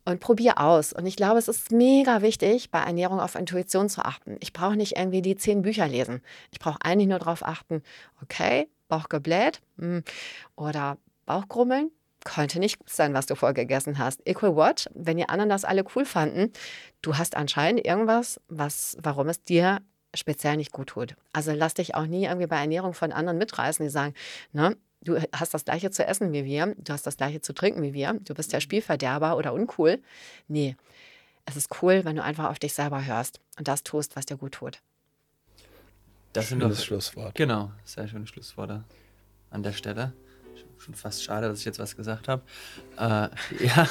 Und 0.05 0.21
probier 0.21 0.59
aus. 0.61 0.93
Und 0.93 1.07
ich 1.07 1.17
glaube, 1.17 1.39
es 1.39 1.49
ist 1.49 1.73
mega 1.73 2.23
wichtig, 2.23 2.71
bei 2.71 2.81
Ernährung 2.81 3.21
auf 3.21 3.35
Intuition 3.35 3.89
zu 3.89 4.05
achten. 4.05 4.37
Ich 4.41 4.53
brauche 4.53 4.77
nicht 4.77 4.97
irgendwie 4.97 5.23
die 5.23 5.37
zehn 5.37 5.63
Bücher 5.63 5.89
lesen. 5.89 6.23
Ich 6.53 6.59
brauche 6.59 6.79
eigentlich 6.83 7.09
nur 7.09 7.19
darauf 7.19 7.45
achten, 7.45 7.83
okay, 8.23 8.69
Bauch 8.89 9.09
gebläht 9.09 9.61
hm, 9.77 10.03
oder 10.57 10.97
Bauchgrummeln, 11.27 11.91
könnte 12.25 12.59
nicht 12.59 12.79
gut 12.79 12.91
sein, 12.91 13.15
was 13.15 13.27
du 13.27 13.35
vorgegessen 13.35 13.99
hast. 13.99 14.27
Equal 14.27 14.55
what? 14.57 14.91
Wenn 14.95 15.17
die 15.17 15.29
anderen 15.29 15.49
das 15.49 15.65
alle 15.65 15.85
cool 15.95 16.05
fanden, 16.05 16.53
du 17.03 17.17
hast 17.17 17.37
anscheinend 17.37 17.85
irgendwas, 17.85 18.41
was, 18.49 18.97
warum 19.03 19.29
es 19.29 19.43
dir 19.43 19.81
speziell 20.15 20.57
nicht 20.57 20.73
gut 20.73 20.89
tut. 20.89 21.15
Also 21.33 21.53
lass 21.53 21.75
dich 21.75 21.95
auch 21.95 22.07
nie 22.07 22.25
irgendwie 22.25 22.47
bei 22.47 22.59
Ernährung 22.59 22.95
von 22.95 23.13
anderen 23.13 23.39
mitreißen, 23.39 23.85
die 23.85 23.91
sagen, 23.91 24.15
ne, 24.53 24.77
du 25.03 25.19
hast 25.33 25.55
das 25.55 25.65
gleiche 25.65 25.91
zu 25.91 26.05
essen 26.07 26.33
wie 26.33 26.45
wir, 26.45 26.75
du 26.79 26.93
hast 26.93 27.07
das 27.07 27.17
gleiche 27.17 27.41
zu 27.41 27.53
trinken 27.53 27.83
wie 27.83 27.95
wir, 27.95 28.15
du 28.15 28.35
bist 28.35 28.53
der 28.53 28.61
Spielverderber 28.61 29.37
oder 29.37 29.53
uncool. 29.53 30.01
Nee, 30.49 30.77
es 31.47 31.57
ist 31.57 31.83
cool, 31.83 32.05
wenn 32.05 32.17
du 32.17 32.23
einfach 32.23 32.51
auf 32.51 32.59
dich 32.59 32.75
selber 32.75 33.05
hörst 33.05 33.41
und 33.59 33.69
das 33.69 33.83
tust, 33.83 34.17
was 34.17 34.27
dir 34.27 34.37
gut 34.37 34.53
tut. 34.53 34.81
Das 36.33 36.49
sind 36.49 36.61
das 36.61 36.85
Schlusswort. 36.85 37.35
Genau, 37.35 37.73
sehr 37.85 38.07
schöne 38.07 38.27
Schlussworte 38.27 38.85
an 39.51 39.63
der 39.63 39.73
Stelle 39.73 40.13
schon 40.81 40.95
fast 40.95 41.23
schade, 41.23 41.49
dass 41.49 41.61
ich 41.61 41.65
jetzt 41.65 41.79
was 41.79 41.97
gesagt 41.97 42.29
habe. 42.29 42.43
Äh, 42.97 43.29
ja. 43.65 43.89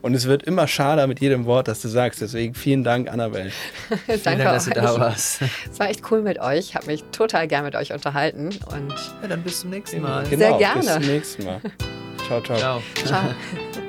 Und 0.00 0.14
es 0.14 0.26
wird 0.26 0.44
immer 0.44 0.66
schade 0.66 1.06
mit 1.06 1.20
jedem 1.20 1.44
Wort, 1.44 1.68
das 1.68 1.82
du 1.82 1.88
sagst. 1.88 2.22
Deswegen 2.22 2.54
vielen 2.54 2.82
Dank, 2.82 3.12
Annabelle. 3.12 3.52
Danke, 4.06 4.22
Dank, 4.22 4.44
dass 4.44 4.64
du 4.64 4.70
da 4.70 4.98
warst. 4.98 5.42
Es 5.70 5.78
war 5.78 5.90
echt 5.90 6.10
cool 6.10 6.22
mit 6.22 6.38
euch. 6.38 6.60
Ich 6.60 6.74
habe 6.74 6.86
mich 6.86 7.04
total 7.12 7.46
gern 7.46 7.64
mit 7.64 7.74
euch 7.74 7.92
unterhalten. 7.92 8.46
Und 8.46 8.94
ja, 9.22 9.28
dann 9.28 9.42
bis 9.42 9.60
zum 9.60 9.70
nächsten 9.70 10.00
Mal. 10.00 10.24
Genau, 10.24 10.58
Sehr 10.58 10.58
gerne. 10.58 10.80
Bis 10.80 10.92
zum 10.94 11.02
nächsten 11.02 11.44
Mal. 11.44 11.60
Ciao, 12.26 12.40
ciao. 12.40 12.56
Ciao. 12.56 12.82
ciao. 13.04 13.83